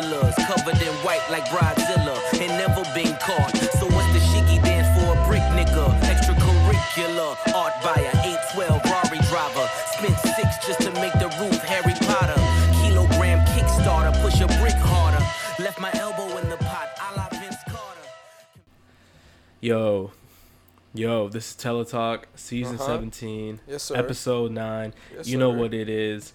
villas, 0.00 0.34
covered 0.46 0.80
in 0.82 0.92
white 1.04 1.24
like 1.30 1.44
Bridezilla, 1.46 2.16
and 2.40 2.50
never 2.60 2.82
been 2.94 3.14
caught. 3.16 3.56
So 3.78 3.86
what's 3.86 4.12
the 4.12 4.20
shiggy 4.30 4.62
dance 4.62 4.88
for 4.96 5.06
a 5.16 5.18
brick 5.26 5.42
nigga? 5.56 5.86
Extracurricular, 6.12 7.36
art 7.54 7.72
by 7.82 7.94
buyer, 7.96 8.12
812 8.24 8.84
Rari 8.84 9.18
driver. 9.30 9.66
Spent 9.96 10.16
six 10.36 10.66
just 10.66 10.80
to 10.82 10.90
make 11.00 11.12
the 11.14 11.28
roof 11.40 11.58
Harry 11.62 11.94
Potter. 12.06 12.38
Kilogram 12.82 13.40
Kickstarter, 13.52 14.12
push 14.22 14.40
a 14.40 14.46
brick 14.60 14.74
harder. 14.76 15.24
Left 15.62 15.80
my 15.80 15.90
elbow 15.94 16.36
in 16.38 16.48
the 16.50 16.56
pot, 16.58 16.88
a 17.00 17.16
la 17.16 17.28
Vince 17.40 17.56
Carter. 17.66 18.08
Yo, 19.60 20.12
yo, 20.94 21.28
this 21.28 21.50
is 21.50 21.56
Teletalk, 21.56 22.24
season 22.34 22.74
Uh-huh. 22.76 22.86
17, 22.86 23.60
Yes, 23.66 23.84
sir. 23.84 23.96
episode 23.96 24.52
9. 24.52 24.92
Yes, 25.16 25.26
you 25.28 25.38
know 25.38 25.50
what 25.50 25.72
it 25.72 25.88
is. 25.88 26.32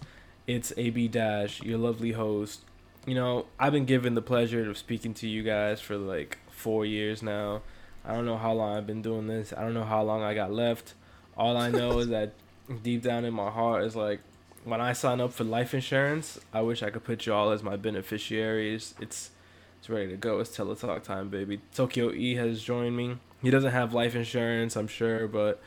It's 0.47 0.73
AB 0.75 1.07
Dash, 1.07 1.61
your 1.61 1.77
lovely 1.77 2.13
host. 2.13 2.61
You 3.05 3.15
know, 3.15 3.45
I've 3.59 3.71
been 3.73 3.85
given 3.85 4.13
the 4.13 4.21
pleasure 4.21 4.69
of 4.69 4.77
speaking 4.77 5.13
to 5.15 5.27
you 5.27 5.41
guys 5.43 5.81
for 5.81 5.97
like 5.97 6.37
four 6.49 6.85
years 6.85 7.23
now. 7.23 7.61
I 8.05 8.13
don't 8.13 8.25
know 8.25 8.37
how 8.37 8.53
long 8.53 8.77
I've 8.77 8.87
been 8.87 9.01
doing 9.01 9.27
this. 9.27 9.53
I 9.55 9.61
don't 9.61 9.73
know 9.73 9.83
how 9.83 10.03
long 10.03 10.21
I 10.21 10.33
got 10.33 10.51
left. 10.51 10.93
All 11.35 11.57
I 11.57 11.69
know 11.69 11.99
is 11.99 12.09
that 12.09 12.33
deep 12.83 13.01
down 13.01 13.25
in 13.25 13.33
my 13.33 13.49
heart 13.49 13.83
is 13.83 13.95
like, 13.95 14.19
when 14.63 14.81
I 14.81 14.93
sign 14.93 15.19
up 15.19 15.33
for 15.33 15.43
life 15.43 15.73
insurance, 15.73 16.39
I 16.53 16.61
wish 16.61 16.83
I 16.83 16.91
could 16.91 17.03
put 17.03 17.25
you 17.25 17.33
all 17.33 17.51
as 17.51 17.63
my 17.63 17.75
beneficiaries. 17.75 18.93
It's 18.99 19.31
it's 19.79 19.89
ready 19.89 20.09
to 20.09 20.17
go. 20.17 20.39
It's 20.39 20.55
teletalk 20.55 21.01
time, 21.01 21.29
baby. 21.29 21.59
Tokyo 21.73 22.11
E 22.11 22.35
has 22.35 22.61
joined 22.61 22.95
me. 22.95 23.17
He 23.41 23.49
doesn't 23.49 23.71
have 23.71 23.95
life 23.95 24.15
insurance, 24.15 24.75
I'm 24.75 24.87
sure, 24.87 25.27
but 25.27 25.59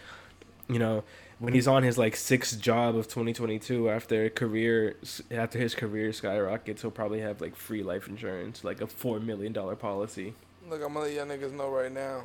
you 0.69 0.79
know, 0.79 1.03
when 1.45 1.55
he's 1.55 1.69
on 1.69 1.83
his 1.83 1.99
like 1.99 2.17
sixth 2.17 2.61
job 2.61 2.97
of 2.97 3.07
2022 3.09 3.91
after 3.91 4.29
career 4.31 4.97
after 5.31 5.59
his 5.59 5.75
career 5.75 6.13
skyrockets, 6.13 6.83
he'll 6.83 6.91
probably 6.91 7.21
have 7.21 7.41
like 7.41 7.55
free 7.55 7.83
life 7.83 8.09
insurance, 8.09 8.65
like 8.65 8.81
a 8.81 8.87
four 8.87 9.21
million 9.21 9.53
dollar 9.53 9.77
policy. 9.77 10.35
Look, 10.69 10.83
I'm 10.83 10.95
gonna 10.95 11.07
let 11.07 11.13
y'all 11.13 11.27
niggas 11.27 11.53
know 11.53 11.69
right 11.69 11.93
now. 11.93 12.23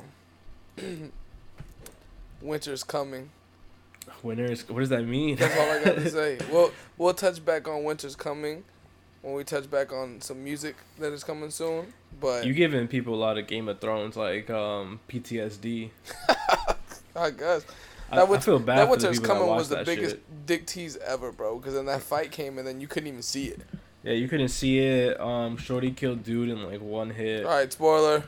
Winter's 2.40 2.82
coming. 2.82 3.30
winter's 4.22 4.66
what 4.68 4.80
does 4.80 4.88
that 4.88 5.04
mean? 5.04 5.36
That's 5.36 5.56
all 5.56 5.70
I 5.70 5.84
got 5.84 5.96
to 5.96 6.10
say. 6.10 6.38
We'll 6.50 6.72
we'll 6.96 7.14
touch 7.14 7.44
back 7.44 7.68
on 7.68 7.84
Winter's 7.84 8.16
coming 8.16 8.64
when 9.22 9.34
we 9.34 9.44
touch 9.44 9.70
back 9.70 9.92
on 9.92 10.20
some 10.22 10.42
music 10.42 10.76
that 10.98 11.12
is 11.12 11.22
coming 11.22 11.50
soon. 11.50 11.92
But 12.18 12.46
you 12.46 12.54
giving 12.54 12.88
people 12.88 13.14
a 13.14 13.20
lot 13.20 13.36
of 13.36 13.46
Game 13.46 13.68
of 13.68 13.80
Thrones 13.80 14.16
like 14.16 14.48
um 14.48 15.00
PTSD. 15.08 15.90
I 17.16 17.30
guess 17.30 17.66
I, 18.10 18.16
that 18.16 18.22
I 18.22 18.24
win- 18.24 18.40
feel 18.40 18.58
bad 18.58 18.78
that 18.78 18.88
Winter's 18.90 19.20
that 19.20 19.26
coming 19.26 19.46
was 19.46 19.68
the 19.68 19.82
biggest 19.84 20.16
shit. 20.16 20.46
dick 20.46 20.66
tease 20.66 20.96
ever, 20.98 21.30
bro. 21.32 21.58
Because 21.58 21.74
then 21.74 21.86
that 21.86 22.02
fight 22.02 22.30
came 22.32 22.58
and 22.58 22.66
then 22.66 22.80
you 22.80 22.86
couldn't 22.88 23.08
even 23.08 23.22
see 23.22 23.46
it. 23.46 23.60
Yeah, 24.02 24.12
you 24.14 24.28
couldn't 24.28 24.48
see 24.48 24.78
it. 24.78 25.20
Um, 25.20 25.56
Shorty 25.56 25.90
killed 25.90 26.24
dude 26.24 26.48
in 26.48 26.62
like 26.64 26.80
one 26.80 27.10
hit. 27.10 27.44
All 27.44 27.52
right, 27.52 27.72
spoiler. 27.72 28.24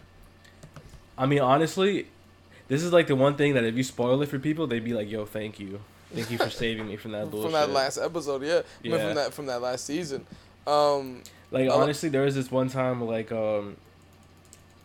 I 1.16 1.26
mean, 1.26 1.40
honestly, 1.40 2.06
this 2.68 2.82
is 2.82 2.92
like 2.92 3.06
the 3.06 3.16
one 3.16 3.36
thing 3.36 3.54
that 3.54 3.64
if 3.64 3.74
you 3.76 3.82
spoil 3.82 4.20
it 4.22 4.28
for 4.28 4.38
people, 4.38 4.66
they'd 4.66 4.84
be 4.84 4.94
like, 4.94 5.10
"Yo, 5.10 5.24
thank 5.24 5.58
you, 5.60 5.80
thank 6.14 6.30
you 6.30 6.38
for 6.38 6.50
saving 6.62 6.86
me 6.88 6.96
from 6.96 7.12
that 7.12 7.30
bullshit." 7.30 7.50
From 7.50 7.60
that 7.60 7.70
last 7.70 7.98
episode, 7.98 8.42
yeah. 8.42 8.60
I 8.60 8.82
mean, 8.88 8.92
Yeah. 8.92 9.06
from 9.06 9.14
that 9.16 9.34
from 9.34 9.46
that 9.46 9.62
last 9.62 9.84
season. 9.86 10.26
Um, 10.66 11.22
Like 11.50 11.64
I 11.68 11.68
lo- 11.74 11.80
honestly, 11.82 12.08
there 12.08 12.22
was 12.22 12.34
this 12.34 12.50
one 12.50 12.68
time 12.68 13.02
like 13.06 13.32
um, 13.32 13.76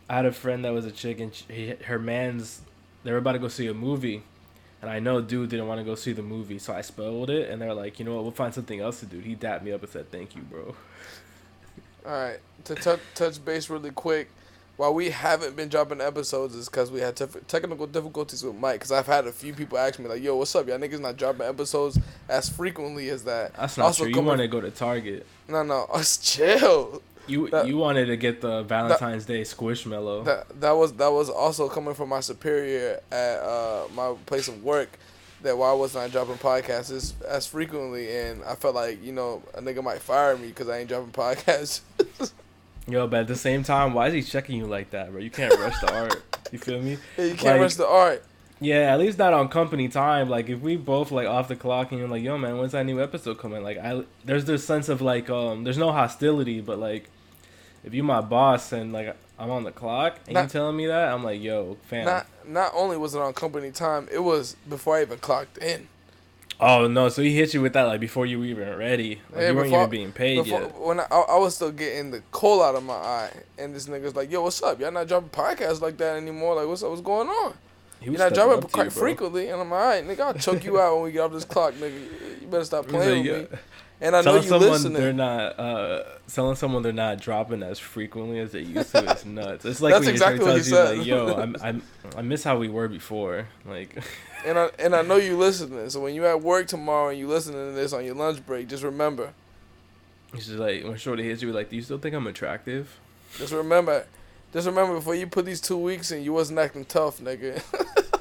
I 0.09 0.16
had 0.16 0.26
a 0.26 0.32
friend 0.32 0.64
that 0.66 0.73
was 0.73 0.86
a 0.86 0.92
chick 0.92 1.20
and 1.20 1.34
she, 1.34 1.76
her 1.86 2.00
man's 2.00 2.61
they 3.04 3.11
were 3.11 3.17
about 3.17 3.34
to 3.34 3.39
go 3.39 3.48
see 3.48 3.67
a 3.67 3.73
movie, 3.73 4.23
and 4.81 4.89
I 4.89 5.00
know 5.00 5.22
dude 5.22 5.50
didn't 5.50 5.67
want 5.67 5.80
to 5.80 5.83
go 5.86 5.95
see 5.95 6.14
the 6.14 6.22
movie, 6.22 6.59
so 6.59 6.73
I 6.73 6.81
spoiled 6.81 7.30
it, 7.30 7.49
and 7.49 7.61
they're 7.61 7.73
like, 7.73 7.99
you 7.99 8.05
know 8.05 8.15
what, 8.15 8.23
we'll 8.23 8.32
find 8.32 8.54
something 8.54 8.80
else 8.80 8.99
to 8.99 9.05
do. 9.05 9.20
He 9.20 9.36
dapped 9.36 9.64
me 9.64 9.71
up 9.71 9.82
and 9.82 9.92
said, 9.92 10.11
"Thank 10.11 10.36
you, 10.36 10.42
bro." 10.43 10.76
All 12.05 12.11
right, 12.11 12.39
to 12.65 12.76
touch 12.76 12.99
touch 13.15 13.43
base 13.43 13.70
really 13.70 13.92
quick. 13.92 14.30
Why 14.77 14.89
we 14.89 15.10
haven't 15.10 15.55
been 15.55 15.70
dropping 15.70 16.02
episodes 16.02 16.54
is 16.54 16.70
because 16.70 16.92
we 16.92 16.99
had 16.99 17.15
tef- 17.15 17.48
technical 17.48 17.88
difficulties 17.88 18.43
with 18.43 18.54
Mike. 18.55 18.76
Because 18.76 18.92
I've 18.92 19.08
had 19.08 19.26
a 19.26 19.32
few 19.32 19.52
people 19.52 19.77
ask 19.80 19.98
me 19.98 20.08
like, 20.08 20.21
"Yo, 20.21 20.36
what's 20.36 20.55
up? 20.55 20.67
Y'all 20.67 20.77
niggas 20.77 20.99
not 20.99 21.17
dropping 21.17 21.48
episodes 21.48 21.98
as 22.30 22.48
frequently 22.48 23.09
as 23.09 23.23
that." 23.23 23.55
That's 23.55 23.76
not 23.77 23.88
Also 23.88 24.04
true. 24.04 24.14
You 24.14 24.21
want 24.21 24.39
to 24.39 24.48
go 24.48 24.61
to 24.61 24.70
Target. 24.70 25.26
No, 25.48 25.64
no, 25.64 25.86
us 25.86 26.17
chill. 26.21 27.02
You 27.27 27.49
That- 27.49 27.67
you 27.67 27.77
wanted 27.77 28.05
to 28.08 28.17
get 28.17 28.42
the 28.42 28.64
Valentine's 28.64 29.26
Day 29.26 29.42
Squishmallow. 29.42 30.26
That 30.26 30.61
that 30.61 30.71
was 30.71 30.93
that 30.93 31.11
was 31.11 31.30
also 31.30 31.67
coming 31.70 31.93
from 31.93 32.10
my 32.10 32.20
superior 32.21 33.02
at 33.11 33.39
uh, 33.39 33.88
my 33.93 34.14
place 34.26 34.48
of 34.48 34.64
work. 34.64 34.89
That 35.43 35.58
why 35.58 35.71
wasn't 35.73 36.05
I 36.05 36.08
dropping 36.08 36.36
podcasts 36.38 36.92
as, 36.92 37.14
as 37.27 37.45
frequently? 37.45 38.10
And 38.17 38.43
I 38.43 38.55
felt 38.55 38.73
like 38.76 39.04
you 39.04 39.11
know 39.11 39.43
a 39.54 39.61
nigga 39.61 39.83
might 39.83 39.99
fire 40.02 40.36
me 40.38 40.48
because 40.48 40.67
I 40.70 40.80
ain't 40.80 40.89
dropping 40.89 41.11
podcasts. 41.11 41.82
Yo, 42.89 43.05
but 43.05 43.21
at 43.21 43.27
the 43.27 43.36
same 43.36 43.64
time, 43.64 43.94
why 43.94 44.08
is 44.08 44.14
he 44.14 44.21
checking 44.23 44.58
you 44.58 44.65
like 44.65 44.92
that, 44.92 45.11
bro? 45.11 45.20
You 45.20 45.30
can't 45.30 45.54
rush 45.59 45.77
the 45.82 45.94
art. 45.94 46.23
You 46.54 46.58
feel 46.58 46.82
me? 46.82 46.98
Yeah, 47.17 47.26
you 47.26 47.32
can't 47.36 47.44
Like- 47.44 47.61
rush 47.61 47.76
the 47.76 47.88
art. 47.88 48.23
Yeah, 48.59 48.92
at 48.92 48.98
least 48.98 49.20
not 49.20 49.33
on 49.33 49.49
company 49.49 49.88
time. 49.88 50.30
Like 50.30 50.49
if 50.49 50.61
we 50.61 50.77
both 50.77 51.11
like 51.11 51.27
off 51.27 51.48
the 51.48 51.55
clock 51.55 51.92
and 51.92 51.99
you're 51.99 52.09
like, 52.09 52.23
"Yo, 52.23 52.39
man, 52.39 52.58
when's 52.58 52.71
that 52.71 52.88
new 52.88 52.99
episode 52.99 53.38
coming?" 53.38 53.61
Like 53.61 53.77
I, 53.77 54.02
there's 54.26 54.45
this 54.45 54.65
sense 54.65 54.89
of 54.89 54.99
like, 54.99 55.30
um, 55.30 55.64
there's 55.64 55.77
no 55.77 55.92
hostility, 55.92 56.61
but 56.61 56.80
like, 56.80 57.08
if 57.87 57.93
you 57.93 58.03
my 58.03 58.21
boss 58.21 58.71
and 58.73 58.93
like 58.93 59.15
I'm 59.39 59.49
on 59.49 59.64
the 59.64 59.71
clock 59.71 60.20
and 60.27 60.37
you 60.37 60.48
telling 60.48 60.75
me 60.75 60.87
that, 60.87 61.09
I'm 61.14 61.23
like, 61.23 61.42
"Yo, 61.42 61.77
fam." 61.87 62.05
Not 62.05 62.27
not 62.45 62.71
only 62.75 62.98
was 62.98 63.15
it 63.15 63.21
on 63.21 63.33
company 63.33 63.71
time, 63.71 64.08
it 64.11 64.20
was 64.20 64.55
before 64.70 64.98
I 64.98 65.02
even 65.02 65.17
clocked 65.20 65.58
in. 65.59 65.87
oh 66.59 66.87
no, 66.87 67.08
so 67.09 67.21
he 67.21 67.36
hit 67.36 67.53
you 67.53 67.61
with 67.61 67.73
that 67.73 67.83
like 67.83 67.99
before 67.99 68.26
you 68.26 68.39
were 68.39 68.45
even 68.45 68.76
ready. 68.77 69.21
Like, 69.31 69.42
Yeah, 69.42 69.49
you 69.49 69.55
weren't 69.55 69.67
before- 69.67 69.80
even 69.81 69.89
being 69.89 70.11
paid 70.11 70.43
Before, 70.43 70.61
yet. 70.61 70.80
when 70.80 70.99
I, 70.99 71.05
I, 71.05 71.37
was 71.37 71.55
still 71.55 71.71
getting 71.71 72.09
the 72.11 72.21
coal 72.31 72.64
out 72.64 72.73
of 72.76 72.83
my 72.83 72.95
eye, 72.95 73.30
and 73.59 73.76
this 73.76 73.87
nigga's 73.87 74.15
like, 74.15 74.31
"Yo, 74.31 74.42
what's 74.42 74.61
up? 74.64 74.80
Y'all 74.80 74.92
not 74.92 75.08
dropping 75.08 75.30
podcasts 75.30 75.81
like 75.81 75.97
that 75.97 76.17
anymore? 76.17 76.55
Like, 76.55 76.67
what's 76.67 76.81
up? 76.83 76.89
What's 76.89 77.02
going 77.02 77.27
on? 77.30 77.53
He 77.99 78.05
You're 78.05 78.14
was 78.14 78.20
not 78.21 78.33
dropping 78.33 78.70
quite 78.70 78.86
you, 78.86 78.89
frequently." 78.89 79.49
And 79.49 79.61
I'm 79.61 79.70
like, 79.70 79.80
"All 79.81 79.87
right, 79.87 80.03
nigga, 80.08 80.20
I'll 80.21 80.33
choke 80.33 80.65
you 80.65 80.80
out 80.80 80.95
when 80.95 81.03
we 81.03 81.11
get 81.11 81.20
off 81.21 81.31
this 81.31 81.45
clock, 81.45 81.73
nigga. 81.76 82.42
You 82.42 82.47
better 82.47 82.65
stop 82.65 82.87
playing 82.89 83.23
like, 83.26 83.31
with 83.33 83.52
me." 83.52 83.58
And 83.99 84.15
I 84.15 84.21
know 84.21 84.35
you 84.35 84.43
someone 84.43 84.69
listening. 84.69 84.93
they're 84.93 85.11
not 85.13 85.59
uh 85.59 86.03
telling 86.31 86.55
someone 86.55 86.83
they're 86.83 86.93
not 86.93 87.19
dropping 87.19 87.63
as 87.63 87.80
frequently 87.80 88.39
as 88.39 88.52
they 88.52 88.61
used 88.61 88.91
to 88.91 89.03
is 89.11 89.25
nuts. 89.25 89.65
It's 89.65 89.81
like 89.81 89.93
That's 89.93 90.05
when 90.05 90.13
exactly 90.13 90.45
your 90.45 90.53
what 90.55 90.63
friend 90.63 90.65
he 90.65 90.69
said. 90.69 90.97
like, 90.99 91.08
"Yo, 91.08 91.33
I'm, 91.41 91.55
I'm 91.61 91.81
I 92.15 92.21
miss 92.21 92.43
how 92.43 92.58
we 92.59 92.67
were 92.69 92.87
before." 92.87 93.47
Like, 93.65 93.97
And 94.45 94.59
I 94.59 94.69
and 94.77 94.95
I 94.95 95.02
know 95.02 95.15
you 95.30 95.35
listening. 95.37 95.89
So 95.89 95.99
when 96.02 96.13
you 96.13 96.25
at 96.27 96.41
work 96.41 96.67
tomorrow 96.67 97.09
and 97.09 97.17
you 97.17 97.27
listening 97.27 97.69
to 97.69 97.71
this 97.73 97.91
on 97.91 98.05
your 98.05 98.13
lunch 98.15 98.45
break, 98.45 98.67
just 98.67 98.83
remember, 98.83 99.33
it's 100.33 100.45
just 100.45 100.59
like 100.59 100.83
when 100.83 100.95
Shorty 100.97 101.23
hits 101.23 101.41
you, 101.41 101.52
like, 101.52 101.69
"Do 101.71 101.75
you 101.75 101.81
still 101.81 101.97
think 101.97 102.14
I'm 102.14 102.27
attractive?" 102.27 102.99
just 103.37 103.52
remember, 103.52 104.05
just 104.53 104.67
remember 104.67 104.93
before 104.95 105.15
you 105.15 105.25
put 105.27 105.45
these 105.45 105.59
two 105.59 105.77
weeks 105.77 106.11
in, 106.11 106.23
you 106.23 106.33
wasn't 106.33 106.59
acting 106.59 106.85
tough, 106.85 107.19
nigga. 107.19 107.61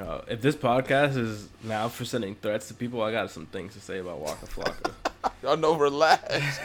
Uh, 0.00 0.20
if 0.28 0.40
this 0.40 0.56
podcast 0.56 1.16
is 1.16 1.48
now 1.62 1.88
for 1.88 2.04
sending 2.04 2.34
threats 2.34 2.68
to 2.68 2.74
people, 2.74 3.02
I 3.02 3.12
got 3.12 3.30
some 3.30 3.46
things 3.46 3.74
to 3.74 3.80
say 3.80 3.98
about 3.98 4.18
Waka 4.18 4.46
Flocka. 4.46 4.92
Y'all 5.42 5.56
know, 5.56 5.74
relax, 5.76 6.58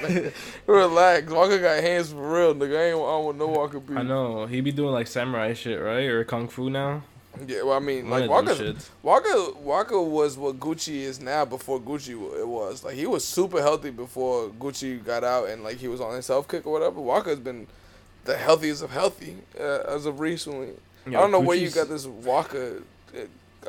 relax. 0.66 1.32
Waka 1.32 1.60
got 1.60 1.84
hands 1.84 2.12
for 2.12 2.34
real, 2.34 2.56
nigga. 2.56 2.78
I 2.78 2.84
ain't 2.88 2.96
I 2.96 3.00
don't 3.00 3.26
want 3.26 3.38
no 3.38 3.48
Waka 3.48 3.80
beef. 3.80 3.98
I 3.98 4.04
know 4.04 4.46
he 4.46 4.62
be 4.62 4.72
doing 4.72 4.94
like 4.94 5.08
samurai 5.08 5.54
shit, 5.54 5.80
right, 5.80 6.06
or 6.06 6.24
kung 6.24 6.48
fu 6.48 6.70
now. 6.70 7.04
Yeah, 7.46 7.62
well, 7.64 7.74
I 7.74 7.80
mean, 7.80 8.10
One 8.10 8.22
like 8.22 8.30
Waka. 8.30 8.76
Waka, 9.04 9.52
Waka 9.60 10.02
was 10.02 10.38
what 10.38 10.60
Gucci 10.60 11.02
is 11.02 11.22
now 11.22 11.46
before 11.46 11.80
Gucci 11.80 12.12
it 12.38 12.48
was. 12.48 12.84
Like 12.84 12.96
he 12.96 13.06
was 13.06 13.24
super 13.24 13.62
healthy 13.62 13.92
before 13.92 14.50
Gucci 14.50 15.04
got 15.04 15.24
out 15.24 15.50
and 15.50 15.64
like 15.64 15.78
he 15.78 15.88
was 15.88 16.02
on 16.02 16.16
his 16.16 16.26
self 16.26 16.48
kick 16.48 16.66
or 16.66 16.74
whatever. 16.74 17.00
Waka's 17.00 17.40
been 17.40 17.68
the 18.26 18.36
healthiest 18.36 18.82
of 18.82 18.92
healthy 18.92 19.38
uh, 19.60 19.84
as 19.88 20.06
of 20.06 20.20
recently. 20.20 20.70
Yo, 21.06 21.18
I 21.18 21.22
don't 21.22 21.32
know 21.32 21.40
where 21.40 21.58
you 21.58 21.70
got 21.70 21.88
this 21.88 22.06
Waka. 22.06 22.82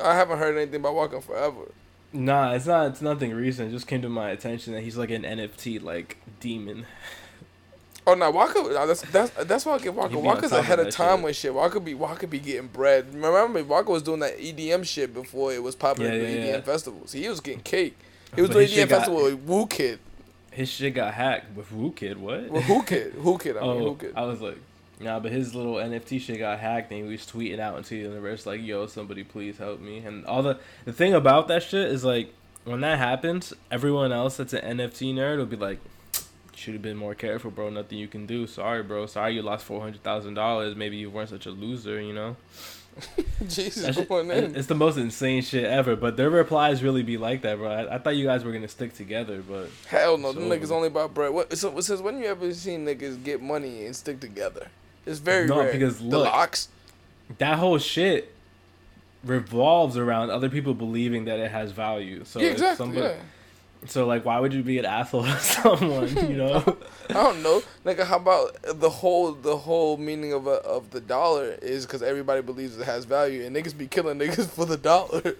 I 0.01 0.15
haven't 0.15 0.37
heard 0.39 0.55
anything 0.57 0.79
about 0.81 0.95
Waka 0.95 1.21
forever. 1.21 1.71
Nah, 2.13 2.53
it's 2.53 2.65
not. 2.65 2.87
It's 2.87 3.01
nothing 3.01 3.33
recent. 3.33 3.69
It 3.69 3.71
just 3.71 3.87
came 3.87 4.01
to 4.01 4.09
my 4.09 4.29
attention 4.31 4.73
that 4.73 4.81
he's 4.81 4.97
like 4.97 5.11
an 5.11 5.23
NFT 5.23 5.81
like 5.81 6.17
demon. 6.39 6.85
Oh 8.07 8.15
no, 8.15 8.31
Waka. 8.31 8.67
That's 8.87 9.01
that's 9.11 9.29
that's 9.45 9.65
why 9.65 9.73
I 9.75 9.79
get 9.79 9.93
Waka. 9.93 10.15
On 10.17 10.23
Waka's 10.23 10.51
of 10.51 10.59
ahead 10.59 10.79
of 10.79 10.89
time 10.89 11.17
shit. 11.19 11.23
with 11.25 11.35
shit. 11.35 11.53
Waka 11.53 11.79
be 11.79 11.93
Waka 11.93 12.27
be 12.27 12.39
getting 12.39 12.67
bread. 12.67 13.13
Remember, 13.13 13.63
Waka 13.63 13.91
was 13.91 14.03
doing 14.03 14.19
that 14.21 14.37
EDM 14.39 14.83
shit 14.85 15.13
before 15.13 15.53
it 15.53 15.61
was 15.61 15.75
popular 15.75 16.09
Yeah, 16.11 16.15
in 16.15 16.21
yeah, 16.37 16.43
EDM 16.45 16.53
yeah. 16.55 16.61
festivals. 16.61 17.11
He 17.13 17.29
was 17.29 17.39
getting 17.39 17.61
cake. 17.61 17.95
He 18.35 18.41
was 18.41 18.49
But 18.49 18.55
doing 18.55 18.67
EDM 18.69 18.89
got- 18.89 18.97
festival 18.97 19.23
with 19.23 19.39
Woo 19.43 19.67
Kid. 19.67 19.99
His 20.51 20.67
shit 20.67 20.95
got 20.95 21.13
hacked 21.13 21.55
with 21.55 21.71
Woo 21.71 21.91
Kid. 21.91 22.17
What? 22.17 22.49
Well, 22.49 22.61
Who 22.63 22.83
Kid? 22.83 23.13
Who 23.13 23.37
Kid? 23.37 23.55
I 23.55 23.61
mean, 23.61 23.69
oh, 23.69 23.79
Who 23.89 23.95
Kid? 23.95 24.13
I 24.17 24.23
was 24.25 24.41
like, 24.41 24.57
nah, 25.01 25.19
but 25.19 25.31
his 25.31 25.53
little 25.55 25.75
NFT 25.75 26.19
shit 26.21 26.39
got 26.39 26.59
hacked, 26.59 26.91
and 26.91 27.03
he 27.03 27.09
was 27.11 27.21
tweeting 27.21 27.59
out 27.59 27.77
into 27.77 27.89
the 27.91 27.97
universe 27.97 28.45
like, 28.45 28.61
"Yo, 28.61 28.87
somebody 28.87 29.23
please 29.23 29.57
help 29.57 29.79
me." 29.79 29.99
And 29.99 30.25
all 30.25 30.43
the 30.43 30.59
the 30.85 30.93
thing 30.93 31.13
about 31.13 31.47
that 31.49 31.63
shit 31.63 31.89
is 31.91 32.03
like, 32.03 32.33
when 32.65 32.81
that 32.81 32.97
happens, 32.97 33.53
everyone 33.71 34.11
else 34.11 34.37
that's 34.37 34.53
an 34.53 34.77
NFT 34.77 35.13
nerd 35.13 35.37
will 35.37 35.45
be 35.45 35.55
like, 35.57 35.79
"Should 36.55 36.73
have 36.73 36.83
been 36.83 36.97
more 36.97 37.15
careful, 37.15 37.51
bro. 37.51 37.69
Nothing 37.69 37.97
you 37.97 38.07
can 38.07 38.25
do. 38.25 38.45
Sorry, 38.47 38.83
bro. 38.83 39.05
Sorry 39.05 39.33
you 39.35 39.41
lost 39.41 39.65
four 39.65 39.81
hundred 39.81 40.03
thousand 40.03 40.35
dollars. 40.35 40.75
Maybe 40.75 40.97
you 40.97 41.09
weren't 41.09 41.29
such 41.29 41.45
a 41.45 41.51
loser, 41.51 41.99
you 42.01 42.13
know." 42.13 42.35
Jesus 43.47 43.95
shit- 43.95 44.09
it's 44.11 44.67
the 44.67 44.75
most 44.75 44.97
insane 44.97 45.41
shit 45.41 45.63
ever. 45.63 45.95
But 45.95 46.17
their 46.17 46.29
replies 46.29 46.83
really 46.83 47.03
be 47.03 47.17
like 47.17 47.41
that, 47.43 47.57
bro. 47.57 47.71
I, 47.71 47.95
I 47.95 47.97
thought 47.99 48.15
you 48.17 48.25
guys 48.25 48.43
were 48.43 48.51
gonna 48.51 48.67
stick 48.67 48.93
together, 48.93 49.41
but 49.41 49.69
Hell 49.87 50.17
no, 50.17 50.33
them 50.33 50.49
So- 50.49 50.57
niggas 50.57 50.71
only 50.71 50.87
about 50.89 51.13
bread. 51.13 51.31
What? 51.31 51.57
So 51.57 51.79
since 51.79 52.01
when 52.01 52.19
you 52.19 52.25
ever 52.25 52.53
seen 52.53 52.85
niggas 52.85 53.23
get 53.23 53.41
money 53.41 53.85
and 53.85 53.95
stick 53.95 54.19
together? 54.19 54.67
It's 55.05 55.19
very 55.19 55.47
No, 55.47 55.59
rare. 55.61 55.71
because 55.71 55.99
the 55.99 56.19
locks. 56.19 56.67
that 57.37 57.57
whole 57.59 57.77
shit 57.77 58.33
revolves 59.23 59.97
around 59.97 60.29
other 60.31 60.49
people 60.49 60.73
believing 60.73 61.25
that 61.25 61.39
it 61.39 61.51
has 61.51 61.71
value. 61.71 62.23
So 62.25 62.39
yeah, 62.39 62.47
exactly. 62.49 62.77
somebody- 62.77 63.05
Yeah. 63.07 63.15
So 63.87 64.05
like, 64.05 64.25
why 64.25 64.39
would 64.39 64.53
you 64.53 64.61
be 64.61 64.77
an 64.77 64.85
asshole 64.85 65.23
to 65.23 65.39
someone? 65.39 66.07
You 66.29 66.37
know? 66.37 66.77
I 67.09 67.13
don't 67.13 67.41
know, 67.41 67.63
nigga. 67.83 68.05
How 68.05 68.17
about 68.17 68.55
the 68.75 68.89
whole 68.91 69.31
the 69.31 69.57
whole 69.57 69.97
meaning 69.97 70.33
of 70.33 70.45
a, 70.45 70.51
of 70.61 70.91
the 70.91 71.01
dollar 71.01 71.57
is 71.63 71.87
because 71.87 72.03
everybody 72.03 72.43
believes 72.43 72.77
it 72.77 72.85
has 72.85 73.05
value, 73.05 73.43
and 73.43 73.55
niggas 73.55 73.75
be 73.75 73.87
killing 73.87 74.19
niggas 74.19 74.47
for 74.55 74.65
the 74.65 74.77
dollar. 74.77 75.33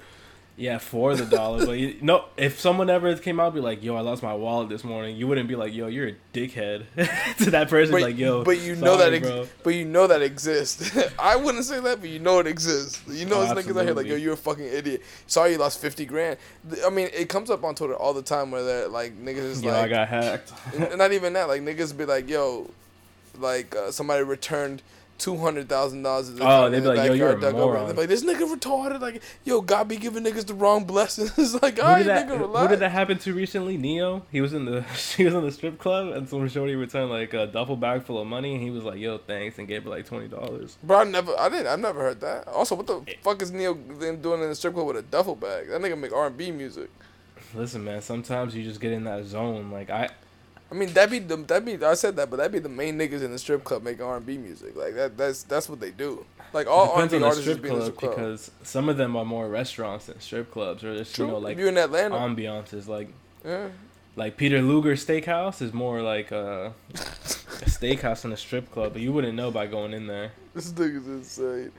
Yeah, 0.57 0.77
for 0.77 1.15
the 1.15 1.25
dollar. 1.25 1.65
But 1.65 1.79
you, 1.79 1.95
no, 2.01 2.25
if 2.37 2.59
someone 2.59 2.89
ever 2.89 3.15
came 3.15 3.39
out 3.39 3.53
be 3.53 3.59
like, 3.61 3.81
"Yo, 3.83 3.95
I 3.95 4.01
lost 4.01 4.21
my 4.21 4.33
wallet 4.33 4.69
this 4.69 4.83
morning," 4.83 5.15
you 5.15 5.27
wouldn't 5.27 5.47
be 5.47 5.55
like, 5.55 5.73
"Yo, 5.73 5.87
you're 5.87 6.09
a 6.09 6.15
dickhead." 6.33 6.85
to 7.39 7.51
that 7.51 7.69
person, 7.69 7.93
But, 7.93 8.01
like, 8.01 8.17
"Yo, 8.17 8.43
but 8.43 8.59
you 8.59 8.75
know 8.75 8.97
that 8.97 9.23
sorry, 9.23 9.39
ex- 9.41 9.49
but 9.63 9.69
you 9.75 9.85
know 9.85 10.07
that 10.07 10.21
exists. 10.21 10.95
I 11.19 11.35
wouldn't 11.35 11.65
say 11.65 11.79
that, 11.79 12.01
but 12.01 12.09
you 12.09 12.19
know 12.19 12.39
it 12.39 12.47
exists. 12.47 13.01
You 13.07 13.25
know, 13.25 13.37
Oh, 13.37 13.43
it's 13.43 13.51
niggas 13.67 13.77
out 13.79 13.85
here 13.85 13.93
like, 13.93 14.05
yo, 14.05 14.15
you're 14.15 14.33
a 14.33 14.37
fucking 14.37 14.65
idiot. 14.65 15.01
Sorry, 15.27 15.53
you 15.53 15.57
lost 15.57 15.79
fifty 15.79 16.05
grand. 16.05 16.37
I 16.85 16.89
mean, 16.89 17.09
it 17.13 17.29
comes 17.29 17.49
up 17.49 17.63
on 17.63 17.73
Twitter 17.75 17.95
all 17.95 18.13
the 18.13 18.21
time 18.21 18.51
where 18.51 18.63
they're 18.63 18.87
like 18.87 19.17
niggas 19.23 19.37
is 19.37 19.63
Yo, 19.63 19.71
like, 19.71 19.85
I 19.85 19.87
got 19.87 20.07
hacked. 20.09 20.53
not 20.97 21.11
even 21.13 21.33
that. 21.33 21.47
Like 21.47 21.61
niggas 21.61 21.97
be 21.97 22.05
like, 22.05 22.29
yo, 22.29 22.69
like 23.39 23.75
uh, 23.75 23.91
somebody 23.91 24.23
returned 24.23 24.81
two 25.21 25.37
hundred 25.37 25.69
thousand 25.69 26.01
dollars. 26.01 26.31
Oh, 26.41 26.69
they 26.69 26.79
be 26.79 26.87
like, 26.87 27.07
yo, 27.07 27.13
you're 27.13 27.31
a 27.33 27.51
moron. 27.53 27.85
They're 27.85 27.95
like, 27.95 28.09
this 28.09 28.23
nigga 28.23 28.51
retarded. 28.53 28.99
Like, 28.99 29.21
yo, 29.43 29.61
God 29.61 29.87
be 29.87 29.97
giving 29.97 30.23
niggas 30.23 30.47
the 30.47 30.55
wrong 30.55 30.85
blessings. 30.85 31.53
like, 31.61 31.81
all 31.81 31.97
did 31.97 32.07
that? 32.07 32.27
nigga, 32.27 32.39
relax. 32.39 32.71
did 32.71 32.79
that 32.79 32.91
happen 32.91 33.19
to 33.19 33.33
recently? 33.33 33.77
Ne-Yo. 33.77 34.23
He 34.31 34.41
was 34.41 34.53
in 34.53 34.65
the 34.65 34.81
he 35.17 35.23
was 35.23 35.33
in 35.33 35.43
the 35.43 35.51
strip 35.51 35.77
club, 35.77 36.07
and 36.07 36.27
some 36.27 36.47
shorty 36.49 36.75
returned 36.75 37.11
like 37.11 37.33
a 37.33 37.45
duffel 37.47 37.77
bag 37.77 38.03
full 38.03 38.19
of 38.19 38.27
money, 38.27 38.55
and 38.55 38.63
he 38.63 38.71
was 38.71 38.83
like, 38.83 38.97
"Yo, 38.97 39.19
thanks," 39.19 39.59
and 39.59 39.67
gave 39.67 39.83
her 39.83 39.89
like 39.89 40.07
twenty 40.07 40.27
dollars. 40.27 40.77
Bro, 40.83 40.99
I 40.99 41.03
never, 41.03 41.39
I 41.39 41.49
didn't, 41.49 41.67
I've 41.67 41.79
never 41.79 42.01
heard 42.01 42.21
that. 42.21 42.47
Also, 42.47 42.75
what 42.75 42.87
the 42.87 43.05
fuck 43.21 43.41
is 43.41 43.51
Ne-Yo 43.51 43.77
then 43.99 44.21
doing 44.21 44.41
in 44.41 44.49
the 44.49 44.55
strip 44.55 44.73
club 44.73 44.87
with 44.87 44.97
a 44.97 45.03
duffel 45.03 45.35
bag? 45.35 45.69
That 45.69 45.79
nigga 45.81 45.97
make 45.97 46.11
R 46.11 46.27
and 46.27 46.37
B 46.37 46.51
music. 46.51 46.89
Listen, 47.53 47.83
man. 47.83 48.01
Sometimes 48.01 48.55
you 48.55 48.63
just 48.63 48.79
get 48.79 48.91
in 48.91 49.03
that 49.03 49.25
zone. 49.25 49.71
Like 49.71 49.89
I, 49.89 50.09
I 50.71 50.73
mean, 50.73 50.93
that 50.93 51.11
be 51.11 51.19
the 51.19 51.35
that 51.35 51.65
be 51.65 51.83
I 51.83 51.95
said 51.95 52.15
that, 52.15 52.29
but 52.29 52.37
that 52.37 52.51
be 52.51 52.59
the 52.59 52.69
main 52.69 52.97
niggas 52.97 53.21
in 53.21 53.31
the 53.31 53.39
strip 53.39 53.63
club 53.65 53.83
making 53.83 54.03
R 54.03 54.17
and 54.17 54.25
B 54.25 54.37
music. 54.37 54.75
Like 54.75 54.95
that, 54.95 55.17
that's 55.17 55.43
that's 55.43 55.67
what 55.67 55.81
they 55.81 55.91
do. 55.91 56.25
Like 56.53 56.67
all 56.67 56.91
R 56.91 57.01
and 57.01 57.11
B 57.11 57.21
artists 57.21 57.43
strip 57.43 57.61
be 57.61 57.69
in 57.69 57.75
the 57.75 57.79
club 57.81 57.95
strip 57.95 57.99
club. 57.99 58.15
because 58.15 58.51
some 58.63 58.87
of 58.87 58.95
them 58.95 59.17
are 59.17 59.25
more 59.25 59.49
restaurants 59.49 60.05
than 60.05 60.19
strip 60.21 60.49
clubs, 60.49 60.83
or 60.85 60.97
just 60.97 61.13
True. 61.13 61.25
you 61.25 61.31
know 61.31 61.39
like 61.39 61.53
if 61.53 61.59
you're 61.59 61.67
in 61.67 61.77
Atlanta, 61.77 62.15
ambiances. 62.15 62.87
Like 62.87 63.09
yeah. 63.43 63.67
like 64.15 64.37
Peter 64.37 64.61
Luger 64.61 64.93
Steakhouse 64.93 65.61
is 65.61 65.73
more 65.73 66.01
like 66.01 66.31
a, 66.31 66.73
a 66.93 66.95
steakhouse 67.65 68.21
than 68.21 68.31
a 68.31 68.37
strip 68.37 68.71
club, 68.71 68.93
but 68.93 69.01
you 69.01 69.11
wouldn't 69.11 69.35
know 69.35 69.51
by 69.51 69.67
going 69.67 69.93
in 69.93 70.07
there. 70.07 70.31
This 70.53 70.71
nigga's 70.71 71.07
insane. 71.07 71.71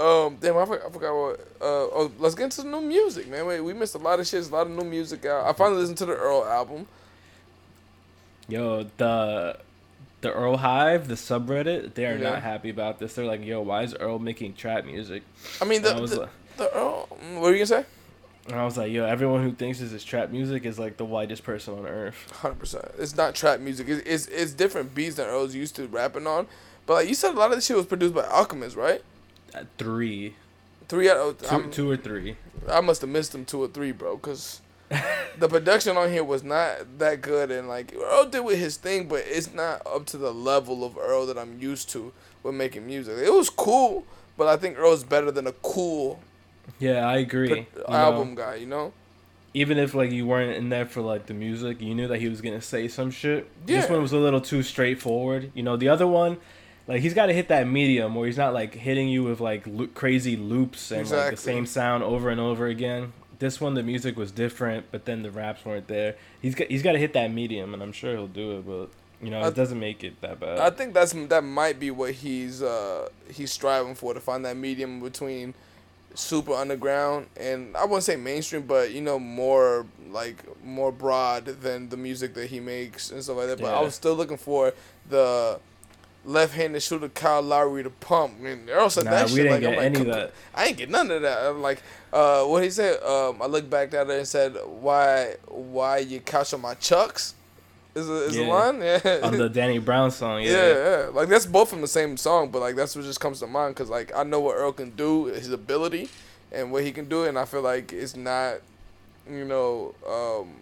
Um, 0.00 0.38
damn, 0.40 0.56
I 0.56 0.64
forgot, 0.64 0.86
I 0.86 0.90
forgot 0.90 1.14
what. 1.14 1.40
Uh, 1.60 1.86
oh, 1.92 2.12
let's 2.18 2.34
get 2.34 2.44
into 2.44 2.62
the 2.62 2.68
new 2.68 2.80
music, 2.80 3.28
man. 3.28 3.46
Wait, 3.46 3.60
we 3.60 3.74
missed 3.74 3.94
a 3.94 3.98
lot 3.98 4.18
of 4.18 4.26
shit. 4.26 4.32
There's 4.32 4.48
a 4.48 4.52
lot 4.52 4.66
of 4.66 4.72
new 4.72 4.84
music 4.84 5.24
out. 5.26 5.46
I 5.46 5.52
finally 5.52 5.80
listened 5.82 5.98
to 5.98 6.06
the 6.06 6.16
Earl 6.16 6.44
album. 6.46 6.88
Yo, 8.50 8.86
the 8.96 9.58
the 10.20 10.32
Earl 10.32 10.58
Hive, 10.58 11.08
the 11.08 11.14
subreddit, 11.14 11.94
they 11.94 12.04
are 12.06 12.16
Yeah. 12.16 12.30
not 12.30 12.42
happy 12.42 12.68
about 12.70 12.98
this. 12.98 13.14
They're 13.14 13.24
like, 13.24 13.44
"Yo, 13.44 13.60
why 13.62 13.82
is 13.84 13.94
Earl 13.94 14.18
making 14.18 14.54
trap 14.54 14.84
music?" 14.84 15.22
I 15.60 15.64
mean, 15.64 15.82
the 15.82 15.94
I 15.94 16.00
was 16.00 16.10
the, 16.10 16.20
like, 16.20 16.30
the 16.56 16.74
Earl. 16.76 17.06
What 17.34 17.42
were 17.42 17.50
you 17.52 17.56
gonna 17.64 17.66
say? 17.66 17.84
and 18.46 18.58
I 18.58 18.64
was 18.64 18.76
like, 18.76 18.90
"Yo, 18.90 19.04
everyone 19.04 19.42
who 19.42 19.52
thinks 19.52 19.78
this 19.78 19.92
is 19.92 20.02
trap 20.02 20.30
music 20.30 20.64
is 20.64 20.78
like 20.78 20.96
the 20.96 21.04
whitest 21.04 21.44
person 21.44 21.74
on 21.78 21.86
earth." 21.86 22.30
Hundred 22.32 22.58
percent. 22.58 22.84
It's 22.98 23.16
not 23.16 23.34
trap 23.34 23.60
music. 23.60 23.88
It's, 23.88 24.02
it's 24.06 24.26
it's 24.26 24.52
different 24.52 24.94
beats 24.94 25.16
than 25.16 25.26
Earl's 25.28 25.54
used 25.54 25.76
to 25.76 25.86
rapping 25.86 26.26
on. 26.26 26.46
But 26.86 26.94
like 26.94 27.08
you 27.08 27.14
said, 27.14 27.34
a 27.34 27.38
lot 27.38 27.50
of 27.52 27.56
this 27.58 27.66
shit 27.66 27.76
was 27.76 27.86
produced 27.86 28.14
by 28.14 28.24
Alchemist, 28.26 28.76
right? 28.76 29.02
At 29.54 29.66
three, 29.78 30.34
Three 30.88 31.08
out 31.08 31.18
of 31.18 31.38
2 31.48 31.70
two 31.70 31.90
or 31.90 31.96
three. 31.96 32.36
I 32.68 32.80
must 32.80 33.00
have 33.02 33.10
missed 33.10 33.30
them 33.32 33.44
two 33.44 33.62
or 33.62 33.68
three, 33.68 33.92
bro, 33.92 34.16
because 34.16 34.60
the 35.38 35.48
production 35.48 35.96
on 35.96 36.10
here 36.10 36.24
was 36.24 36.42
not 36.42 36.98
that 36.98 37.20
good. 37.22 37.50
And 37.50 37.68
like 37.68 37.94
Earl 37.94 38.26
did 38.26 38.40
with 38.40 38.58
his 38.58 38.76
thing, 38.76 39.08
but 39.08 39.24
it's 39.26 39.52
not 39.54 39.86
up 39.86 40.06
to 40.06 40.16
the 40.18 40.32
level 40.32 40.84
of 40.84 40.96
Earl 40.98 41.26
that 41.26 41.38
I'm 41.38 41.58
used 41.58 41.88
to 41.90 42.12
with 42.42 42.54
making 42.54 42.86
music. 42.86 43.16
It 43.18 43.32
was 43.32 43.50
cool, 43.50 44.04
but 44.36 44.46
I 44.48 44.56
think 44.56 44.78
Earl's 44.78 45.04
better 45.04 45.30
than 45.30 45.46
a 45.46 45.52
cool 45.52 46.20
Yeah, 46.78 47.06
I 47.06 47.18
agree. 47.18 47.48
pro- 47.48 47.56
You 47.58 47.66
know, 47.88 47.94
album 47.94 48.34
guy. 48.34 48.56
You 48.56 48.66
know? 48.66 48.92
even 49.52 49.78
if 49.78 49.94
like 49.94 50.12
you 50.12 50.24
weren't 50.26 50.56
in 50.56 50.68
there 50.68 50.86
for 50.86 51.00
like 51.00 51.26
the 51.26 51.34
music, 51.34 51.80
you 51.80 51.92
knew 51.94 52.06
that 52.06 52.20
he 52.20 52.28
was 52.28 52.40
gonna 52.40 52.60
say 52.60 52.86
some 52.88 53.10
shit. 53.10 53.48
Yeah. 53.66 53.80
This 53.80 53.90
one 53.90 54.00
was 54.02 54.12
a 54.12 54.16
little 54.18 54.40
too 54.40 54.62
straightforward. 54.62 55.50
You 55.54 55.62
know, 55.64 55.76
the 55.76 55.88
other 55.88 56.06
one, 56.06 56.36
like 56.86 57.00
he's 57.02 57.14
got 57.14 57.26
to 57.26 57.32
hit 57.32 57.48
that 57.48 57.66
medium 57.68 58.14
where 58.14 58.26
he's 58.26 58.36
not 58.36 58.54
like 58.54 58.74
hitting 58.74 59.08
you 59.08 59.22
with 59.24 59.40
like 59.40 59.64
lo- 59.66 59.88
crazy 59.94 60.36
loops 60.36 60.90
and 60.92 61.08
like 61.10 61.30
the 61.32 61.36
same 61.36 61.66
sound 61.66 62.02
over 62.04 62.30
and 62.30 62.40
over 62.40 62.66
again. 62.66 63.12
This 63.40 63.60
one, 63.60 63.74
the 63.74 63.82
music 63.82 64.16
was 64.16 64.30
different, 64.30 64.86
but 64.92 65.04
then 65.06 65.22
the 65.22 65.30
raps 65.30 65.64
weren't 65.64 65.88
there. 65.88 66.14
He's 66.40 66.54
got 66.54 66.68
he's 66.68 66.82
got 66.82 66.92
to 66.92 66.98
hit 66.98 67.12
that 67.14 67.32
medium, 67.32 67.74
and 67.74 67.82
I'm 67.82 67.92
sure 67.92 68.12
he'll 68.12 68.26
do 68.28 68.58
it. 68.58 68.66
But 68.66 68.90
you 69.24 69.30
know, 69.30 69.40
I- 69.40 69.48
it 69.48 69.54
doesn't 69.56 69.80
make 69.80 70.04
it 70.04 70.20
that 70.20 70.38
bad. 70.38 70.58
I 70.60 70.70
think 70.70 70.94
that's 70.94 71.12
that 71.12 71.42
might 71.42 71.80
be 71.80 71.90
what 71.90 72.12
he's 72.12 72.62
uh 72.62 73.08
he's 73.32 73.50
striving 73.50 73.94
for 73.96 74.14
to 74.14 74.20
find 74.20 74.44
that 74.44 74.56
medium 74.56 75.00
between 75.00 75.54
super 76.14 76.52
underground 76.52 77.26
and 77.36 77.76
I 77.76 77.84
wouldn't 77.84 78.02
say 78.02 78.16
mainstream, 78.16 78.62
but 78.62 78.90
you 78.92 79.00
know 79.00 79.18
more 79.18 79.86
like 80.10 80.44
more 80.64 80.90
broad 80.92 81.44
than 81.46 81.88
the 81.88 81.96
music 81.96 82.34
that 82.34 82.50
he 82.50 82.60
makes 82.60 83.10
and 83.10 83.22
stuff 83.22 83.36
like 83.38 83.46
that. 83.46 83.60
But 83.60 83.72
I 83.74 83.80
was 83.80 83.94
still 83.94 84.14
looking 84.14 84.36
for 84.36 84.72
the 85.08 85.60
left-handed 86.24 86.80
shooter 86.82 87.08
Kyle 87.08 87.40
Lowry 87.42 87.82
to 87.82 87.90
pump. 87.90 88.34
And 88.44 88.68
Earl 88.68 88.90
said 88.90 89.04
Nah, 89.04 89.10
that 89.12 89.30
shit. 89.30 89.50
like, 89.50 89.60
get 89.60 89.70
I'm 89.70 89.76
like, 89.76 89.84
any 89.86 90.04
that." 90.10 90.32
I 90.54 90.66
ain't 90.66 90.76
get 90.76 90.90
none 90.90 91.10
of 91.10 91.22
that. 91.22 91.38
I'm 91.46 91.62
like, 91.62 91.82
uh, 92.12 92.44
what 92.44 92.62
he 92.62 92.70
said. 92.70 93.02
Um, 93.02 93.40
I 93.40 93.46
looked 93.46 93.70
back 93.70 93.94
at 93.94 94.08
it 94.10 94.16
and 94.18 94.26
said, 94.28 94.54
"Why, 94.66 95.34
why 95.46 95.98
you 95.98 96.20
couch 96.20 96.52
on 96.54 96.60
my 96.60 96.74
chucks?" 96.74 97.34
Is 97.92 98.08
a, 98.08 98.12
is 98.26 98.36
a 98.36 98.42
Yeah. 98.44 98.48
line? 98.48 98.80
Yeah. 98.82 99.20
on 99.24 99.36
the 99.36 99.48
Danny 99.52 99.78
Brown 99.78 100.10
song, 100.12 100.42
yeah. 100.42 100.50
Yeah, 100.52 100.74
yeah. 100.74 101.06
Like 101.12 101.28
that's 101.28 101.46
both 101.46 101.70
from 101.70 101.80
the 101.80 101.88
same 101.88 102.16
song, 102.16 102.50
but 102.50 102.60
like 102.60 102.76
that's 102.76 102.94
what 102.94 103.04
just 103.04 103.18
comes 103.20 103.40
to 103.40 103.46
mind 103.48 103.74
because 103.74 103.90
like 103.90 104.12
I 104.14 104.22
know 104.22 104.38
what 104.40 104.54
Earl 104.56 104.72
can 104.72 104.90
do, 104.90 105.24
his 105.26 105.50
ability, 105.50 106.08
and 106.52 106.70
what 106.70 106.84
he 106.84 106.92
can 106.92 107.08
do, 107.08 107.24
and 107.24 107.36
I 107.38 107.44
feel 107.46 107.62
like 107.62 107.92
it's 107.92 108.14
not, 108.14 108.58
you 109.28 109.44
know, 109.44 109.94
um, 110.08 110.52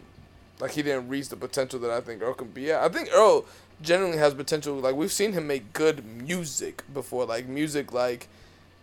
like 0.59 0.71
he 0.71 0.83
didn't 0.83 1.09
reach 1.11 1.29
the 1.29 1.37
potential 1.37 1.79
that 1.81 1.91
I 1.91 2.01
think 2.01 2.23
Earl 2.23 2.33
can 2.35 2.49
be 2.49 2.73
at. 2.73 2.83
I 2.83 2.89
think 2.89 3.11
Earl 3.13 3.45
genuinely 3.83 4.19
has 4.19 4.35
potential. 4.35 4.75
Like 4.77 4.95
we've 4.95 5.13
seen 5.13 5.33
him 5.33 5.47
make 5.47 5.73
good 5.73 6.05
music 6.05 6.83
before, 6.93 7.25
like 7.25 7.47
music 7.47 7.93
like. 7.93 8.29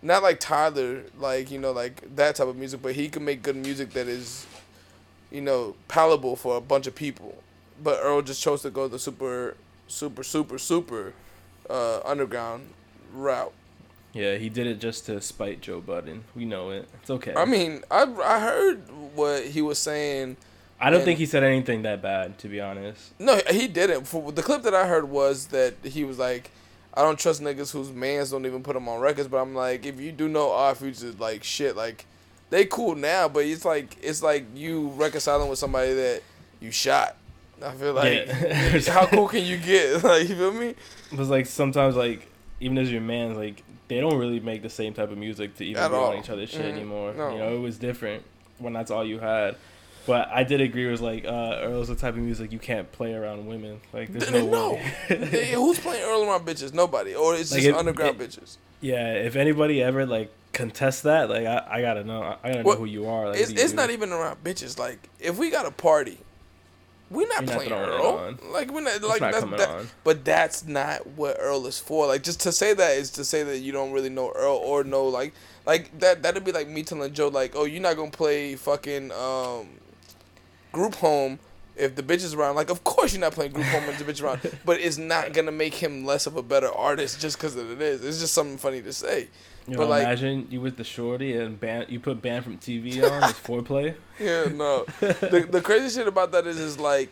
Not 0.02 0.22
like 0.22 0.38
Tyler, 0.38 1.04
like 1.18 1.50
you 1.50 1.58
know, 1.58 1.72
like 1.72 2.14
that 2.16 2.36
type 2.36 2.46
of 2.46 2.56
music, 2.56 2.82
but 2.82 2.94
he 2.94 3.08
can 3.08 3.24
make 3.24 3.42
good 3.42 3.56
music 3.56 3.90
that 3.94 4.06
is, 4.06 4.46
you 5.30 5.40
know, 5.40 5.74
palatable 5.88 6.36
for 6.36 6.56
a 6.56 6.60
bunch 6.60 6.86
of 6.86 6.94
people. 6.94 7.42
But 7.82 7.98
Earl 8.02 8.22
just 8.22 8.42
chose 8.42 8.62
to 8.62 8.70
go 8.70 8.88
the 8.88 8.98
super, 8.98 9.56
super, 9.88 10.22
super, 10.22 10.58
super 10.58 11.14
uh, 11.68 12.00
underground 12.04 12.68
route. 13.12 13.52
Yeah, 14.12 14.36
he 14.36 14.48
did 14.48 14.66
it 14.66 14.80
just 14.80 15.06
to 15.06 15.20
spite 15.20 15.60
Joe 15.62 15.80
Budden. 15.80 16.24
We 16.34 16.44
know 16.44 16.70
it. 16.70 16.88
It's 17.00 17.10
okay. 17.10 17.34
I 17.34 17.44
mean, 17.44 17.82
I 17.90 18.02
I 18.02 18.38
heard 18.40 18.82
what 19.14 19.44
he 19.46 19.62
was 19.62 19.78
saying. 19.78 20.36
I 20.80 20.90
don't 20.90 20.96
and- 21.00 21.04
think 21.04 21.18
he 21.18 21.26
said 21.26 21.42
anything 21.42 21.82
that 21.82 22.02
bad, 22.02 22.38
to 22.38 22.48
be 22.48 22.60
honest. 22.60 23.12
No, 23.18 23.40
he 23.50 23.66
didn't. 23.68 24.06
For 24.06 24.30
the 24.32 24.42
clip 24.42 24.62
that 24.62 24.74
I 24.74 24.86
heard 24.86 25.08
was 25.08 25.46
that 25.46 25.74
he 25.82 26.04
was 26.04 26.18
like, 26.18 26.50
"I 26.94 27.02
don't 27.02 27.18
trust 27.18 27.40
niggas 27.42 27.72
whose 27.72 27.90
mans 27.90 28.30
don't 28.30 28.44
even 28.46 28.62
put 28.62 28.74
them 28.74 28.88
on 28.88 29.00
records." 29.00 29.28
But 29.28 29.38
I'm 29.38 29.54
like, 29.54 29.86
if 29.86 29.98
you 30.00 30.12
do 30.12 30.28
know 30.28 30.52
our 30.52 30.74
future, 30.74 31.12
like 31.18 31.42
shit, 31.44 31.76
like 31.76 32.04
they 32.50 32.64
cool 32.66 32.94
now, 32.94 33.28
but 33.28 33.44
it's 33.44 33.64
like 33.64 33.96
it's 34.02 34.22
like 34.22 34.44
you 34.54 34.88
reconciling 34.96 35.48
with 35.48 35.58
somebody 35.58 35.94
that 35.94 36.22
you 36.60 36.70
shot. 36.70 37.16
I 37.64 37.72
feel 37.72 37.94
like 37.94 38.26
Yeah. 38.26 38.80
how 38.92 39.06
cool 39.06 39.28
can 39.28 39.44
you 39.44 39.56
get? 39.56 40.02
Like 40.04 40.28
you 40.28 40.36
feel 40.36 40.52
me? 40.52 40.74
It 41.10 41.18
was 41.18 41.30
like 41.30 41.46
sometimes 41.46 41.96
like 41.96 42.26
even 42.60 42.76
as 42.76 42.92
your 42.92 43.00
man, 43.00 43.34
like 43.34 43.62
they 43.88 43.98
don't 44.00 44.18
really 44.18 44.40
make 44.40 44.60
the 44.62 44.68
same 44.68 44.92
type 44.92 45.10
of 45.10 45.16
music 45.16 45.56
to 45.56 45.64
even 45.64 45.82
At 45.82 45.88
be 45.88 45.94
all. 45.94 46.12
on 46.12 46.18
each 46.18 46.28
other's 46.28 46.50
shit 46.50 46.62
Mhm. 46.66 46.72
anymore. 46.72 47.14
No. 47.14 47.30
You 47.32 47.38
know, 47.38 47.56
it 47.56 47.60
was 47.60 47.78
different 47.78 48.24
when 48.58 48.74
that's 48.74 48.90
all 48.90 49.04
you 49.06 49.18
had. 49.20 49.56
But 50.06 50.28
I 50.28 50.44
did 50.44 50.60
agree. 50.60 50.86
It 50.86 50.90
was 50.90 51.00
like 51.00 51.24
uh, 51.24 51.58
Earl's 51.62 51.88
the 51.88 51.96
type 51.96 52.14
of 52.14 52.20
music 52.20 52.52
you 52.52 52.58
can't 52.58 52.90
play 52.92 53.14
around 53.14 53.46
women. 53.46 53.80
Like 53.92 54.12
there's 54.12 54.30
no, 54.30 54.46
no. 54.46 54.72
way. 54.74 54.78
Hey, 55.08 55.52
Who's 55.54 55.78
playing 55.80 56.04
Earl 56.04 56.24
around 56.24 56.46
bitches? 56.46 56.72
Nobody. 56.72 57.14
Or 57.14 57.34
it's 57.34 57.50
Like, 57.50 57.58
just 57.62 57.70
if- 57.70 57.76
underground 57.76 58.20
it- 58.20 58.30
bitches. 58.30 58.56
yeah, 58.80 59.12
if 59.14 59.34
anybody 59.36 59.82
ever 59.82 60.06
like 60.06 60.30
contests 60.52 61.02
that, 61.02 61.28
like 61.28 61.44
I, 61.46 61.66
I 61.68 61.80
gotta 61.80 62.04
know. 62.04 62.22
I 62.42 62.50
gotta 62.52 62.62
Well, 62.62 62.76
know 62.76 62.80
who 62.80 62.86
you 62.86 63.08
are. 63.08 63.28
Like, 63.30 63.40
It's, 63.40 63.50
you 63.52 63.58
it's 63.58 63.72
not 63.72 63.90
even 63.90 64.12
around 64.12 64.42
bitches. 64.44 64.78
Like, 64.78 65.08
if 65.20 65.36
we 65.38 65.50
got 65.50 65.66
a 65.66 65.70
party 65.72 66.18
We're 67.10 67.28
not 67.28 67.42
You're 67.46 67.56
playing 67.56 67.72
it 67.72 67.74
Earl. 67.74 68.34
Like 68.52 68.70
we're 68.72 68.80
not 68.82 69.00
like 69.02 69.20
not 69.20 69.32
that's 69.32 69.40
coming 69.44 69.58
that, 69.58 69.68
on. 69.68 69.88
but 70.02 70.24
that's 70.24 70.64
not 70.66 71.06
what 71.08 71.36
Earl 71.38 71.66
is 71.66 71.78
for. 71.78 72.06
Like 72.06 72.22
just 72.22 72.40
to 72.40 72.52
say 72.52 72.74
that 72.74 72.96
is 72.96 73.10
to 73.12 73.24
say 73.24 73.42
that 73.44 73.58
you 73.58 73.72
don't 73.72 73.92
really 73.92 74.08
know 74.08 74.32
Earl 74.34 74.56
or 74.56 74.82
know 74.84 75.04
like 75.06 75.32
like 75.66 75.96
that 76.00 76.22
that'd 76.22 76.44
be 76.44 76.52
like 76.52 76.68
me 76.68 76.82
telling 76.82 77.12
Joe 77.12 77.28
like, 77.28 77.52
oh, 77.54 77.64
you're 77.64 77.82
not 77.82 77.96
gonna 77.96 78.10
play 78.10 78.56
fucking 78.56 79.12
um, 79.12 79.68
group 80.76 80.94
home 80.96 81.38
if 81.76 81.94
the 81.94 82.02
bitch 82.02 82.22
is 82.24 82.32
around. 82.34 82.54
Like, 82.56 82.70
of 82.70 82.84
course 82.84 83.12
you're 83.12 83.20
not 83.20 83.32
playing 83.32 83.52
group 83.52 83.66
home 83.66 83.84
if 83.84 83.98
the 83.98 84.04
bitch 84.10 84.22
around, 84.22 84.40
but 84.64 84.78
it's 84.80 84.98
not 84.98 85.32
gonna 85.32 85.52
make 85.52 85.74
him 85.74 86.04
less 86.06 86.26
of 86.26 86.36
a 86.36 86.42
better 86.42 86.70
artist 86.72 87.20
just 87.20 87.36
because 87.36 87.56
it 87.56 87.80
is. 87.80 88.04
It's 88.04 88.20
just 88.20 88.32
something 88.34 88.58
funny 88.58 88.80
to 88.82 88.92
say. 88.92 89.28
You 89.68 89.76
But, 89.76 89.84
know, 89.84 89.88
like- 89.90 90.04
imagine 90.04 90.46
you 90.50 90.60
with 90.60 90.76
the 90.76 90.84
shorty 90.84 91.36
and 91.36 91.58
band, 91.58 91.86
you 91.88 91.98
put 92.00 92.22
band 92.22 92.44
from 92.44 92.56
TV 92.58 93.02
on. 93.02 93.28
It's 93.30 93.38
foreplay. 93.48 93.94
Yeah, 94.20 94.44
no. 94.52 94.84
the 95.00 95.46
the 95.50 95.60
crazy 95.60 95.98
shit 95.98 96.06
about 96.08 96.30
that 96.32 96.46
is 96.46 96.58
is 96.58 96.78
like 96.78 97.10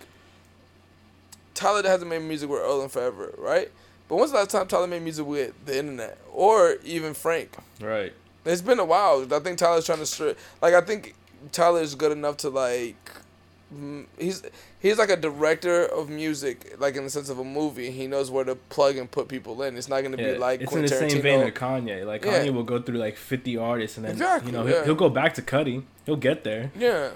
Tyler 1.54 1.82
hasn't 1.88 2.10
made 2.10 2.22
music 2.22 2.48
with 2.50 2.60
Earl 2.60 2.82
in 2.82 2.88
forever, 2.88 3.34
right? 3.38 3.70
But 4.08 4.16
when's 4.16 4.32
the 4.32 4.38
last 4.38 4.50
time 4.50 4.66
Tyler 4.66 4.86
made 4.86 5.02
music 5.02 5.26
with 5.26 5.52
the 5.64 5.78
internet 5.78 6.18
or 6.32 6.76
even 6.84 7.14
Frank? 7.14 7.50
Right. 7.80 8.12
It's 8.44 8.60
been 8.60 8.78
a 8.78 8.84
while. 8.84 9.26
I 9.32 9.38
think 9.38 9.56
Tyler's 9.58 9.86
trying 9.86 9.98
to 9.98 10.04
stri- 10.04 10.36
like 10.60 10.74
I 10.74 10.80
think 10.80 11.14
Tyler's 11.52 11.94
good 11.94 12.12
enough 12.12 12.36
to 12.38 12.50
like 12.50 13.03
he's 14.18 14.42
he's 14.80 14.98
like 14.98 15.10
a 15.10 15.16
director 15.16 15.84
of 15.84 16.08
music, 16.08 16.76
like 16.78 16.96
in 16.96 17.04
the 17.04 17.10
sense 17.10 17.28
of 17.28 17.38
a 17.38 17.44
movie. 17.44 17.90
He 17.90 18.06
knows 18.06 18.30
where 18.30 18.44
to 18.44 18.54
plug 18.54 18.96
and 18.96 19.10
put 19.10 19.28
people 19.28 19.62
in. 19.62 19.76
It's 19.76 19.88
not 19.88 20.02
gonna 20.02 20.16
Yeah, 20.16 20.32
be 20.32 20.38
like 20.38 20.60
it's 20.60 20.72
in 20.72 20.82
the 20.82 20.88
Quentin 20.88 21.10
same 21.10 21.22
vein 21.22 21.42
of 21.42 21.54
Kanye. 21.54 22.04
Like 22.06 22.24
Yeah. 22.24 22.44
Kanye 22.44 22.52
will 22.54 22.62
go 22.64 22.80
through 22.80 22.98
like 22.98 23.16
50 23.16 23.56
artists 23.56 23.96
and 23.96 24.04
then 24.06 24.12
Exactly, 24.12 24.50
you 24.52 24.56
know 24.56 24.64
he'll, 24.66 24.76
yeah. 24.76 24.84
he'll 24.84 24.94
go 24.94 25.08
back 25.08 25.34
to 25.34 25.42
Cudi. 25.42 25.82
He'll 26.06 26.16
get 26.16 26.44
there. 26.44 26.70
Yeah, 26.78 27.10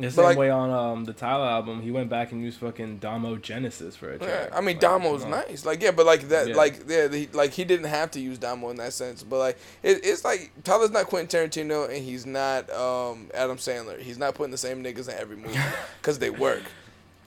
The 0.00 0.10
same 0.12 0.24
like- 0.24 0.38
way 0.38 0.48
on 0.50 0.70
um 0.70 1.04
the 1.04 1.12
Tyler 1.12 1.46
album, 1.46 1.82
he 1.82 1.90
went 1.90 2.08
back 2.08 2.30
and 2.32 2.40
used 2.42 2.58
fucking 2.60 2.98
Domo 2.98 3.36
Genesis 3.36 3.96
for 3.96 4.10
a 4.12 4.18
track. 4.18 4.48
yeah. 4.50 4.56
I 4.56 4.60
mean, 4.60 4.76
Like, 4.76 4.80
Domo's 4.80 5.22
come 5.24 5.32
on. 5.34 5.40
nice. 5.48 5.64
Like 5.66 5.82
yeah, 5.82 5.90
but 5.90 6.06
like 6.06 6.28
that, 6.28 6.48
Yeah. 6.48 6.54
like 6.56 6.82
yeah, 6.88 7.08
he, 7.08 7.28
like 7.32 7.50
he 7.52 7.64
didn't 7.64 7.86
have 7.86 8.10
to 8.12 8.20
use 8.20 8.38
Domo 8.38 8.70
in 8.70 8.76
that 8.76 8.92
sense. 8.92 9.22
But 9.22 9.38
like 9.38 9.58
it, 9.82 10.00
it's 10.04 10.24
like 10.24 10.52
Tyler's 10.64 10.90
not 10.90 11.06
Quentin 11.06 11.48
Tarantino 11.50 11.88
and 11.88 12.04
he's 12.04 12.24
not 12.26 12.70
um 12.70 13.28
Adam 13.34 13.56
Sandler. 13.56 13.98
He's 14.00 14.18
not 14.18 14.34
putting 14.34 14.52
the 14.52 14.58
same 14.58 14.84
niggas 14.84 15.08
in 15.08 15.14
every 15.18 15.36
movie 15.44 15.58
because 16.00 16.18
they 16.20 16.30
work. 16.30 16.62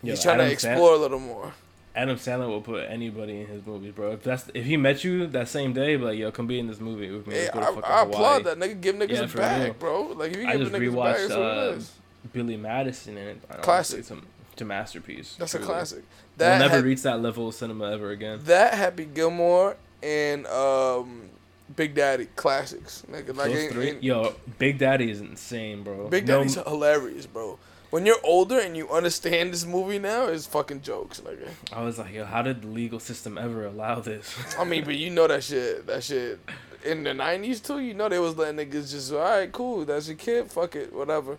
Yo, 0.03 0.11
he's 0.13 0.23
trying 0.23 0.37
to 0.39 0.45
Adam 0.45 0.57
Sand- 0.57 0.73
explore 0.75 0.93
a 0.93 0.97
little 0.97 1.19
more. 1.19 1.53
Adam 1.93 2.15
Sandler 2.15 2.47
will 2.47 2.61
put 2.61 2.85
anybody 2.89 3.41
in 3.41 3.47
his 3.47 3.65
movies, 3.65 3.91
bro. 3.93 4.13
If 4.13 4.23
that's 4.23 4.49
if 4.53 4.63
he 4.63 4.77
met 4.77 5.03
you 5.03 5.27
that 5.27 5.49
same 5.49 5.73
day, 5.73 5.97
like 5.97 6.17
yo, 6.17 6.31
come 6.31 6.47
be 6.47 6.57
in 6.57 6.67
this 6.67 6.79
movie 6.79 7.11
with 7.11 7.27
me. 7.27 7.33
Hey, 7.35 7.41
Let's 7.53 7.53
go 7.75 7.81
to 7.81 7.85
I, 7.85 7.99
I 7.99 8.03
applaud 8.03 8.43
that 8.45 8.57
nigga. 8.57 8.79
Give 8.79 8.95
niggas 8.95 9.09
Yeah, 9.09 9.23
a 9.23 9.27
bag, 9.27 9.63
real. 9.65 9.73
bro. 9.73 10.01
Like 10.15 10.31
if 10.31 10.37
you 10.37 10.47
I 10.47 10.51
give 10.53 10.61
just 10.61 10.73
a 10.73 10.77
niggas 10.77 10.87
a 10.87 10.95
bag, 10.95 10.95
rewatched 10.95 11.27
that's 11.27 11.29
what 11.31 11.39
it 11.41 11.57
uh, 11.57 11.71
is. 11.73 11.91
Billy 12.33 12.57
Madison 12.57 13.17
and 13.17 13.29
it. 13.29 13.61
Classic. 13.61 13.97
know, 14.09 14.17
It's 14.53 14.61
a, 14.61 14.63
a 14.63 14.67
masterpiece. 14.67 15.35
That's 15.39 15.53
a 15.55 15.57
truly. 15.57 15.71
classic. 15.73 16.03
We'll 16.37 16.59
never 16.59 16.75
had- 16.75 16.83
reach 16.83 17.01
that 17.03 17.21
level 17.21 17.47
of 17.47 17.55
cinema 17.55 17.91
ever 17.91 18.09
again. 18.11 18.39
that 18.45 18.73
Happy 18.75 19.05
Gilmore 19.05 19.75
and 20.03 20.45
um, 20.47 21.29
Big 21.75 21.93
Daddy 21.95 22.27
classics. 22.35 23.03
Nigga, 23.09 23.35
like 23.35 23.51
Those 23.51 23.57
ain't- 23.57 23.73
three, 23.73 23.89
ain't- 23.89 24.03
yo, 24.03 24.33
Big 24.59 24.77
Daddy 24.77 25.09
is 25.11 25.19
insane, 25.21 25.83
bro. 25.83 26.07
Big 26.09 26.27
No- 26.27 26.37
Daddy's 26.39 26.55
hilarious, 26.55 27.25
bro. 27.25 27.57
When 27.91 28.05
you're 28.05 28.21
older 28.23 28.57
and 28.57 28.77
you 28.77 28.89
understand 28.89 29.51
this 29.51 29.65
movie 29.65 29.99
now, 29.99 30.27
it's 30.27 30.45
fucking 30.45 30.81
jokes, 30.81 31.19
nigga. 31.19 31.49
I 31.73 31.81
was 31.83 31.97
like, 31.99 32.13
yo, 32.13 32.23
how 32.23 32.41
did 32.41 32.61
the 32.61 32.67
legal 32.67 32.99
system 33.01 33.37
ever 33.37 33.65
allow 33.65 33.99
this? 33.99 34.33
I 34.57 34.63
mean, 34.63 34.85
but 34.85 34.95
you 34.95 35.09
know 35.09 35.27
that 35.27 35.43
shit. 35.43 35.85
That 35.87 36.01
shit 36.01 36.39
in 36.85 37.03
the 37.03 37.09
'90s 37.09 37.61
too. 37.61 37.79
You 37.79 37.93
know 37.93 38.07
they 38.07 38.17
was 38.19 38.37
letting 38.37 38.65
niggas 38.65 38.91
just 38.91 39.11
all 39.11 39.19
right, 39.19 39.51
cool. 39.51 39.83
That's 39.83 40.07
your 40.07 40.15
kid. 40.15 40.49
Fuck 40.49 40.77
it, 40.77 40.93
whatever. 40.93 41.37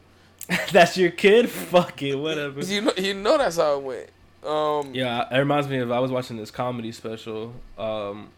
That's 0.73 0.97
your 0.97 1.11
kid? 1.11 1.49
Fuck 1.49 2.03
it, 2.03 2.17
whatever. 2.17 2.61
You 2.61 2.83
know, 2.83 2.93
you 2.97 3.15
know 3.15 3.39
that's 3.39 3.57
how 3.57 3.79
it 3.79 3.83
went. 3.83 4.11
Um, 4.45 4.95
Yeah, 4.95 5.29
it 5.31 5.39
reminds 5.39 5.69
me 5.69 5.79
of 5.79 5.93
I 5.93 6.01
was 6.01 6.11
watching 6.11 6.37
this 6.37 6.51
comedy 6.51 6.91
special. 6.93 7.55
Um, 7.79 8.29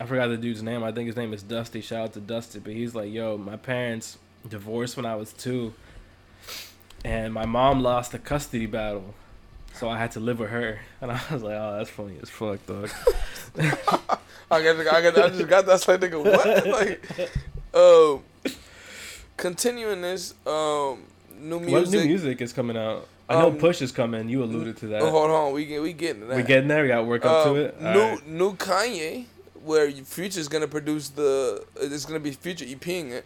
I 0.00 0.06
forgot 0.06 0.28
the 0.28 0.36
dude's 0.38 0.62
name. 0.62 0.82
I 0.82 0.92
think 0.92 1.08
his 1.08 1.16
name 1.16 1.32
is 1.34 1.42
Dusty. 1.42 1.80
Shout 1.82 2.00
out 2.04 2.12
to 2.14 2.20
Dusty. 2.20 2.58
But 2.58 2.72
he's 2.72 2.94
like, 2.94 3.12
yo, 3.12 3.36
my 3.36 3.56
parents 3.56 4.18
divorced 4.48 4.96
when 4.96 5.06
I 5.06 5.14
was 5.14 5.32
two, 5.32 5.74
and 7.04 7.32
my 7.34 7.44
mom 7.46 7.82
lost 7.82 8.14
a 8.14 8.18
custody 8.18 8.66
battle, 8.66 9.14
so 9.74 9.88
I 9.88 9.98
had 9.98 10.12
to 10.12 10.20
live 10.20 10.38
with 10.38 10.50
her. 10.50 10.80
And 11.00 11.12
I 11.12 11.20
was 11.30 11.42
like, 11.42 11.56
oh, 11.56 11.76
that's 11.76 11.90
funny 11.90 12.16
as 12.22 12.30
fuck, 12.30 12.64
dog. 12.66 12.90
I 14.50 14.62
got, 14.62 14.86
I 14.86 15.02
got, 15.02 15.18
I 15.18 15.28
just 15.28 15.48
got 15.48 15.66
that. 15.66 15.86
Like, 15.86 16.00
nigga, 16.00 16.24
what? 16.24 16.66
Like, 17.22 17.30
um, 17.74 18.22
continuing 19.36 20.02
this, 20.02 20.34
um, 20.46 21.04
new 21.42 21.60
music. 21.60 21.72
what 21.74 21.90
new 21.90 22.04
music 22.04 22.40
is 22.40 22.52
coming 22.52 22.76
out? 22.76 23.08
I 23.28 23.40
know 23.40 23.48
Um, 23.48 23.56
Push 23.58 23.82
is 23.82 23.92
coming. 23.92 24.28
You 24.28 24.42
alluded 24.44 24.76
to 24.78 24.86
that. 24.88 25.02
Hold 25.02 25.30
on, 25.30 25.52
we 25.52 25.64
get, 25.64 25.80
we 25.82 25.92
getting 25.92 26.28
that. 26.28 26.36
we 26.36 26.42
getting 26.42 26.68
there. 26.68 26.82
We 26.82 26.88
got 26.88 26.98
to 26.98 27.04
work 27.04 27.24
up 27.24 27.46
Um, 27.46 27.54
to 27.54 27.60
it. 27.60 27.80
New, 27.80 27.88
Alright. 27.88 28.26
new 28.26 28.56
Kanye, 28.56 29.26
where 29.64 29.90
Future's 29.90 30.48
gonna 30.48 30.68
produce 30.68 31.08
the. 31.08 31.64
It's 31.80 32.04
gonna 32.04 32.20
be 32.20 32.32
Future 32.32 32.64
EPing 32.64 33.10
it. 33.10 33.24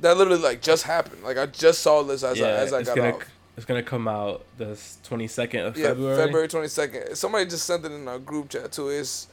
That 0.00 0.16
literally 0.16 0.42
like 0.42 0.60
just 0.62 0.84
happened. 0.84 1.22
Like 1.22 1.38
I 1.38 1.46
just 1.46 1.80
saw 1.80 2.02
this 2.02 2.22
as 2.24 2.40
I, 2.40 2.50
as 2.50 2.72
I 2.72 2.82
got 2.82 2.96
gonna 2.96 3.14
off. 3.14 3.22
it's 3.56 3.64
gonna 3.66 3.82
come 3.82 4.08
out 4.08 4.44
the 4.58 4.76
twenty 5.04 5.28
second 5.28 5.60
of 5.66 5.76
Yeah, 5.76 5.88
February. 5.88 6.16
February 6.16 6.48
twenty 6.48 6.68
second. 6.68 7.14
Somebody 7.16 7.46
just 7.46 7.64
sent 7.66 7.84
it 7.84 7.92
in 7.92 8.08
our 8.08 8.18
group 8.18 8.48
chat 8.50 8.72
too. 8.72 8.88
It's 8.88 9.28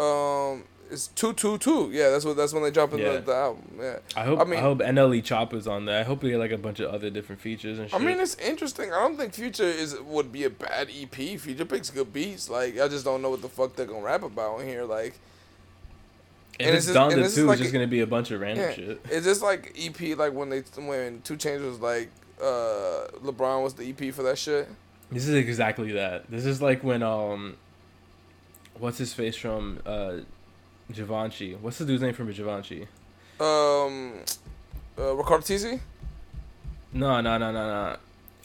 um 0.00 0.64
it's 0.90 1.08
two 1.08 1.32
two 1.34 1.58
two. 1.58 1.90
Yeah, 1.92 2.10
that's 2.10 2.24
what 2.24 2.36
that's 2.36 2.52
when 2.52 2.62
they 2.62 2.70
drop 2.70 2.92
in 2.92 2.98
Yeah. 3.00 3.12
the, 3.14 3.20
the 3.20 3.34
album. 3.34 3.62
Yeah. 3.80 3.98
I 4.16 4.24
hope 4.24 4.40
I 4.40 4.44
mean, 4.44 4.58
I, 4.58 4.62
hope 4.62 4.78
NLE 4.78 5.22
Choppa's 5.22 5.66
on 5.66 5.84
there. 5.84 6.00
I 6.00 6.02
hope 6.04 6.22
we 6.22 6.30
get 6.30 6.38
like 6.38 6.50
a 6.50 6.58
bunch 6.58 6.80
of 6.80 6.92
other 6.92 7.10
different 7.10 7.40
features 7.40 7.78
and 7.78 7.90
shit. 7.90 8.00
I 8.00 8.02
mean, 8.04 8.18
it's 8.20 8.34
interesting. 8.36 8.92
I 8.92 9.00
don't 9.00 9.16
think 9.16 9.34
Future 9.34 9.64
is 9.64 9.98
would 10.00 10.32
be 10.32 10.44
a 10.44 10.50
bad 10.50 10.88
EP. 10.90 11.14
Future 11.38 11.64
picks 11.64 11.90
good 11.90 12.12
beats. 12.12 12.48
Like 12.48 12.78
I 12.80 12.88
just 12.88 13.04
don't 13.04 13.22
know 13.22 13.30
what 13.30 13.42
the 13.42 13.48
fuck 13.48 13.76
they're 13.76 13.86
gonna 13.86 14.02
rap 14.04 14.22
about 14.22 14.60
in 14.60 14.68
here. 14.68 14.84
Like 14.84 15.18
if 16.58 16.66
and 16.66 16.76
it's 16.76 16.86
it's 16.88 16.94
just- 16.94 16.96
Donda 16.98 17.18
is 17.22 17.34
too, 17.34 17.46
like 17.46 17.54
it's 17.54 17.62
just 17.62 17.72
gonna 17.72 17.86
be 17.86 18.00
a 18.00 18.06
bunch 18.06 18.30
of 18.30 18.40
random 18.40 18.64
Yeah, 18.64 18.72
shit. 18.74 19.00
is 19.10 19.24
this 19.24 19.42
like 19.42 19.74
EP 19.78 20.16
like 20.18 20.32
when 20.32 20.48
they 20.50 20.60
when 20.76 21.20
Two 21.22 21.36
Chainz 21.36 21.64
was 21.64 21.80
like 21.80 22.10
uh 22.40 23.06
LeBron 23.22 23.62
was 23.62 23.74
the 23.74 23.84
EP 23.88 24.12
for 24.14 24.22
that 24.24 24.38
shit? 24.38 24.68
This 25.10 25.26
is 25.26 25.34
exactly 25.34 25.92
that. 25.92 26.30
This 26.30 26.44
is 26.44 26.60
like 26.60 26.84
when 26.84 27.02
um, 27.02 27.56
what's 28.78 28.98
his 28.98 29.14
face 29.14 29.36
from 29.36 29.80
uh, 29.86 30.16
Givenchy? 30.92 31.54
What's 31.54 31.78
the 31.78 31.84
dude's 31.84 32.02
name 32.02 32.14
from 32.14 32.30
Givenchy? 32.32 32.88
Um, 33.40 34.14
uh, 34.98 35.14
Riccardo 35.14 35.44
Tisci. 35.44 35.80
No, 36.92 37.20
no, 37.20 37.38
no, 37.38 37.52
no, 37.52 37.66
no. 37.66 37.96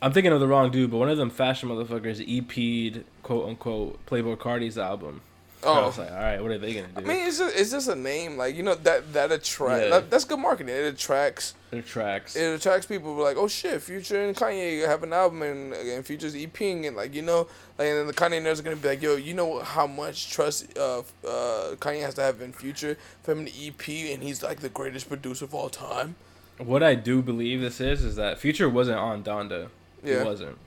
I'm 0.01 0.11
thinking 0.11 0.33
of 0.33 0.39
the 0.41 0.47
wrong 0.47 0.69
dude, 0.69 0.91
but 0.91 0.97
one 0.97 1.09
of 1.09 1.17
them 1.17 1.29
fashion 1.29 1.69
motherfuckers 1.69 2.19
EP'd 2.27 3.05
quote 3.23 3.47
unquote 3.47 4.05
Playboi 4.05 4.37
Carti's 4.37 4.77
album. 4.77 5.21
I 5.65 5.79
Oh, 5.79 5.85
was 5.87 5.97
like, 5.97 6.11
all 6.11 6.17
right, 6.17 6.41
what 6.41 6.51
are 6.51 6.57
they 6.57 6.73
gonna 6.73 6.87
do? 6.87 6.93
I 6.97 7.01
mean 7.01 7.27
it's 7.27 7.37
just 7.39 7.55
it's 7.57 7.71
just 7.71 7.87
a 7.87 7.95
name 7.95 8.37
like 8.37 8.55
you 8.55 8.63
know 8.63 8.75
that 8.75 9.13
that 9.13 9.31
attract 9.31 9.83
Yeah. 9.83 9.89
that, 9.91 10.09
that's 10.09 10.25
good 10.25 10.39
marketing. 10.39 10.75
It 10.75 10.93
attracts 10.93 11.53
It 11.71 11.77
attracts. 11.79 12.35
it 12.35 12.43
attracts 12.55 12.85
people. 12.85 13.13
Like 13.15 13.37
oh 13.37 13.47
shit, 13.47 13.81
Future 13.81 14.23
and 14.25 14.35
Kanye 14.35 14.85
have 14.87 15.03
an 15.03 15.13
album 15.13 15.41
and 15.41 15.73
and 15.73 16.05
Future's 16.05 16.35
EPing 16.35 16.87
and 16.87 16.95
like 16.97 17.13
you 17.15 17.21
know 17.21 17.47
like 17.77 17.87
and 17.87 17.97
then 17.99 18.07
the 18.07 18.13
Kanye 18.13 18.41
nerds 18.41 18.59
are 18.59 18.63
gonna 18.63 18.75
be 18.75 18.87
like 18.89 19.01
yo 19.01 19.15
you 19.15 19.33
know 19.33 19.59
how 19.59 19.87
much 19.87 20.29
trust 20.31 20.77
uh 20.77 20.99
uh 20.99 21.75
Kanye 21.77 22.01
has 22.01 22.13
to 22.15 22.21
have 22.21 22.41
in 22.41 22.51
Future 22.53 22.97
for 23.23 23.31
him 23.31 23.45
to 23.45 23.51
EP 23.67 23.87
and 24.13 24.21
he's 24.23 24.43
like 24.43 24.59
the 24.59 24.69
greatest 24.69 25.07
producer 25.07 25.45
of 25.45 25.53
all 25.55 25.69
time. 25.69 26.15
What 26.57 26.83
I 26.83 26.93
do 26.95 27.21
believe 27.21 27.61
this 27.61 27.81
is 27.81 28.03
is 28.03 28.15
that 28.17 28.37
Future 28.37 28.69
wasn't 28.69 28.99
on 28.99 29.23
Donda. 29.23 29.69
Yeah. 30.03 30.19
He 30.19 30.25
wasn't. 30.25 30.57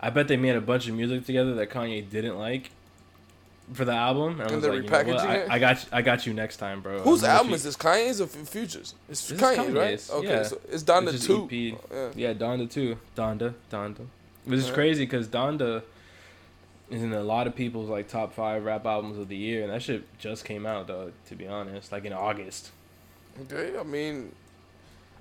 I 0.00 0.08
bet 0.08 0.28
they 0.28 0.36
made 0.38 0.56
a 0.56 0.60
bunch 0.62 0.88
of 0.88 0.94
music 0.94 1.26
together 1.26 1.54
that 1.56 1.68
Kanye 1.70 2.08
didn't 2.08 2.38
like 2.38 2.70
for 3.72 3.84
the 3.84 3.92
album. 3.92 4.40
And, 4.40 4.42
I 4.42 4.44
And 4.46 4.54
was 4.56 4.62
they're 4.62 4.72
like, 4.74 4.84
you 4.84 4.90
know 4.90 4.96
what? 4.96 5.06
repackaging 5.06 5.26
I, 5.28 5.34
it? 5.36 5.50
I 5.50 5.58
got 5.58 5.82
you, 5.82 5.88
I 5.92 6.02
got 6.02 6.26
you 6.26 6.34
next 6.34 6.56
time, 6.56 6.80
bro. 6.80 7.00
Whose 7.00 7.22
album 7.24 7.52
is 7.54 7.62
this? 7.64 7.76
Kanye's 7.76 8.20
or 8.20 8.26
Future's? 8.26 8.94
It's 9.08 9.28
This 9.28 9.30
is 9.30 9.40
Kanye's, 9.40 9.72
right? 9.74 10.10
Okay, 10.18 10.28
yeah. 10.28 10.42
so 10.42 10.60
it's 10.70 10.82
Donda 10.82 11.14
It's 11.14 11.26
two. 11.26 11.44
EP. 11.44 11.78
Yeah. 11.92 12.08
Yeah, 12.16 12.34
Donda 12.34 12.70
too. 12.70 12.98
Donda, 13.16 13.54
Donda. 13.70 14.06
Which 14.44 14.58
is 14.58 14.68
Yeah. 14.68 14.74
crazy 14.74 15.04
because 15.04 15.28
Donda 15.28 15.82
is 16.90 17.02
in 17.02 17.12
a 17.12 17.22
lot 17.22 17.46
of 17.46 17.54
people's 17.54 17.88
like 17.88 18.08
top 18.08 18.34
five 18.34 18.64
rap 18.64 18.84
albums 18.86 19.16
of 19.18 19.28
the 19.28 19.36
year, 19.36 19.62
and 19.62 19.72
that 19.72 19.82
shit 19.82 20.02
just 20.18 20.44
came 20.44 20.66
out, 20.66 20.86
though. 20.88 21.12
To 21.28 21.34
be 21.36 21.46
honest, 21.46 21.92
like 21.92 22.04
in 22.04 22.12
August. 22.12 22.70
Okay, 23.42 23.78
I 23.78 23.84
mean, 23.84 24.32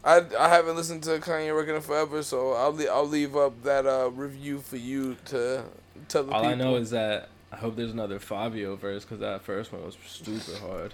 I 0.03 0.23
I 0.39 0.49
haven't 0.49 0.75
listened 0.75 1.03
to 1.03 1.19
Kanye 1.19 1.55
record 1.55 1.75
in 1.75 1.81
forever, 1.81 2.23
so 2.23 2.53
I'll 2.53 2.73
le- 2.73 2.85
I'll 2.87 3.07
leave 3.07 3.35
up 3.35 3.61
that 3.63 3.85
uh 3.85 4.09
review 4.11 4.59
for 4.59 4.77
you 4.77 5.15
to 5.25 5.63
tell 6.07 6.23
the 6.23 6.31
All 6.31 6.41
people. 6.41 6.53
I 6.53 6.55
know 6.55 6.75
is 6.77 6.89
that 6.89 7.29
I 7.51 7.55
hope 7.55 7.75
there's 7.75 7.91
another 7.91 8.19
Fivio 8.19 8.77
verse 8.77 9.03
because 9.03 9.19
that 9.19 9.41
first 9.41 9.71
one 9.73 9.83
was 9.83 9.97
stupid 10.05 10.57
hard. 10.61 10.93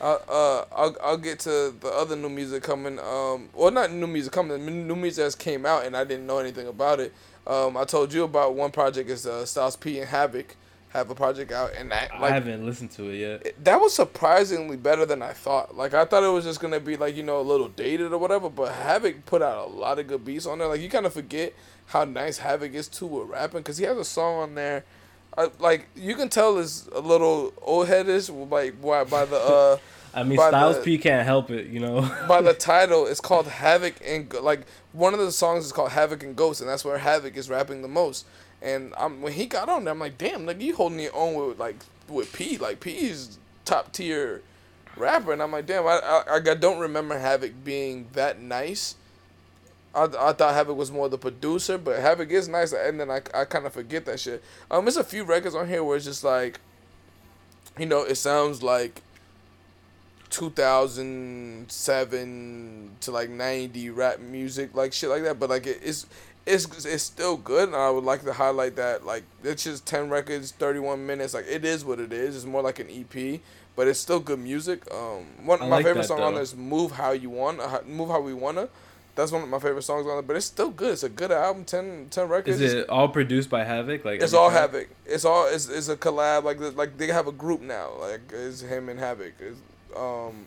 I'll, 0.00 0.22
uh, 0.28 0.64
I'll 0.72 0.96
I'll 1.02 1.16
get 1.16 1.40
to 1.40 1.74
the 1.80 1.88
other 1.92 2.14
new 2.14 2.28
music 2.28 2.62
coming. 2.62 2.98
Um, 3.00 3.48
well, 3.52 3.72
not 3.72 3.90
new 3.90 4.06
music 4.06 4.32
coming. 4.32 4.64
New 4.86 4.94
music 4.94 5.24
that's 5.24 5.34
came 5.34 5.66
out, 5.66 5.84
and 5.86 5.96
I 5.96 6.04
didn't 6.04 6.26
know 6.26 6.38
anything 6.38 6.68
about 6.68 7.00
it. 7.00 7.12
Um, 7.46 7.76
I 7.76 7.84
told 7.84 8.12
you 8.12 8.22
about 8.22 8.54
one 8.54 8.70
project 8.70 9.10
is 9.10 9.26
uh, 9.26 9.44
Styles 9.44 9.74
P 9.74 9.98
and 9.98 10.08
Havoc. 10.08 10.54
have 10.90 11.10
a 11.10 11.16
project 11.16 11.50
out, 11.50 11.72
and 11.76 11.90
that 11.90 12.10
I 12.14 12.30
haven't 12.30 12.64
listened 12.64 12.92
to 12.92 13.10
it 13.10 13.16
yet. 13.16 13.46
it- 13.46 13.64
that 13.64 13.80
was 13.80 13.92
surprisingly 13.92 14.76
better 14.76 15.04
than 15.04 15.20
I 15.20 15.32
thought. 15.32 15.76
Like 15.76 15.94
I 15.94 16.04
thought 16.04 16.22
it 16.22 16.28
was 16.28 16.44
just 16.44 16.60
gonna 16.60 16.78
be 16.78 16.96
like 16.96 17.16
you 17.16 17.24
know 17.24 17.40
a 17.40 17.42
little 17.42 17.68
dated 17.68 18.12
or 18.12 18.18
whatever, 18.18 18.48
but 18.48 18.70
Havoc 18.72 19.26
put 19.26 19.42
out 19.42 19.66
a 19.66 19.70
lot 19.70 19.98
of 19.98 20.06
good 20.06 20.24
beats 20.24 20.46
on 20.46 20.58
there. 20.60 20.68
Like 20.68 20.80
you 20.80 20.88
kind 20.88 21.06
of 21.06 21.12
forget 21.12 21.54
how 21.86 22.04
nice 22.04 22.38
Havoc 22.38 22.72
is 22.72 22.86
too 22.86 23.06
with 23.06 23.28
rapping 23.28 23.60
because 23.60 23.78
he 23.78 23.84
has 23.86 23.96
a 23.98 24.04
song 24.04 24.36
on 24.36 24.54
there. 24.54 24.84
Uh, 25.36 25.48
like 25.58 25.86
you 25.94 26.14
can 26.16 26.28
tell 26.28 26.58
is 26.58 26.88
a 26.94 27.00
little 27.00 27.52
old 27.62 27.86
headish 27.86 28.28
like 28.50 28.80
by, 28.80 29.04
by 29.04 29.24
the 29.24 29.36
uh 29.36 29.78
I 30.14 30.22
mean, 30.22 30.38
Styles 30.38 30.78
the- 30.78 30.82
P 30.82 30.98
can't 30.98 31.24
help 31.24 31.50
it, 31.50 31.66
you 31.66 31.80
know. 31.80 32.00
by 32.28 32.40
the 32.40 32.54
title. 32.72 33.06
It's 33.06 33.20
called 33.20 33.46
Havoc 33.46 33.94
and 34.04 34.32
like 34.34 34.62
one 34.92 35.12
of 35.12 35.20
the 35.20 35.30
songs 35.30 35.66
is 35.66 35.72
called 35.72 35.90
Havoc 35.90 36.22
and 36.22 36.34
Ghost, 36.34 36.60
and 36.60 36.68
that's 36.68 36.84
where 36.84 36.98
Havoc 36.98 37.36
is 37.36 37.48
rapping 37.50 37.82
the 37.82 37.88
most. 37.88 38.26
And 38.60 38.94
I'm 38.98 39.20
when 39.22 39.34
he 39.34 39.46
got 39.46 39.68
on 39.68 39.84
there, 39.84 39.92
I'm 39.92 40.00
like, 40.00 40.18
damn, 40.18 40.46
like 40.46 40.60
you 40.60 40.74
holding 40.74 40.98
your 40.98 41.14
own 41.14 41.34
with 41.48 41.58
like 41.58 41.76
with 42.08 42.32
P. 42.32 42.56
Like 42.58 42.80
P 42.80 42.92
is 42.92 43.38
top 43.64 43.92
tier 43.92 44.42
rapper, 44.96 45.32
and 45.32 45.42
I'm 45.42 45.52
like, 45.52 45.66
damn, 45.66 45.86
I 45.86 46.00
I, 46.02 46.36
I 46.36 46.54
don't 46.54 46.80
remember 46.80 47.18
Havoc 47.18 47.52
being 47.62 48.08
that 48.14 48.40
nice. 48.40 48.96
I, 49.98 50.30
I 50.30 50.32
thought 50.32 50.54
Havoc 50.54 50.76
was 50.76 50.92
more 50.92 51.08
the 51.08 51.18
producer, 51.18 51.78
but 51.78 52.00
Havoc 52.00 52.30
is 52.30 52.48
nice, 52.48 52.72
and 52.72 53.00
then 53.00 53.10
I, 53.10 53.20
I 53.34 53.44
kind 53.44 53.66
of 53.66 53.72
forget 53.72 54.04
that 54.06 54.20
shit. 54.20 54.42
Um, 54.70 54.84
there's 54.84 54.96
a 54.96 55.04
few 55.04 55.24
records 55.24 55.54
on 55.54 55.68
here 55.68 55.82
where 55.82 55.96
it's 55.96 56.04
just 56.04 56.24
like, 56.24 56.60
you 57.78 57.86
know, 57.86 58.02
it 58.02 58.16
sounds 58.16 58.62
like 58.62 59.02
2007 60.30 62.96
to 63.00 63.10
like 63.10 63.30
90 63.30 63.90
rap 63.90 64.20
music 64.20 64.74
like 64.74 64.92
shit 64.92 65.08
like 65.08 65.22
that 65.22 65.40
but 65.40 65.48
like 65.48 65.66
it, 65.66 65.80
it's 65.82 66.06
it's 66.46 66.84
it's 66.84 67.02
still 67.02 67.36
good 67.36 67.68
and 67.68 67.76
i 67.76 67.90
would 67.90 68.04
like 68.04 68.22
to 68.22 68.32
highlight 68.32 68.76
that 68.76 69.04
like 69.06 69.24
it's 69.42 69.64
just 69.64 69.86
10 69.86 70.10
records 70.10 70.52
31 70.52 71.04
minutes 71.06 71.34
like 71.34 71.46
it 71.48 71.64
is 71.64 71.84
what 71.84 71.98
it 71.98 72.12
is 72.12 72.36
it's 72.36 72.44
more 72.44 72.62
like 72.62 72.78
an 72.78 72.88
ep 72.90 73.40
but 73.74 73.88
it's 73.88 73.98
still 74.00 74.20
good 74.20 74.38
music 74.38 74.82
um 74.92 75.24
one 75.44 75.62
I 75.62 75.66
my 75.66 75.76
like 75.76 75.86
favorite 75.86 76.02
that, 76.02 76.08
song 76.08 76.20
on 76.20 76.32
though. 76.32 76.36
there 76.36 76.42
is 76.42 76.54
move 76.54 76.92
how 76.92 77.12
you 77.12 77.30
want 77.30 77.88
move 77.88 78.08
how 78.08 78.20
we 78.20 78.34
wanna 78.34 78.68
that's 79.18 79.32
one 79.32 79.42
of 79.42 79.48
my 79.48 79.58
favorite 79.58 79.82
songs 79.82 80.06
on 80.06 80.12
there 80.12 80.22
but 80.22 80.36
it's 80.36 80.46
still 80.46 80.70
good 80.70 80.92
it's 80.92 81.02
a 81.02 81.08
good 81.08 81.32
album 81.32 81.64
10, 81.64 82.06
10 82.08 82.28
records 82.28 82.60
Is 82.60 82.72
it 82.72 82.88
all 82.88 83.08
produced 83.08 83.50
by 83.50 83.64
Havoc? 83.64 84.04
Like 84.04 84.22
it's 84.22 84.32
all 84.32 84.48
track? 84.48 84.72
Havoc. 84.72 84.88
It's 85.04 85.24
all 85.24 85.48
it's, 85.48 85.68
it's 85.68 85.88
a 85.88 85.96
collab. 85.96 86.44
Like 86.44 86.60
like 86.76 86.96
they 86.98 87.08
have 87.08 87.26
a 87.26 87.32
group 87.32 87.60
now. 87.60 87.90
Like 87.98 88.20
it's 88.32 88.60
him 88.60 88.88
and 88.88 89.00
Havoc. 89.00 89.32
It's, 89.40 89.58
um, 89.96 90.44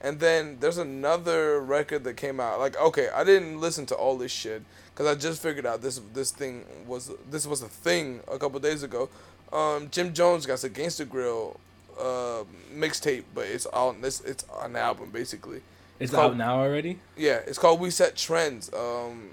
and 0.00 0.18
then 0.18 0.56
there's 0.58 0.78
another 0.78 1.60
record 1.60 2.02
that 2.04 2.16
came 2.16 2.40
out. 2.40 2.58
Like 2.58 2.76
okay, 2.80 3.10
I 3.14 3.22
didn't 3.22 3.60
listen 3.60 3.86
to 3.86 3.94
all 3.94 4.18
this 4.18 4.32
shit 4.32 4.62
because 4.92 5.06
I 5.06 5.14
just 5.18 5.40
figured 5.40 5.64
out 5.64 5.80
this 5.80 6.00
this 6.12 6.32
thing 6.32 6.64
was 6.88 7.12
this 7.30 7.46
was 7.46 7.62
a 7.62 7.68
thing 7.68 8.20
a 8.26 8.38
couple 8.38 8.58
days 8.58 8.82
ago. 8.82 9.08
Um, 9.52 9.88
Jim 9.92 10.12
Jones 10.12 10.46
got 10.46 10.64
a 10.64 10.68
Gangsta 10.68 11.06
Grillz 11.06 11.56
uh, 11.96 12.42
mixtape, 12.74 13.22
but 13.32 13.46
it's 13.46 13.66
all 13.66 13.94
it's 14.02 14.20
it's 14.22 14.44
an 14.62 14.74
album 14.74 15.10
basically. 15.10 15.60
It's 16.00 16.12
called- 16.12 16.32
out 16.32 16.36
now 16.36 16.60
already. 16.60 16.98
Yeah, 17.16 17.40
it's 17.46 17.58
called 17.58 17.80
We 17.80 17.90
Set 17.90 18.16
Trends. 18.16 18.72
Um, 18.72 19.30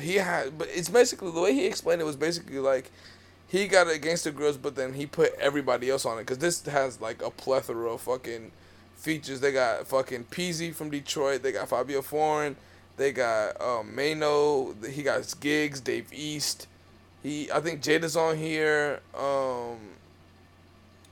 he 0.00 0.16
had, 0.16 0.58
but 0.58 0.68
it's 0.70 0.88
basically 0.88 1.30
the 1.30 1.40
way 1.40 1.54
he 1.54 1.66
explained 1.66 2.00
it 2.00 2.04
was 2.04 2.16
basically 2.16 2.58
like 2.58 2.90
he 3.46 3.68
got 3.68 3.86
it 3.86 3.94
against 3.94 4.24
the 4.24 4.32
girls, 4.32 4.56
but 4.56 4.74
then 4.74 4.94
he 4.94 5.06
put 5.06 5.32
everybody 5.38 5.88
else 5.90 6.04
on 6.04 6.18
it 6.18 6.22
because 6.22 6.38
this 6.38 6.64
has 6.66 7.00
like 7.00 7.22
a 7.22 7.30
plethora 7.30 7.92
of 7.92 8.00
fucking 8.00 8.50
features. 8.96 9.40
They 9.40 9.52
got 9.52 9.86
fucking 9.86 10.24
Peezy 10.24 10.74
from 10.74 10.90
Detroit. 10.90 11.42
They 11.42 11.52
got 11.52 11.68
Fivio 11.68 12.02
Foreign. 12.02 12.56
They 12.96 13.12
got 13.12 13.60
um, 13.60 13.94
Mano. 13.94 14.74
He 14.90 15.02
got 15.02 15.32
Gigs, 15.40 15.80
Dave 15.80 16.12
East. 16.12 16.66
He, 17.22 17.50
I 17.50 17.60
think 17.60 17.80
Jada's 17.80 18.16
on 18.16 18.36
here. 18.36 19.00
Um, 19.16 19.78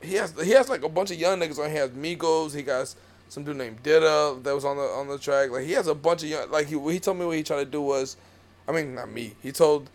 he 0.01 0.15
has 0.15 0.35
he 0.43 0.51
has 0.51 0.69
like 0.69 0.83
a 0.83 0.89
bunch 0.89 1.11
of 1.11 1.19
young 1.19 1.39
niggas 1.39 1.59
on. 1.59 1.71
Here. 1.71 1.75
He 1.75 1.77
has 1.77 1.91
Migos. 1.91 2.55
He 2.55 2.63
got 2.63 2.93
some 3.33 3.45
dude 3.45 3.57
named 3.57 3.83
Didda 3.83 4.43
that 4.43 4.55
was 4.55 4.63
on 4.67 4.77
the 4.77 4.83
on 4.83 5.09
the 5.09 5.17
track. 5.19 5.51
Like 5.51 5.65
he 5.65 5.73
has 5.73 5.87
a 5.87 5.95
bunch 5.95 6.23
of 6.23 6.29
young. 6.29 6.51
Like 6.51 6.67
he 6.67 6.79
he 6.93 7.01
told 7.01 7.19
me 7.19 7.25
what 7.25 7.35
he 7.35 7.43
tried 7.43 7.61
to 7.65 7.65
do 7.65 7.81
was, 7.81 8.19
I 8.69 8.73
mean 8.73 8.95
not 8.95 9.11
me. 9.11 9.33
He 9.43 9.53
told. 9.53 9.89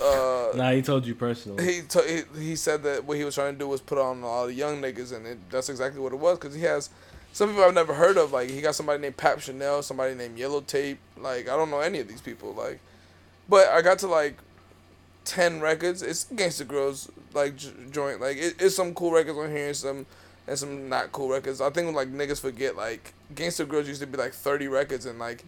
Uh, 0.00 0.52
Nah, 0.54 0.70
he 0.70 0.80
told 0.80 1.04
you 1.04 1.16
personally. 1.16 1.64
he, 1.64 1.80
t- 1.82 2.22
he 2.36 2.40
he 2.40 2.56
said 2.56 2.84
that 2.84 3.04
what 3.04 3.16
he 3.16 3.24
was 3.24 3.34
trying 3.34 3.54
to 3.54 3.58
do 3.58 3.66
was 3.66 3.80
put 3.80 3.98
on 3.98 4.22
a 4.22 4.26
lot 4.26 4.44
of 4.44 4.52
young 4.52 4.80
niggas, 4.80 5.12
and 5.12 5.26
it, 5.26 5.38
that's 5.50 5.68
exactly 5.68 6.00
what 6.00 6.12
it 6.12 6.20
was. 6.20 6.38
Cause 6.38 6.54
he 6.54 6.62
has 6.62 6.88
some 7.32 7.48
people 7.48 7.64
I've 7.64 7.74
never 7.74 7.94
heard 7.94 8.16
of. 8.16 8.32
Like 8.32 8.48
he 8.48 8.60
got 8.60 8.76
somebody 8.76 9.00
named 9.00 9.16
Pap 9.16 9.40
Chanel, 9.40 9.82
somebody 9.82 10.14
named 10.14 10.38
Yellow 10.38 10.60
Tape. 10.60 11.00
Like 11.16 11.48
I 11.48 11.56
don't 11.56 11.70
know 11.70 11.80
any 11.80 11.98
of 11.98 12.06
these 12.06 12.20
people. 12.20 12.52
Like, 12.54 12.78
but 13.48 13.66
I 13.68 13.82
got 13.82 13.98
to 14.00 14.06
like 14.06 14.38
ten 15.24 15.60
records. 15.60 16.00
It's 16.02 16.26
Gangsta 16.26 16.64
Grillz 16.64 17.10
like 17.34 17.56
j- 17.56 17.72
joint. 17.90 18.20
Like 18.20 18.36
it, 18.36 18.54
it's 18.60 18.76
some 18.76 18.94
cool 18.94 19.10
records 19.10 19.36
on 19.36 19.50
here, 19.50 19.66
and 19.66 19.76
some 19.76 20.06
and 20.48 20.58
some 20.58 20.88
not 20.88 21.12
cool 21.12 21.28
records. 21.28 21.60
I 21.60 21.70
think 21.70 21.94
like 21.94 22.08
niggas 22.12 22.40
forget 22.40 22.76
like 22.76 23.12
Gangsta 23.34 23.66
Grillz 23.66 23.86
used 23.86 24.00
to 24.00 24.06
be 24.06 24.16
like 24.18 24.32
thirty 24.32 24.66
records, 24.68 25.06
and 25.06 25.18
like 25.18 25.44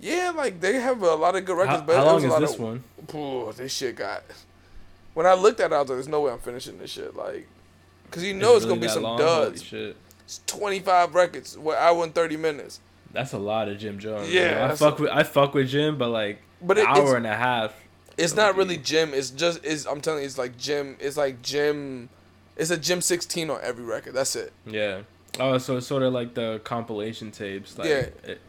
yeah, 0.00 0.32
like 0.34 0.60
they 0.60 0.74
have 0.80 1.02
a 1.02 1.14
lot 1.14 1.36
of 1.36 1.44
good 1.44 1.56
records. 1.56 1.80
How, 1.80 1.86
but 1.86 1.96
how 1.96 2.04
long 2.04 2.22
a 2.22 2.26
is 2.26 2.30
lot 2.32 2.40
this 2.40 2.54
of, 2.54 2.60
one? 2.60 2.84
Ooh, 3.14 3.52
this 3.52 3.72
shit 3.74 3.96
got. 3.96 4.22
When 5.14 5.26
I 5.26 5.34
looked 5.34 5.60
at 5.60 5.72
it, 5.72 5.74
I 5.74 5.80
was 5.80 5.88
like, 5.88 5.96
"There's 5.96 6.08
no 6.08 6.22
way 6.22 6.32
I'm 6.32 6.38
finishing 6.38 6.78
this 6.78 6.90
shit." 6.90 7.14
Like, 7.14 7.46
cause 8.10 8.22
you 8.22 8.34
know 8.34 8.56
it's, 8.56 8.64
really 8.64 8.76
gonna 8.76 8.86
be 8.86 8.92
some 8.92 9.02
long? 9.02 9.18
Duds. 9.18 9.62
shit. 9.62 9.96
It's 10.24 10.40
25 10.46 11.14
records, 11.14 11.58
what 11.58 11.76
hour 11.78 12.02
and 12.02 12.14
30 12.14 12.36
minutes. 12.38 12.80
That's 13.12 13.32
a 13.32 13.38
lot 13.38 13.68
of 13.68 13.78
Jim 13.78 13.98
Jones. 13.98 14.32
Yeah. 14.32 14.68
I 14.72 14.74
fuck 14.74 14.98
a- 14.98 15.02
with 15.02 15.10
I 15.10 15.22
fuck 15.22 15.54
with 15.54 15.68
Jim, 15.68 15.98
but 15.98 16.08
like 16.08 16.40
But 16.62 16.78
an 16.78 16.84
it- 16.84 16.88
hour 16.88 17.16
and 17.16 17.26
a 17.26 17.36
half. 17.36 17.74
It's 18.16 18.34
not 18.34 18.56
really 18.56 18.76
Jim. 18.76 19.12
It's 19.12 19.30
just 19.30 19.64
is 19.64 19.86
I'm 19.86 20.00
telling 20.00 20.20
you, 20.20 20.26
it's 20.26 20.38
like 20.38 20.56
Jim. 20.56 20.96
It's 21.00 21.16
like 21.16 21.42
Jim. 21.42 22.08
It's 22.56 22.70
a 22.70 22.76
Jim 22.76 23.00
16 23.00 23.50
on 23.50 23.58
every 23.62 23.84
record. 23.84 24.14
That's 24.14 24.36
it. 24.36 24.52
Yeah. 24.66 25.00
Oh, 25.40 25.58
so 25.58 25.76
it's 25.76 25.86
sort 25.86 26.02
of 26.04 26.12
like 26.12 26.34
the 26.34 26.60
compilation 26.64 27.30
tapes. 27.32 27.76
Like, 27.78 27.88
Yeah. 27.88 27.94
It, 28.24 28.40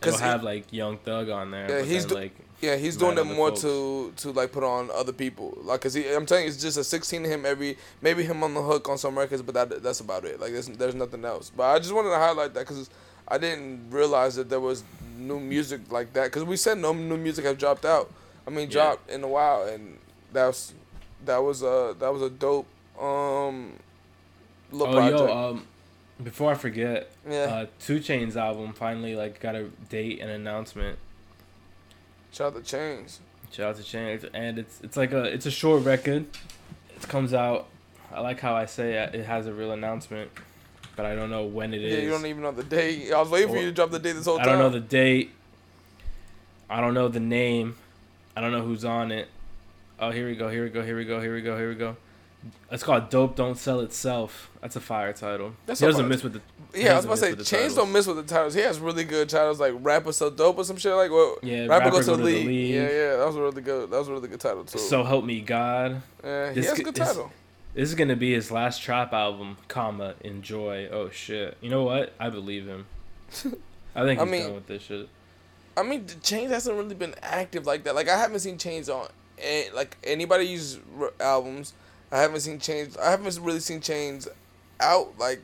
'Cause 0.00 0.14
it'll 0.14 0.26
have 0.26 0.42
like 0.42 0.72
Young 0.72 0.98
Thug 0.98 1.28
on 1.28 1.52
there. 1.52 1.68
Yeah, 1.70 1.78
but 1.78 1.84
he's 1.86 2.04
do- 2.06 2.16
like 2.16 2.32
Yeah, 2.60 2.74
he's 2.76 2.96
doing 2.96 3.16
it 3.18 3.24
more 3.24 3.50
folks. 3.50 3.60
to 3.62 4.12
to 4.16 4.32
like 4.32 4.50
put 4.50 4.64
on 4.64 4.90
other 4.90 5.12
people. 5.12 5.56
Like, 5.62 5.80
cause 5.80 5.94
he, 5.94 6.08
I'm 6.12 6.26
telling 6.26 6.44
you, 6.44 6.50
it's 6.50 6.60
just 6.60 6.76
a 6.76 6.82
16 6.82 7.24
of 7.24 7.30
him 7.30 7.46
every. 7.46 7.78
Maybe 8.00 8.24
him 8.24 8.42
on 8.42 8.52
the 8.54 8.62
hook 8.62 8.88
on 8.88 8.98
some 8.98 9.16
records, 9.16 9.42
but 9.42 9.54
that 9.54 9.80
that's 9.82 10.00
about 10.00 10.24
it. 10.24 10.40
Like, 10.40 10.52
there's 10.52 10.66
there's 10.66 10.96
nothing 10.96 11.24
else. 11.24 11.52
But 11.56 11.64
I 11.70 11.78
just 11.78 11.92
wanted 11.92 12.10
to 12.10 12.16
highlight 12.18 12.52
that 12.54 12.66
because 12.66 12.90
I 13.28 13.38
didn't 13.38 13.90
realize 13.90 14.34
that 14.34 14.48
there 14.50 14.58
was 14.60 14.82
new 15.16 15.38
music 15.38 15.82
like 15.90 16.12
that. 16.14 16.32
Cause 16.32 16.42
we 16.42 16.56
said 16.56 16.78
no 16.78 16.92
new 16.92 17.16
music 17.16 17.44
has 17.44 17.56
dropped 17.56 17.84
out. 17.84 18.10
I 18.44 18.50
mean, 18.50 18.66
Yeah. 18.66 18.72
dropped 18.72 19.08
in 19.08 19.22
a 19.22 19.28
while, 19.28 19.62
and 19.68 19.98
that 20.32 20.46
was 20.48 20.72
that 21.24 21.38
was 21.38 21.62
a 21.62 21.94
that 22.00 22.12
was 22.12 22.22
a 22.22 22.30
dope 22.30 22.66
um. 22.98 23.72
Oh 24.72 24.92
project. 24.92 25.18
yo, 25.18 25.50
um, 25.50 25.66
before 26.22 26.52
I 26.52 26.54
forget, 26.54 27.10
yeah, 27.28 27.38
uh, 27.38 27.66
Two 27.80 27.98
Chainz 27.98 28.36
album 28.36 28.72
finally 28.72 29.14
like 29.14 29.40
got 29.40 29.54
a 29.54 29.68
date 29.88 30.20
and 30.20 30.30
announcement. 30.30 30.98
shout 32.32 32.54
out 32.54 32.64
to 32.64 32.76
Chainz. 32.76 33.18
Shout 33.50 33.70
out 33.70 33.76
to 33.76 33.82
Chainz, 33.82 34.28
and 34.32 34.58
it's 34.58 34.80
it's 34.82 34.96
like 34.96 35.12
a 35.12 35.24
it's 35.24 35.46
a 35.46 35.50
short 35.50 35.84
record. 35.84 36.26
It 36.96 37.08
comes 37.08 37.34
out. 37.34 37.68
I 38.12 38.20
like 38.20 38.40
how 38.40 38.54
I 38.54 38.66
say 38.66 38.94
it, 38.94 39.14
it 39.14 39.24
has 39.24 39.46
a 39.46 39.52
real 39.52 39.72
announcement, 39.72 40.30
but 40.96 41.06
I 41.06 41.14
don't 41.14 41.30
know 41.30 41.44
when 41.44 41.74
it 41.74 41.82
is. 41.82 41.94
Yeah, 41.94 42.00
you 42.00 42.10
don't 42.10 42.26
even 42.26 42.42
know 42.42 42.52
the 42.52 42.64
date. 42.64 43.12
I 43.12 43.20
was 43.20 43.30
waiting 43.30 43.48
for 43.48 43.56
you 43.56 43.66
to 43.66 43.72
drop 43.72 43.90
the 43.90 43.98
date 43.98 44.12
this 44.12 44.26
whole 44.26 44.38
time. 44.38 44.48
I 44.48 44.52
don't 44.52 44.58
know 44.58 44.70
the 44.70 44.80
date. 44.80 45.32
I 46.68 46.80
don't 46.80 46.94
know 46.94 47.08
the 47.08 47.20
name. 47.20 47.76
I 48.34 48.40
don't 48.40 48.52
know 48.52 48.62
who's 48.62 48.84
on 48.84 49.12
it. 49.12 49.28
Oh, 49.98 50.10
here 50.10 50.26
we 50.26 50.34
go. 50.34 50.48
Here 50.48 50.64
we 50.64 50.70
go. 50.70 50.82
Here 50.82 50.96
we 50.96 51.04
go. 51.04 51.20
Here 51.20 51.34
we 51.34 51.42
go. 51.42 51.56
Here 51.58 51.68
we 51.68 51.74
go. 51.74 51.96
It's 52.70 52.82
called 52.82 53.10
"Dope 53.10 53.36
Don't 53.36 53.56
Sell 53.56 53.80
Itself." 53.80 54.50
That's 54.60 54.76
a 54.76 54.80
fire 54.80 55.12
title. 55.12 55.54
That's 55.66 55.80
he 55.80 55.86
doesn't 55.86 56.08
miss 56.08 56.22
with 56.22 56.34
the. 56.34 56.40
Yeah, 56.74 56.92
I 56.92 56.96
was 56.96 57.04
about 57.04 57.14
to 57.16 57.20
say 57.20 57.28
miss 57.30 57.38
with 57.38 57.48
the 57.48 57.56
Chainz 57.56 57.76
don't 57.76 57.92
miss 57.92 58.06
with 58.06 58.16
the 58.16 58.22
titles. 58.22 58.54
He 58.54 58.60
has 58.62 58.78
really 58.78 59.04
good 59.04 59.28
titles 59.28 59.60
like 59.60 59.74
Rapper 59.80 60.12
So 60.12 60.30
Dope 60.30 60.58
or 60.58 60.64
some 60.64 60.76
shit 60.78 60.94
like 60.94 61.10
what 61.10 61.44
Yeah, 61.44 61.66
Rapper, 61.66 61.68
rapper 61.84 61.90
Goes 61.90 62.06
go 62.06 62.12
to 62.16 62.18
the 62.18 62.24
League. 62.24 62.46
League. 62.46 62.70
Yeah, 62.74 62.82
yeah, 62.88 63.16
that 63.16 63.26
was 63.26 63.36
really 63.36 63.62
good 63.62 63.90
that 63.90 63.98
was 63.98 64.08
a 64.08 64.12
really 64.12 64.28
good 64.28 64.40
title 64.40 64.64
too. 64.64 64.78
So 64.78 65.04
help 65.04 65.24
me 65.24 65.40
God. 65.40 66.02
yeah, 66.24 66.48
he 66.50 66.54
this 66.60 66.70
has 66.70 66.78
a 66.78 66.82
good 66.82 66.94
title. 66.96 67.30
This 67.74 67.88
is 67.88 67.94
gonna 67.94 68.16
be 68.16 68.32
his 68.32 68.50
last 68.50 68.82
trap 68.82 69.12
album, 69.12 69.56
comma 69.68 70.14
enjoy. 70.22 70.88
Oh 70.90 71.10
shit! 71.10 71.56
You 71.60 71.70
know 71.70 71.84
what? 71.84 72.12
I 72.20 72.30
believe 72.30 72.66
him. 72.66 72.86
I 73.94 74.02
think 74.04 74.20
I 74.20 74.24
mean- 74.24 74.42
done 74.42 74.54
with 74.54 74.66
this 74.66 74.82
shit. 74.82 75.08
I 75.74 75.82
mean, 75.82 76.04
Chainz 76.04 76.50
hasn't 76.50 76.76
really 76.76 76.94
been 76.94 77.14
active 77.22 77.64
like 77.66 77.84
that. 77.84 77.94
Like 77.94 78.08
I 78.08 78.18
haven't 78.18 78.40
seen 78.40 78.58
Chainz 78.58 78.94
on 78.94 79.08
like 79.74 79.96
anybody's 80.04 80.78
albums. 81.20 81.72
I 82.12 82.20
haven't 82.20 82.40
seen 82.40 82.58
Chainz. 82.58 82.98
I 83.00 83.10
haven't 83.10 83.38
really 83.40 83.60
seen 83.60 83.80
Chainz 83.80 84.28
out 84.78 85.18
like 85.18 85.40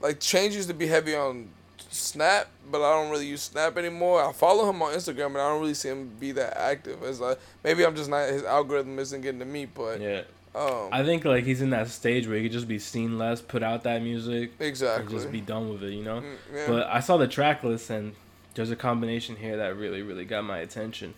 like 0.00 0.18
Chainz 0.18 0.52
used 0.52 0.68
to 0.68 0.74
be 0.74 0.88
heavy 0.88 1.14
on 1.14 1.48
Snap, 1.90 2.48
but 2.70 2.82
I 2.82 3.00
don't 3.00 3.10
really 3.10 3.26
use 3.26 3.42
Snap 3.42 3.76
anymore. 3.78 4.24
I 4.24 4.32
follow 4.32 4.68
him 4.68 4.82
on 4.82 4.92
Instagram, 4.92 5.26
and 5.26 5.38
I 5.38 5.50
don't 5.50 5.60
really 5.60 5.74
see 5.74 5.88
him 5.88 6.10
be 6.18 6.32
that 6.32 6.56
active. 6.56 7.02
It's 7.02 7.20
like 7.20 7.38
maybe 7.62 7.86
I'm 7.86 7.94
just 7.94 8.10
not 8.10 8.28
his 8.28 8.42
algorithm 8.44 8.98
isn't 8.98 9.20
getting 9.20 9.40
to 9.40 9.46
me, 9.46 9.66
but 9.66 10.00
Yeah, 10.00 10.22
um, 10.54 10.88
I 10.90 11.04
think 11.04 11.24
like 11.24 11.44
he's 11.44 11.62
in 11.62 11.70
that 11.70 11.88
stage 11.88 12.26
where 12.26 12.36
he 12.36 12.42
could 12.42 12.52
just 12.52 12.68
be 12.68 12.78
seen 12.78 13.18
less, 13.18 13.40
put 13.40 13.62
out 13.62 13.84
that 13.84 14.02
music, 14.02 14.52
and 14.58 14.68
exactly. 14.68 15.14
just 15.14 15.30
be 15.30 15.40
done 15.40 15.70
with 15.70 15.84
it. 15.84 15.92
You 15.92 16.02
know. 16.02 16.20
Mm, 16.20 16.36
yeah. 16.54 16.64
But 16.66 16.86
I 16.88 17.00
saw 17.00 17.16
the 17.16 17.28
track 17.28 17.62
list 17.62 17.88
and 17.90 18.14
there's 18.54 18.70
a 18.70 18.76
combination 18.76 19.36
here 19.36 19.56
that 19.58 19.76
really, 19.76 20.02
really 20.02 20.24
got 20.24 20.44
my 20.44 20.58
attention. 20.58 21.14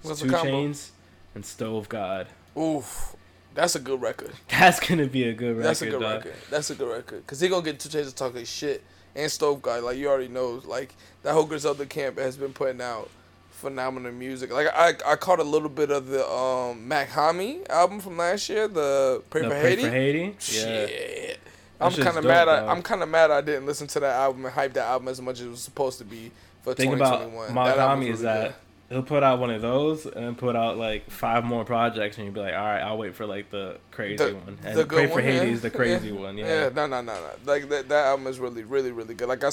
It's 0.00 0.08
What's 0.08 0.20
the 0.20 0.28
Two 0.28 0.34
combo? 0.34 0.50
Chainz 0.50 0.90
and 1.34 1.44
Stove 1.44 1.88
God. 1.88 2.28
Oof. 2.56 3.16
That's 3.56 3.74
a 3.74 3.80
good 3.80 4.00
record. 4.00 4.30
That's 4.48 4.78
gonna 4.78 5.06
be 5.06 5.24
a 5.24 5.32
good 5.32 5.56
record. 5.56 5.64
That's 5.64 5.82
a 5.82 5.86
good 5.86 6.00
dog. 6.00 6.24
record. 6.24 6.34
That's 6.50 6.70
a 6.70 6.74
good 6.74 6.88
record. 6.88 7.26
Cause 7.26 7.40
he 7.40 7.48
gonna 7.48 7.62
get 7.64 7.80
two 7.80 7.88
chainz 7.88 8.08
to 8.08 8.14
talk 8.14 8.34
his 8.34 8.48
shit. 8.48 8.84
And 9.16 9.32
Stove 9.32 9.62
God, 9.62 9.82
like 9.82 9.96
you 9.96 10.08
already 10.08 10.28
know, 10.28 10.60
like 10.64 10.94
that 11.22 11.32
whole 11.32 11.44
Griselda 11.46 11.86
camp 11.86 12.18
has 12.18 12.36
been 12.36 12.52
putting 12.52 12.82
out 12.82 13.08
phenomenal 13.50 14.12
music. 14.12 14.52
Like 14.52 14.68
I, 14.74 14.92
I 15.06 15.16
caught 15.16 15.40
a 15.40 15.44
little 15.44 15.70
bit 15.70 15.90
of 15.90 16.08
the 16.08 16.28
um 16.30 16.86
Mach-Hommy 16.86 17.66
album 17.70 18.00
from 18.00 18.18
last 18.18 18.48
year, 18.50 18.68
the 18.68 19.22
Pray 19.30 19.40
No, 19.42 19.48
for 19.48 19.54
Pray 19.58 19.70
Haiti. 19.70 19.82
for 19.82 19.90
Haiti. 19.90 20.18
Yeah. 20.18 20.36
Shit. 20.38 21.40
I'm 21.80 21.92
kind 21.92 22.16
of 22.18 22.24
mad. 22.24 22.48
I, 22.48 22.66
I'm 22.70 22.82
kind 22.82 23.02
of 23.02 23.08
mad 23.08 23.30
I 23.30 23.40
didn't 23.40 23.66
listen 23.66 23.86
to 23.88 24.00
that 24.00 24.14
album 24.16 24.44
and 24.44 24.54
hype 24.54 24.74
that 24.74 24.84
album 24.86 25.08
as 25.08 25.20
much 25.20 25.40
as 25.40 25.46
it 25.46 25.50
was 25.50 25.60
supposed 25.62 25.98
to 25.98 26.04
be 26.04 26.30
for 26.62 26.72
about 26.72 26.76
2021. 26.82 27.54
Mark 27.54 27.68
That 27.74 27.78
album's 27.78 28.06
Hami 28.06 28.12
is 28.12 28.22
really 28.22 28.34
that 28.34 28.54
he'll 28.88 29.02
put 29.02 29.22
out 29.22 29.38
one 29.40 29.50
of 29.50 29.62
those 29.62 30.06
and 30.06 30.14
then 30.24 30.34
put 30.36 30.54
out 30.56 30.76
like 30.78 31.10
five 31.10 31.44
more 31.44 31.64
projects, 31.64 32.16
and 32.18 32.26
you'll 32.26 32.34
be 32.34 32.40
like, 32.40 32.54
all 32.54 32.60
right, 32.60 32.80
I'll 32.80 32.98
wait 32.98 33.14
for 33.14 33.26
like 33.26 33.50
the 33.50 33.78
crazy 33.90 34.16
The- 34.16 34.34
one. 34.34 34.58
And 34.64 34.76
the 34.78 34.86
Pray 34.86 35.06
for 35.06 35.14
one, 35.14 35.22
Haiti 35.24 35.36
yeah. 35.48 35.52
is 35.52 35.62
the 35.62 35.70
crazy 35.70 36.08
Yeah. 36.08 36.20
one. 36.20 36.38
Yeah, 36.38 36.46
Yeah. 36.64 36.68
no, 36.74 36.86
no, 36.86 37.00
no, 37.00 37.14
no. 37.14 37.30
Like 37.44 37.68
that, 37.68 37.88
that 37.88 38.06
album 38.06 38.26
is 38.26 38.38
really, 38.38 38.62
really, 38.64 38.92
really 38.92 39.14
good. 39.14 39.28
Like 39.28 39.42
I, 39.44 39.50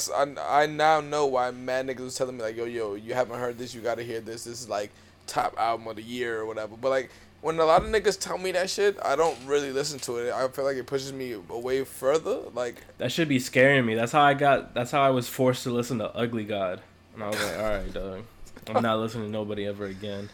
I 0.48 0.66
now 0.66 1.00
know 1.00 1.26
why 1.26 1.50
mad 1.50 1.86
niggas 1.86 2.00
was 2.00 2.14
telling 2.16 2.36
me 2.36 2.42
like, 2.42 2.56
yo, 2.56 2.64
yo, 2.64 2.94
you 2.94 3.14
haven't 3.14 3.38
heard 3.38 3.58
this, 3.58 3.74
you 3.74 3.80
gotta 3.80 4.02
hear 4.02 4.20
this. 4.20 4.44
This 4.44 4.60
is 4.62 4.68
like 4.68 4.90
top 5.26 5.54
album 5.58 5.86
of 5.88 5.96
the 5.96 6.02
year 6.02 6.40
or 6.40 6.46
whatever. 6.46 6.76
But 6.76 6.90
like 6.90 7.10
when 7.40 7.58
a 7.58 7.64
lot 7.64 7.82
of 7.82 7.88
niggas 7.90 8.18
tell 8.18 8.38
me 8.38 8.52
that 8.52 8.70
shit, 8.70 8.96
I 9.04 9.16
don't 9.16 9.36
really 9.46 9.70
listen 9.72 9.98
to 10.00 10.16
it. 10.16 10.32
I 10.32 10.46
feel 10.48 10.64
like 10.64 10.76
it 10.76 10.86
pushes 10.86 11.12
me 11.12 11.32
away 11.32 11.84
further. 11.84 12.38
Like 12.54 12.76
That 12.98 13.10
should 13.12 13.28
be 13.28 13.38
scaring 13.38 13.84
me. 13.84 13.94
That's 13.96 14.12
how 14.12 14.22
I 14.22 14.34
got. 14.34 14.74
That's 14.74 14.90
how 14.92 15.02
I 15.02 15.10
was 15.10 15.28
forced 15.28 15.64
to 15.64 15.70
listen 15.70 15.98
to 15.98 16.14
Ugly 16.14 16.44
God, 16.44 16.80
and 17.14 17.22
I 17.24 17.28
was 17.28 17.42
like, 17.42 17.58
all 17.58 17.64
right, 17.64 17.92
dog. 17.92 18.22
I'm 18.74 18.82
not 18.82 18.98
listening 18.98 19.26
to 19.26 19.30
nobody 19.30 19.66
ever 19.66 19.86
again. 19.86 20.28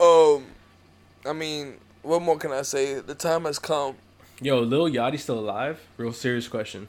Um, 0.00 0.44
I 1.24 1.32
mean, 1.32 1.76
what 2.02 2.22
more 2.22 2.36
can 2.36 2.52
I 2.52 2.62
say? 2.62 3.00
The 3.00 3.14
time 3.14 3.44
has 3.44 3.58
come. 3.58 3.96
Yo, 4.40 4.60
Lil 4.60 4.90
Yachty 4.90 5.18
still 5.18 5.38
alive? 5.38 5.80
Real 5.96 6.12
serious 6.12 6.48
question. 6.48 6.88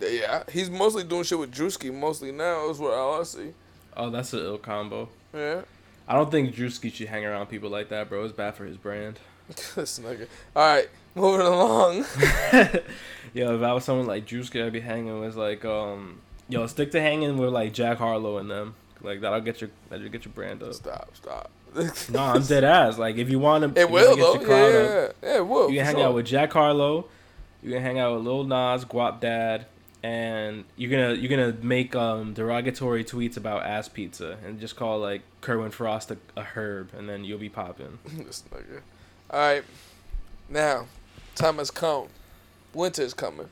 Yeah, 0.00 0.44
he's 0.50 0.70
mostly 0.70 1.04
doing 1.04 1.24
shit 1.24 1.38
with 1.38 1.52
Drewski 1.52 1.92
mostly 1.92 2.32
now. 2.32 2.68
Is 2.70 2.78
what 2.78 2.92
I 2.94 3.22
see. 3.24 3.52
Oh, 3.96 4.10
that's 4.10 4.32
an 4.32 4.40
ill 4.40 4.58
combo. 4.58 5.08
Yeah, 5.34 5.62
I 6.08 6.14
don't 6.14 6.30
think 6.30 6.54
Drewski 6.54 6.92
should 6.92 7.08
hang 7.08 7.24
around 7.24 7.46
people 7.46 7.70
like 7.70 7.88
that, 7.90 8.08
bro. 8.08 8.24
It's 8.24 8.32
bad 8.32 8.54
for 8.54 8.64
his 8.64 8.76
brand. 8.76 9.18
this 9.48 9.98
nigga. 9.98 10.26
All 10.54 10.74
right, 10.74 10.88
moving 11.14 11.46
along. 11.46 11.96
yo, 13.34 13.56
if 13.56 13.62
I 13.62 13.72
was 13.72 13.84
someone 13.84 14.06
like 14.06 14.26
Drewski, 14.26 14.64
I'd 14.64 14.72
be 14.72 14.80
hanging 14.80 15.20
with 15.20 15.36
like, 15.36 15.64
um, 15.64 16.20
yo, 16.48 16.66
stick 16.66 16.90
to 16.92 17.00
hanging 17.00 17.38
with 17.38 17.50
like 17.50 17.72
Jack 17.72 17.98
Harlow 17.98 18.38
and 18.38 18.50
them. 18.50 18.74
Like 19.02 19.20
that'll 19.20 19.40
get 19.40 19.60
your 19.60 19.70
that'll 19.88 20.08
get 20.08 20.24
your 20.24 20.32
brand 20.32 20.62
up. 20.62 20.74
stop, 20.74 21.10
stop. 21.14 21.50
no, 22.10 22.18
I'm 22.20 22.42
dead 22.42 22.64
ass. 22.64 22.98
Like 22.98 23.16
if 23.16 23.30
you 23.30 23.38
want 23.38 23.74
to, 23.74 23.80
It 23.80 23.90
will 23.90 24.16
though. 24.16 24.34
Yeah, 24.34 24.40
up, 24.40 24.48
yeah, 24.48 25.08
yeah. 25.22 25.36
It 25.36 25.46
will. 25.46 25.70
You 25.70 25.78
can 25.78 25.86
hang 25.86 25.94
sure. 25.96 26.04
out 26.06 26.14
with 26.14 26.26
Jack 26.26 26.52
Harlow. 26.52 27.06
You 27.62 27.72
can 27.72 27.82
hang 27.82 27.98
out 27.98 28.14
with 28.16 28.24
Lil 28.24 28.44
Nas, 28.44 28.84
Guapdad, 28.84 29.64
and 30.02 30.64
you're 30.76 30.90
gonna 30.90 31.14
you're 31.14 31.30
gonna 31.30 31.56
make 31.64 31.94
um 31.96 32.34
derogatory 32.34 33.04
tweets 33.04 33.36
about 33.36 33.64
ass 33.64 33.88
pizza 33.88 34.36
and 34.44 34.60
just 34.60 34.76
call 34.76 34.98
like 34.98 35.22
Kerwin 35.40 35.70
Frost 35.70 36.10
a, 36.10 36.18
a 36.36 36.42
herb, 36.42 36.90
and 36.96 37.08
then 37.08 37.24
you'll 37.24 37.38
be 37.38 37.48
popping. 37.48 37.98
this 38.04 38.44
nigga. 38.52 38.80
All 39.30 39.40
right, 39.40 39.64
now 40.48 40.86
time 41.34 41.58
has 41.58 41.70
come. 41.70 42.08
Winter 42.74 43.02
is 43.02 43.14
coming. 43.14 43.48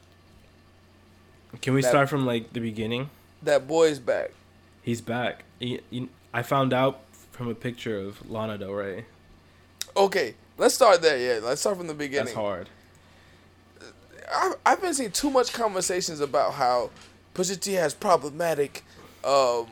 Can 1.62 1.74
we 1.74 1.82
That- 1.82 1.88
start 1.88 2.08
from 2.08 2.26
like 2.26 2.52
the 2.52 2.60
beginning? 2.60 3.10
That 3.42 3.66
boy's 3.66 3.98
back. 3.98 4.32
He's 4.82 5.00
back. 5.00 5.44
He, 5.58 5.80
he- 5.90 6.08
I 6.32 6.42
found 6.42 6.72
out 6.72 7.00
from 7.32 7.48
a 7.48 7.54
picture 7.54 7.98
of 7.98 8.30
Lana 8.30 8.56
Del 8.58 8.72
Rey. 8.72 9.04
Okay, 9.96 10.34
let's 10.58 10.74
start 10.74 11.02
there. 11.02 11.18
Yeah, 11.18 11.44
let's 11.44 11.60
start 11.60 11.76
from 11.76 11.86
the 11.88 11.94
beginning. 11.94 12.26
That's 12.26 12.36
hard. 12.36 12.68
I've, 14.32 14.54
I've 14.64 14.80
been 14.80 14.94
seeing 14.94 15.10
too 15.10 15.30
much 15.30 15.52
conversations 15.52 16.20
about 16.20 16.54
how 16.54 16.90
Pusha 17.34 17.58
T 17.58 17.72
has 17.74 17.94
problematic 17.94 18.84
um, 19.24 19.66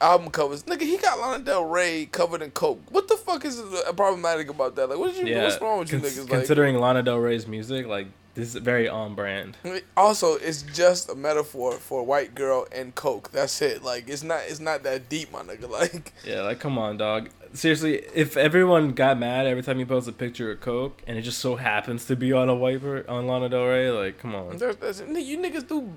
album 0.00 0.30
covers. 0.30 0.62
Nigga, 0.62 0.82
he 0.82 0.96
got 0.96 1.18
Lana 1.18 1.44
Del 1.44 1.64
Rey 1.66 2.06
covered 2.06 2.40
in 2.42 2.50
coke. 2.52 2.80
What 2.90 3.08
the 3.08 3.16
fuck 3.16 3.44
is 3.44 3.60
uh, 3.60 3.92
problematic 3.92 4.48
about 4.48 4.74
that? 4.76 4.88
Like, 4.88 4.98
what 4.98 5.14
did 5.14 5.26
you? 5.26 5.34
Yeah. 5.34 5.42
What's 5.44 5.60
wrong 5.60 5.80
with 5.80 5.92
you 5.92 6.00
cons- 6.00 6.16
niggas? 6.16 6.20
Like, 6.22 6.30
Considering 6.30 6.76
Lana 6.78 7.02
Del 7.02 7.18
Rey's 7.18 7.46
music, 7.46 7.86
like 7.86 8.06
this 8.34 8.54
is 8.54 8.60
very 8.62 8.88
on 8.88 9.14
brand. 9.14 9.56
also, 9.96 10.34
it's 10.34 10.62
just 10.62 11.08
a 11.08 11.14
metaphor 11.14 11.72
for 11.72 12.02
white 12.04 12.34
girl 12.34 12.66
and 12.72 12.94
coke. 12.94 13.30
That's 13.30 13.62
it. 13.62 13.82
Like, 13.84 14.08
it's 14.08 14.22
not. 14.22 14.40
It's 14.48 14.60
not 14.60 14.82
that 14.82 15.08
deep, 15.08 15.32
my 15.32 15.40
nigga. 15.42 15.68
Like, 15.70 16.12
Yeah, 16.24 16.42
like 16.42 16.60
come 16.60 16.76
on, 16.78 16.96
dog. 16.96 17.30
Seriously, 17.52 18.02
if 18.14 18.36
everyone 18.36 18.92
got 18.92 19.18
mad 19.18 19.46
every 19.46 19.62
time 19.62 19.78
you 19.78 19.86
post 19.86 20.08
a 20.08 20.12
picture 20.12 20.50
of 20.50 20.60
Coke 20.60 21.00
and 21.06 21.16
it 21.16 21.22
just 21.22 21.38
so 21.38 21.54
happens 21.56 22.04
to 22.06 22.16
be 22.16 22.32
on 22.32 22.48
a 22.48 22.54
wiper 22.54 23.04
on 23.08 23.26
Lana 23.28 23.48
Del 23.48 23.64
Rey, 23.66 23.90
like 23.90 24.18
come 24.18 24.34
on. 24.34 24.56
there's, 24.56 24.76
there's, 24.76 25.00
you 25.00 25.38
niggas 25.38 25.68
do 25.68 25.88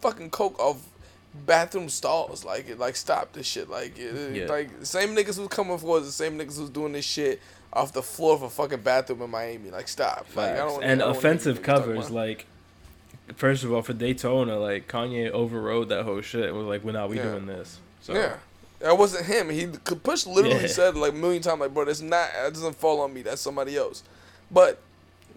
fucking 0.00 0.30
coke 0.30 0.58
off 0.58 0.82
bathroom 1.46 1.88
stalls. 1.90 2.44
Like, 2.44 2.68
it 2.68 2.78
like 2.78 2.96
stop 2.96 3.32
this 3.34 3.46
shit. 3.46 3.68
Like, 3.68 3.98
it, 3.98 4.34
Yeah. 4.34 4.46
like 4.46 4.70
same 4.84 5.14
niggas 5.14 5.36
who's 5.36 5.48
coming 5.48 5.76
for 5.78 5.98
is 5.98 6.06
the 6.06 6.12
same 6.12 6.38
niggas 6.38 6.56
who's 6.58 6.70
doing 6.70 6.92
this 6.92 7.04
shit 7.04 7.40
off 7.72 7.92
the 7.92 8.02
floor 8.02 8.34
of 8.34 8.42
a 8.42 8.50
fucking 8.50 8.80
bathroom 8.82 9.22
in 9.22 9.30
Miami. 9.30 9.70
Like, 9.70 9.88
stop. 9.88 10.26
Like, 10.34 10.50
I 10.52 10.56
Facts. 10.56 10.72
don't. 10.72 10.82
and 10.84 11.00
offensive 11.02 11.62
covers, 11.62 12.10
like 12.10 12.46
first 13.36 13.64
of 13.64 13.72
all, 13.72 13.82
for 13.82 13.92
Daytona, 13.94 14.58
like 14.58 14.88
Kanye 14.88 15.30
overrode 15.30 15.88
that 15.88 16.04
whole 16.04 16.20
shit 16.20 16.48
and 16.48 16.56
was 16.58 16.66
like, 16.66 16.84
"We're 16.84 16.92
not, 16.92 17.08
we 17.08 17.16
Yeah. 17.16 17.22
doing 17.24 17.46
this." 17.46 17.78
So 18.02 18.12
Yeah. 18.14 18.36
That 18.80 18.98
wasn't 18.98 19.26
him. 19.26 19.48
He 19.48 19.68
could 19.68 20.02
push 20.02 20.26
literally 20.26 20.62
Yeah. 20.62 20.66
said 20.66 20.96
like 20.96 21.12
a 21.12 21.14
million 21.14 21.40
times, 21.40 21.60
like, 21.60 21.72
bro, 21.72 21.84
that's 21.84 22.00
not 22.00 22.30
that 22.32 22.52
doesn't 22.52 22.76
fall 22.76 23.00
on 23.00 23.14
me. 23.14 23.22
That's 23.22 23.40
somebody 23.40 23.76
else. 23.76 24.02
But 24.50 24.80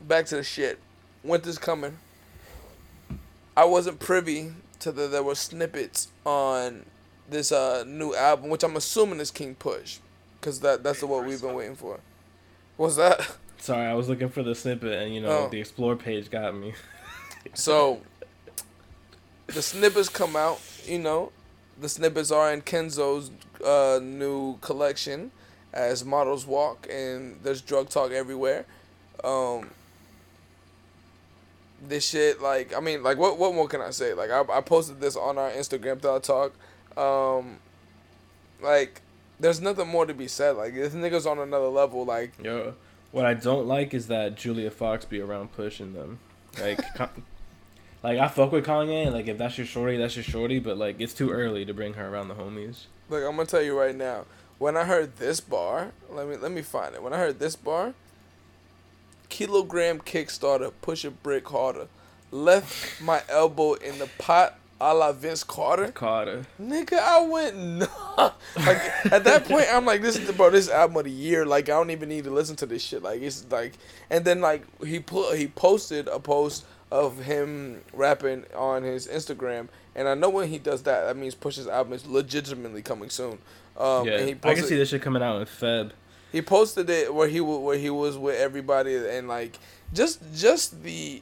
back 0.01 0.25
to 0.27 0.35
the 0.37 0.43
shit. 0.43 0.79
Winter's 1.23 1.57
coming. 1.59 1.97
I 3.55 3.65
wasn't 3.65 3.99
privy 3.99 4.51
to 4.79 4.91
the 4.91 5.07
there 5.07 5.23
were 5.23 5.35
snippets 5.35 6.09
on 6.25 6.85
this 7.29 7.51
uh 7.51 7.83
new 7.87 8.13
album, 8.15 8.49
which 8.49 8.63
I'm 8.63 8.75
assuming 8.75 9.19
is 9.19 9.31
King 9.31 9.55
Push, 9.55 9.99
because 10.39 10.59
that 10.61 10.83
that's 10.83 10.99
the 10.99 11.07
what 11.07 11.25
we've 11.25 11.41
been 11.41 11.53
waiting 11.55 11.75
for. 11.75 11.99
What's 12.77 12.95
that? 12.97 13.27
sorry, 13.57 13.88
I 13.88 13.93
was 13.95 14.07
looking 14.09 14.29
for 14.29 14.43
the 14.43 14.53
snippet 14.53 14.93
and 15.01 15.13
you 15.15 15.21
know 15.21 15.45
Oh. 15.45 15.49
the 15.49 15.59
explore 15.59 15.95
page 15.95 16.29
got 16.29 16.55
me. 16.55 16.73
So 17.53 18.01
the 19.47 19.61
snippets 19.61 20.09
come 20.09 20.35
out, 20.35 20.59
you 20.85 20.99
know. 20.99 21.31
The 21.79 21.89
snippets 21.89 22.31
are 22.31 22.51
in 22.53 22.61
Kenzo's 22.61 23.31
uh, 23.65 23.99
new 24.01 24.57
collection 24.59 25.31
as 25.73 26.05
models 26.05 26.45
walk 26.45 26.88
and 26.91 27.38
there's 27.43 27.61
drug 27.61 27.89
talk 27.89 28.11
everywhere. 28.11 28.65
Um 29.23 29.69
this 31.88 32.07
shit 32.07 32.41
like 32.41 32.73
I 32.75 32.79
mean 32.79 33.03
like 33.03 33.17
what 33.17 33.38
what 33.38 33.53
more 33.53 33.67
can 33.67 33.81
I 33.81 33.91
say? 33.91 34.13
Like 34.13 34.31
I 34.31 34.41
I 34.51 34.61
posted 34.61 34.99
this 35.01 35.15
on 35.15 35.38
our 35.38 35.49
Instagram 35.51 35.99
thought 36.01 36.23
talk. 36.23 36.53
Um 36.97 37.57
like 38.61 39.01
there's 39.39 39.61
nothing 39.61 39.87
more 39.87 40.05
to 40.05 40.13
be 40.13 40.27
said. 40.27 40.57
Like 40.57 40.73
this 40.73 40.93
nigga's 40.93 41.25
on 41.25 41.39
another 41.39 41.67
level 41.67 42.05
like 42.05 42.31
Yo, 42.43 42.73
what 43.11 43.25
I 43.25 43.33
don't 43.33 43.67
like 43.67 43.93
is 43.93 44.07
that 44.07 44.35
Julia 44.35 44.71
Fox 44.71 45.05
be 45.05 45.19
around 45.19 45.53
pushing 45.53 45.93
them. 45.93 46.19
Like, 46.59 46.79
Ka- 46.95 47.09
like 48.03 48.19
I 48.19 48.27
fuck 48.27 48.51
with 48.51 48.65
Kanye, 48.65 49.11
like 49.11 49.27
if 49.27 49.37
that's 49.37 49.57
your 49.57 49.67
shorty, 49.67 49.97
that's 49.97 50.15
your 50.15 50.23
shorty. 50.23 50.59
But 50.59 50.77
like, 50.77 50.99
it's 50.99 51.13
too 51.13 51.31
early 51.31 51.65
to 51.65 51.73
bring 51.73 51.93
her 51.93 52.07
around 52.07 52.27
the 52.27 52.35
homies. 52.35 52.85
Look, 53.09 53.23
I'm 53.23 53.35
gonna 53.35 53.45
tell 53.45 53.61
you 53.61 53.77
right 53.77 53.95
now. 53.95 54.25
When 54.57 54.77
I 54.77 54.85
heard 54.85 55.17
this 55.17 55.41
bar, 55.41 55.91
let 56.09 56.27
me 56.27 56.37
let 56.37 56.51
me 56.51 56.61
find 56.61 56.95
it. 56.95 57.03
When 57.03 57.13
I 57.13 57.17
heard 57.17 57.39
this 57.39 57.55
bar, 57.55 57.93
kilogram 59.29 59.99
Kickstarter, 59.99 60.71
push 60.81 61.03
a 61.03 61.11
brick 61.11 61.47
harder, 61.49 61.87
left 62.31 63.01
my 63.01 63.21
elbow 63.27 63.73
in 63.73 63.99
the 63.99 64.09
pot, 64.17 64.57
a 64.81 64.93
la 64.93 65.11
Vince 65.13 65.43
Carter. 65.43 65.91
Carter. 65.91 66.45
Nigga, 66.61 66.99
I 66.99 67.21
went 67.21 67.55
no. 67.57 67.88
Like 68.57 69.11
at 69.11 69.23
that 69.23 69.45
point, 69.47 69.65
I'm 69.71 69.85
like, 69.85 70.01
this 70.01 70.17
is 70.17 70.27
the 70.27 70.33
bro, 70.33 70.49
this 70.49 70.69
album 70.69 70.97
of 70.97 71.05
the 71.05 71.11
year. 71.11 71.45
Like 71.45 71.65
I 71.65 71.73
don't 71.73 71.91
even 71.91 72.09
need 72.09 72.25
to 72.25 72.31
listen 72.31 72.55
to 72.57 72.65
this 72.65 72.81
shit. 72.83 73.01
Like 73.03 73.21
it's 73.21 73.45
like, 73.49 73.73
and 74.09 74.25
then 74.25 74.41
like 74.41 74.63
he 74.83 74.99
put 74.99 75.38
he 75.38 75.47
posted 75.47 76.07
a 76.07 76.19
post 76.19 76.65
of 76.91 77.19
him 77.19 77.81
rapping 77.93 78.45
on 78.55 78.83
his 78.83 79.07
Instagram, 79.07 79.67
and 79.95 80.07
I 80.07 80.13
know 80.13 80.29
when 80.29 80.49
he 80.49 80.59
does 80.59 80.83
that, 80.83 81.05
that 81.05 81.17
means 81.17 81.35
Push's 81.35 81.67
album 81.67 81.93
is 81.93 82.05
legitimately 82.05 82.81
coming 82.81 83.09
soon. 83.09 83.39
Um, 83.77 84.05
yeah, 84.07 84.17
and 84.17 84.25
he 84.27 84.31
I 84.31 84.35
posted, 84.35 84.57
can 84.57 84.67
see 84.67 84.75
this 84.77 84.89
shit 84.89 85.01
coming 85.01 85.21
out 85.23 85.39
in 85.39 85.45
Feb. 85.47 85.91
he 86.31 86.41
posted 86.41 86.89
it 86.89 87.13
where 87.13 87.27
he 87.27 87.41
where 87.41 87.77
he 87.77 87.89
was 87.89 88.17
with 88.17 88.38
everybody 88.39 88.95
and 88.95 89.27
like 89.27 89.57
just 89.93 90.21
just 90.33 90.83
the 90.83 91.21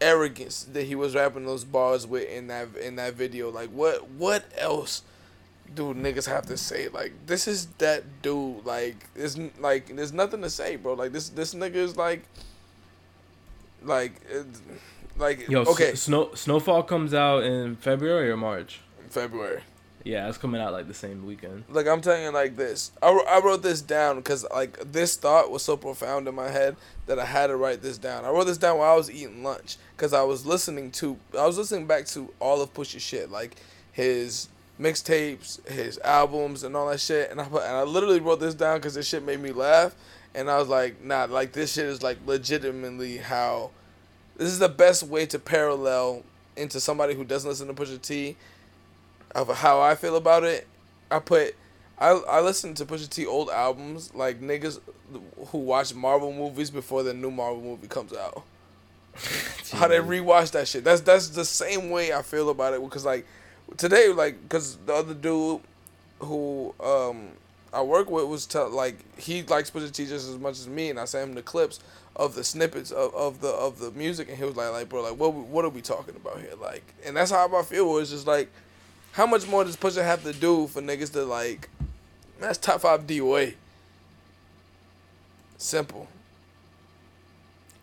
arrogance 0.00 0.64
that 0.64 0.84
he 0.84 0.94
was 0.94 1.14
rapping 1.14 1.44
those 1.46 1.64
bars 1.64 2.06
with 2.06 2.28
in 2.28 2.46
that 2.48 2.68
in 2.76 2.96
that 2.96 3.14
video. 3.14 3.50
Like 3.50 3.70
what 3.70 4.08
what 4.10 4.44
else 4.56 5.02
do 5.74 5.92
niggas 5.94 6.26
have 6.26 6.46
to 6.46 6.56
say? 6.56 6.88
Like 6.88 7.12
this 7.26 7.46
is 7.48 7.66
that 7.78 8.22
dude. 8.22 8.64
Like 8.64 8.96
it's 9.14 9.38
like 9.58 9.94
there's 9.94 10.12
nothing 10.12 10.42
to 10.42 10.50
say, 10.50 10.76
bro. 10.76 10.94
Like 10.94 11.12
this 11.12 11.28
this 11.30 11.54
nigga 11.54 11.76
is 11.76 11.96
like 11.96 12.22
like 13.82 14.12
like 15.16 15.48
Yo, 15.48 15.62
okay 15.64 15.92
S- 15.92 16.02
Snow 16.02 16.34
Snowfall 16.34 16.82
comes 16.84 17.14
out 17.14 17.42
in 17.44 17.76
February 17.76 18.30
or 18.30 18.36
March. 18.36 18.80
February. 19.08 19.62
Yeah, 20.04 20.28
it's 20.28 20.38
coming 20.38 20.60
out 20.60 20.72
like 20.72 20.88
the 20.88 20.94
same 20.94 21.26
weekend. 21.26 21.64
Like 21.68 21.86
I'm 21.86 22.00
telling 22.00 22.22
you 22.22 22.30
like 22.30 22.56
this. 22.56 22.92
I, 23.02 23.08
I 23.08 23.40
wrote 23.44 23.62
this 23.62 23.80
down 23.80 24.16
because 24.16 24.46
like 24.50 24.78
this 24.92 25.16
thought 25.16 25.50
was 25.50 25.62
so 25.62 25.76
profound 25.76 26.28
in 26.28 26.34
my 26.34 26.48
head 26.48 26.76
that 27.06 27.18
I 27.18 27.24
had 27.24 27.48
to 27.48 27.56
write 27.56 27.82
this 27.82 27.98
down. 27.98 28.24
I 28.24 28.30
wrote 28.30 28.44
this 28.44 28.58
down 28.58 28.78
while 28.78 28.92
I 28.92 28.96
was 28.96 29.10
eating 29.10 29.42
lunch 29.42 29.76
because 29.96 30.12
I 30.12 30.22
was 30.22 30.46
listening 30.46 30.90
to 30.92 31.16
I 31.38 31.46
was 31.46 31.58
listening 31.58 31.86
back 31.86 32.06
to 32.06 32.32
all 32.40 32.62
of 32.62 32.72
Pusha's 32.72 33.02
shit 33.02 33.30
like 33.30 33.56
his 33.92 34.48
mixtapes, 34.80 35.66
his 35.68 35.98
albums, 35.98 36.62
and 36.62 36.76
all 36.76 36.88
that 36.88 37.00
shit. 37.00 37.30
And 37.30 37.40
I 37.40 37.44
and 37.44 37.56
I 37.56 37.82
literally 37.82 38.20
wrote 38.20 38.40
this 38.40 38.54
down 38.54 38.78
because 38.78 38.94
this 38.94 39.06
shit 39.06 39.24
made 39.24 39.40
me 39.40 39.52
laugh. 39.52 39.94
And 40.34 40.48
I 40.50 40.58
was 40.58 40.68
like, 40.68 41.02
nah, 41.02 41.24
like 41.24 41.52
this 41.52 41.72
shit 41.72 41.86
is 41.86 42.02
like 42.02 42.18
legitimately 42.26 43.18
how 43.18 43.70
this 44.36 44.48
is 44.48 44.60
the 44.60 44.68
best 44.68 45.02
way 45.02 45.26
to 45.26 45.38
parallel 45.38 46.22
into 46.56 46.80
somebody 46.80 47.14
who 47.14 47.24
doesn't 47.24 47.48
listen 47.48 47.66
to 47.66 47.74
Pusha 47.74 48.00
T 48.00 48.36
of 49.34 49.48
how 49.58 49.80
I 49.80 49.94
feel 49.94 50.16
about 50.16 50.44
it. 50.44 50.66
I 51.10 51.18
put 51.18 51.54
I 51.98 52.10
I 52.10 52.40
listen 52.40 52.74
to 52.74 52.86
Pusha 52.86 53.08
T 53.08 53.26
old 53.26 53.50
albums 53.50 54.14
like 54.14 54.40
niggas 54.40 54.80
who 55.48 55.58
watch 55.58 55.94
Marvel 55.94 56.32
movies 56.32 56.70
before 56.70 57.02
the 57.02 57.14
new 57.14 57.30
Marvel 57.30 57.62
movie 57.62 57.88
comes 57.88 58.12
out. 58.12 58.44
how 59.72 59.88
they 59.88 59.98
rewatch 59.98 60.52
that 60.52 60.68
shit. 60.68 60.84
That's 60.84 61.00
that's 61.00 61.28
the 61.30 61.44
same 61.44 61.90
way 61.90 62.12
I 62.12 62.22
feel 62.22 62.50
about 62.50 62.74
it 62.74 62.82
because 62.82 63.04
like 63.04 63.26
today 63.76 64.08
like 64.12 64.40
because 64.42 64.76
the 64.86 64.94
other 64.94 65.14
dude 65.14 65.60
who 66.20 66.74
um 66.80 67.28
I 67.72 67.82
work 67.82 68.10
with 68.10 68.26
was 68.26 68.46
tell 68.46 68.70
like 68.70 68.96
he 69.18 69.42
likes 69.42 69.70
Pusha 69.70 69.92
T 69.92 70.06
just 70.06 70.28
as 70.28 70.38
much 70.38 70.58
as 70.58 70.68
me 70.68 70.90
and 70.90 70.98
I 71.00 71.04
sent 71.04 71.30
him 71.30 71.34
the 71.34 71.42
clips 71.42 71.80
of 72.16 72.34
the 72.34 72.42
snippets 72.44 72.90
of, 72.90 73.14
of 73.14 73.40
the 73.40 73.48
of 73.48 73.78
the 73.78 73.90
music 73.92 74.28
and 74.28 74.36
he 74.36 74.44
was 74.44 74.56
like 74.56 74.72
like 74.72 74.88
bro 74.88 75.02
like 75.02 75.18
what 75.18 75.34
what 75.34 75.64
are 75.64 75.68
we 75.68 75.80
talking 75.80 76.16
about 76.16 76.40
here 76.40 76.54
like 76.60 76.94
and 77.04 77.16
that's 77.16 77.30
how 77.30 77.56
I 77.56 77.62
feel 77.62 77.90
was 77.92 78.10
just 78.10 78.26
like 78.26 78.50
how 79.18 79.26
much 79.26 79.48
more 79.48 79.64
does 79.64 79.76
Pusha 79.76 80.04
have 80.04 80.22
to 80.22 80.32
do 80.32 80.68
for 80.68 80.80
niggas 80.80 81.12
to 81.12 81.24
like 81.24 81.68
that's 82.38 82.56
top 82.56 82.80
five 82.80 83.04
DOA 83.04 83.54
simple 85.56 86.06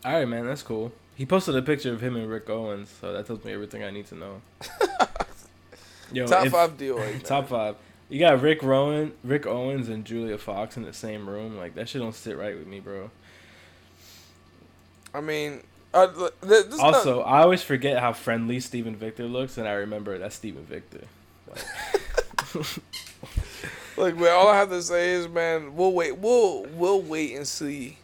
All 0.06 0.14
right, 0.14 0.26
man, 0.26 0.46
that's 0.46 0.64
cool. 0.64 0.94
He 1.16 1.26
posted 1.26 1.56
a 1.58 1.62
picture 1.62 1.92
of 1.92 2.00
him 2.02 2.16
and 2.16 2.30
Rick 2.30 2.50
Owens, 2.50 2.90
so 3.02 3.12
that 3.12 3.28
tells 3.28 3.44
me 3.44 3.52
everything 3.52 3.84
I 3.84 3.90
need 3.92 4.08
to 4.08 4.16
know. 4.16 4.42
Yo, 6.14 6.26
top 6.26 6.46
if- 6.46 6.54
five 6.54 6.78
DOA 6.78 7.22
top 7.24 7.50
five. 7.50 7.76
You 8.08 8.20
got 8.20 8.40
Rick 8.42 8.62
Rowan, 8.64 9.14
Rick 9.24 9.46
Owens, 9.46 9.90
and 9.90 10.06
Julia 10.06 10.38
Fox 10.38 10.78
in 10.78 10.84
the 10.84 10.94
same 10.94 11.28
room. 11.28 11.58
Like 11.58 11.76
that 11.76 11.90
shit 11.90 12.02
don't 12.02 12.16
sit 12.16 12.38
right 12.38 12.58
with 12.58 12.68
me, 12.68 12.80
bro. 12.80 13.10
I 15.14 15.20
mean 15.20 15.64
uh, 15.94 16.08
th- 16.48 16.68
not- 16.70 16.80
Also, 16.80 17.22
I 17.24 17.42
always 17.42 17.62
forget 17.62 18.00
how 18.00 18.14
friendly 18.14 18.62
Steven 18.62 18.96
Victor 18.96 19.26
looks, 19.26 19.58
and 19.58 19.68
I 19.68 19.74
remember 19.74 20.18
that's 20.18 20.36
Steven 20.36 20.64
Victor. 20.64 21.02
Look, 23.98 24.18
man, 24.18 24.32
all 24.34 24.50
I 24.50 24.58
have 24.58 24.70
to 24.70 24.82
say 24.82 25.12
is, 25.14 25.28
man, 25.30 25.76
we'll 25.76 25.94
wait. 25.94 26.18
We'll 26.18 26.66
we'll 26.74 27.02
wait 27.02 27.36
and 27.36 27.48
see 27.48 27.98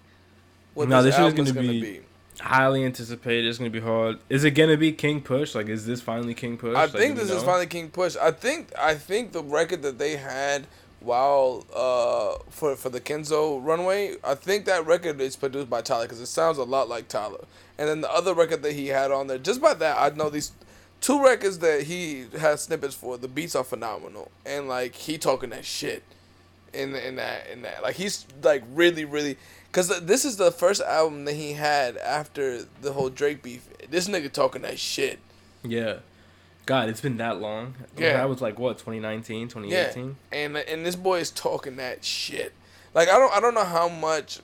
what 0.73 0.87
No, 0.87 1.03
this, 1.03 1.15
this 1.15 1.15
is 1.15 1.19
album 1.19 1.45
is 1.45 1.51
gonna 1.51 1.67
gonna 1.67 1.79
be- 1.79 1.81
be. 1.81 2.01
Highly 2.39 2.85
anticipated. 2.85 3.47
It's 3.47 3.57
gonna 3.59 3.69
be 3.69 3.81
hard. 3.81 4.17
Is 4.29 4.43
it 4.45 4.51
gonna 4.51 4.77
be 4.77 4.93
King 4.93 5.21
Push? 5.21 5.53
Like, 5.53 5.67
is 5.67 5.85
this 5.85 6.01
finally 6.01 6.33
King 6.33 6.57
Push? 6.57 6.75
I 6.75 6.81
Like, 6.83 6.91
think 6.91 7.15
this 7.17 7.29
is 7.29 7.43
finally 7.43 7.67
King 7.67 7.89
Push. 7.89 8.15
I 8.15 8.31
think 8.31 8.69
I 8.79 8.95
think 8.95 9.31
the 9.31 9.43
record 9.43 9.81
that 9.83 9.99
they 9.99 10.15
had 10.17 10.65
while 11.01 11.65
uh 11.75 12.41
for 12.49 12.75
for 12.75 12.89
the 12.89 12.99
Kenzo 13.01 13.63
Runway, 13.63 14.15
I 14.23 14.33
think 14.35 14.65
that 14.65 14.87
record 14.87 15.19
is 15.21 15.35
produced 15.35 15.69
by 15.69 15.81
Tyler 15.81 16.05
because 16.05 16.19
it 16.21 16.27
sounds 16.27 16.57
a 16.57 16.63
lot 16.63 16.87
like 16.89 17.09
Tyler. 17.09 17.43
And 17.77 17.87
then 17.87 18.01
the 18.01 18.11
other 18.11 18.33
record 18.33 18.63
that 18.63 18.73
he 18.73 18.87
had 18.87 19.11
on 19.11 19.27
there, 19.27 19.37
just 19.37 19.61
by 19.61 19.73
that, 19.75 19.97
I 19.99 20.15
know 20.15 20.29
these 20.29 20.51
two 21.01 21.23
records 21.23 21.59
that 21.59 21.83
he 21.83 22.25
has 22.37 22.61
snippets 22.61 22.95
for. 22.95 23.17
The 23.17 23.27
beats 23.27 23.55
are 23.55 23.63
phenomenal, 23.63 24.31
and 24.45 24.67
like 24.67 24.95
he 24.95 25.17
talking 25.17 25.49
that 25.49 25.65
shit 25.65 26.03
in 26.73 26.95
in 26.95 27.17
that 27.17 27.47
in 27.47 27.63
that 27.63 27.83
like 27.83 27.95
he's 27.95 28.25
like 28.43 28.63
really 28.73 29.03
really 29.03 29.37
because 29.67 30.01
this 30.01 30.25
is 30.25 30.37
the 30.37 30.51
first 30.51 30.81
album 30.81 31.25
that 31.25 31.33
he 31.33 31.53
had 31.53 31.97
after 31.97 32.63
the 32.81 32.93
whole 32.93 33.09
Drake 33.09 33.41
beef. 33.41 33.67
This 33.89 34.07
nigga 34.07 34.31
talking 34.31 34.61
that 34.61 34.79
shit. 34.79 35.19
Yeah. 35.63 35.97
God, 36.65 36.89
it's 36.89 37.01
been 37.01 37.17
that 37.17 37.39
long. 37.39 37.73
Yeah. 37.97 38.13
That 38.13 38.29
was 38.29 38.41
like 38.41 38.59
what 38.59 38.77
2019, 38.77 39.47
2018. 39.47 40.15
and 40.31 40.57
and 40.57 40.85
this 40.85 40.95
boy 40.95 41.19
is 41.19 41.31
talking 41.31 41.77
that 41.77 42.03
shit. 42.05 42.53
Like 42.93 43.09
I 43.09 43.17
don't 43.17 43.33
I 43.33 43.39
don't 43.39 43.53
know 43.53 43.65
how 43.65 43.89
much 43.89 44.39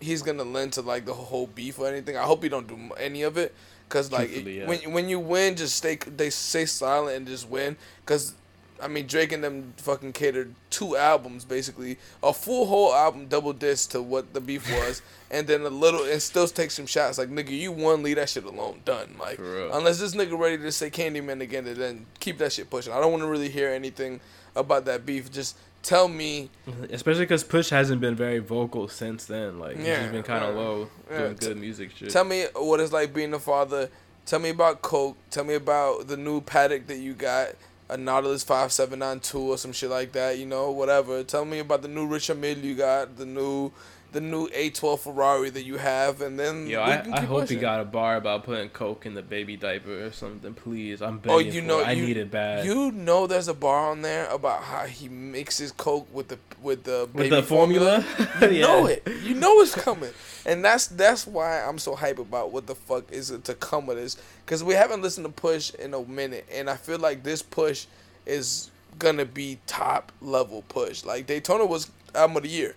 he's 0.00 0.22
gonna 0.22 0.44
lend 0.44 0.74
to 0.74 0.82
like 0.82 1.06
the 1.06 1.14
whole 1.14 1.46
beef 1.46 1.78
or 1.78 1.88
anything. 1.88 2.16
I 2.16 2.22
hope 2.22 2.42
he 2.42 2.48
don't 2.48 2.66
do 2.66 2.94
any 2.98 3.22
of 3.22 3.36
it, 3.36 3.54
cause 3.88 4.10
like 4.12 4.28
Truthfully, 4.28 4.58
yeah. 4.58 4.66
when 4.66 4.92
when 4.92 5.08
you 5.08 5.18
win, 5.20 5.56
just 5.56 5.76
stay 5.76 5.96
they 5.96 6.30
stay 6.30 6.66
silent 6.66 7.16
and 7.16 7.26
just 7.26 7.48
win. 7.48 7.76
Cause 8.06 8.34
I 8.82 8.88
mean 8.88 9.06
Drake 9.06 9.32
and 9.32 9.42
them 9.42 9.72
fucking 9.76 10.12
catered 10.12 10.54
two 10.70 10.96
albums 10.96 11.44
basically, 11.44 11.96
a 12.22 12.32
full 12.32 12.66
whole 12.66 12.92
album 12.92 13.26
double 13.26 13.52
disc 13.52 13.90
to 13.90 14.02
what 14.02 14.34
the 14.34 14.40
beef 14.40 14.70
was, 14.78 15.00
and 15.30 15.46
then 15.46 15.62
a 15.62 15.68
little 15.68 16.04
and 16.04 16.20
still 16.20 16.46
take 16.48 16.70
some 16.70 16.86
shots. 16.86 17.18
Like 17.18 17.28
nigga, 17.28 17.50
you 17.50 17.72
won, 17.72 18.02
leave 18.02 18.16
that 18.16 18.28
shit 18.28 18.44
alone, 18.44 18.80
done. 18.84 19.14
Like 19.18 19.38
unless 19.38 20.00
this 20.00 20.14
nigga 20.14 20.38
ready 20.38 20.58
to 20.58 20.72
say 20.72 20.90
Candyman 20.90 21.40
again, 21.40 21.64
to 21.64 21.74
then 21.74 22.06
keep 22.20 22.38
that 22.38 22.52
shit 22.52 22.68
pushing. 22.70 22.92
I 22.92 23.00
don't 23.00 23.12
want 23.12 23.22
to 23.22 23.28
really 23.28 23.48
hear 23.48 23.70
anything 23.70 24.20
about 24.56 24.84
that 24.86 25.06
beef. 25.06 25.30
Just 25.32 25.56
tell 25.84 26.08
me. 26.08 26.50
Especially 26.90 27.22
because 27.24 27.44
Push 27.44 27.70
hasn't 27.70 28.00
been 28.00 28.16
very 28.16 28.40
vocal 28.40 28.88
since 28.88 29.26
then. 29.26 29.60
Like 29.60 29.76
he's 29.76 29.86
Yeah, 29.86 30.00
just 30.00 30.12
been 30.12 30.22
kind 30.24 30.44
of 30.44 30.54
yeah. 30.54 30.60
low 30.60 30.88
Yeah, 31.10 31.18
doing 31.18 31.36
good 31.36 31.56
music 31.58 31.90
shit. 31.96 32.10
Tell 32.10 32.24
me 32.24 32.46
what 32.56 32.80
it's 32.80 32.92
like 32.92 33.14
being 33.14 33.32
a 33.34 33.38
father. 33.38 33.88
Tell 34.26 34.40
me 34.40 34.48
about 34.50 34.82
Coke. 34.82 35.16
Tell 35.30 35.44
me 35.44 35.54
about 35.54 36.08
the 36.08 36.16
new 36.16 36.40
Patek 36.40 36.86
that 36.86 36.96
you 36.96 37.12
got, 37.12 37.50
a 37.90 37.96
Nautilus 37.96 38.42
five 38.42 38.72
seven 38.72 38.98
nine 38.98 39.20
two 39.20 39.38
or 39.52 39.58
some 39.58 39.72
shit 39.72 39.90
like 39.90 40.12
that. 40.12 40.38
You 40.38 40.46
know, 40.46 40.70
whatever. 40.70 41.22
Tell 41.22 41.44
me 41.44 41.58
about 41.60 41.82
the 41.82 41.88
new 41.88 42.06
Richard 42.06 42.38
Mille 42.40 42.58
you 42.58 42.74
got, 42.74 43.16
the 43.16 43.26
new, 43.26 43.70
the 44.14 44.20
new 44.22 44.48
A 44.54 44.70
twelve 44.70 45.02
Ferrari 45.02 45.50
that 45.50 45.64
you 45.64 45.76
have, 45.76 46.22
and 46.22 46.40
then 46.40 46.66
Yo, 46.66 46.82
we 46.82 46.90
I, 46.92 47.02
I 47.12 47.20
hope 47.20 47.42
pushing. 47.42 47.58
he 47.58 47.60
got 47.60 47.80
a 47.80 47.84
bar 47.84 48.16
about 48.16 48.44
putting 48.44 48.70
coke 48.70 49.04
in 49.04 49.12
the 49.14 49.20
baby 49.22 49.56
diaper 49.56 50.06
or 50.06 50.12
something. 50.12 50.54
Please, 50.54 51.02
I'm 51.02 51.20
Oh, 51.26 51.38
begging 51.38 51.52
you 51.52 51.60
for 51.60 51.66
know, 51.66 51.80
it. 51.80 51.86
I 51.88 51.92
you, 51.92 52.06
need 52.06 52.16
it 52.16 52.30
bad. 52.30 52.64
You 52.64 52.90
know, 52.92 53.26
there's 53.26 53.48
a 53.48 53.54
bar 53.54 53.90
on 53.90 54.00
there 54.02 54.26
about 54.30 54.62
how 54.62 54.84
he 54.86 55.08
mixes 55.10 55.72
Coke 55.72 56.08
with 56.14 56.28
the 56.28 56.38
with 56.62 56.84
the 56.84 57.00
With 57.12 57.24
baby 57.24 57.28
the 57.36 57.42
formula, 57.42 58.04
You 58.40 58.60
know 58.62 58.86
it. 58.86 59.06
You 59.22 59.34
know 59.34 59.60
it's 59.60 59.74
coming, 59.74 60.12
and 60.46 60.64
that's 60.64 60.86
that's 60.86 61.26
why 61.26 61.60
I'm 61.62 61.78
so 61.78 61.94
hype 61.94 62.18
about 62.18 62.52
what 62.52 62.66
the 62.66 62.74
fuck 62.74 63.12
is 63.12 63.30
it 63.30 63.44
to 63.44 63.54
come 63.54 63.86
with 63.86 63.98
this. 63.98 64.16
Because 64.46 64.64
we 64.64 64.74
haven't 64.74 65.02
listened 65.02 65.26
to 65.26 65.32
Push 65.32 65.74
in 65.74 65.92
a 65.92 66.02
minute, 66.04 66.46
and 66.52 66.70
I 66.70 66.76
feel 66.76 66.98
like 66.98 67.22
this 67.24 67.42
Push 67.42 67.86
is 68.26 68.70
gonna 68.98 69.24
be 69.24 69.58
top 69.66 70.12
level 70.22 70.62
Push. 70.68 71.04
Like 71.04 71.26
Daytona 71.26 71.66
was 71.66 71.90
album 72.14 72.36
of 72.38 72.42
the 72.44 72.48
year. 72.48 72.76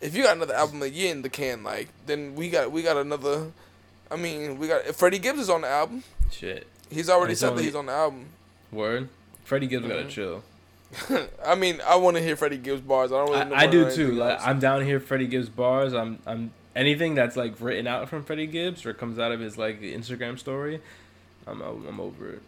If 0.00 0.14
you 0.14 0.22
got 0.24 0.36
another 0.36 0.54
album 0.54 0.76
of 0.76 0.82
the 0.82 0.90
year 0.90 1.10
in 1.10 1.22
the 1.22 1.28
can, 1.28 1.62
like 1.64 1.88
then 2.06 2.34
we 2.34 2.50
got 2.50 2.70
we 2.72 2.82
got 2.82 2.96
another. 2.96 3.52
I 4.10 4.16
mean, 4.16 4.58
we 4.58 4.68
got 4.68 4.84
Freddie 4.94 5.18
Gibbs 5.18 5.40
is 5.40 5.50
on 5.50 5.62
the 5.62 5.68
album. 5.68 6.04
Shit. 6.30 6.66
He's 6.90 7.08
already 7.10 7.32
He's 7.32 7.40
said 7.40 7.50
only- 7.50 7.62
that 7.62 7.66
he's 7.66 7.74
on 7.74 7.86
the 7.86 7.92
album. 7.92 8.26
Word. 8.70 9.08
Freddie 9.44 9.66
Gibbs 9.66 9.84
Mm-hmm. 9.86 9.92
gotta 9.96 10.08
chill. 10.08 10.42
I 11.44 11.54
mean, 11.56 11.80
I 11.86 11.96
want 11.96 12.16
to 12.16 12.22
hear 12.22 12.36
Freddie 12.36 12.58
Gibbs 12.58 12.80
bars. 12.80 13.10
I 13.10 13.16
don't 13.16 13.30
really. 13.32 13.44
know 13.46 13.54
I, 13.56 13.62
I 13.62 13.66
do 13.66 13.90
too. 13.90 14.12
Like. 14.12 14.38
I'm 14.46 14.60
down 14.60 14.84
here. 14.84 15.00
Freddie 15.00 15.26
Gibbs 15.26 15.48
bars. 15.48 15.92
I'm 15.94 16.18
I'm 16.26 16.52
anything 16.76 17.14
that's 17.14 17.36
like 17.36 17.54
written 17.60 17.86
out 17.86 18.08
from 18.08 18.22
Freddie 18.22 18.46
Gibbs 18.46 18.86
or 18.86 18.92
comes 18.94 19.18
out 19.18 19.32
of 19.32 19.40
his 19.40 19.56
like 19.58 19.80
Instagram 19.80 20.38
story. 20.38 20.80
I'm 21.46 21.60
I'm 21.62 22.00
over 22.00 22.30
it. 22.34 22.42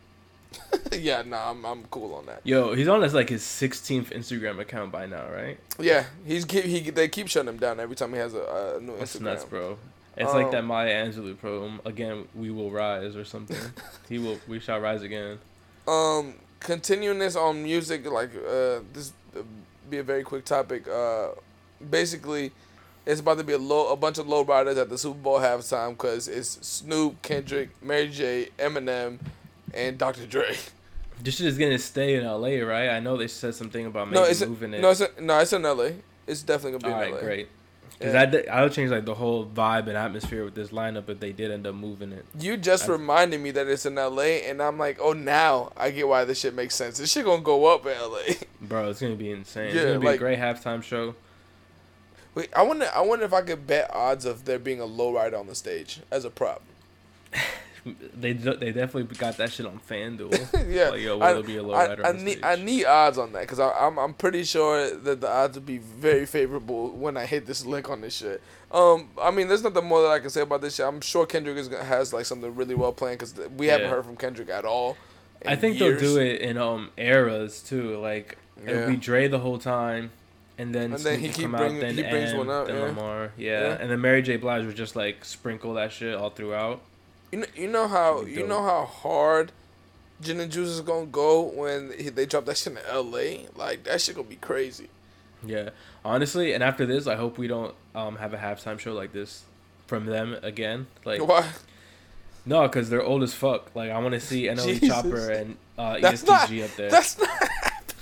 yeah, 0.92 1.22
nah, 1.22 1.50
I'm 1.50 1.64
I'm 1.64 1.84
cool 1.90 2.14
on 2.14 2.26
that. 2.26 2.40
Yo, 2.44 2.74
he's 2.74 2.88
on 2.88 3.02
his 3.02 3.14
like 3.14 3.28
his 3.28 3.42
16th 3.42 4.10
Instagram 4.10 4.58
account 4.60 4.90
by 4.92 5.06
now, 5.06 5.28
right? 5.30 5.58
Yeah, 5.78 6.04
he's 6.26 6.44
keep 6.44 6.64
he 6.64 6.90
they 6.90 7.08
keep 7.08 7.28
shutting 7.28 7.48
him 7.48 7.58
down 7.58 7.80
every 7.80 7.96
time 7.96 8.12
he 8.12 8.18
has 8.18 8.34
a, 8.34 8.76
a 8.76 8.80
new 8.80 8.96
That's 8.98 9.16
Instagram. 9.16 9.22
nuts, 9.22 9.44
bro. 9.44 9.78
It's 10.16 10.30
Um, 10.30 10.42
like 10.42 10.50
that 10.50 10.64
Maya 10.64 11.06
Angelou 11.06 11.38
poem. 11.38 11.80
Again, 11.84 12.26
we 12.34 12.50
will 12.50 12.70
rise 12.70 13.14
or 13.14 13.24
something. 13.24 13.56
he 14.08 14.18
will. 14.18 14.38
We 14.48 14.58
shall 14.58 14.80
rise 14.80 15.02
again. 15.02 15.38
Um, 15.86 16.34
continuing 16.60 17.18
this 17.18 17.36
on 17.36 17.62
music, 17.62 18.04
like 18.10 18.30
uh, 18.34 18.80
this 18.92 19.12
uh, 19.36 19.42
be 19.88 19.98
a 19.98 20.02
very 20.02 20.22
quick 20.24 20.44
topic. 20.44 20.88
Uh, 20.88 21.28
basically, 21.90 22.50
it's 23.06 23.20
about 23.20 23.38
to 23.38 23.44
be 23.44 23.52
a 23.52 23.58
low 23.58 23.92
a 23.92 23.96
bunch 23.96 24.18
of 24.18 24.26
low 24.28 24.42
riders 24.44 24.76
at 24.76 24.88
the 24.90 24.98
Super 24.98 25.18
Bowl 25.18 25.38
halftime 25.38 25.90
because 25.90 26.26
it's 26.28 26.66
Snoop, 26.66 27.22
Kendrick, 27.22 27.70
Mary 27.82 28.08
J, 28.08 28.48
Eminem, 28.58 29.18
and 29.78 29.98
Dr. 29.98 30.26
Dre. 30.26 30.56
This 31.22 31.36
shit 31.36 31.46
is 31.46 31.58
gonna 31.58 31.78
stay 31.78 32.14
in 32.16 32.24
LA, 32.24 32.58
right? 32.64 32.90
I 32.90 33.00
know 33.00 33.16
they 33.16 33.28
said 33.28 33.54
something 33.54 33.86
about 33.86 34.08
maybe 34.08 34.20
no, 34.20 34.26
it's 34.26 34.44
moving 34.46 34.74
it. 34.74 34.80
no, 34.80 34.90
it's 34.90 35.02
no, 35.20 35.38
it's 35.38 35.52
in 35.52 35.62
LA. 35.62 35.90
It's 36.26 36.42
definitely 36.42 36.78
gonna 36.78 36.94
All 36.94 37.00
be 37.00 37.04
right, 37.06 37.08
in 37.10 37.14
LA. 37.16 37.20
great. 37.20 37.48
Because 37.98 38.14
Yeah. 38.14 38.54
I 38.54 38.62
would 38.62 38.72
change 38.72 38.92
like 38.92 39.04
the 39.04 39.14
whole 39.16 39.44
vibe 39.44 39.88
and 39.88 39.96
atmosphere 39.96 40.44
with 40.44 40.54
this 40.54 40.68
lineup 40.68 41.08
if 41.08 41.18
they 41.18 41.32
did 41.32 41.50
end 41.50 41.66
up 41.66 41.74
moving 41.74 42.12
it. 42.12 42.24
You 42.38 42.56
just 42.56 42.88
I- 42.88 42.92
reminded 42.92 43.40
me 43.40 43.50
that 43.50 43.66
it's 43.66 43.84
in 43.86 43.96
LA, 43.96 44.44
and 44.48 44.62
I'm 44.62 44.78
like, 44.78 44.98
oh, 45.00 45.12
now 45.14 45.72
I 45.76 45.90
get 45.90 46.06
why 46.06 46.24
this 46.24 46.38
shit 46.38 46.54
makes 46.54 46.76
sense. 46.76 46.98
This 46.98 47.10
shit 47.10 47.24
gonna 47.24 47.42
go 47.42 47.66
up 47.66 47.84
in 47.86 47.98
LA. 48.00 48.34
Bro, 48.60 48.90
it's 48.90 49.00
gonna 49.00 49.16
be 49.16 49.32
insane. 49.32 49.70
Yeah, 49.74 49.80
it's 49.80 49.84
gonna 49.86 49.98
be 49.98 50.06
like- 50.06 50.16
a 50.16 50.18
great 50.18 50.38
halftime 50.38 50.82
show. 50.84 51.16
Wait, 52.36 52.50
I 52.54 52.62
wonder, 52.62 52.88
I 52.94 53.00
wonder 53.00 53.24
if 53.24 53.32
I 53.32 53.42
could 53.42 53.66
bet 53.66 53.90
odds 53.92 54.24
of 54.24 54.44
there 54.44 54.60
being 54.60 54.80
a 54.80 54.84
lowrider 54.86 55.36
on 55.36 55.48
the 55.48 55.56
stage 55.56 55.98
as 56.12 56.24
a 56.24 56.30
prop. 56.30 56.62
They 58.14 58.32
they 58.32 58.72
definitely 58.72 59.04
got 59.16 59.36
that 59.38 59.52
shit 59.52 59.66
on 59.66 59.80
FanDuel. 59.88 60.68
yeah, 60.74 60.90
Like, 60.90 61.00
yo, 61.00 61.20
I, 61.20 61.40
be 61.42 61.56
a 61.56 61.62
I, 61.62 61.64
lowrider 61.64 62.04
I 62.04 62.12
the 62.12 62.18
need 62.22 62.30
stage? 62.38 62.44
I 62.44 62.56
need 62.56 62.84
odds 62.84 63.18
on 63.18 63.32
that 63.32 63.42
because 63.42 63.60
I'm 63.60 63.98
I'm 63.98 64.14
pretty 64.14 64.44
sure 64.44 64.90
that 64.90 65.20
the 65.20 65.28
odds 65.30 65.56
would 65.56 65.66
be 65.66 65.78
very 65.78 66.26
favorable 66.26 66.90
when 66.90 67.16
I 67.16 67.26
hit 67.26 67.46
this 67.46 67.64
link 67.64 67.88
on 67.88 68.00
this 68.00 68.16
shit. 68.16 68.42
Um, 68.70 69.08
I 69.20 69.30
mean, 69.30 69.48
there's 69.48 69.62
nothing 69.62 69.84
more 69.86 70.02
that 70.02 70.10
I 70.10 70.18
can 70.18 70.30
say 70.30 70.42
about 70.42 70.60
this 70.60 70.74
shit. 70.76 70.84
I'm 70.86 71.00
sure 71.00 71.24
Kendrick 71.24 71.56
is 71.56 71.68
gonna, 71.68 71.84
has 71.84 72.12
like 72.12 72.26
something 72.26 72.54
really 72.54 72.74
well 72.74 72.92
planned 72.92 73.18
because 73.18 73.34
we 73.56 73.66
haven't 73.68 73.88
heard 73.90 74.04
from 74.04 74.16
Kendrick 74.16 74.50
at 74.50 74.64
all. 74.64 74.96
I 75.46 75.56
think 75.56 75.78
years. 75.78 76.00
they'll 76.00 76.14
do 76.14 76.20
it 76.20 76.40
in 76.40 76.58
um 76.58 76.90
eras 76.96 77.62
too. 77.62 77.96
Like 77.98 78.36
it'll 78.66 78.88
be 78.90 78.96
Dre 78.96 79.28
the 79.28 79.38
whole 79.38 79.58
time, 79.58 80.10
and 80.58 80.74
then 80.74 80.92
And 80.92 81.02
then 81.02 81.20
he 81.20 81.28
keep 81.28 81.42
come 81.44 81.52
bringing- 81.52 81.76
out, 81.76 81.80
then 81.80 81.94
he 81.94 82.02
brings 82.02 82.30
M, 82.32 82.38
one 82.38 82.50
out, 82.50 82.66
then 82.66 82.76
yeah. 82.76 82.82
Lamar, 82.82 83.32
yeah. 83.38 83.60
Yeah. 83.60 83.78
and 83.80 83.88
then 83.90 84.00
Mary 84.00 84.20
J. 84.20 84.36
Blige 84.36 84.66
would 84.66 84.74
just 84.76 84.96
like 84.96 85.24
sprinkle 85.24 85.74
that 85.74 85.92
shit 85.92 86.14
all 86.16 86.30
throughout. 86.30 86.80
You 87.32 87.38
know, 87.40 87.46
you 87.54 87.68
know 87.68 87.88
how 87.88 88.22
you 88.22 88.46
know 88.46 88.62
how 88.62 88.84
hard 88.86 89.52
Gin 90.20 90.40
and 90.40 90.50
Juice 90.50 90.68
is 90.68 90.80
gonna 90.80 91.06
go 91.06 91.42
when 91.42 91.92
they 92.14 92.26
drop 92.26 92.46
that 92.46 92.56
shit 92.56 92.72
in 92.72 92.78
L.A. 92.88 93.46
Like 93.54 93.84
that 93.84 94.00
shit 94.00 94.16
gonna 94.16 94.28
be 94.28 94.36
crazy. 94.36 94.88
Yeah, 95.44 95.70
honestly, 96.04 96.52
and 96.52 96.64
after 96.64 96.86
this, 96.86 97.06
I 97.06 97.16
hope 97.16 97.38
we 97.38 97.46
don't 97.46 97.74
um 97.94 98.16
have 98.16 98.34
a 98.34 98.38
halftime 98.38 98.78
show 98.78 98.92
like 98.92 99.12
this 99.12 99.44
from 99.86 100.06
them 100.06 100.36
again. 100.42 100.86
Like 101.04 101.26
Why? 101.26 101.48
no, 102.46 102.62
because 102.62 102.90
they're 102.90 103.02
old 103.02 103.22
as 103.22 103.34
fuck. 103.34 103.74
Like 103.74 103.90
I 103.90 103.98
want 103.98 104.14
to 104.14 104.20
see 104.20 104.44
NLE 104.44 104.80
Jesus. 104.80 104.88
Choppa 104.88 105.40
and 105.40 105.56
uh, 105.76 106.00
That's 106.00 106.24
not. 106.24 106.48
ESTG 106.48 106.64
up 106.64 106.76
there. 106.76 106.90
That's 106.90 107.18
not 107.18 107.47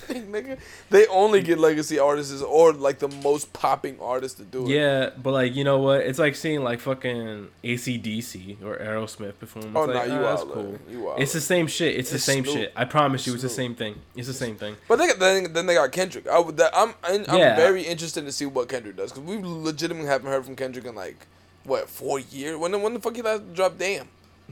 happening, 0.06 0.26
nigga. 0.32 0.58
They 0.90 1.06
only 1.08 1.42
get 1.42 1.58
legacy 1.58 1.98
artists 1.98 2.42
or 2.42 2.72
like 2.72 2.98
the 2.98 3.08
most 3.08 3.52
popping 3.52 3.98
artists 4.00 4.38
to 4.38 4.44
do 4.44 4.64
it. 4.64 4.68
Yeah, 4.70 5.10
but 5.22 5.32
like 5.32 5.54
you 5.54 5.64
know 5.64 5.78
what? 5.78 6.00
It's 6.00 6.18
like 6.18 6.34
seeing 6.36 6.62
like 6.62 6.80
fucking 6.80 7.48
ACDC 7.64 8.62
or 8.64 8.76
Aerosmith 8.78 9.38
perform. 9.38 9.66
It's 9.66 9.76
Oh, 9.76 9.84
like, 9.84 10.08
nah, 10.08 10.14
you 10.14 10.20
ah, 10.24 10.36
that's 10.36 10.42
cool. 10.44 10.78
You. 10.90 11.12
It's 11.18 11.32
the 11.32 11.40
same 11.40 11.66
shit. 11.66 11.96
It's, 11.96 12.10
the 12.10 12.18
same 12.18 12.44
Snoop. 12.44 12.56
shit. 12.56 12.72
I 12.76 12.84
promise 12.84 13.26
you, 13.26 13.34
it's 13.34 13.42
the 13.42 13.48
same 13.48 13.74
thing. 13.74 13.96
It's 14.16 14.26
the 14.28 14.34
same 14.34 14.56
thing. 14.56 14.76
But 14.88 14.96
they, 14.96 15.12
then, 15.18 15.52
then 15.52 15.66
they 15.66 15.74
got 15.74 15.92
Kendrick. 15.92 16.26
I 16.28 16.38
would. 16.38 16.56
That, 16.56 16.70
I'm 16.74 16.94
I'm, 17.04 17.24
I'm 17.28 17.38
Yeah. 17.38 17.56
very 17.56 17.82
interested 17.82 18.24
to 18.24 18.32
see 18.32 18.46
what 18.46 18.68
Kendrick 18.68 18.96
does 18.96 19.12
because 19.12 19.24
we 19.28 19.38
legitimately 19.42 20.08
haven't 20.08 20.30
heard 20.30 20.44
from 20.44 20.56
Kendrick 20.56 20.84
in 20.86 20.94
like 20.94 21.26
what 21.64 21.88
four 21.88 22.18
years. 22.20 22.56
When 22.56 22.72
the- 22.72 22.78
when 22.78 22.94
the 22.94 23.00
fuck 23.00 23.16
he 23.16 23.22
last 23.22 23.52
dropped? 23.54 23.78
Damn. 23.78 24.08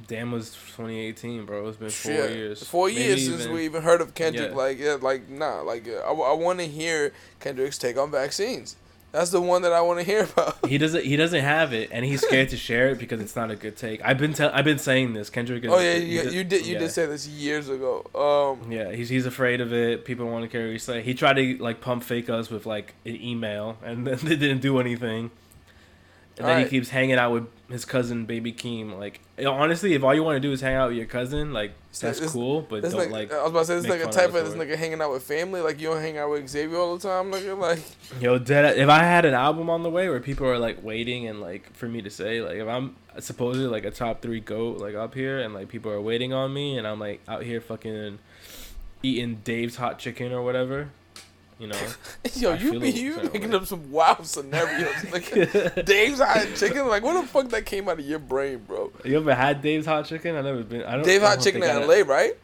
Damn 0.09 0.33
was 0.33 0.51
2018, 0.77 1.45
bro. 1.47 1.67
It's 1.69 1.77
been 1.77 1.89
four 1.89 2.13
Shit. 2.13 2.31
years. 2.37 2.63
Four 2.67 2.89
Maybe 2.89 3.01
years 3.01 3.27
since 3.27 3.43
even- 3.43 3.55
we 3.55 3.65
even 3.65 3.83
heard 3.83 4.01
of 4.01 4.15
Kendrick. 4.15 4.51
Yeah. 4.51 4.57
Like 4.57 4.79
yeah, 4.79 4.97
like 5.01 5.29
nah, 5.29 5.61
like 5.63 5.89
uh, 5.89 6.01
I, 6.01 6.33
want 6.33 6.59
to 6.59 6.67
hear 6.67 7.13
Kendrick's 7.41 7.79
take 7.79 7.97
on 7.97 8.11
vaccines. 8.11 8.77
That's 9.13 9.31
the 9.31 9.41
one 9.41 9.63
that 9.63 9.73
I 9.73 9.81
want 9.81 10.01
to 10.01 10.05
hear 10.05 10.25
about. 10.37 10.67
He 10.67 10.77
doesn't. 10.77 11.05
He 11.05 11.15
doesn't 11.17 11.41
have 11.41 11.73
it, 11.73 11.91
and 11.93 12.05
he's 12.05 12.21
scared 12.27 12.49
to 12.49 12.57
share 12.57 12.89
it 12.91 12.99
because 12.99 13.21
it's 13.21 13.37
not 13.37 13.53
a 13.53 13.57
good 13.57 13.77
take. 13.77 14.05
I've 14.05 14.19
been. 14.19 14.33
Tell, 14.35 14.51
I've 14.53 14.65
been 14.65 14.81
saying 14.81 15.13
this. 15.13 15.31
Kendrick. 15.31 15.65
Is, 15.65 15.71
oh 15.73 15.79
yeah, 15.79 15.95
you, 15.95 16.23
does- 16.25 16.35
you 16.35 16.43
did 16.45 16.67
you 16.67 16.73
yeah. 16.75 16.79
did 16.81 16.91
say 16.91 17.07
this 17.07 17.29
years 17.29 17.69
ago. 17.69 18.05
Um, 18.15 18.73
Yeah, 18.73 18.91
he's 18.91 19.09
he's 19.09 19.27
afraid 19.27 19.61
of 19.61 19.73
it. 19.73 20.05
People 20.05 20.27
want 20.27 20.43
to 20.43 20.49
carry 20.49 20.77
say. 20.81 21.03
He 21.03 21.15
tried 21.15 21.35
to 21.35 21.57
like 21.63 21.81
pump 21.81 22.03
fake 22.03 22.29
us 22.29 22.51
with 22.51 22.67
like 22.67 22.95
an 23.07 23.15
email, 23.23 23.79
and 23.85 24.05
then 24.05 24.19
they 24.25 24.35
didn't 24.35 24.61
do 24.61 24.81
anything. 24.81 25.31
And 26.37 26.47
then 26.47 26.51
Alright. 26.57 26.67
he 26.67 26.71
keeps 26.79 26.89
hanging 26.89 27.15
out 27.15 27.31
with 27.33 27.47
his 27.71 27.85
cousin, 27.85 28.27
Baby 28.27 28.53
Keem. 28.53 28.99
Like, 28.99 29.21
honestly, 29.47 29.95
if 29.95 30.03
all 30.03 30.13
you 30.13 30.25
want 30.25 30.35
to 30.35 30.41
do 30.41 30.51
is 30.51 30.61
hang 30.61 30.75
out 30.75 30.89
with 30.89 30.97
your 30.97 31.07
cousin, 31.07 31.53
like 31.53 31.75
that's 32.01 32.19
This- 32.19 32.33
cool. 32.33 32.63
But 32.63 32.83
don't 32.83 32.93
nigga, 32.93 33.11
like, 33.11 33.33
I 33.33 33.41
was 33.43 33.51
about 33.53 33.61
to 33.61 33.67
say 33.67 33.75
this 33.77 33.87
nigga 33.87 34.11
type 34.11 34.31
of 34.31 34.35
of 34.35 34.45
this 34.47 34.55
nigga 34.55 34.75
hanging 34.77 35.01
out 35.01 35.13
with 35.13 35.23
family. 35.23 35.61
Like 35.61 35.81
you 35.81 35.89
don't 35.91 36.01
hang 36.01 36.19
out 36.19 36.31
with 36.31 36.49
Xavier 36.49 36.77
all 36.77 36.97
the 36.97 37.09
time. 37.09 37.31
Nigga, 37.31 37.57
like 37.71 37.79
yo, 38.21 38.39
dead. 38.39 38.77
If 38.79 38.89
I 38.89 38.99
had 39.05 39.25
an 39.25 39.35
album 39.35 39.71
on 39.71 39.85
the 39.85 39.91
way 39.91 40.09
where 40.09 40.19
people 40.19 40.47
are 40.49 40.59
like 40.59 40.83
waiting 40.83 41.29
and 41.29 41.41
like 41.41 41.73
for 41.73 41.87
me 41.87 42.03
to 42.03 42.11
say, 42.11 42.41
like, 42.41 42.57
if 42.57 42.67
I'm 42.67 42.97
supposedly 43.21 43.69
like 43.69 43.85
a 43.85 43.93
top 43.93 44.21
three 44.21 44.41
goat 44.41 44.79
like 44.79 44.97
up 44.97 45.15
here, 45.15 45.39
and 45.39 45.55
like 45.55 45.69
people 45.69 45.93
are 45.93 46.01
waiting 46.01 46.33
on 46.33 46.53
me, 46.53 46.77
and 46.79 46.85
I'm 46.87 46.99
like 46.99 47.21
out 47.29 47.45
here 47.45 47.61
fucking 47.61 48.19
eating 49.05 49.41
Dave's 49.45 49.77
hot 49.77 50.01
chicken 50.01 50.33
or 50.33 50.43
whatever, 50.43 50.89
you 51.59 51.69
know. 51.69 51.79
yo, 52.35 52.53
I 52.53 52.57
you 52.57 52.81
be 52.81 52.91
you 52.91 53.17
making 53.33 53.51
way. 53.51 53.57
up 53.57 53.67
some 53.67 53.91
wild 53.91 54.27
scenarios. 54.27 54.89
Nigga. 55.05 55.85
Dave's 55.85 56.21
hot 56.21 56.47
chicken. 56.57 56.89
Like 56.89 57.03
what 57.03 57.21
the 57.21 57.27
fuck 57.27 57.49
that 57.51 57.67
came 57.67 57.89
out 57.89 57.99
of 57.99 58.05
your 58.05 58.19
brain, 58.19 58.59
bro? 58.59 58.93
You 59.05 59.17
ever 59.17 59.35
had 59.35 59.63
Dave's 59.63 59.87
hot 59.87 60.07
chicken? 60.07 60.37
I 60.37 60.41
never 60.41 60.63
been. 60.63 60.83
I 60.83 60.97
don't. 60.97 61.05
Dave 61.05 61.23
I 61.23 61.31
hot 61.31 61.41
chicken 61.41 61.63
in 61.63 61.69
L.A. 61.71 62.03
Right? 62.03 62.37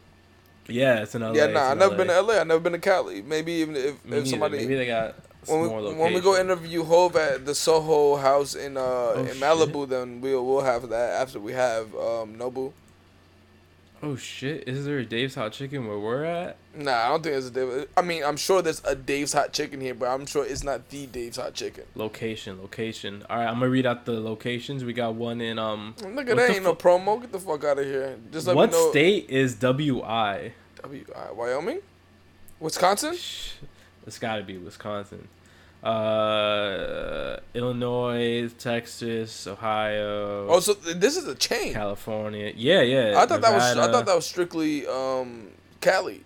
Yeah, 0.68 1.03
it's 1.03 1.14
in 1.14 1.23
LA. 1.23 1.33
yeah, 1.33 1.46
nah. 1.46 1.70
I 1.70 1.75
never 1.75 1.92
LA. 1.92 1.96
been 1.96 2.07
to 2.09 2.14
L.A. 2.14 2.40
I 2.40 2.44
never 2.44 2.61
been 2.61 2.73
to 2.73 2.79
Cali. 2.79 3.23
Maybe 3.23 3.53
even 3.53 3.75
if, 3.77 4.05
Me 4.05 4.18
if 4.18 4.29
somebody 4.29 4.59
Maybe 4.59 4.77
they 4.77 4.87
got 4.87 5.16
when 5.46 5.62
we, 5.62 5.94
when 5.94 6.12
we 6.14 6.20
go 6.20 6.38
interview 6.38 6.85
Hove 6.85 7.16
at 7.16 7.46
the 7.46 7.55
Soho 7.55 8.16
House 8.16 8.55
in 8.55 8.77
uh 8.77 8.81
Oh, 8.81 9.14
in 9.20 9.27
shit. 9.27 9.37
Malibu, 9.37 9.88
then 9.88 10.20
we'll 10.20 10.44
we'll 10.44 10.61
have 10.61 10.88
that 10.90 11.20
after 11.23 11.40
we 11.40 11.53
have 11.53 11.87
um 11.94 12.37
Nobu. 12.37 12.73
Oh 14.02 14.16
shit! 14.16 14.66
Is 14.66 14.86
there 14.86 14.98
a 14.98 15.04
Dave's 15.04 15.34
hot 15.34 15.52
chicken 15.52 15.86
where 15.86 15.98
we're 15.98 16.24
at? 16.24 16.56
Nah, 16.74 16.92
I 16.92 17.08
don't 17.08 17.22
think 17.22 17.34
there's 17.34 17.46
a 17.48 17.50
Dave. 17.50 17.88
I 17.96 18.02
mean, 18.02 18.24
I'm 18.24 18.36
sure 18.38 18.62
there's 18.62 18.82
a 18.84 18.94
Dave's 18.94 19.32
Hot 19.32 19.52
Chicken 19.52 19.80
here, 19.80 19.92
but 19.92 20.08
I'm 20.08 20.24
sure 20.24 20.44
it's 20.46 20.62
not 20.62 20.88
the 20.88 21.06
Dave's 21.06 21.36
Hot 21.36 21.52
Chicken. 21.52 21.84
Location, 21.94 22.62
location. 22.62 23.24
All 23.28 23.36
right, 23.36 23.46
I'm 23.46 23.54
gonna 23.54 23.68
read 23.68 23.84
out 23.86 24.06
the 24.06 24.20
locations. 24.20 24.84
We 24.84 24.92
got 24.94 25.14
one 25.16 25.40
in 25.40 25.58
um. 25.58 25.94
Look 26.02 26.28
at 26.30 26.36
that 26.36 26.50
ain't 26.50 26.64
no 26.64 26.74
promo. 26.74 27.20
Get 27.20 27.32
the 27.32 27.40
fuck 27.40 27.64
out 27.64 27.78
of 27.78 27.84
here. 27.84 28.16
Just 28.32 28.46
let 28.46 28.56
what 28.56 28.70
me 28.70 28.76
know. 28.76 28.90
state 28.90 29.28
is 29.28 29.54
WI? 29.56 30.52
W 30.82 31.04
uh, 31.14 31.34
Wyoming, 31.34 31.80
Wisconsin. 32.58 33.16
Shh, 33.16 33.52
It's 34.06 34.18
got 34.18 34.36
to 34.36 34.42
be 34.44 34.56
Wisconsin. 34.56 35.28
Uh, 35.82 37.36
Illinois, 37.54 38.50
Texas, 38.58 39.46
Ohio, 39.46 40.46
Oh, 40.48 40.60
so 40.60 40.74
this 40.74 41.16
is 41.16 41.26
a 41.26 41.34
chain. 41.34 41.72
California. 41.72 42.52
Yeah, 42.54 42.82
yeah. 42.82 43.14
I 43.18 43.26
thought 43.26 43.40
that 43.40 43.52
was 43.52 43.76
I 43.76 43.90
thought 43.90 44.06
that 44.06 44.14
was 44.16 44.26
strictly 44.26 44.86
um 44.86 45.48
Cali. 45.80 46.22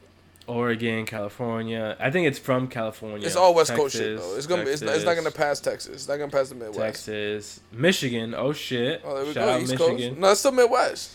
Oregon, 0.46 1.06
California. 1.06 1.96
I 1.98 2.10
think 2.10 2.26
it's 2.26 2.38
from 2.38 2.68
California. 2.68 3.26
It's 3.26 3.36
all 3.36 3.54
West 3.54 3.72
Coast 3.72 3.96
shit 3.96 4.18
though. 4.18 4.36
It's 4.36 4.46
gonna 4.46 4.64
be, 4.64 4.70
it's, 4.72 4.82
not, 4.82 4.94
it's 4.94 5.04
not 5.04 5.14
gonna 5.14 5.30
pass 5.30 5.58
Texas. 5.60 5.94
It's 5.94 6.08
not 6.08 6.18
gonna 6.18 6.30
pass 6.30 6.50
the 6.50 6.54
Midwest. 6.56 6.76
Texas, 7.06 7.60
Michigan. 7.72 8.34
Oh 8.36 8.52
shit! 8.52 9.00
Oh, 9.04 9.14
there 9.14 9.24
we 9.24 9.32
Shout 9.32 9.46
go. 9.46 9.52
out 9.52 9.60
East 9.62 9.70
Michigan. 9.72 9.96
Coast. 10.10 10.18
No, 10.20 10.30
it's 10.30 10.40
still 10.40 10.52
Midwest. 10.52 11.12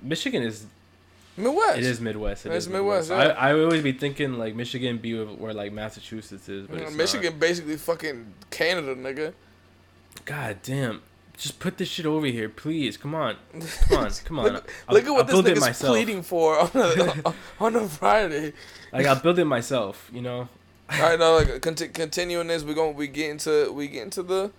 Michigan 0.00 0.42
is 0.42 0.64
Midwest. 1.36 1.78
it 1.78 1.84
is 1.84 2.00
Midwest. 2.00 2.46
It 2.46 2.52
It's 2.52 2.66
is 2.66 2.72
Midwest, 2.72 3.08
Midwest. 3.10 3.36
I 3.38 3.50
I 3.50 3.52
always 3.60 3.82
be 3.82 3.92
thinking 3.92 4.34
like 4.38 4.54
Michigan 4.54 4.98
be 4.98 5.22
where 5.22 5.54
like 5.54 5.72
Massachusetts 5.72 6.48
is, 6.48 6.66
but 6.66 6.78
Mm, 6.78 6.82
it's 6.82 6.94
Michigan 6.96 7.38
basically 7.38 7.76
fucking 7.76 8.34
Canada, 8.50 8.94
nigga. 8.94 9.32
God 10.24 10.58
damn! 10.62 11.02
Just 11.38 11.58
put 11.58 11.78
this 11.78 11.88
shit 11.88 12.04
over 12.06 12.26
here, 12.26 12.48
please. 12.48 12.96
Come 12.96 13.14
on, 13.14 13.36
come 13.88 13.98
on, 13.98 14.10
come 14.24 14.38
on. 14.40 14.52
Look, 14.52 14.72
I'll- 14.88 14.94
look 14.94 15.04
at 15.04 15.08
I'll 15.08 15.14
what 15.14 15.26
this 15.26 15.34
build 15.34 15.46
it 15.48 15.52
nigga's 15.54 15.60
myself. 15.60 15.92
pleading 15.94 16.22
for 16.22 16.58
on 16.58 16.70
a, 16.74 17.34
on 17.60 17.76
a 17.76 17.88
Friday. 17.88 18.52
Like 18.92 19.06
I'll 19.06 19.20
build 19.20 19.38
it 19.38 19.44
myself. 19.46 20.10
You 20.12 20.20
know. 20.22 20.48
All 20.90 21.00
right, 21.00 21.18
now 21.18 21.34
like 21.36 21.62
conti- 21.62 21.88
continuing 21.88 22.48
this, 22.48 22.62
we're 22.62 22.74
gonna 22.74 22.90
we 22.92 23.06
get 23.08 23.30
into 23.30 23.72
we 23.72 23.88
get 23.88 24.02
into 24.02 24.22
the 24.22 24.50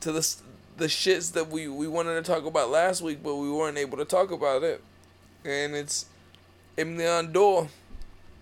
to 0.00 0.12
the 0.12 0.34
the 0.76 0.86
shits 0.86 1.32
that 1.32 1.50
we 1.50 1.66
we 1.66 1.88
wanted 1.88 2.14
to 2.14 2.22
talk 2.22 2.44
about 2.46 2.70
last 2.70 3.02
week, 3.02 3.18
but 3.24 3.34
we 3.34 3.50
weren't 3.50 3.76
able 3.76 3.98
to 3.98 4.04
talk 4.04 4.30
about 4.30 4.62
it, 4.62 4.80
and 5.44 5.74
it's 5.74 6.06
Aimé 6.76 6.98
Leon 6.98 7.32
Dore. 7.32 7.68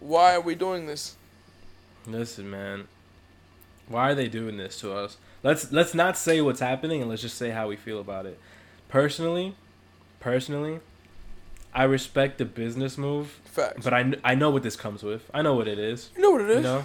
Why 0.01 0.35
are 0.35 0.41
we 0.41 0.55
doing 0.55 0.87
this? 0.87 1.17
Listen, 2.07 2.51
man. 2.51 2.89
Why 3.89 4.11
are 4.11 4.15
they 4.15 4.29
doing 4.29 4.57
this 4.57 4.79
to 4.81 4.93
us? 4.93 5.17
Let's 5.43 5.73
let's 5.73 5.95
not 5.95 6.17
say 6.17 6.41
what's 6.41 6.61
happening 6.61 7.01
and 7.01 7.11
let's 7.11 7.23
just 7.23 7.37
say 7.37 7.51
how 7.51 7.69
we 7.69 7.77
feel 7.77 8.01
about 8.01 8.27
it. 8.27 8.39
Personally, 8.89 9.55
personally, 10.21 10.81
I 11.75 11.85
respect 11.85 12.39
the 12.39 12.45
business 12.45 12.97
move, 12.99 13.41
Facts. 13.45 13.83
but 13.85 13.93
I, 13.95 14.13
I 14.25 14.35
know 14.35 14.51
what 14.51 14.63
this 14.63 14.77
comes 14.77 15.03
with. 15.03 15.29
I 15.35 15.43
know 15.43 15.55
what 15.55 15.67
it 15.69 15.79
is. 15.79 16.11
you 16.17 16.23
know 16.23 16.31
what 16.31 16.43
it 16.43 16.51
is. 16.51 16.57
You 16.59 16.63
know, 16.63 16.85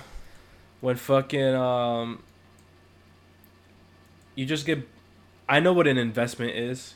when 0.82 0.95
fucking 0.95 1.53
um, 1.56 2.23
you 4.36 4.45
just 4.45 4.65
get. 4.65 4.88
I 5.49 5.60
know 5.60 5.71
what 5.73 5.88
an 5.88 5.97
investment 5.97 6.51
is. 6.51 6.95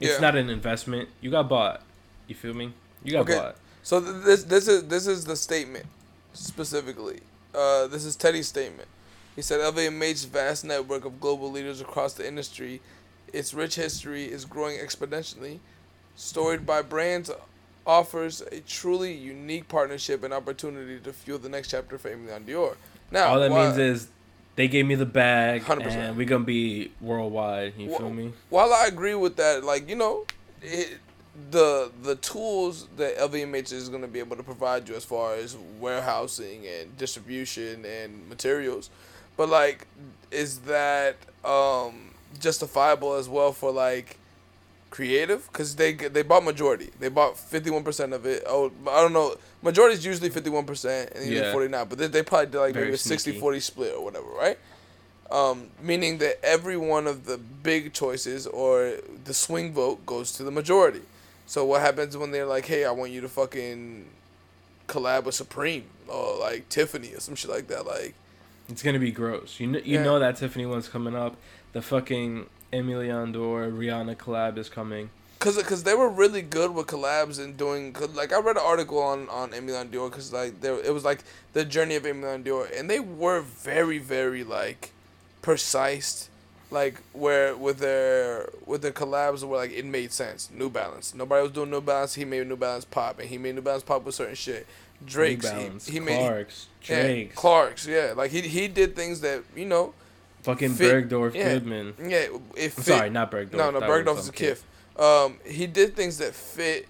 It's 0.00 0.14
Yeah. 0.14 0.20
not 0.20 0.36
an 0.36 0.50
investment. 0.50 1.08
You 1.20 1.30
got 1.30 1.48
bought. 1.48 1.82
You 2.28 2.34
feel 2.34 2.54
me? 2.54 2.72
You 3.02 3.12
got 3.12 3.20
Okay. 3.22 3.34
bought. 3.36 3.56
So 3.82 4.00
th- 4.00 4.24
this 4.24 4.44
this 4.44 4.68
is 4.68 4.84
this 4.84 5.06
is 5.06 5.24
the 5.24 5.34
statement 5.36 5.86
specifically. 6.34 7.20
Uh, 7.54 7.86
this 7.86 8.04
is 8.04 8.14
Teddy's 8.16 8.46
statement. 8.48 8.88
He 9.34 9.42
said 9.42 9.60
LVMH's 9.60 10.24
vast 10.24 10.64
network 10.64 11.04
of 11.04 11.20
global 11.20 11.50
leaders 11.50 11.80
across 11.80 12.12
the 12.14 12.26
industry, 12.26 12.80
its 13.32 13.54
rich 13.54 13.76
history 13.76 14.24
is 14.24 14.44
growing 14.44 14.78
exponentially. 14.78 15.58
Storied 16.16 16.66
by 16.66 16.82
brands, 16.82 17.30
offers 17.86 18.40
a 18.52 18.60
truly 18.60 19.12
unique 19.14 19.68
partnership 19.68 20.22
and 20.24 20.34
opportunity 20.34 20.98
to 21.00 21.12
fuel 21.12 21.38
the 21.38 21.48
next 21.48 21.70
chapter 21.70 21.96
for 21.96 22.10
Aimé 22.10 22.26
Leon 22.26 22.44
Dore. 22.44 22.76
Now, 23.10 23.28
All 23.28 23.40
that 23.40 23.50
while, 23.50 23.66
means 23.68 23.78
is 23.78 24.08
they 24.56 24.66
gave 24.68 24.84
me 24.84 24.96
the 24.96 25.06
bag 25.06 25.62
100%. 25.62 25.86
and 25.86 26.16
we're 26.16 26.26
gonna 26.26 26.44
be 26.44 26.90
worldwide. 27.00 27.74
You 27.78 27.88
Wha- 27.90 27.98
feel 27.98 28.10
me? 28.10 28.32
while 28.50 28.72
I 28.74 28.86
agree 28.86 29.14
with 29.14 29.36
that, 29.36 29.62
like 29.64 29.88
you 29.88 29.94
know, 29.96 30.26
it, 30.60 30.98
the 31.50 31.90
the 32.02 32.16
tools 32.16 32.86
that 32.96 33.16
LVMH 33.18 33.72
is 33.72 33.88
going 33.88 34.02
to 34.02 34.08
be 34.08 34.18
able 34.18 34.36
to 34.36 34.42
provide 34.42 34.88
you 34.88 34.94
as 34.94 35.04
far 35.04 35.34
as 35.34 35.56
warehousing 35.80 36.66
and 36.66 36.96
distribution 36.98 37.84
and 37.84 38.28
materials, 38.28 38.90
but 39.36 39.48
like, 39.48 39.86
is 40.30 40.58
that 40.60 41.16
um, 41.44 42.10
justifiable 42.40 43.14
as 43.14 43.28
well 43.28 43.52
for 43.52 43.70
like 43.70 44.16
creative 44.90 45.46
because 45.52 45.76
they 45.76 45.92
they 45.92 46.22
bought 46.22 46.44
majority. 46.44 46.90
They 46.98 47.08
bought 47.08 47.38
fifty 47.38 47.70
one 47.70 47.84
percent 47.84 48.12
of 48.12 48.26
it. 48.26 48.42
Oh, 48.46 48.72
I 48.88 49.00
don't 49.00 49.12
know. 49.12 49.36
Majority 49.62 49.94
is 49.96 50.04
usually 50.06 50.30
fifty 50.30 50.50
one 50.50 50.64
percent 50.64 51.12
and 51.14 51.30
Yeah. 51.30 51.52
forty 51.52 51.68
nine. 51.68 51.86
But 51.88 51.98
they, 51.98 52.06
they 52.06 52.22
probably 52.22 52.46
did 52.46 52.58
like 52.58 52.74
Very 52.74 52.86
maybe 52.86 52.94
a 52.94 52.98
sneaky. 52.98 53.38
60-40 53.40 53.62
split 53.62 53.94
or 53.94 54.04
whatever, 54.04 54.26
right? 54.28 54.58
Um, 55.30 55.68
meaning 55.82 56.18
that 56.18 56.42
every 56.42 56.78
one 56.78 57.06
of 57.06 57.26
the 57.26 57.36
big 57.36 57.92
choices 57.92 58.46
or 58.46 58.94
the 59.24 59.34
swing 59.34 59.74
vote 59.74 60.06
goes 60.06 60.32
to 60.32 60.42
the 60.42 60.50
majority. 60.50 61.02
So 61.48 61.64
what 61.64 61.80
happens 61.80 62.14
when 62.14 62.30
they're 62.30 62.44
like, 62.46 62.66
"Hey, 62.66 62.84
I 62.84 62.90
want 62.90 63.10
you 63.10 63.22
to 63.22 63.28
fucking 63.28 64.04
collab 64.86 65.24
with 65.24 65.34
Supreme 65.34 65.84
or 66.06 66.38
like 66.38 66.68
Tiffany 66.68 67.14
or 67.14 67.20
some 67.20 67.34
shit 67.34 67.50
like 67.50 67.68
that"? 67.68 67.86
Like, 67.86 68.14
It's 68.68 68.82
gonna 68.82 68.98
be 68.98 69.10
gross. 69.10 69.58
You 69.58 69.66
know, 69.68 69.78
you 69.78 69.94
Yeah. 69.98 70.04
know 70.04 70.18
that 70.18 70.36
Tiffany 70.36 70.66
one's 70.66 70.88
coming 70.88 71.16
up. 71.16 71.36
The 71.72 71.80
fucking 71.80 72.46
Aimé 72.70 72.98
Leon 72.98 73.32
Dore 73.32 73.62
Rihanna 73.68 74.16
collab 74.16 74.58
is 74.58 74.68
coming. 74.68 75.08
Cause, 75.38 75.56
cause 75.62 75.84
they 75.84 75.94
were 75.94 76.08
really 76.10 76.42
good 76.42 76.74
with 76.74 76.86
collabs 76.88 77.38
and 77.42 77.56
doing. 77.56 77.92
Cause 77.94 78.10
like 78.10 78.30
I 78.32 78.40
read 78.40 78.56
an 78.56 78.62
article 78.62 78.98
on 78.98 79.26
on 79.30 79.52
Aimé 79.52 79.68
Leon 79.68 79.90
Dore, 79.90 80.10
cause 80.10 80.34
like 80.34 80.60
there 80.60 80.78
it 80.78 80.92
was 80.92 81.04
like 81.04 81.20
the 81.54 81.64
journey 81.64 81.94
of 81.96 82.02
Aimé 82.02 82.24
Leon 82.24 82.42
Dore, 82.42 82.66
and 82.76 82.90
they 82.90 83.00
were 83.00 83.40
very 83.40 83.96
very 83.98 84.44
like 84.44 84.90
precise, 85.40 86.28
like 86.70 87.00
where 87.12 87.56
with 87.56 87.78
their 87.78 88.50
with 88.66 88.82
their 88.82 88.92
collabs 88.92 89.42
where 89.42 89.58
like 89.60 89.72
it 89.72 89.84
made 89.84 90.12
sense. 90.12 90.50
New 90.52 90.68
Balance, 90.70 91.14
nobody 91.14 91.42
was 91.42 91.52
doing 91.52 91.70
New 91.70 91.80
Balance. 91.80 92.14
He 92.14 92.24
made 92.24 92.46
New 92.46 92.56
Balance 92.56 92.84
pop, 92.84 93.18
and 93.18 93.28
he 93.28 93.38
made 93.38 93.54
New 93.54 93.62
Balance 93.62 93.82
pop 93.82 94.04
with 94.04 94.14
certain 94.14 94.34
shit. 94.34 94.66
Drake's, 95.04 95.44
New 95.44 95.50
he- 95.50 95.56
Balance, 95.64 95.86
he, 95.88 96.00
made 96.00 96.18
Clark's, 96.18 96.66
yeah, 96.82 97.02
Drake's, 97.02 97.34
Clark's, 97.36 97.86
yeah. 97.86 98.14
Like 98.16 98.30
he 98.30 98.42
he 98.42 98.68
did 98.68 98.96
things 98.96 99.20
that 99.20 99.44
you 99.54 99.64
know, 99.64 99.94
fucking 100.42 100.74
fit- 100.74 101.08
Bergdorf 101.08 101.34
yeah. 101.34 101.54
Goodman. 101.54 101.94
yeah. 102.00 102.26
It 102.56 102.72
fit, 102.72 102.84
sorry, 102.84 103.10
not 103.10 103.30
Bergdorf. 103.30 103.52
no, 103.54 103.70
no, 103.70 103.80
that 103.80 103.88
Bergdorf 103.88 104.18
is 104.18 104.28
a 104.28 104.32
Kith. 104.32 104.64
Um, 104.98 105.36
he 105.46 105.66
did 105.68 105.94
things 105.94 106.18
that 106.18 106.34
fit 106.34 106.88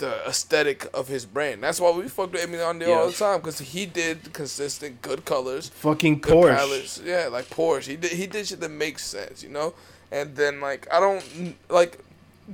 the 0.00 0.26
aesthetic 0.28 0.86
of 0.92 1.06
his 1.08 1.24
brand. 1.24 1.62
That's 1.62 1.78
why 1.80 1.90
we 1.92 2.08
fucked 2.08 2.32
with 2.32 2.42
Aimé 2.42 2.54
Leon 2.54 2.78
Dore 2.80 2.98
all 2.98 3.06
the 3.06 3.12
time 3.12 3.38
because 3.38 3.58
he 3.60 3.86
did 3.86 4.32
consistent, 4.32 5.00
good 5.02 5.24
colors, 5.24 5.68
Fucking 5.68 6.18
good 6.18 6.32
Porsche. 6.34 6.56
palettes. 6.56 7.00
Yeah, 7.04 7.28
like 7.30 7.48
Porsche. 7.50 7.86
He 7.86 7.96
did 7.96 8.12
he 8.12 8.26
did 8.26 8.46
shit 8.48 8.60
that 8.60 8.70
makes 8.70 9.04
sense, 9.04 9.42
you 9.44 9.48
know. 9.50 9.74
And 10.10 10.34
then 10.34 10.60
like 10.60 10.88
I 10.92 10.98
don't 10.98 11.54
like 11.68 11.98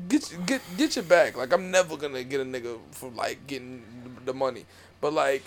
get 0.09 0.23
get 0.45 0.61
get 0.77 0.95
your 0.97 1.05
bag. 1.07 1.37
Like 1.37 1.53
I'm 1.55 1.71
never 1.71 1.97
gonna 1.97 2.23
get 2.25 2.41
a 2.41 2.45
nigga 2.45 2.79
for 2.91 3.09
like 3.11 3.47
getting 3.47 3.83
the 4.27 4.35
money, 4.35 4.67
but 5.01 5.13
like. 5.15 5.43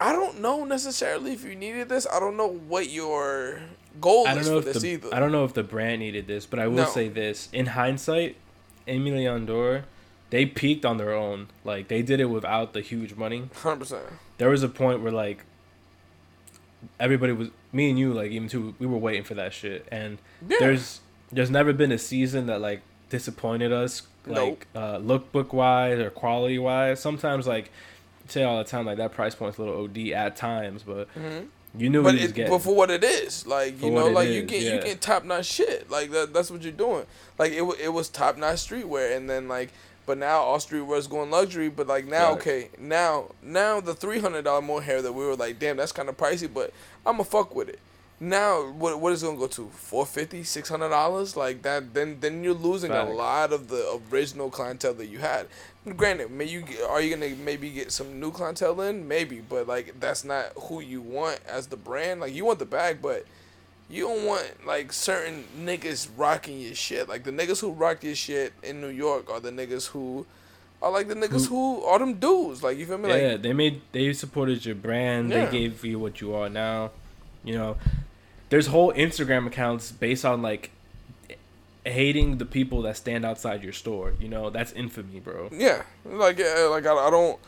I 0.00 0.12
don't 0.12 0.40
know 0.40 0.64
necessarily 0.64 1.32
if 1.32 1.44
you 1.44 1.56
needed 1.56 1.88
this. 1.88 2.06
I 2.06 2.20
don't 2.20 2.36
know 2.36 2.46
what 2.46 2.88
your 2.88 3.60
goal 4.00 4.28
I 4.28 4.34
don't 4.34 4.42
is 4.42 4.48
know 4.48 4.60
for 4.62 4.68
if 4.68 4.74
this 4.74 4.82
the 4.84 4.88
either. 4.90 5.08
I 5.12 5.18
don't 5.18 5.32
know 5.32 5.44
if 5.44 5.54
the 5.54 5.64
brand 5.64 5.98
needed 5.98 6.28
this, 6.28 6.46
but 6.46 6.60
I 6.60 6.68
will 6.68 6.84
No. 6.84 6.90
say 6.90 7.08
this: 7.08 7.48
in 7.52 7.66
hindsight, 7.66 8.36
Aimé 8.88 9.12
Leon 9.14 9.46
Dore, 9.46 9.84
they 10.30 10.46
peaked 10.46 10.84
on 10.84 10.96
their 10.96 11.12
own. 11.12 11.48
Like 11.64 11.88
they 11.88 12.02
did 12.02 12.18
it 12.20 12.26
without 12.26 12.72
the 12.72 12.80
huge 12.80 13.14
money. 13.14 13.48
Hundred 13.62 13.80
percent. 13.80 14.04
There 14.38 14.48
was 14.50 14.62
a 14.62 14.68
point 14.68 15.02
where 15.02 15.12
like 15.12 15.44
everybody 17.00 17.32
was 17.32 17.48
me 17.72 17.90
and 17.90 17.98
you 17.98 18.12
like 18.12 18.30
even 18.30 18.48
too 18.48 18.74
we 18.78 18.86
were 18.86 18.98
waiting 18.98 19.24
for 19.24 19.34
that 19.34 19.52
shit 19.52 19.86
and 19.90 20.18
Yeah. 20.48 20.56
there's 20.60 21.00
there's 21.32 21.50
never 21.50 21.72
been 21.72 21.90
a 21.92 21.98
season 21.98 22.46
that 22.46 22.60
like 22.60 22.82
disappointed 23.10 23.72
us 23.72 24.02
like 24.26 24.66
uh 24.76 24.98
lookbook 24.98 25.52
wise 25.52 25.98
or 25.98 26.10
quality 26.10 26.58
wise 26.58 27.00
sometimes 27.00 27.46
like 27.48 27.70
say 28.28 28.44
all 28.44 28.58
the 28.58 28.64
time 28.64 28.86
like 28.86 28.98
that 28.98 29.10
price 29.12 29.34
point's 29.34 29.58
a 29.58 29.62
little 29.62 29.82
od 29.84 29.98
at 29.98 30.36
times 30.36 30.84
but 30.84 31.08
you 31.76 31.90
knew. 31.90 32.02
But 32.02 32.14
what 32.14 32.22
it, 32.22 32.34
getting 32.34 32.52
but 32.52 32.62
for 32.62 32.74
what 32.74 32.90
it 32.90 33.04
is, 33.04 33.46
like 33.46 33.78
For 33.78 33.86
you 33.86 33.92
know, 33.92 34.06
like 34.08 34.28
you 34.28 34.42
is, 34.42 34.50
get 34.50 34.62
you 34.62 34.80
get 34.80 35.00
top 35.00 35.24
notch 35.24 35.46
shit. 35.46 35.90
Like 35.90 36.10
that, 36.12 36.32
that's 36.32 36.50
what 36.50 36.62
you're 36.62 36.72
doing. 36.72 37.06
Like 37.38 37.52
it 37.52 37.62
it 37.80 37.88
was 37.90 38.08
top 38.08 38.36
notch 38.36 38.56
streetwear, 38.56 39.16
and 39.16 39.28
then 39.28 39.48
like, 39.48 39.70
but 40.06 40.18
now 40.18 40.38
all 40.38 40.58
streetwear 40.58 40.98
is 40.98 41.06
going 41.06 41.30
luxury. 41.30 41.68
But 41.68 41.86
like 41.86 42.06
now, 42.06 42.34
Facts. 42.34 42.46
okay, 42.46 42.70
now 42.78 43.26
now 43.42 43.80
the 43.80 43.94
three 43.94 44.20
hundred 44.20 44.42
dollar 44.42 44.62
mohair 44.62 45.02
that 45.02 45.12
we 45.12 45.24
were 45.24 45.36
like, 45.36 45.58
damn, 45.58 45.76
that's 45.76 45.92
kind 45.92 46.08
of 46.08 46.16
pricey, 46.16 46.52
but 46.52 46.72
I'ma 47.04 47.24
fuck 47.24 47.54
with 47.54 47.68
it. 47.68 47.78
Now 48.20 48.62
what 48.72 49.00
what 49.00 49.12
is 49.12 49.22
it 49.22 49.26
gonna 49.26 49.38
go 49.38 49.46
to? 49.46 49.68
450 49.72 50.42
600 50.42 50.88
dollars? 50.88 51.36
Like 51.36 51.62
that? 51.62 51.94
Then 51.94 52.18
then 52.20 52.42
you're 52.42 52.54
losing 52.54 52.90
Facts. 52.90 53.10
a 53.10 53.14
lot 53.14 53.52
of 53.52 53.68
the 53.68 54.00
original 54.12 54.50
clientele 54.50 54.94
that 54.94 55.06
you 55.06 55.18
had. 55.18 55.46
Granted, 55.96 56.30
may 56.30 56.44
you 56.44 56.62
get, 56.62 56.82
are 56.82 57.00
you 57.00 57.14
gonna 57.14 57.34
maybe 57.36 57.70
get 57.70 57.92
some 57.92 58.18
new 58.18 58.32
clientele 58.32 58.80
in? 58.80 59.06
Maybe, 59.06 59.40
but 59.40 59.68
like 59.68 60.00
that's 60.00 60.24
not 60.24 60.46
who 60.62 60.80
you 60.80 61.00
want 61.00 61.38
as 61.48 61.68
the 61.68 61.76
brand. 61.76 62.20
Like 62.20 62.34
you 62.34 62.44
want 62.44 62.58
the 62.58 62.66
bag, 62.66 63.00
but 63.00 63.24
you 63.88 64.08
don't 64.08 64.24
want 64.26 64.66
like 64.66 64.92
certain 64.92 65.44
niggas 65.58 66.08
rocking 66.16 66.60
your 66.60 66.74
shit. 66.74 67.08
Like 67.08 67.22
the 67.22 67.30
niggas 67.30 67.60
who 67.60 67.70
rock 67.70 68.02
your 68.02 68.16
shit 68.16 68.52
in 68.64 68.80
New 68.80 68.88
York 68.88 69.30
are 69.30 69.38
the 69.40 69.50
niggas 69.52 69.86
who 69.88 70.26
are 70.82 70.90
like 70.90 71.06
the 71.08 71.14
niggas 71.14 71.48
who, 71.48 71.82
are 71.84 71.98
them 72.00 72.14
dudes. 72.14 72.64
Like 72.64 72.78
you 72.78 72.84
feel 72.86 72.98
me? 72.98 73.10
Like 73.10 73.22
yeah 73.22 73.36
they 73.36 73.52
made 73.52 73.80
they 73.92 74.12
supported 74.12 74.66
your 74.66 74.74
brand 74.74 75.30
Yeah. 75.30 75.46
they 75.46 75.52
gave 75.52 75.84
you 75.84 76.00
what 76.00 76.20
you 76.20 76.34
are 76.34 76.48
now 76.48 76.90
you 77.44 77.56
know 77.56 77.76
there's 78.50 78.66
whole 78.68 78.92
instagram 78.94 79.46
accounts 79.46 79.92
based 79.92 80.24
on 80.24 80.40
like 80.42 80.70
hating 81.84 82.38
the 82.38 82.44
people 82.44 82.82
that 82.82 82.96
stand 82.96 83.24
outside 83.24 83.62
your 83.62 83.72
store 83.72 84.12
you 84.20 84.28
know 84.28 84.50
that's 84.50 84.72
infamy 84.72 85.20
bro 85.20 85.48
Yeah, 85.52 85.82
like 86.04 86.38
yeah, 86.38 86.68
like 86.70 86.84
I, 86.86 86.92
I 86.94 87.10
don't, 87.10 87.38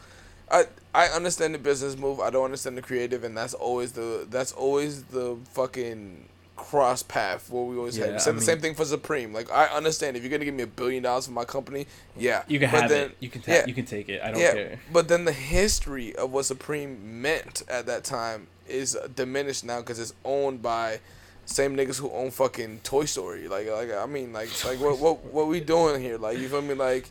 I 0.50 0.64
I 0.94 1.06
understand 1.08 1.54
the 1.54 1.58
business 1.58 1.96
move. 1.96 2.18
I 2.20 2.30
don't 2.30 2.44
understand 2.46 2.76
the 2.76 2.82
creative, 2.82 3.22
and 3.22 3.36
that's 3.36 3.54
always 3.54 3.92
the 3.92 4.26
that's 4.30 4.52
always 4.52 5.04
the 5.04 5.36
fucking 5.52 6.24
cross 6.56 7.02
path 7.02 7.48
where 7.50 7.62
we 7.64 7.76
always 7.76 7.96
Yeah, 7.96 8.06
have. 8.06 8.14
We 8.14 8.18
said 8.20 8.30
I 8.30 8.32
the 8.32 8.36
mean- 8.38 8.46
same 8.46 8.60
thing 8.60 8.74
for 8.74 8.84
Supreme. 8.84 9.32
Like 9.32 9.50
I 9.52 9.66
understand 9.66 10.16
if 10.16 10.22
you're 10.22 10.30
gonna 10.30 10.44
give 10.46 10.54
me 10.54 10.62
a 10.62 10.66
billion 10.66 11.02
dollars 11.02 11.26
for 11.26 11.32
my 11.32 11.44
company, 11.44 11.86
yeah, 12.16 12.42
you 12.48 12.58
can 12.58 12.70
but 12.70 12.80
have 12.80 12.90
then- 12.90 13.10
it 13.10 13.16
you 13.20 13.28
can 13.28 13.42
ta- 13.42 13.52
yeah. 13.52 13.66
you 13.66 13.74
can 13.74 13.84
take 13.84 14.08
it 14.08 14.20
i 14.22 14.30
don't 14.30 14.40
yeah, 14.40 14.52
care 14.54 14.80
but 14.92 15.08
then 15.08 15.24
the 15.26 15.32
history 15.32 16.16
of 16.16 16.32
what 16.32 16.44
Supreme 16.46 17.20
meant 17.22 17.62
at 17.68 17.86
that 17.86 18.02
time 18.04 18.46
is 18.70 18.96
diminished 19.14 19.64
now 19.64 19.80
because 19.80 19.98
it's 19.98 20.14
owned 20.24 20.62
by 20.62 21.00
same 21.46 21.76
niggas 21.76 21.98
who 21.98 22.10
own 22.12 22.30
fucking 22.30 22.80
Toy 22.84 23.04
Story. 23.04 23.48
Like, 23.48 23.68
like 23.68 23.92
I 23.92 24.06
mean, 24.06 24.32
like, 24.32 24.48
like 24.64 24.78
what 24.80 24.98
what 24.98 25.24
what 25.24 25.48
we 25.48 25.60
doing 25.60 26.00
here? 26.00 26.16
Like, 26.18 26.38
you 26.38 26.48
feel 26.48 26.62
me? 26.62 26.74
Like, 26.74 27.08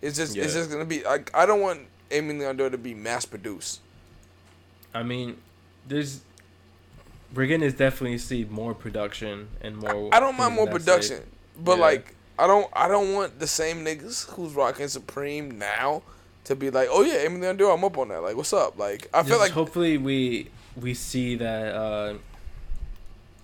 it's 0.00 0.16
just 0.16 0.36
it's 0.36 0.54
Yeah. 0.54 0.60
just 0.60 0.70
gonna 0.70 0.84
be 0.84 1.02
like 1.04 1.30
I 1.34 1.46
don't 1.46 1.60
want 1.60 1.80
Aimé 2.10 2.38
Leon 2.38 2.56
to 2.70 2.78
be 2.78 2.94
mass 2.94 3.24
produced. 3.24 3.80
i 4.94 5.02
mean 5.02 5.36
there's 5.88 6.20
we're 7.34 7.46
gonna 7.46 7.70
definitely 7.70 8.18
see 8.18 8.44
more 8.44 8.74
production 8.74 9.48
and 9.62 9.76
more 9.78 10.10
I 10.12 10.20
don't 10.20 10.36
mind 10.36 10.54
more 10.54 10.66
production, 10.66 11.22
but 11.58 11.76
Yeah. 11.78 11.84
like 11.84 12.14
I 12.38 12.46
don't 12.46 12.68
I 12.74 12.88
don't 12.88 13.14
want 13.14 13.38
the 13.38 13.46
same 13.46 13.84
niggas 13.84 14.30
who's 14.32 14.52
rocking 14.54 14.88
Supreme 14.88 15.58
now 15.58 16.02
to 16.44 16.56
be 16.56 16.70
like, 16.70 16.88
oh 16.90 17.02
yeah, 17.02 17.24
Aimé 17.24 17.40
Leon 17.40 17.60
I'm 17.78 17.84
up 17.84 17.96
on 17.96 18.08
that. 18.08 18.22
Like, 18.22 18.36
what's 18.36 18.52
up? 18.52 18.78
Like, 18.78 19.08
I 19.14 19.22
feel 19.22 19.38
like 19.38 19.52
hopefully 19.52 19.96
we 19.96 20.50
we 20.80 20.94
see 20.94 21.36
that 21.36 21.74
uh, 21.74 22.14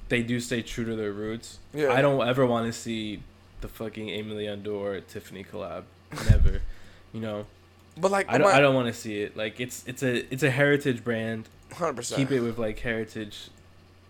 they 0.09 0.23
do 0.23 0.41
stay 0.41 0.63
true 0.63 0.85
to 0.85 0.97
their 0.97 1.13
roots. 1.13 1.59
Yeah. 1.73 1.93
I 1.93 2.01
don't 2.01 2.27
ever 2.27 2.47
want 2.47 2.67
to 2.67 2.73
see 2.73 3.23
the 3.61 3.69
fucking 3.69 4.09
Aimé 4.09 4.37
Leon 4.37 4.63
Dore 4.63 5.01
Tiffany 5.01 5.45
collab. 5.45 5.85
Never. 6.31 6.63
you 7.13 7.21
know, 7.21 7.47
but 7.97 8.11
like 8.11 8.27
I 8.29 8.39
don't. 8.39 8.53
I 8.53 8.61
don't 8.61 8.75
want 8.75 8.87
to 8.89 8.99
see 8.99 9.21
it. 9.21 9.37
Like 9.37 9.61
it's 9.61 9.87
it's 9.87 10.03
a 10.03 10.33
it's 10.33 10.43
a 10.43 10.51
heritage 10.51 11.05
brand. 11.05 11.49
hundred 11.73 11.97
percent. 11.97 12.21
Keep 12.21 12.33
it 12.33 12.41
with 12.41 12.59
like 12.59 12.79
heritage. 12.79 13.49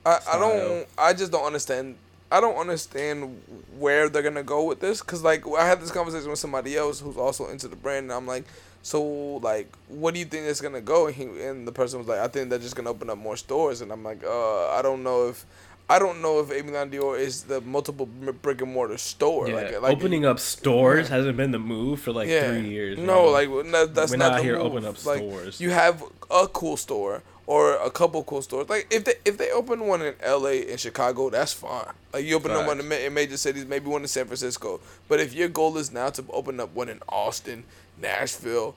I, 0.06 0.20
I 0.32 0.38
don't 0.38 0.86
I 0.96 1.12
just 1.12 1.32
don't 1.32 1.44
understand 1.44 1.96
I 2.30 2.40
don't 2.40 2.56
understand 2.56 3.42
where 3.78 4.08
they're 4.08 4.22
gonna 4.22 4.42
go 4.42 4.64
with 4.64 4.80
this 4.80 5.00
because 5.00 5.22
like 5.22 5.46
I 5.46 5.66
had 5.66 5.80
this 5.80 5.90
conversation 5.90 6.30
with 6.30 6.38
somebody 6.38 6.76
else 6.76 7.00
who's 7.00 7.16
also 7.16 7.48
into 7.48 7.68
the 7.68 7.76
brand 7.76 8.04
and 8.04 8.12
I'm 8.12 8.26
like 8.26 8.44
so 8.82 9.02
like 9.42 9.74
what 9.88 10.14
do 10.14 10.20
you 10.20 10.26
think 10.26 10.46
it's 10.46 10.60
gonna 10.60 10.80
go 10.80 11.06
and, 11.06 11.14
he, 11.16 11.24
and 11.24 11.66
the 11.66 11.72
person 11.72 11.98
was 11.98 12.08
like 12.08 12.20
I 12.20 12.28
think 12.28 12.50
they're 12.50 12.58
just 12.58 12.76
gonna 12.76 12.90
open 12.90 13.10
up 13.10 13.18
more 13.18 13.36
stores 13.36 13.80
and 13.80 13.92
I'm 13.92 14.04
like 14.04 14.22
uh 14.24 14.68
I 14.70 14.82
don't 14.82 15.02
know 15.02 15.28
if 15.28 15.44
I 15.90 15.98
don't 15.98 16.20
know 16.20 16.40
if 16.40 16.52
Amy 16.52 16.70
Dior 16.72 17.18
is 17.18 17.44
the 17.44 17.62
multiple 17.62 18.04
brick 18.06 18.60
and 18.60 18.72
mortar 18.72 18.98
store 18.98 19.48
Yeah, 19.48 19.54
like, 19.54 19.80
like 19.82 19.96
opening 19.96 20.24
up 20.26 20.38
stores 20.38 21.08
Yeah. 21.08 21.16
hasn't 21.16 21.36
been 21.36 21.50
the 21.50 21.58
move 21.58 22.00
for 22.00 22.12
like 22.12 22.28
yeah. 22.28 22.48
three 22.48 22.68
years. 22.68 22.98
No, 22.98 23.04
bro. 23.04 23.30
like 23.30 23.48
no, 23.66 23.86
that's 23.86 24.10
We're 24.10 24.18
not, 24.18 24.32
not 24.32 24.42
here 24.42 24.58
move. 24.58 24.66
open 24.66 24.84
up 24.84 25.04
like, 25.06 25.18
stores. 25.18 25.60
You 25.60 25.70
have 25.70 26.04
a 26.30 26.46
cool 26.48 26.76
store 26.76 27.22
or 27.46 27.76
a 27.76 27.90
couple 27.90 28.22
cool 28.24 28.42
stores. 28.42 28.68
Like 28.68 28.86
if 28.90 29.04
they 29.06 29.14
if 29.24 29.38
they 29.38 29.50
open 29.50 29.86
one 29.86 30.02
in 30.02 30.14
L.A. 30.20 30.70
and 30.70 30.78
Chicago, 30.78 31.30
that's 31.30 31.54
fine. 31.54 31.86
Like 32.12 32.26
you 32.26 32.36
open 32.36 32.50
up 32.50 32.66
one 32.66 32.80
in 32.80 33.14
major 33.14 33.38
cities, 33.38 33.64
maybe 33.64 33.88
one 33.88 34.02
in 34.02 34.08
San 34.08 34.26
Francisco. 34.26 34.80
But 35.08 35.20
if 35.20 35.32
your 35.32 35.48
goal 35.48 35.78
is 35.78 35.90
now 35.90 36.10
to 36.10 36.24
open 36.30 36.60
up 36.60 36.74
one 36.74 36.90
in 36.90 37.00
Austin, 37.08 37.64
Nashville, 38.00 38.74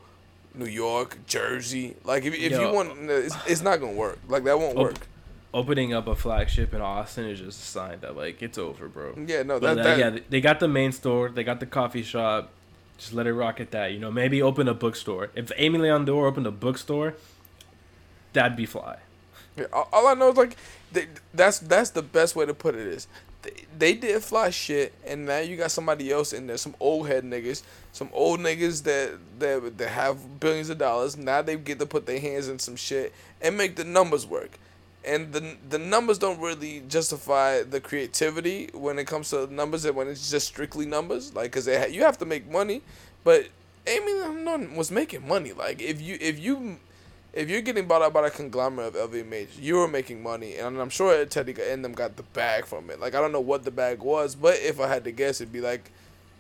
New 0.54 0.66
York, 0.66 1.18
Jersey, 1.28 1.96
like 2.04 2.26
if, 2.26 2.34
if 2.34 2.52
you 2.52 2.72
want, 2.72 3.10
it's, 3.10 3.36
it's 3.48 3.62
not 3.62 3.80
gonna 3.80 3.94
work. 3.94 4.20
Like 4.28 4.44
that 4.44 4.58
won't 4.60 4.78
Op- 4.78 4.84
work. 4.84 5.08
opening 5.54 5.94
up 5.94 6.08
a 6.08 6.16
flagship 6.16 6.74
in 6.74 6.82
Austin 6.82 7.26
is 7.26 7.40
just 7.40 7.60
a 7.62 7.66
sign 7.66 8.00
that 8.02 8.16
like 8.18 8.42
it's 8.42 8.58
over, 8.58 8.88
bro. 8.88 9.14
Yeah, 9.28 9.44
no, 9.44 9.60
that, 9.60 9.76
that 9.78 9.98
yeah, 9.98 10.20
they 10.30 10.42
got 10.42 10.60
the 10.60 10.68
main 10.68 10.92
store, 10.92 11.30
they 11.30 11.44
got 11.44 11.60
the 11.60 11.66
coffee 11.66 12.04
shop. 12.04 12.50
Just 12.98 13.14
let 13.14 13.26
it 13.26 13.34
rock 13.34 13.60
at 13.60 13.72
that. 13.72 13.94
You 13.94 14.00
know, 14.00 14.12
maybe 14.12 14.44
open 14.44 14.68
a 14.68 14.76
bookstore. 14.76 15.32
If 15.34 15.48
Aimé 15.58 15.80
Leon 15.80 16.06
Dore 16.06 16.28
opened 16.28 16.46
a 16.46 16.52
bookstore, 16.52 17.16
that'd 18.34 18.56
be 18.56 18.68
fly. 18.68 18.98
Yeah, 19.58 19.66
all, 19.74 19.90
all 19.92 20.08
I 20.08 20.14
know 20.14 20.30
is 20.30 20.38
like 20.38 20.56
they, 20.92 21.08
that's 21.34 21.58
that's 21.60 21.90
the 21.90 22.04
best 22.04 22.36
way 22.36 22.46
to 22.46 22.54
put 22.54 22.76
it 22.76 22.86
is 22.86 23.08
they, 23.42 23.66
they 23.78 23.94
did 23.94 24.24
fly 24.24 24.50
shit, 24.50 24.94
and 25.06 25.26
now 25.26 25.40
you 25.40 25.58
got 25.58 25.72
somebody 25.72 26.12
else 26.12 26.34
in 26.34 26.48
there, 26.48 26.58
some 26.58 26.76
old 26.80 27.08
head 27.08 27.24
niggas, 27.24 27.64
some 27.92 28.10
old 28.14 28.40
niggas 28.40 28.84
that 28.84 29.18
that 29.40 29.78
that 29.78 29.90
have 29.90 30.40
billions 30.40 30.70
of 30.70 30.78
dollars. 30.78 31.18
Now 31.18 31.42
they 31.42 31.56
get 31.56 31.80
to 31.80 31.86
put 31.86 32.06
their 32.06 32.20
hands 32.20 32.48
in 32.48 32.60
some 32.60 32.76
shit 32.76 33.14
and 33.42 33.58
make 33.58 33.76
the 33.76 33.84
numbers 33.84 34.26
work. 34.26 34.58
And 35.04 35.34
the 35.34 35.56
the 35.70 35.80
numbers 35.80 36.20
don't 36.20 36.40
really 36.40 36.84
justify 36.88 37.64
the 37.64 37.82
creativity 37.82 38.70
when 38.74 39.00
it 39.00 39.06
comes 39.08 39.32
to 39.32 39.52
numbers 39.52 39.86
and 39.86 39.96
when 39.96 40.08
it's 40.08 40.30
just 40.30 40.48
strictly 40.48 40.86
numbers. 40.86 41.34
Like, 41.34 41.52
cause 41.52 41.66
they 41.66 41.80
ha- 41.80 41.88
you 41.88 42.04
have 42.04 42.20
to 42.20 42.26
make 42.26 42.50
money, 42.50 42.84
but 43.24 43.48
Aimé 43.86 44.76
was 44.76 44.92
making 44.92 45.28
money. 45.28 45.54
Like, 45.54 45.82
if 45.82 46.00
you 46.00 46.18
if 46.22 46.40
you 46.40 46.78
if 47.34 47.50
you're 47.50 47.62
getting 47.62 47.88
bought 47.88 48.02
out 48.02 48.14
by 48.14 48.28
a 48.28 48.30
conglomerate 48.30 48.96
of 48.96 49.12
LVMH, 49.12 49.60
you 49.60 49.76
were 49.78 49.88
making 49.88 50.22
money, 50.22 50.56
and 50.58 50.80
I'm 50.80 50.90
sure 50.90 51.24
Teddy 51.26 51.56
and 51.70 51.84
them 51.84 51.94
got 51.94 52.18
the 52.18 52.24
bag 52.24 52.66
from 52.66 52.90
it. 52.90 53.00
Like 53.00 53.16
I 53.16 53.22
don't 53.22 53.32
know 53.32 53.40
what 53.42 53.64
the 53.64 53.72
bag 53.72 54.00
was, 54.00 54.36
but 54.36 54.56
if 54.60 54.80
I 54.80 54.88
had 54.88 55.04
to 55.06 55.12
guess, 55.12 55.40
it'd 55.40 55.54
be 55.54 55.62
like 55.62 55.92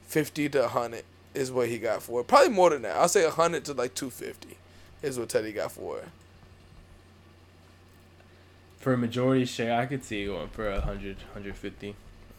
fifty 0.05 0.49
to 0.49 0.67
hundred 0.67 1.03
is 1.33 1.51
what 1.51 1.69
he 1.69 1.77
got 1.79 2.03
for 2.03 2.21
it. 2.21 2.27
Probably 2.27 2.49
more 2.49 2.69
than 2.71 2.81
that. 2.81 2.97
I'll 2.97 3.07
say 3.07 3.29
hundred 3.29 3.63
to 3.65 3.73
like 3.73 3.93
two 3.93 4.09
fifty 4.09 4.57
is 5.01 5.17
what 5.17 5.29
Teddy 5.29 5.53
got 5.53 5.71
for 5.71 5.99
it. 5.99 6.07
For 8.79 8.93
a 8.93 8.97
majority 8.97 9.45
share, 9.45 9.79
I 9.79 9.85
could 9.85 10.03
see 10.03 10.25
going 10.25 10.49
for 10.49 10.67
a 10.67 10.81
hundred, 10.81 11.17
hundred 11.33 11.55
fifty. 11.55 11.95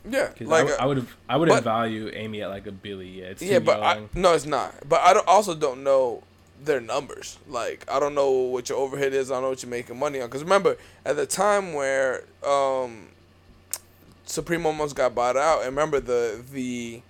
Yeah, 0.09 0.29
Because 0.29 0.49
like 0.49 0.69
I, 0.69 0.85
uh, 0.85 0.89
would 0.89 0.97
have, 0.97 1.17
I 1.29 1.37
wouldn't 1.37 1.59
but- 1.59 1.65
value 1.65 2.11
Aimé 2.11 2.43
at 2.43 2.49
like 2.51 2.67
a 2.67 2.73
Billy. 2.73 3.21
Yeah, 3.21 3.27
it's 3.27 3.41
too 3.41 3.47
yeah, 3.47 3.61
but 3.61 3.81
I, 3.83 4.03
no, 4.15 4.35
it's 4.35 4.47
not. 4.47 4.75
But 4.89 5.01
I 5.01 5.15
don't, 5.15 5.27
also 5.29 5.55
don't 5.55 5.85
know 5.85 6.25
their 6.65 6.81
numbers. 6.81 7.39
Like 7.49 7.85
I 7.91 8.01
don't 8.01 8.15
know 8.15 8.31
what 8.31 8.69
your 8.69 8.79
overhead 8.79 9.13
is. 9.13 9.31
I 9.31 9.35
don't 9.35 9.43
know 9.43 9.49
what 9.51 9.63
you're 9.63 9.71
making 9.71 9.99
money 9.99 10.21
on. 10.21 10.29
Because 10.29 10.43
remember, 10.43 10.77
at 11.05 11.17
the 11.17 11.27
time 11.27 11.75
where 11.75 12.25
um, 12.47 13.09
Supreme 14.25 14.67
almost 14.67 14.97
got 14.97 15.15
bought 15.15 15.37
out, 15.37 15.59
and 15.61 15.67
remember 15.67 16.01
the 16.01 16.43
the 16.53 17.03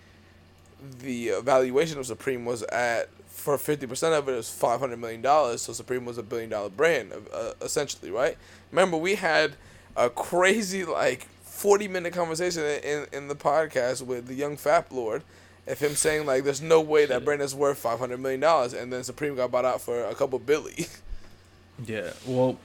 the 1.00 1.32
valuation 1.42 1.98
of 1.98 2.06
Supreme 2.06 2.44
was 2.44 2.62
at 2.64 3.08
for 3.26 3.58
fifty 3.58 3.86
percent 3.86 4.14
of 4.14 4.28
it 4.28 4.32
was 4.32 4.50
five 4.50 4.80
hundred 4.80 4.98
million 4.98 5.22
dollars. 5.22 5.62
So 5.62 5.72
Supreme 5.72 6.04
was 6.04 6.18
a 6.18 6.22
billion 6.22 6.50
dollar 6.50 6.68
brand, 6.68 7.12
uh, 7.32 7.52
essentially, 7.60 8.10
right? 8.10 8.36
Remember, 8.70 8.96
we 8.96 9.16
had 9.16 9.54
a 9.96 10.08
crazy 10.10 10.84
like 10.84 11.26
forty 11.42 11.88
minute 11.88 12.12
conversation 12.12 12.62
in 12.64 13.06
in 13.12 13.28
the 13.28 13.34
podcast 13.34 14.02
with 14.04 14.26
the 14.26 14.34
young 14.34 14.56
Fap 14.56 14.90
Lord. 14.90 15.22
Of 15.66 15.78
him 15.78 15.94
saying 15.94 16.26
like, 16.26 16.42
"There's 16.44 16.60
no 16.60 16.80
way 16.80 17.06
that 17.06 17.14
Shit. 17.18 17.24
brand 17.24 17.40
is 17.42 17.54
worth 17.54 17.78
five 17.78 17.98
hundred 18.00 18.18
million 18.20 18.40
dollars," 18.40 18.72
and 18.72 18.92
then 18.92 19.04
Supreme 19.04 19.36
got 19.36 19.50
bought 19.52 19.64
out 19.64 19.80
for 19.80 20.04
a 20.04 20.14
couple 20.14 20.38
billy 20.40 20.86
yeah. 21.86 22.12
Well, 22.26 22.58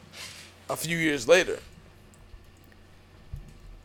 a 0.69 0.75
few 0.75 0.97
years 0.97 1.27
later. 1.27 1.59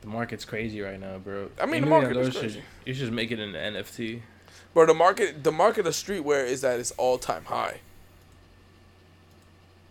the 0.01 0.09
market's 0.09 0.45
crazy 0.47 0.81
right 0.81 0.99
now, 0.99 1.19
bro. 1.19 1.51
I 1.61 1.67
mean, 1.67 1.83
the 1.83 1.89
market 1.89 2.17
is 2.17 2.29
Winehouse 2.29 2.33
should- 2.33 2.41
crazy. 2.41 2.63
You 2.87 2.95
should 2.95 3.13
make 3.13 3.31
it 3.31 3.39
an 3.39 3.53
NFT. 3.53 4.23
Bro, 4.75 4.87
the 4.87 4.95
market 4.95 5.45
the 5.45 5.53
market 5.53 5.87
of 5.87 5.93
streetwear 5.93 6.47
is 6.47 6.65
at 6.65 6.81
its 6.81 6.91
all 6.93 7.19
time 7.19 7.45
high. 7.45 7.81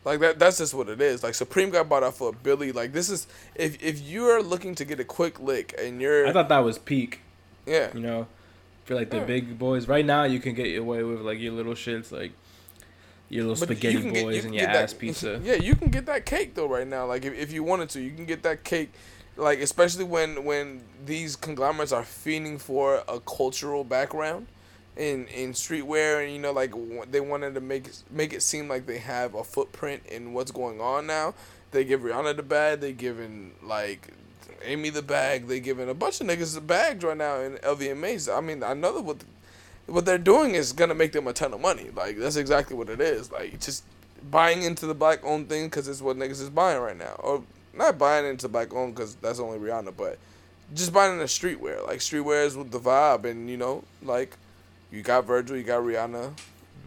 Like 0.04 0.20
that 0.22 0.40
that's 0.40 0.58
just 0.58 0.74
what 0.74 0.90
it 0.90 1.00
is. 1.00 1.22
Like 1.22 1.36
Supreme 1.36 1.70
got 1.70 1.88
bought 1.88 2.02
out 2.02 2.16
for 2.16 2.30
a 2.30 2.34
Billy. 2.34 2.72
Like 2.72 2.92
this 2.92 3.10
is 3.10 3.28
if 3.54 3.82
if 3.84 4.02
you're 4.02 4.42
looking 4.42 4.74
to 4.76 4.84
get 4.86 5.00
a 5.00 5.04
quick 5.04 5.40
lick 5.40 5.76
and 5.78 6.02
you're 6.02 6.26
I 6.28 6.34
thought 6.34 6.50
that 6.50 6.60
was 6.60 6.80
peak. 6.80 7.20
yeah. 7.68 7.92
You 7.94 8.00
know, 8.00 8.28
for 8.92 8.96
like 9.00 9.10
the 9.10 9.18
Yeah. 9.18 9.22
Hmm. 9.24 9.28
big 9.28 9.60
boys. 9.60 9.88
Right 9.88 10.06
now, 10.06 10.24
you 10.24 10.40
can 10.40 10.54
get 10.54 10.78
away 10.78 11.04
with 11.04 11.22
like 11.22 11.40
your 11.40 11.54
little 11.54 11.74
shits, 11.74 12.12
like 12.12 12.32
your 13.30 13.46
little 13.46 13.60
But 13.66 13.74
spaghetti 13.76 13.96
you 13.96 14.02
can 14.02 14.14
get- 14.14 14.24
boys 14.24 14.36
you 14.38 14.42
and 14.44 14.56
your 14.56 14.66
get 14.66 14.74
that- 14.74 14.84
ass 14.84 14.94
pizza. 14.94 15.40
Yeah, 15.44 15.56
you 15.56 15.76
can 15.76 15.90
get 15.90 16.06
that 16.08 16.26
cake 16.26 16.54
though 16.56 16.68
right 16.68 16.88
now. 16.88 17.06
Like 17.06 17.24
if, 17.26 17.34
if 17.34 17.52
you 17.54 17.64
wanted 17.64 17.90
to, 17.92 18.02
you 18.02 18.12
can 18.12 18.26
get 18.26 18.44
that 18.44 18.64
cake. 18.64 18.92
Like 19.38 19.60
especially 19.60 20.04
when 20.04 20.44
when 20.44 20.84
these 21.06 21.36
conglomerates 21.38 21.94
are 21.94 22.04
fiending 22.04 22.60
for 22.60 23.02
a 23.08 23.20
cultural 23.22 23.84
background 23.86 24.48
in 24.98 25.28
in 25.28 25.54
streetwear, 25.54 26.22
and 26.24 26.34
you 26.34 26.40
know 26.40 26.52
like 26.52 26.72
w- 26.72 27.06
they 27.10 27.22
wanted 27.22 27.54
to 27.56 27.62
make 27.62 27.88
make 28.12 28.34
it 28.34 28.42
seem 28.42 28.68
like 28.68 28.86
they 28.88 28.98
have 28.98 29.34
a 29.34 29.44
footprint 29.46 30.04
in 30.08 30.34
what's 30.34 30.52
going 30.52 30.82
on 30.82 31.08
now. 31.08 31.34
They 31.72 31.86
give 31.86 32.02
Rihanna 32.02 32.36
the 32.36 32.44
bad. 32.44 32.82
They 32.82 32.92
giving 32.92 33.54
like 33.64 34.10
Aimé 34.62 34.94
the 34.94 35.02
bag. 35.02 35.48
They 35.48 35.60
giving 35.60 35.90
a 35.90 35.94
bunch 35.94 36.22
of 36.22 36.28
niggas 36.28 36.56
the 36.56 36.62
bags 36.62 37.04
right 37.04 37.18
now 37.18 37.40
in 37.40 37.54
LVMH. 37.58 38.36
I 38.36 38.42
mean, 38.42 38.64
I 38.64 38.74
know 38.74 38.94
that 38.94 39.04
what 39.04 39.18
what 39.88 40.06
they're 40.06 40.18
doing 40.18 40.56
is 40.56 40.74
gonna 40.74 40.96
make 40.96 41.12
them 41.12 41.28
a 41.28 41.34
ton 41.34 41.54
of 41.54 41.62
money. 41.62 41.90
Like 41.94 42.18
that's 42.18 42.36
exactly 42.36 42.76
what 42.76 42.90
it 42.90 43.02
is. 43.02 43.32
Like 43.32 43.60
just 43.60 43.84
buying 44.30 44.64
into 44.64 44.86
the 44.86 44.94
black 44.94 45.24
owned 45.24 45.50
thing 45.50 45.66
because 45.66 45.88
it's 45.88 46.02
what 46.02 46.18
niggas 46.18 46.42
is 46.42 46.50
buying 46.50 46.82
right 46.82 46.98
now, 46.98 47.16
or 47.20 47.44
not 47.74 47.98
buying 47.98 48.26
into 48.26 48.48
black 48.48 48.74
owned 48.74 48.96
because 48.96 49.16
that's 49.16 49.40
only 49.40 49.58
Rihanna, 49.58 49.94
but 49.96 50.18
just 50.74 50.94
buying 50.94 51.14
into 51.14 51.26
streetwear. 51.26 51.86
Like 51.86 52.00
streetwear 52.00 52.46
is 52.46 52.56
with 52.56 52.72
the 52.72 52.80
vibe, 52.80 53.26
and 53.26 53.50
you 53.50 53.58
know, 53.58 53.84
like 54.04 54.38
you 54.92 55.02
got 55.02 55.26
Virgil, 55.26 55.58
you 55.58 55.64
got 55.64 55.82
Rihanna. 55.82 56.34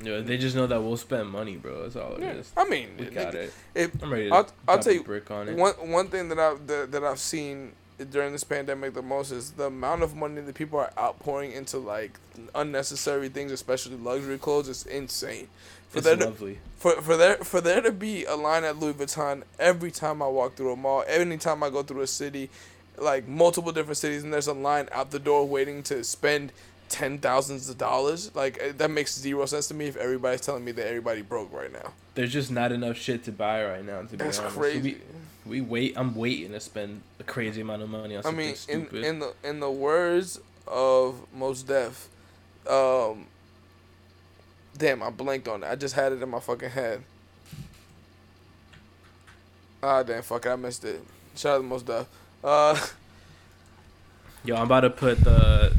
Yeah, 0.03 0.21
they 0.21 0.37
just 0.39 0.57
know 0.57 0.67
that 0.67 0.81
we'll 0.83 0.97
spend 0.97 1.31
money, 1.31 1.57
bro. 1.57 1.83
That's 1.83 1.97
all 1.97 2.15
it 2.17 2.21
Yeah, 2.23 2.33
is. 2.33 2.51
I 2.57 2.69
mean, 2.69 2.89
We 2.99 3.07
it- 3.07 3.15
got 3.15 3.35
it. 3.35 3.53
it- 3.75 3.91
I'm 4.03 4.13
ready 4.13 4.29
to 4.29 4.35
I'll, 4.35 4.49
I'll 4.69 4.79
tell 4.81 4.93
you 4.93 5.03
brick 5.05 5.31
on 5.31 5.49
it. 5.49 5.57
one 5.57 5.75
one 5.91 6.09
thing 6.09 6.29
that 6.31 6.39
I 6.39 6.55
that, 6.67 6.93
that 6.93 7.05
I've 7.05 7.19
seen 7.21 7.73
during 8.11 8.33
this 8.33 8.43
pandemic 8.43 8.93
the 8.95 9.03
most 9.03 9.31
is 9.31 9.53
the 9.53 9.67
amount 9.67 10.03
of 10.03 10.17
money 10.17 10.41
that 10.41 10.55
people 10.57 10.81
are 10.81 10.91
outpouring 10.99 11.53
into 11.53 11.79
like 11.79 12.19
unnecessary 12.55 13.29
things, 13.29 13.53
especially 13.53 13.97
luxury 13.97 14.39
clothes. 14.39 14.69
is 14.69 14.85
insane. 14.87 15.49
For 15.91 15.99
It's 15.99 16.07
there 16.07 16.17
to, 16.17 16.25
lovely. 16.25 16.59
for 16.77 17.01
for 17.01 17.17
there 17.17 17.37
for 17.37 17.61
there 17.61 17.81
to 17.81 17.93
be 17.93 18.25
a 18.25 18.35
line 18.35 18.65
at 18.65 18.79
Louis 18.79 18.95
Vuitton 18.95 19.43
every 19.61 19.91
time 19.93 20.23
I 20.23 20.27
walk 20.27 20.57
through 20.57 20.73
a 20.73 20.77
mall, 20.77 21.05
every 21.07 21.37
time 21.39 21.63
I 21.63 21.71
go 21.71 21.83
through 21.85 22.01
a 22.03 22.07
city, 22.09 22.51
like 22.99 23.29
multiple 23.29 23.71
different 23.71 23.99
cities, 23.99 24.25
and 24.25 24.33
there's 24.33 24.49
a 24.49 24.53
line 24.55 24.89
out 24.91 25.13
the 25.13 25.21
door 25.21 25.47
waiting 25.47 25.83
to 25.85 26.03
spend 26.03 26.51
ten 26.95 27.19
thousands 27.19 27.69
of 27.69 27.77
dollars. 27.77 28.33
Like 28.37 28.57
eh, 28.61 28.73
that 28.77 28.91
makes 28.91 29.19
zero 29.19 29.45
sense 29.47 29.67
to 29.69 29.75
me 29.75 29.87
if 29.87 29.97
everybody's 29.97 30.41
telling 30.41 30.65
me 30.65 30.71
that 30.73 30.87
everybody 30.87 31.23
broke 31.23 31.53
right 31.53 31.73
now. 31.73 31.93
There's 32.15 32.33
just 32.33 32.53
not 32.53 32.71
enough 32.71 32.97
shit 32.97 33.25
to 33.25 33.33
buy 33.33 33.65
right 33.65 33.85
now. 33.85 34.03
To 34.03 34.17
That's 34.17 34.39
be 34.39 34.45
honest, 34.45 34.55
So 34.55 34.61
crazy. 34.61 34.99
we, 35.45 35.61
we 35.61 35.61
wait. 35.61 35.95
I'm 35.97 36.15
waiting 36.15 36.53
to 36.53 36.61
spend 36.61 37.03
a 37.19 37.25
crazy 37.25 37.61
amount 37.61 37.83
of 37.83 37.91
money 37.91 38.15
on 38.15 38.21
I 38.21 38.23
something 38.23 38.39
mean, 38.39 38.49
in 38.51 38.55
stupid. 38.57 39.05
in 39.05 39.19
the 39.19 39.35
in 39.43 39.59
the 39.61 39.71
words 39.71 40.39
of 40.69 41.17
Mos 41.35 41.63
Def, 41.63 42.09
um, 42.71 43.27
damn, 44.79 45.03
I 45.03 45.11
blanked 45.11 45.49
on 45.49 45.65
it. 45.65 45.67
I 45.67 45.75
just 45.75 45.97
had 45.97 46.13
it 46.13 46.23
in 46.23 46.29
my 46.31 46.39
fucking 46.41 46.71
head. 46.71 47.03
Ah, 49.83 50.03
damn, 50.05 50.23
fuck 50.23 50.47
it, 50.47 50.51
I 50.51 50.57
missed 50.57 50.85
it. 50.85 51.03
Shout 51.37 51.57
out 51.57 51.59
to 51.59 51.65
Mos 51.65 51.83
Def. 51.83 52.07
Uh, 52.43 52.79
Yo, 54.45 54.55
I'm 54.57 54.63
about 54.67 54.81
to 54.81 54.91
put 54.91 55.19
the. 55.25 55.75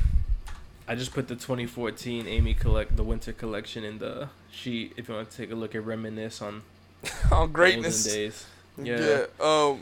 I 0.88 0.96
just 0.96 1.14
put 1.14 1.28
the 1.28 1.36
2014 1.36 2.26
Aimé 2.26 2.58
collect 2.58 2.96
the 2.96 3.04
winter 3.04 3.34
collection 3.34 3.84
in 3.84 3.98
the 4.00 4.30
sheet. 4.52 4.94
If 4.98 5.10
you 5.10 5.16
want 5.16 5.30
to 5.32 5.38
take 5.38 5.52
a 5.52 5.56
look 5.56 5.74
at 5.76 5.84
reminisce 5.86 6.42
on 6.42 6.62
on 7.32 7.52
greatness. 7.52 8.04
days. 8.04 8.46
Yeah. 8.78 9.00
Yeah. 9.00 9.26
Um. 9.40 9.82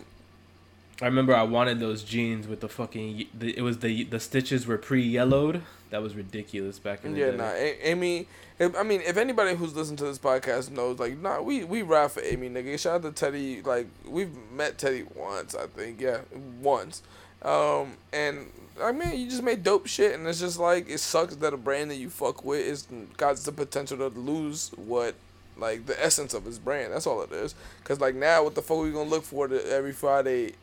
I 1.02 1.06
remember 1.06 1.36
I 1.36 1.44
wanted 1.44 1.80
those 1.80 2.04
jeans 2.04 2.48
with 2.48 2.60
the 2.62 2.70
fucking. 2.70 3.26
The, 3.38 3.58
it 3.58 3.62
was 3.62 3.80
the 3.80 4.04
the 4.04 4.20
stitches 4.20 4.66
were 4.68 4.78
pre-yellowed. 4.78 5.64
That 5.90 6.02
was 6.02 6.16
ridiculous 6.16 6.80
back 6.80 7.04
in 7.04 7.14
the 7.14 7.20
Yeah. 7.20 7.32
day. 7.32 7.38
Nah. 7.38 7.52
A- 7.52 7.80
Aimé. 7.94 8.26
If, 8.60 8.76
I 8.78 8.84
mean, 8.84 9.02
if 9.02 9.18
anybody 9.18 9.56
who's 9.56 9.76
listened 9.76 9.98
to 9.98 10.06
this 10.06 10.20
podcast 10.20 10.70
knows, 10.70 11.00
like, 11.00 11.18
nah, 11.18 11.42
we 11.42 11.64
we 11.64 11.82
ride 11.82 12.12
for 12.12 12.22
Aimé, 12.22 12.52
nigga. 12.52 12.80
Shout 12.80 12.96
out 12.96 13.02
to 13.04 13.12
Teddy. 13.12 13.62
Like, 13.64 13.88
we've 14.08 14.32
met 14.52 14.78
Teddy 14.78 15.04
once, 15.16 15.56
I 15.56 15.66
think. 15.68 16.00
Yeah, 16.00 16.20
once. 16.62 17.02
Um, 17.44 17.94
and 18.12 18.48
I 18.82 18.92
mean, 18.92 19.20
you 19.20 19.30
just 19.30 19.44
made 19.44 19.64
dope 19.64 19.88
shit, 19.88 20.14
and 20.14 20.28
it's 20.28 20.40
just 20.40 20.60
like 20.60 20.90
it 20.90 21.00
sucks 21.00 21.36
that 21.38 21.54
a 21.54 21.58
brand 21.58 21.92
that 21.92 21.98
you 21.98 22.10
fuck 22.10 22.44
with 22.44 22.62
is 22.62 22.88
got 23.18 23.36
the 23.38 23.52
potential 23.52 23.98
to 23.98 24.08
lose 24.08 24.72
what, 24.76 25.16
like, 25.58 25.86
the 25.86 26.04
essence 26.04 26.34
of 26.34 26.46
his 26.46 26.58
brand. 26.58 26.94
That's 26.94 27.06
all 27.06 27.22
it 27.22 27.32
is. 27.32 27.54
Cause 27.84 28.00
like 28.00 28.16
now, 28.16 28.44
what 28.44 28.56
the 28.56 28.62
fuck 28.62 28.78
are 28.78 28.82
we 28.82 28.92
gonna 28.92 29.10
look 29.10 29.24
for 29.24 29.48
to 29.48 29.72
every 29.72 29.94
Friday, 29.94 30.54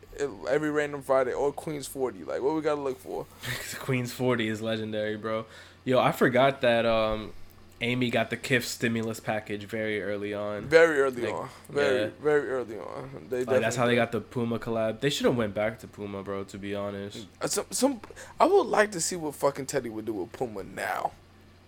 every 0.48 0.70
random 0.70 1.02
Friday, 1.02 1.32
or 1.32 1.52
Queen's 1.52 1.86
Forty? 1.86 2.24
Like, 2.24 2.42
what 2.42 2.54
we 2.54 2.62
gotta 2.62 2.80
look 2.80 2.98
for? 2.98 3.26
Queen's 3.78 4.12
40 4.12 4.48
is 4.48 4.60
legendary, 4.60 5.16
bro. 5.16 5.44
Yo, 5.84 5.98
I 5.98 6.12
forgot 6.12 6.60
that 6.62 6.84
um, 6.84 7.32
Aimé 7.80 8.10
got 8.12 8.28
the 8.30 8.36
Kith 8.36 8.66
stimulus 8.66 9.20
package 9.20 9.64
very 9.64 10.02
early 10.02 10.34
on. 10.34 10.64
Very 10.66 11.00
early 11.00 11.22
Like, 11.22 11.34
on. 11.34 11.48
Very, 11.70 12.00
yeah. 12.02 12.08
very 12.22 12.48
early 12.50 12.78
on. 12.78 13.26
They 13.30 13.44
Like, 13.44 13.60
that's 13.62 13.76
how 13.76 13.86
they 13.86 13.94
got 13.94 14.12
the 14.12 14.20
Puma 14.20 14.58
collab. 14.58 15.00
They 15.00 15.08
should 15.08 15.24
have 15.26 15.36
went 15.36 15.54
back 15.54 15.78
to 15.80 15.86
Puma, 15.86 16.22
bro. 16.22 16.44
To 16.44 16.58
be 16.58 16.74
honest, 16.74 17.26
Uh, 17.40 17.46
Some, 17.46 17.64
some, 17.70 18.00
I 18.38 18.44
would 18.46 18.66
like 18.66 18.92
to 18.92 19.00
see 19.00 19.16
what 19.16 19.34
fucking 19.34 19.66
Teddy 19.66 19.88
would 19.88 20.04
do 20.04 20.12
with 20.12 20.32
Puma 20.32 20.62
now. 20.62 21.12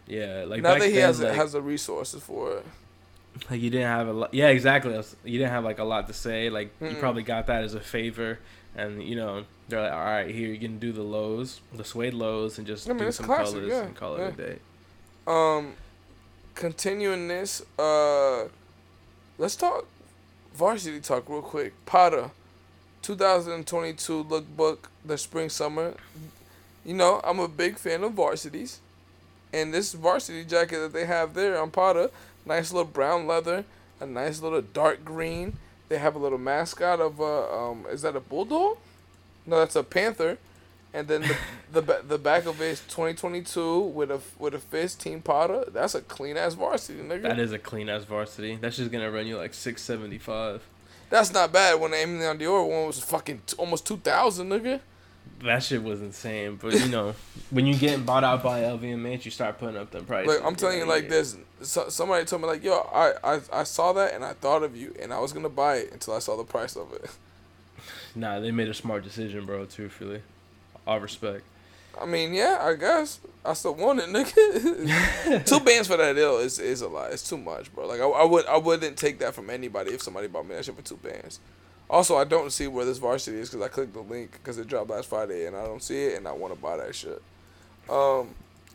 yeah. 0.06 0.44
Like 0.46 0.60
now 0.62 0.74
that 0.78 0.86
he 0.88 0.92
then, 0.96 1.02
has 1.06 1.20
like, 1.20 1.34
has 1.34 1.52
the 1.52 1.62
resources 1.62 2.22
for 2.22 2.58
it. 2.58 2.66
like 3.50 3.62
you 3.62 3.70
didn't 3.70 3.86
have 3.88 4.06
a 4.08 4.12
lot. 4.12 4.34
Yeah, 4.34 4.48
exactly. 4.48 4.92
You 5.24 5.38
didn't 5.38 5.50
have 5.52 5.64
like 5.64 5.78
a 5.78 5.84
lot 5.84 6.06
to 6.08 6.12
say. 6.12 6.50
Like 6.50 6.70
you 6.80 6.88
Mm-mm. 6.88 7.00
probably 7.00 7.22
got 7.22 7.46
that 7.46 7.64
as 7.64 7.72
a 7.72 7.80
favor, 7.80 8.38
and 8.76 9.02
you 9.02 9.16
know 9.16 9.44
they're 9.68 9.80
like, 9.80 9.92
all 9.92 10.04
right, 10.04 10.34
here 10.34 10.48
you 10.48 10.58
can 10.58 10.78
do 10.78 10.92
the 10.92 11.02
lows, 11.02 11.62
the 11.72 11.84
suede 11.84 12.12
lows, 12.12 12.58
and 12.58 12.66
just 12.66 12.90
I 12.90 12.92
mean, 12.92 13.04
do 13.04 13.12
some 13.12 13.24
classic, 13.24 13.54
colors 13.54 13.70
yeah, 13.70 13.82
and 13.84 13.96
call 13.96 14.18
yeah. 14.18 14.26
it 14.26 14.34
a 14.34 14.36
day. 14.36 14.58
Um, 15.26 15.72
continuing 16.54 17.28
this, 17.28 17.62
uh, 17.78 18.48
let's 19.38 19.56
talk 19.56 19.86
varsity 20.54 21.00
talk 21.00 21.28
real 21.28 21.42
quick. 21.42 21.72
Prada, 21.86 22.30
2022 23.02 24.24
lookbook, 24.24 24.78
the 25.04 25.18
spring 25.18 25.48
summer. 25.48 25.94
You 26.84 26.94
know, 26.94 27.20
I'm 27.24 27.38
a 27.38 27.48
big 27.48 27.78
fan 27.78 28.04
of 28.04 28.12
varsities. 28.12 28.80
And 29.52 29.72
this 29.72 29.92
varsity 29.92 30.44
jacket 30.44 30.78
that 30.78 30.92
they 30.92 31.06
have 31.06 31.34
there 31.34 31.60
on 31.60 31.70
Prada, 31.70 32.10
nice 32.46 32.72
little 32.72 32.90
brown 32.90 33.26
leather, 33.26 33.64
a 34.00 34.06
nice 34.06 34.40
little 34.40 34.62
dark 34.62 35.04
green. 35.04 35.58
They 35.88 35.98
have 35.98 36.14
a 36.14 36.18
little 36.18 36.38
mascot 36.38 37.00
of 37.00 37.20
a 37.20 37.52
um 37.54 37.86
is 37.90 38.02
that 38.02 38.16
a 38.16 38.20
bulldog? 38.20 38.78
No, 39.44 39.58
that's 39.58 39.76
a 39.76 39.82
panther. 39.82 40.38
And 40.94 41.08
then 41.08 41.22
the 41.72 41.80
the 41.80 42.02
the 42.06 42.18
back 42.18 42.46
of 42.46 42.60
it 42.60 42.66
is 42.66 42.80
2022 42.80 43.80
with 43.80 44.10
a 44.10 44.20
with 44.38 44.54
a 44.54 44.58
fist 44.58 45.00
team 45.00 45.22
Prada. 45.22 45.64
That's 45.70 45.94
a 45.94 46.02
clean 46.02 46.36
ass 46.36 46.54
varsity, 46.54 47.00
nigga. 47.00 47.22
That 47.22 47.38
is 47.38 47.52
a 47.52 47.58
clean 47.58 47.88
ass 47.88 48.04
varsity. 48.04 48.56
That's 48.60 48.76
just 48.76 48.90
gonna 48.90 49.10
run 49.10 49.26
you 49.26 49.36
like 49.38 49.54
six 49.54 49.82
seventy 49.82 50.18
five. 50.18 50.62
That's 51.10 51.32
not 51.32 51.52
bad. 51.52 51.78
When 51.78 51.90
the 51.90 51.98
Aimé 51.98 52.20
Leon 52.20 52.38
Dore 52.38 52.66
one 52.66 52.86
was 52.86 52.98
fucking 52.98 53.42
t- 53.46 53.56
almost 53.58 53.86
2000, 53.86 54.48
nigga. 54.48 54.80
That 55.44 55.62
shit 55.62 55.82
was 55.82 56.00
insane. 56.00 56.58
But 56.60 56.72
you 56.72 56.88
know, 56.88 57.14
when 57.50 57.66
you 57.66 57.74
getting 57.74 58.04
bought 58.04 58.24
out 58.24 58.42
by 58.42 58.62
LVMH, 58.62 59.24
you 59.26 59.30
start 59.30 59.58
putting 59.58 59.76
up 59.76 59.90
them 59.90 60.06
prices. 60.06 60.28
Like 60.34 60.46
I'm 60.46 60.56
telling 60.56 60.78
you, 60.78 60.86
like 60.86 61.08
this. 61.10 61.36
So, 61.60 61.88
somebody 61.90 62.24
told 62.24 62.42
me 62.42 62.48
like, 62.48 62.64
yo, 62.64 62.88
I, 62.92 63.12
I 63.22 63.40
I 63.52 63.64
saw 63.64 63.92
that 63.92 64.14
and 64.14 64.24
I 64.24 64.32
thought 64.32 64.62
of 64.62 64.74
you 64.76 64.94
and 65.00 65.12
I 65.12 65.18
was 65.18 65.32
gonna 65.32 65.48
buy 65.48 65.76
it 65.76 65.92
until 65.92 66.14
I 66.14 66.18
saw 66.18 66.36
the 66.36 66.44
price 66.44 66.76
of 66.76 66.92
it. 66.92 67.10
Nah, 68.14 68.40
they 68.40 68.50
made 68.50 68.68
a 68.68 68.74
smart 68.74 69.04
decision, 69.04 69.44
bro. 69.46 69.64
Truthfully, 69.66 70.22
all 70.86 71.00
respect. 71.00 71.42
I 72.00 72.06
mean, 72.06 72.32
yeah, 72.32 72.58
I 72.60 72.74
guess 72.74 73.20
I 73.44 73.52
still 73.52 73.74
want 73.74 74.00
it, 74.00 74.06
nigga. 74.08 75.44
Two 75.46 75.60
bands 75.60 75.88
for 75.88 75.96
that 75.98 76.14
deal 76.14 76.38
is 76.38 76.58
is 76.58 76.80
a 76.80 76.88
lot. 76.88 77.12
It's 77.12 77.28
too 77.28 77.36
much, 77.36 77.72
bro. 77.74 77.86
Like 77.86 78.00
I, 78.00 78.04
I 78.06 78.24
would 78.24 78.46
I 78.46 78.56
wouldn't 78.56 78.96
take 78.96 79.18
that 79.18 79.34
from 79.34 79.50
anybody 79.50 79.92
if 79.92 80.02
somebody 80.02 80.26
bought 80.26 80.46
me 80.46 80.54
that 80.54 80.64
shit 80.64 80.74
for 80.76 80.82
two 80.82 80.96
bands. 80.96 81.38
Also, 81.90 82.16
I 82.16 82.24
don't 82.24 82.50
see 82.50 82.66
where 82.66 82.86
this 82.86 82.96
varsity 82.96 83.36
is 83.38 83.50
because 83.50 83.64
I 83.64 83.68
clicked 83.68 83.92
the 83.92 84.00
link 84.00 84.32
because 84.32 84.56
it 84.56 84.66
dropped 84.66 84.88
last 84.88 85.10
Friday 85.10 85.44
and 85.46 85.54
I 85.54 85.64
don't 85.66 85.82
see 85.82 86.04
it 86.06 86.16
and 86.16 86.26
I 86.26 86.32
want 86.32 86.54
to 86.54 86.58
buy 86.58 86.78
that 86.78 86.94
shit. 86.94 87.20
Um, 87.90 88.30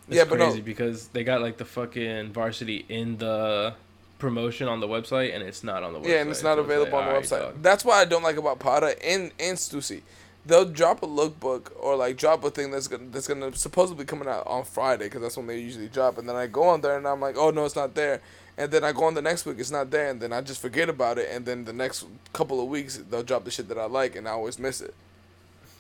It's 0.08 0.18
yeah, 0.18 0.24
but 0.26 0.38
crazy 0.38 0.60
no, 0.60 0.64
because 0.64 1.08
they 1.08 1.24
got 1.24 1.42
like 1.42 1.58
the 1.58 1.66
fucking 1.66 2.32
varsity 2.34 2.86
in 2.88 3.18
the 3.18 3.74
promotion 4.20 4.68
on 4.68 4.80
the 4.80 4.88
website 4.88 5.34
and 5.34 5.42
it's 5.44 5.64
not 5.64 5.82
on 5.82 5.94
the 5.94 6.00
website. 6.00 6.08
Yeah, 6.08 6.22
and 6.22 6.30
it's 6.30 6.44
not 6.44 6.58
So 6.58 6.62
available 6.62 7.00
like, 7.00 7.08
on 7.08 7.14
the 7.16 7.20
website. 7.22 7.40
dog. 7.40 7.64
That's 7.64 7.84
why 7.84 8.02
I 8.02 8.06
don't 8.06 8.22
like 8.24 8.38
about 8.38 8.60
Prada 8.60 8.94
and 9.04 9.32
and 9.40 9.58
Stussy. 9.58 10.02
They'll 10.48 10.66
drop 10.66 11.04
a 11.04 11.08
lookbook 11.08 11.72
or 11.78 11.98
like 11.98 12.16
drop 12.16 12.44
a 12.44 12.50
thing 12.50 12.72
that's 12.72 12.88
gonna 12.88 13.10
that's 13.12 13.28
gonna 13.28 13.54
supposedly 13.56 14.06
coming 14.06 14.28
out 14.28 14.48
on 14.48 14.64
Friday 14.64 15.06
because 15.06 15.22
that's 15.22 15.38
when 15.38 15.48
they 15.48 15.60
usually 15.60 15.90
drop. 15.90 16.18
And 16.18 16.28
then 16.28 16.36
I 16.38 16.48
go 16.48 16.64
on 16.64 16.82
there 16.82 16.98
and 16.98 17.08
I'm 17.08 17.20
like, 17.20 17.36
oh 17.38 17.52
no, 17.52 17.66
it's 17.66 17.76
not 17.76 17.96
there. 17.96 18.22
And 18.58 18.72
then 18.72 18.84
I 18.84 18.92
go 18.92 19.04
on 19.04 19.14
the 19.14 19.22
next 19.22 19.46
week, 19.46 19.60
it's 19.60 19.72
not 19.72 19.92
there. 19.92 20.10
And 20.10 20.20
then 20.20 20.34
I 20.34 20.42
just 20.42 20.62
forget 20.62 20.90
about 20.90 21.18
it. 21.18 21.30
And 21.32 21.46
then 21.46 21.66
the 21.66 21.74
next 21.74 22.06
couple 22.34 22.62
of 22.62 22.68
weeks 22.68 22.98
they'll 22.98 23.24
drop 23.24 23.44
the 23.44 23.52
shit 23.52 23.68
that 23.68 23.78
I 23.78 23.86
like, 23.86 24.16
and 24.16 24.28
I 24.28 24.32
always 24.32 24.58
miss 24.58 24.82
it. 24.82 24.96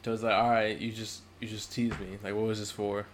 So 0.04 0.14
it's 0.14 0.24
like, 0.24 0.36
all 0.36 0.50
right, 0.50 0.78
you 0.78 0.92
just 0.92 1.22
you 1.40 1.48
just 1.48 1.72
tease 1.72 1.98
me. 2.00 2.18
Like, 2.24 2.34
what 2.34 2.46
was 2.46 2.60
this 2.60 2.72
for? 2.72 3.06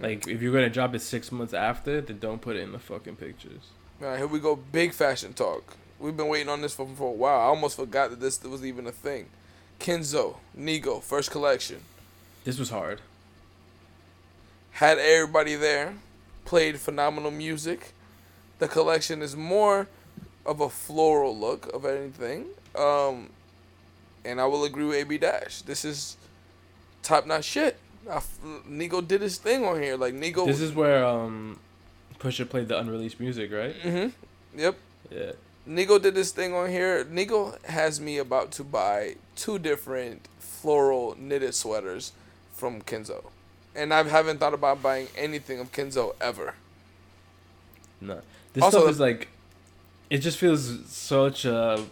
Like, 0.00 0.26
if 0.26 0.42
you're 0.42 0.52
gonna 0.52 0.68
drop 0.68 0.94
it 0.94 1.00
six 1.00 1.32
months 1.32 1.54
after, 1.54 2.00
then 2.00 2.18
don't 2.18 2.40
put 2.40 2.56
it 2.56 2.60
in 2.60 2.72
the 2.72 2.78
fucking 2.78 3.16
pictures. 3.16 3.70
All 4.02 4.08
right, 4.08 4.18
here 4.18 4.26
we 4.26 4.40
go. 4.40 4.56
Big 4.56 4.92
fashion 4.92 5.32
talk. 5.32 5.76
We've 5.98 6.16
been 6.16 6.28
waiting 6.28 6.48
on 6.48 6.60
this 6.60 6.74
for 6.74 6.86
for 6.96 7.08
a 7.08 7.12
while. 7.12 7.40
I 7.40 7.44
almost 7.44 7.76
forgot 7.76 8.10
that 8.10 8.20
this 8.20 8.42
was 8.42 8.64
even 8.64 8.86
a 8.86 8.92
thing. 8.92 9.30
Kenzo, 9.80 10.36
Nigo, 10.58 11.02
first 11.02 11.30
collection. 11.30 11.80
This 12.44 12.58
was 12.58 12.70
hard. 12.70 13.00
had 14.72 14.98
everybody 14.98 15.54
there, 15.54 15.94
played 16.44 16.78
phenomenal 16.78 17.30
music. 17.30 17.92
The 18.58 18.68
collection 18.68 19.20
is 19.22 19.36
more 19.36 19.88
of 20.44 20.60
a 20.60 20.68
floral 20.68 21.36
look 21.36 21.72
of 21.74 21.84
anything. 21.84 22.46
Um, 22.74 23.30
and 24.24 24.40
I 24.40 24.46
will 24.46 24.64
agree 24.64 24.84
with 24.84 24.96
AB 24.96 25.18
Dash. 25.18 25.62
This 25.62 25.84
is 25.84 26.16
top 27.02 27.26
notch 27.26 27.44
shit. 27.44 27.78
I 28.10 28.20
Nigo 28.68 29.06
did 29.06 29.20
his 29.22 29.38
thing 29.38 29.64
on 29.64 29.82
here. 29.82 29.96
Like 29.96 30.14
Nigo. 30.14 30.46
This 30.46 30.60
is 30.60 30.72
where 30.72 31.04
um, 31.04 31.58
Pusha 32.18 32.48
played 32.48 32.68
the 32.68 32.78
unreleased 32.78 33.18
music, 33.18 33.52
right? 33.52 33.74
hmm 33.76 34.08
Yep. 34.56 34.76
Yeah. 35.10 35.32
Nigo 35.68 36.00
did 36.00 36.14
this 36.14 36.30
thing 36.30 36.54
on 36.54 36.70
here. 36.70 37.04
Nigo 37.04 37.62
has 37.66 38.00
me 38.00 38.18
about 38.18 38.52
to 38.52 38.64
buy 38.64 39.16
two 39.34 39.58
different 39.58 40.28
floral 40.38 41.16
knitted 41.18 41.54
sweaters 41.54 42.12
from 42.54 42.80
Kenzo. 42.82 43.24
And 43.74 43.92
I 43.92 44.02
haven't 44.04 44.38
thought 44.38 44.54
about 44.54 44.82
buying 44.82 45.08
anything 45.16 45.58
of 45.60 45.72
Kenzo 45.72 46.14
ever. 46.20 46.54
No. 48.00 48.20
This 48.52 48.62
Also, 48.64 48.78
stuff 48.80 48.90
is 48.90 49.00
like, 49.00 49.28
it 50.08 50.18
just 50.18 50.38
feels 50.38 50.86
such 50.86 51.44
a 51.44 51.84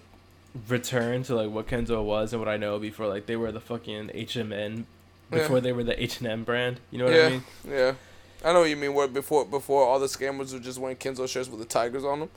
return 0.68 1.22
to 1.24 1.34
like 1.34 1.50
what 1.50 1.66
Kenzo 1.66 2.02
was 2.02 2.32
and 2.32 2.40
what 2.40 2.48
I 2.48 2.56
know 2.56 2.78
before. 2.78 3.06
Like 3.08 3.26
they 3.26 3.36
were 3.36 3.52
the 3.52 3.60
fucking 3.60 4.08
HMN 4.14 4.84
Yeah. 5.32 5.38
before 5.38 5.60
they 5.60 5.72
were 5.72 5.84
the 5.84 6.00
H 6.00 6.20
and 6.20 6.28
M 6.28 6.44
brand. 6.44 6.80
You 6.90 6.98
know 6.98 7.04
what 7.06 7.14
yeah, 7.14 7.26
I 7.26 7.30
mean? 7.30 7.44
yeah. 7.68 7.94
I 8.44 8.52
know 8.52 8.60
what 8.60 8.70
you 8.70 8.76
mean. 8.76 8.94
Where 8.94 9.08
before, 9.08 9.44
before 9.44 9.84
all 9.84 9.98
the 9.98 10.06
scammers 10.06 10.52
were 10.52 10.58
just 10.58 10.78
wearing 10.78 10.96
Kenzo 10.96 11.28
shirts 11.28 11.48
with 11.48 11.60
the 11.60 11.66
tigers 11.66 12.04
on 12.04 12.20
them. 12.20 12.30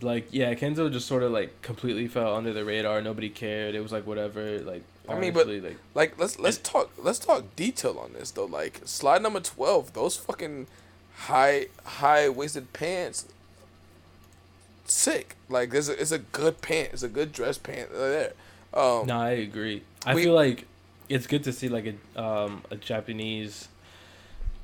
Like 0.00 0.28
yeah, 0.30 0.54
Kenzo 0.54 0.90
just 0.92 1.06
sort 1.06 1.22
of 1.22 1.32
like 1.32 1.62
completely 1.62 2.08
fell 2.08 2.34
under 2.36 2.52
the 2.52 2.64
radar. 2.64 3.00
Nobody 3.02 3.28
cared. 3.28 3.74
It 3.74 3.80
was 3.80 3.92
like 3.92 4.06
whatever. 4.06 4.58
Like 4.60 4.82
I 5.08 5.18
mean, 5.18 5.32
but- 5.32 5.46
like 5.48 5.76
Like 5.94 6.18
let's 6.18 6.38
let's 6.38 6.58
talk 6.58 6.90
let's 6.98 7.18
talk 7.18 7.54
detail 7.56 7.98
on 7.98 8.12
this 8.12 8.30
though. 8.30 8.44
Like 8.46 8.80
slide 8.84 9.22
number 9.22 9.40
twelve, 9.40 9.92
those 9.92 10.16
fucking 10.16 10.66
high 11.14 11.66
high 11.84 12.28
waisted 12.28 12.72
pants, 12.72 13.26
sick. 14.84 15.36
Like 15.48 15.70
this, 15.70 15.88
it's 15.88 16.12
a 16.12 16.18
good 16.18 16.60
pant. 16.62 16.90
It's 16.92 17.02
a 17.02 17.08
good 17.08 17.32
dress 17.32 17.58
pant 17.58 17.90
there. 17.92 18.32
Um, 18.74 19.06
No, 19.06 19.18
I 19.20 19.30
agree. 19.30 19.82
I 20.06 20.14
we- 20.14 20.24
feel 20.24 20.34
like 20.34 20.66
it's 21.08 21.26
good 21.26 21.44
to 21.44 21.52
see 21.52 21.68
like 21.68 21.86
a 21.86 22.20
um 22.22 22.62
a 22.70 22.76
Japanese 22.76 23.68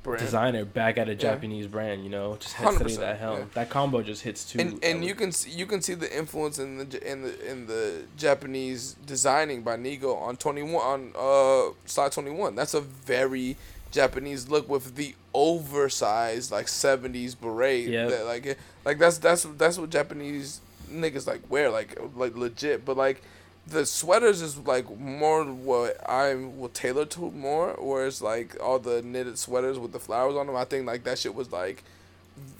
brand. 0.09 0.21
designer 0.25 0.65
back 0.65 0.99
at 0.99 1.09
a 1.09 1.13
Yeah. 1.13 1.17
Japanese 1.19 1.67
brand. 1.67 2.05
You 2.05 2.11
know, 2.11 2.37
just 2.41 2.55
hits 2.57 2.71
100%, 2.79 2.97
that 3.01 3.19
helm. 3.19 3.39
yeah. 3.39 3.45
That 3.55 3.71
combo 3.71 4.03
just 4.03 4.23
hits 4.23 4.51
too. 4.51 4.59
and 4.61 4.83
and 4.85 5.05
you 5.05 5.15
can 5.15 5.33
see, 5.33 5.51
you 5.51 5.67
can 5.67 5.81
see 5.83 5.95
the 5.95 6.11
influence 6.17 6.59
in 6.59 6.79
the 6.79 7.11
in 7.11 7.23
the 7.23 7.51
in 7.51 7.67
the 7.67 8.03
Japanese 8.17 8.97
designing 9.07 9.63
by 9.63 9.77
Nigo 9.77 10.21
on 10.21 10.37
twenty 10.37 10.63
one 10.63 10.85
on 10.85 11.13
uh 11.17 11.73
slide 11.87 12.13
twenty 12.13 12.31
one. 12.31 12.55
That's 12.55 12.75
a 12.75 12.81
very 12.81 13.57
Japanese 13.91 14.49
look 14.51 14.69
with 14.69 14.97
the 14.97 15.15
oversized 15.35 16.51
like 16.53 16.69
seventies 16.69 17.35
beret. 17.35 17.89
Yep. 17.89 18.11
that, 18.11 18.25
like 18.27 18.59
like 18.85 18.99
that's 18.99 19.19
that's 19.19 19.43
that's 19.57 19.79
what 19.79 19.91
Japanese 19.91 20.61
niggas 20.91 21.27
like 21.27 21.41
wear 21.51 21.71
like 21.71 21.99
like 22.17 22.37
legit. 22.37 22.85
But 22.85 22.97
like 22.97 23.23
the 23.71 23.85
sweaters 23.87 24.41
is 24.43 24.57
like 24.59 24.99
more 24.99 25.45
what 25.45 25.99
I 26.09 26.35
will 26.35 26.69
tailor 26.71 27.05
to 27.07 27.31
more, 27.31 27.77
whereas 27.79 28.23
like 28.23 28.57
all 28.61 28.79
the 28.79 29.03
knitted 29.03 29.39
sweaters 29.39 29.79
with 29.79 29.93
the 29.93 29.99
flowers 29.99 30.37
on 30.37 30.47
them, 30.47 30.57
I 30.57 30.65
think 30.65 30.87
like 30.87 31.05
that 31.05 31.19
shit 31.19 31.35
was 31.35 31.53
like 31.53 31.85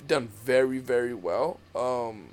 done 0.07 0.29
very 0.45 0.79
very 0.79 1.15
well. 1.15 1.59
Um, 1.75 2.29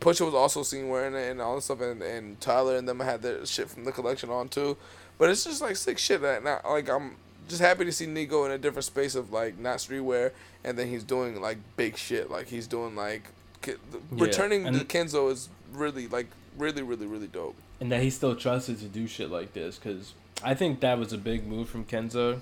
Pusha 0.00 0.24
was 0.24 0.34
also 0.34 0.62
seen 0.62 0.88
wearing 0.88 1.14
it 1.14 1.30
and 1.30 1.40
all 1.40 1.56
this 1.56 1.66
stuff, 1.66 1.80
and, 1.82 2.02
and 2.02 2.40
Tyler 2.40 2.76
and 2.76 2.88
them 2.88 3.00
had 3.00 3.22
their 3.22 3.44
shit 3.46 3.68
from 3.68 3.84
the 3.84 3.92
collection 3.92 4.30
on 4.30 4.48
too. 4.48 4.76
But 5.18 5.30
it's 5.30 5.44
just 5.44 5.60
like 5.60 5.76
sick 5.76 5.98
shit. 5.98 6.22
That 6.22 6.42
now, 6.42 6.60
like 6.68 6.88
I'm 6.88 7.16
just 7.48 7.60
happy 7.60 7.84
to 7.84 7.92
see 7.92 8.06
Nigo 8.06 8.46
in 8.46 8.52
a 8.52 8.58
different 8.58 8.84
space 8.84 9.14
of 9.14 9.32
like 9.32 9.58
not 9.58 9.78
streetwear, 9.78 10.32
and 10.64 10.78
then 10.78 10.88
he's 10.88 11.04
doing 11.04 11.40
like 11.40 11.58
big 11.76 11.96
shit. 11.96 12.30
Like 12.30 12.48
he's 12.48 12.66
doing 12.66 12.96
like 12.96 13.24
Yeah, 13.66 14.24
returning 14.24 14.64
to 14.64 14.84
Kenzo 14.84 15.30
is 15.30 15.48
really 15.72 16.08
like 16.08 16.26
really 16.56 16.82
really 16.82 17.06
really 17.06 17.28
dope. 17.28 17.56
And 17.80 17.90
that 17.92 18.02
he 18.02 18.10
still 18.10 18.36
trusted 18.36 18.78
to 18.80 18.84
do 18.86 19.06
shit 19.06 19.30
like 19.30 19.54
this 19.54 19.78
because 19.78 20.12
I 20.44 20.54
think 20.54 20.80
that 20.80 20.98
was 20.98 21.12
a 21.12 21.18
big 21.18 21.46
move 21.46 21.68
from 21.68 21.84
Kenzo, 21.86 22.40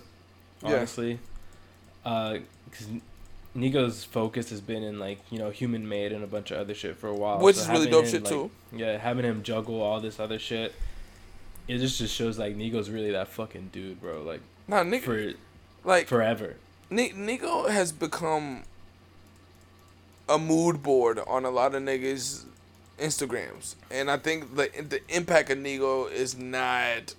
Yeah. 0.62 0.68
honestly. 0.76 1.20
Uh, 2.04 2.38
because 2.68 2.86
Nigo's 3.56 4.04
focus 4.04 4.50
has 4.50 4.60
been 4.60 4.82
in 4.82 4.98
like 4.98 5.18
you 5.30 5.38
know 5.38 5.50
human 5.50 5.88
made 5.88 6.12
and 6.12 6.22
a 6.24 6.26
bunch 6.26 6.50
of 6.50 6.58
other 6.58 6.74
shit 6.74 6.96
for 6.96 7.08
a 7.08 7.14
while, 7.14 7.38
Which 7.40 7.56
So 7.56 7.62
is 7.62 7.68
really 7.68 7.90
dope 7.90 8.04
him, 8.04 8.10
shit, 8.10 8.22
like- 8.24 8.32
too. 8.32 8.50
Yeah, 8.72 8.98
having 8.98 9.24
him 9.24 9.42
juggle 9.42 9.80
all 9.80 10.00
this 10.00 10.18
other 10.20 10.38
shit, 10.38 10.74
it 11.68 11.78
just 11.78 11.98
just 11.98 12.14
shows 12.14 12.38
like 12.38 12.56
Nigo's 12.56 12.90
really 12.90 13.12
that 13.12 13.28
fucking 13.28 13.70
dude, 13.72 14.00
bro. 14.00 14.22
Like 14.22 14.40
Nah, 14.66 14.82
Nigo 14.82 15.02
for 15.02 15.32
like 15.84 16.06
forever. 16.08 16.56
Ni- 16.90 17.12
Nigo 17.12 17.68
has 17.70 17.92
become 17.92 18.64
a 20.28 20.38
mood 20.38 20.82
board 20.82 21.18
on 21.26 21.44
a 21.44 21.50
lot 21.50 21.74
of 21.74 21.82
niggas' 21.82 22.44
Instagrams, 22.98 23.74
and 23.90 24.10
I 24.10 24.16
think 24.16 24.56
the 24.56 24.70
the 24.88 25.00
impact 25.08 25.50
of 25.50 25.58
Nigo 25.58 26.10
is 26.10 26.36
not 26.36 27.14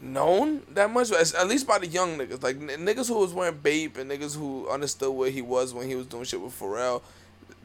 known 0.00 0.62
that 0.70 0.90
much, 0.90 1.10
at 1.10 1.48
least 1.48 1.66
by 1.66 1.78
the 1.78 1.86
young 1.86 2.18
niggas. 2.18 2.42
Like 2.42 2.58
niggas 2.58 3.08
who 3.08 3.18
was 3.18 3.32
wearing 3.32 3.58
Bape 3.58 3.96
and 3.96 4.10
niggas 4.10 4.36
who 4.36 4.68
understood 4.68 5.14
where 5.14 5.30
he 5.30 5.42
was 5.42 5.72
when 5.74 5.88
he 5.88 5.94
was 5.94 6.06
doing 6.06 6.24
shit 6.24 6.40
with 6.40 6.58
Pharrell, 6.58 7.02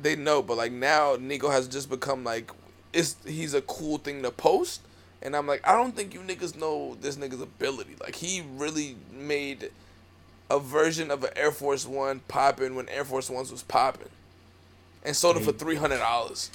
they 0.02 0.16
know. 0.16 0.42
But 0.42 0.58
like 0.58 0.72
now, 0.72 1.18
Nigo 1.18 1.52
has 1.52 1.68
just 1.68 1.90
become 1.90 2.24
like, 2.24 2.52
it's 2.94 3.16
he's 3.26 3.54
a 3.54 3.62
cool 3.62 3.98
thing 3.98 4.24
to 4.24 4.32
post. 4.32 4.82
And 5.22 5.36
I'm 5.36 5.48
like, 5.48 5.68
I 5.68 5.76
don't 5.76 5.96
think 5.96 6.14
you 6.14 6.22
niggas 6.22 6.58
know 6.58 6.96
this 7.02 7.18
nigga's 7.18 7.42
ability. 7.42 7.96
Like 8.00 8.16
he 8.16 8.42
really 8.56 8.96
made 9.12 9.72
a 10.50 10.60
version 10.60 11.12
of 11.12 11.24
an 11.24 11.32
Air 11.36 11.52
Force 11.52 11.86
One 11.86 12.22
popping 12.28 12.76
when 12.76 12.88
Air 12.90 13.04
Force 13.04 13.30
Ones 13.30 13.52
was 13.52 13.64
popping, 13.64 14.08
and 15.04 15.16
sold 15.16 15.38
it 15.38 15.44
for 15.44 15.52
three 15.52 15.76
hundred 15.76 16.00
dollars. 16.00 16.52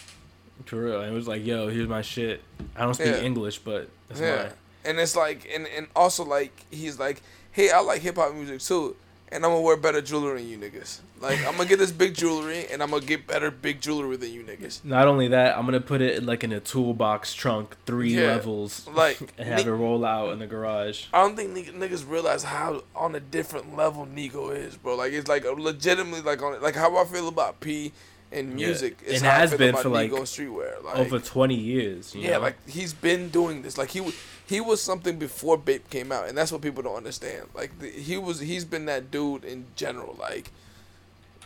For 0.67 0.77
real, 0.77 1.01
and 1.01 1.13
it 1.13 1.15
was 1.17 1.27
like, 1.29 1.45
"Yo, 1.45 1.69
here's 1.69 1.89
my 1.89 2.03
shit." 2.03 2.43
I 2.77 2.83
don't 2.85 2.95
speak 2.95 3.07
Yeah. 3.09 3.21
English, 3.23 3.59
but 3.59 3.89
that's 4.09 4.21
yeah, 4.21 4.37
mine. 4.37 4.53
and 4.85 4.99
it's 5.01 5.17
like, 5.17 5.49
and 5.53 5.67
and 5.67 5.89
also 5.97 6.25
like 6.25 6.53
he's 6.71 6.99
like, 6.99 7.23
hey, 7.51 7.71
I 7.71 7.81
like 7.81 8.03
hip 8.03 8.17
hop 8.17 8.33
music 8.35 8.61
too, 8.61 8.95
and 9.33 9.45
I'm 9.45 9.51
gonna 9.51 9.61
wear 9.63 9.77
better 9.77 10.01
jewelry 10.01 10.43
than 10.43 10.49
you 10.51 10.59
niggas. 10.59 11.01
Like 11.21 11.39
I'm 11.45 11.57
gonna 11.57 11.69
get 11.69 11.79
this 11.81 11.91
big 11.91 12.15
jewelry, 12.15 12.67
and 12.71 12.83
I'm 12.85 12.91
gonna 12.91 13.05
get 13.05 13.27
better 13.27 13.51
big 13.51 13.81
jewelry 13.81 14.17
than 14.17 14.33
you 14.33 14.45
niggas. 14.45 14.85
Not 14.85 15.09
only 15.09 15.27
that, 15.29 15.59
I'm 15.59 15.65
gonna 15.65 15.81
put 15.81 16.01
it 16.01 16.23
like 16.23 16.45
in 16.45 16.53
a 16.53 16.61
toolbox 16.61 17.35
trunk, 17.35 17.75
three 17.85 18.15
Yeah, 18.15 18.29
levels, 18.29 18.87
like, 18.87 19.19
and 19.39 19.49
have 19.49 19.65
ni- 19.67 19.73
it 19.73 19.75
roll 19.75 20.05
out 20.05 20.33
in 20.33 20.39
the 20.39 20.47
garage. 20.47 21.07
I 21.13 21.21
don't 21.23 21.35
think 21.35 21.51
nigg- 21.53 21.75
niggas 21.75 22.09
realize 22.09 22.45
how 22.45 22.85
on 22.95 23.15
a 23.17 23.21
different 23.21 23.75
level 23.77 24.07
Nigo 24.07 24.55
is, 24.55 24.77
bro. 24.77 24.95
Like 24.97 25.13
it's 25.13 25.29
like 25.29 25.45
legitimately 25.45 26.21
like 26.23 26.41
on 26.43 26.63
like 26.63 26.77
how 26.77 26.97
I 26.97 27.05
feel 27.07 27.27
about 27.29 27.59
P 27.61 27.93
and 28.35 28.59
Yeah. 28.59 28.67
music. 28.67 28.99
It 29.07 29.15
is 29.15 29.23
how 29.23 29.31
I 29.31 29.35
has 29.35 29.55
been 29.55 29.77
for, 29.77 29.89
like, 29.89 30.11
streetwear. 30.11 30.83
Like, 30.85 30.97
Over 30.99 31.19
20 31.19 31.55
years. 31.55 32.15
You 32.15 32.23
yeah, 32.23 32.31
know? 32.33 32.41
like 32.41 32.69
he's 32.69 32.93
been 32.93 33.29
doing 33.31 33.63
this. 33.63 33.79
Like 33.79 33.91
he 33.91 34.01
was 34.01 34.15
he 34.47 34.61
was 34.61 34.83
something 34.83 35.19
before 35.19 35.57
Bape 35.57 35.89
came 35.91 36.13
out, 36.13 36.29
and 36.29 36.37
that's 36.37 36.53
what 36.53 36.61
people 36.61 36.83
don't 36.83 36.97
understand. 36.97 37.49
Like 37.55 37.79
the, 37.79 37.89
he 37.89 38.19
was 38.19 38.41
he's 38.41 38.65
been 38.65 38.87
that 38.87 39.11
dude 39.11 39.45
in 39.45 39.67
general. 39.77 40.17
Like 40.19 40.51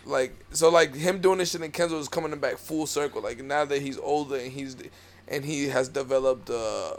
like 0.07 0.35
so 0.53 0.71
like 0.71 0.95
him 0.95 1.21
doing 1.21 1.39
this 1.39 1.51
shit 1.53 1.61
in 1.63 1.71
Kenzo 1.73 1.99
is 2.01 2.09
coming 2.09 2.37
back 2.39 2.59
full 2.59 2.87
circle. 2.87 3.23
Like 3.23 3.43
now 3.45 3.65
that 3.65 3.83
he's 3.83 3.99
older 3.99 4.37
and 4.37 4.53
he's 4.53 4.77
and 5.29 5.45
he 5.45 5.69
has 5.69 5.89
developed 5.89 6.49
uh, 6.51 6.95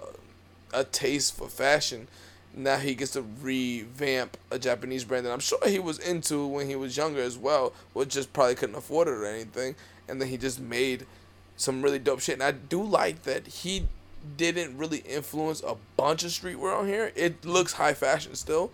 a 0.74 0.84
taste 0.84 1.36
for 1.36 1.50
fashion. 1.50 2.08
Now 2.54 2.78
he 2.78 2.96
gets 2.96 3.12
to 3.12 3.22
revamp 3.22 4.38
a 4.52 4.60
Japanese 4.60 5.04
brand 5.04 5.26
that 5.26 5.32
I'm 5.32 5.40
sure 5.40 5.60
he 5.66 5.80
was 5.80 6.00
into 6.00 6.46
when 6.48 6.68
he 6.68 6.76
was 6.76 6.98
younger 6.98 7.22
as 7.22 7.38
well, 7.38 7.74
but 7.94 8.10
just 8.10 8.34
probably 8.34 8.56
couldn't 8.56 8.76
afford 8.76 9.08
it 9.08 9.12
or 9.12 9.26
anything. 9.26 9.76
And 10.08 10.20
then 10.20 10.30
he 10.30 10.38
just 10.38 10.60
made 10.60 11.06
some 11.56 11.82
really 11.82 12.00
dope 12.00 12.20
shit. 12.22 12.34
And 12.34 12.44
I 12.44 12.52
do 12.52 12.82
like 12.82 13.24
that 13.24 13.48
he 13.48 13.88
didn't 14.36 14.78
really 14.78 15.00
influence 15.00 15.62
a 15.62 15.76
bunch 15.96 16.24
of 16.24 16.32
streetwear 16.32 16.78
on 16.78 16.88
here. 16.88 17.12
It 17.16 17.46
looks 17.46 17.74
high 17.74 17.94
fashion 17.94 18.36
still. 18.36 18.72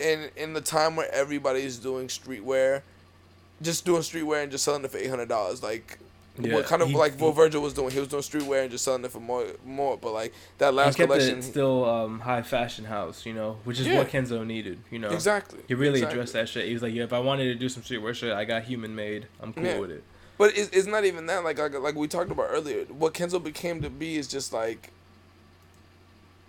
And 0.00 0.30
in 0.36 0.52
the 0.54 0.60
time 0.60 0.96
where 0.96 1.10
everybody's 1.12 1.78
doing 1.78 2.08
streetwear, 2.08 2.82
just 3.62 3.84
doing 3.84 4.02
streetwear 4.02 4.42
and 4.42 4.52
just 4.52 4.64
selling 4.64 4.84
it 4.84 4.90
for 4.90 4.98
eight 4.98 5.08
hundred 5.10 5.28
dollars, 5.28 5.62
like 5.62 5.98
Yeah, 6.38 6.54
what 6.54 6.66
kind 6.66 6.82
of 6.82 6.88
he- 6.88 6.94
like 6.96 7.18
what 7.18 7.28
he- 7.30 7.34
Virgil 7.36 7.62
was 7.62 7.72
doing. 7.74 7.90
He 7.90 7.98
was 7.98 8.08
doing 8.08 8.22
streetwear 8.22 8.62
and 8.62 8.70
just 8.70 8.84
selling 8.84 9.04
it 9.04 9.10
for 9.10 9.20
more, 9.20 9.44
more. 9.64 9.96
But 9.96 10.12
like 10.12 10.32
that 10.58 10.70
he 10.70 10.76
last 10.76 10.96
kept 10.96 11.10
collection, 11.10 11.38
it 11.38 11.42
still 11.42 11.84
um, 11.84 12.20
high 12.20 12.42
fashion 12.42 12.84
house, 12.84 13.24
you 13.24 13.32
know, 13.32 13.58
which 13.64 13.80
is 13.80 13.86
Yeah. 13.86 13.98
what 13.98 14.08
Kenzo 14.08 14.46
needed, 14.46 14.78
you 14.90 14.98
know. 14.98 15.10
exactly. 15.10 15.60
He 15.68 15.74
really 15.74 15.94
exactly. 16.00 16.18
addressed 16.18 16.32
that 16.34 16.48
shit. 16.48 16.66
He 16.66 16.72
was 16.72 16.82
like, 16.82 16.92
"Yeah, 16.94 17.04
if 17.04 17.12
I 17.12 17.18
wanted 17.20 17.44
to 17.44 17.54
do 17.54 17.68
some 17.68 17.82
streetwear 17.82 18.14
shit, 18.14 18.32
I 18.32 18.44
got 18.44 18.64
human 18.64 18.94
made. 18.94 19.26
I'm 19.40 19.52
cool 19.52 19.64
Yeah. 19.64 19.78
with 19.78 19.90
it." 19.90 20.02
But 20.38 20.56
it's, 20.56 20.68
it's 20.70 20.86
not 20.86 21.04
even 21.06 21.24
that. 21.26 21.44
Like, 21.44 21.58
like 21.58 21.78
like 21.78 21.94
we 21.94 22.08
talked 22.08 22.30
about 22.30 22.48
earlier, 22.50 22.84
what 22.84 23.14
Kenzo 23.14 23.42
became 23.42 23.80
to 23.82 23.88
be 23.88 24.16
is 24.16 24.28
just 24.28 24.52
like, 24.52 24.90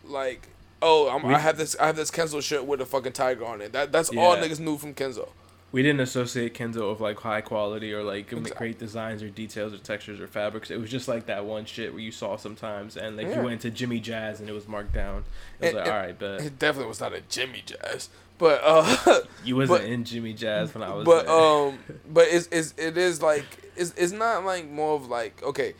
like, 0.05 0.47
oh, 0.81 1.09
I'm, 1.09 1.23
We- 1.27 1.33
I 1.33 1.39
have 1.39 1.57
this 1.57 1.75
I 1.79 1.88
have 1.88 1.95
this 1.95 2.11
Kenzo 2.11 2.41
shirt 2.41 2.65
with 2.65 2.81
a 2.81 2.85
fucking 2.85 3.13
tiger 3.13 3.45
on 3.45 3.61
it. 3.61 3.71
That 3.73 3.91
that's 3.91 4.09
all 4.09 4.35
niggas 4.38 4.59
knew 4.59 4.77
from 4.77 4.93
Kenzo. 4.93 5.29
We 5.72 5.84
didn't 5.84 5.99
associate 5.99 6.53
Kenzo 6.53 6.89
with 6.91 7.01
like 7.01 7.20
high 7.20 7.41
quality 7.41 7.93
or 7.93 8.01
like 8.01 8.32
Exactly. 8.32 8.51
great 8.57 8.80
designs 8.80 9.22
or 9.22 9.30
details 9.30 9.74
or 9.74 9.78
textures 9.78 10.20
or 10.22 10.28
fabrics. 10.28 10.72
It 10.72 10.80
was 10.80 10.89
just 10.89 11.07
like 11.09 11.26
that 11.26 11.45
one 11.45 11.65
shit 11.65 11.91
where 11.91 12.01
you 12.01 12.11
saw 12.11 12.38
sometimes, 12.38 12.95
and 12.95 13.18
like 13.18 13.28
Yeah. 13.28 13.39
you 13.39 13.45
went 13.45 13.61
to 13.61 13.70
Jimmy 13.70 13.99
Jazz 13.99 14.39
and 14.39 14.47
it 14.49 14.53
was 14.53 14.68
marked 14.68 14.93
down. 14.93 15.26
It 15.59 15.65
was 15.65 15.70
And- 15.70 15.76
like, 15.78 15.86
and- 15.88 15.93
all 15.93 15.99
right, 16.01 16.18
but 16.18 16.41
It 16.41 16.57
definitely 16.57 16.88
was 16.88 17.01
not 17.01 17.13
a 17.13 17.22
Jimmy 17.28 17.63
Jazz, 17.65 18.09
but 18.38 18.61
uh, 18.63 19.20
you 19.43 19.57
wasn't 19.57 19.82
but- 19.82 19.89
in 19.89 20.05
Jimmy 20.05 20.34
Jazz 20.34 20.74
when 20.74 20.84
I 20.84 20.93
was 20.93 21.03
but 21.05 21.26
there. 21.26 21.36
um, 21.36 21.80
but 22.09 22.28
it's, 22.30 22.47
it's 22.51 22.74
it 22.78 22.97
is 22.97 23.22
like 23.22 23.45
it's 23.76 23.93
it's 23.97 24.13
not 24.13 24.45
like 24.45 24.70
more 24.70 24.95
of 24.95 25.09
like 25.09 25.43
okay, 25.43 25.74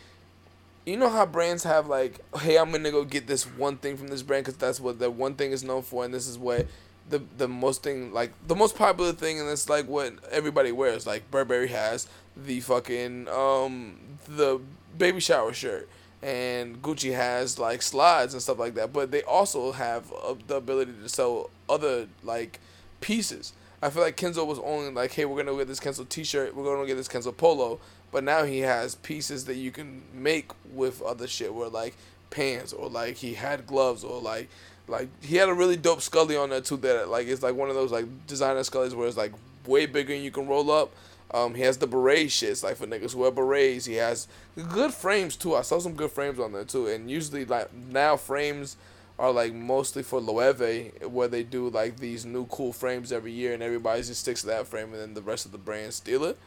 you 0.86 0.98
know 0.98 1.10
how 1.10 1.26
brands 1.26 1.64
have 1.64 1.88
like 1.88 2.20
hey 2.42 2.58
I'm 2.58 2.72
gonna 2.72 2.92
go 2.92 3.06
get 3.06 3.26
this 3.28 3.46
one 3.46 3.78
thing 3.78 3.96
from 3.96 4.10
this 4.10 4.22
brand 4.22 4.44
because 4.46 4.58
that's 4.58 4.82
what 4.82 5.00
that 5.00 5.12
one 5.14 5.36
thing 5.36 5.52
is 5.54 5.64
known 5.64 5.82
for 5.82 6.04
and 6.04 6.14
this 6.14 6.28
is 6.28 6.38
what 6.38 6.68
the 7.10 7.22
the 7.38 7.48
most 7.48 7.84
thing 7.84 8.12
like 8.14 8.32
the 8.48 8.56
most 8.56 8.76
popular 8.76 9.14
thing 9.14 9.40
and 9.40 9.50
it's 9.50 9.70
like 9.70 9.88
what 9.88 10.14
everybody 10.32 10.72
wears 10.72 11.08
like 11.08 11.30
Burberry 11.32 11.70
has 11.70 12.08
the 12.36 12.60
fucking 12.60 13.28
um 13.30 13.98
the 14.28 14.60
baby 14.98 15.20
shower 15.20 15.54
shirt 15.54 15.88
and 16.22 16.82
Gucci 16.82 17.16
has 17.16 17.60
like 17.60 17.82
slides 17.82 18.34
and 18.34 18.42
stuff 18.42 18.60
like 18.60 18.74
that 18.76 18.92
but 18.92 19.12
they 19.12 19.24
also 19.24 19.72
have 19.72 20.12
uh, 20.12 20.36
the 20.48 20.56
ability 20.56 20.94
to 21.02 21.10
sell 21.10 21.50
other 21.70 22.08
like 22.24 22.60
pieces. 23.02 23.54
I 23.82 23.90
feel 23.90 24.02
like 24.02 24.18
Kenzo 24.18 24.46
was 24.46 24.60
only 24.60 24.92
like, 24.92 25.14
hey, 25.14 25.26
we're 25.26 25.44
gonna 25.44 25.56
get 25.58 25.68
this 25.68 25.80
Kenzo 25.80 26.08
T-shirt, 26.08 26.56
we're 26.56 26.64
gonna 26.64 26.88
get 26.88 26.96
this 26.96 27.08
Kenzo 27.08 27.36
polo, 27.36 27.80
but 28.12 28.24
now 28.24 28.44
he 28.44 28.60
has 28.60 28.96
pieces 28.96 29.46
that 29.46 29.56
you 29.56 29.72
can 29.72 30.02
make 30.14 30.52
with 30.72 31.02
other 31.02 31.28
shit, 31.28 31.54
where 31.54 31.70
like 31.70 31.96
pants 32.30 32.74
or 32.74 32.90
like 32.90 33.18
he 33.18 33.36
had 33.36 33.68
gloves 33.68 34.04
or 34.04 34.20
like 34.20 34.50
like 34.88 35.10
he 35.24 35.36
had 35.36 35.50
a 35.50 35.54
really 35.54 35.78
dope 35.78 36.02
Scully 36.02 36.38
on 36.38 36.50
there 36.50 36.62
too. 36.62 36.78
That 36.78 37.10
like 37.10 37.28
it's 37.28 37.44
like 37.44 37.56
one 37.56 37.70
of 37.70 37.76
those 37.76 37.92
like 37.92 38.06
designer 38.28 38.62
Scullys 38.62 38.94
where 38.94 39.08
it's 39.08 39.18
like 39.18 39.34
way 39.66 39.86
bigger 39.86 40.14
and 40.14 40.24
you 40.24 40.32
can 40.32 40.48
roll 40.48 40.72
up. 40.72 40.92
Um, 41.32 41.56
he 41.56 41.62
has 41.64 41.78
the 41.78 41.88
beret 41.88 42.28
shits 42.28 42.64
like 42.64 42.78
for 42.78 42.88
niggas 42.88 43.14
who 43.14 43.20
wear 43.20 43.32
berets. 43.32 43.86
He 43.86 43.96
has 43.96 44.28
good 44.56 44.94
frames 44.94 45.36
too. 45.36 45.56
I 45.56 45.62
saw 45.62 45.80
some 45.80 45.94
good 45.94 46.12
frames 46.12 46.40
on 46.40 46.54
there 46.54 46.64
too. 46.64 46.88
And 46.88 47.12
usually 47.12 47.44
like 47.44 47.74
now 47.74 48.16
frames 48.16 48.78
are 49.20 49.32
like 49.32 49.54
mostly 49.54 50.04
for 50.04 50.22
Loewe, 50.22 50.92
where 51.10 51.28
they 51.28 51.44
do 51.44 51.70
like 51.70 51.98
these 51.98 52.26
new 52.26 52.46
cool 52.46 52.72
frames 52.72 53.12
every 53.12 53.32
year, 53.32 53.54
and 53.54 53.64
everybody 53.64 54.02
just 54.04 54.22
sticks 54.22 54.42
to 54.42 54.48
that 54.48 54.68
frame, 54.68 54.94
and 54.94 55.02
then 55.02 55.14
the 55.16 55.22
rest 55.22 55.46
of 55.46 55.52
the 55.52 55.58
brands 55.58 55.96
steal 55.96 56.24
it. 56.24 56.38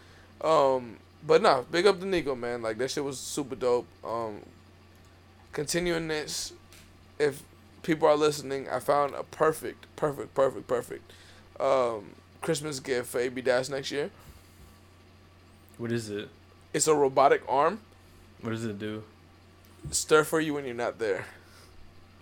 Um, 0.41 0.97
but 1.26 1.43
no, 1.43 1.66
big 1.70 1.86
up 1.86 2.01
the 2.01 2.07
Nigo, 2.07 2.38
man. 2.38 2.62
Like 2.62 2.78
that 2.78 2.91
shit 2.91 3.05
was 3.05 3.18
super 3.18 3.57
dope. 3.57 3.86
Um, 4.05 4.41
continuing 5.53 6.09
this, 6.09 6.53
if 7.18 7.43
people 7.83 8.09
are 8.09 8.16
listening, 8.16 8.68
I 8.68 8.78
found 8.81 9.14
a 9.14 9.22
perfect, 9.22 9.87
perfect, 9.97 10.35
perfect, 10.35 10.66
perfect 10.66 11.12
um, 11.59 12.11
Christmas 12.41 12.81
gift 12.81 13.09
for 13.11 13.18
AB 13.20 13.41
Dash 13.43 13.68
next 13.68 13.91
year. 13.91 14.11
what 15.78 15.93
is 15.93 16.11
it? 16.11 16.28
It's 16.72 16.87
a 16.87 16.95
robotic 16.95 17.43
arm, 17.49 17.81
What 18.41 18.51
does 18.51 18.64
it 18.64 18.78
do? 18.78 19.03
stir 19.91 20.24
for 20.24 20.41
you 20.41 20.55
when 20.55 20.64
you're 20.64 20.74
not 20.74 20.99
there. 20.99 21.24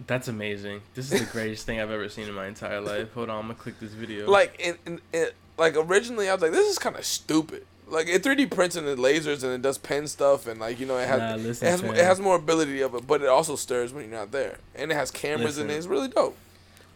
That's 0.07 0.29
amazing. 0.29 0.83
This 0.95 1.11
is 1.13 1.21
the 1.21 1.27
greatest 1.33 1.67
thing 1.67 1.81
I've 1.81 1.91
ever 1.91 2.09
seen 2.09 2.29
in 2.29 2.35
my 2.35 2.47
entire 2.47 2.81
life. 2.81 3.13
Hold 3.15 3.31
on, 3.31 3.37
I'm 3.37 3.43
gonna 3.43 3.55
click 3.55 3.81
this 3.81 3.93
video. 3.93 4.31
Like 4.31 4.55
in, 4.61 4.77
in, 4.87 5.01
in 5.13 5.29
like 5.59 5.75
originally 5.77 6.29
I 6.29 6.35
was 6.35 6.43
like 6.43 6.53
this 6.53 6.69
is 6.69 6.79
kind 6.79 6.95
of 6.97 7.05
stupid. 7.05 7.67
Like 7.91 8.09
it 8.09 8.23
3D 8.23 8.51
prints 8.51 8.77
and 8.77 8.87
it 8.87 8.99
lasers 8.99 9.43
and 9.43 9.53
it 9.53 9.63
does 9.63 9.79
pen 9.79 10.07
stuff 10.07 10.47
and 10.47 10.61
like 10.61 10.79
you 10.79 10.87
know 10.87 10.99
it 10.99 11.09
has 11.09 11.19
Nah, 11.21 11.51
it 11.51 11.71
has 11.71 11.83
it 11.83 12.05
has 12.05 12.21
more 12.21 12.37
ability 12.37 12.81
of 12.83 12.95
it, 12.95 13.07
but 13.07 13.23
it 13.23 13.29
also 13.29 13.57
stirs 13.57 13.93
when 13.93 14.05
you're 14.09 14.19
not 14.19 14.31
there 14.31 14.59
and 14.75 14.91
it 14.93 14.95
has 14.95 15.11
cameras 15.11 15.59
in 15.59 15.71
it. 15.71 15.75
It's 15.75 15.87
really 15.87 16.09
dope. 16.09 16.37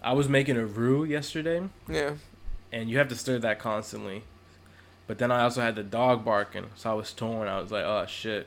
I 0.03 0.13
was 0.13 0.29
making 0.29 0.57
a 0.57 0.67
roux 0.67 1.05
yesterday, 1.05 1.63
Yeah, 1.89 2.15
and 2.73 2.91
you 2.91 2.99
have 2.99 3.09
to 3.09 3.15
stir 3.15 3.39
that 3.39 3.59
constantly. 3.59 4.25
But 5.07 5.19
then 5.19 5.31
I 5.33 5.43
also 5.43 5.61
had 5.61 5.77
the 5.77 5.83
dog 5.83 6.25
barking, 6.25 6.67
so 6.75 6.91
I 6.91 6.95
was 6.95 7.13
torn. 7.13 7.49
I 7.49 7.61
was 7.61 7.71
like, 7.71 7.85
oh 7.85 8.07
shit, 8.07 8.47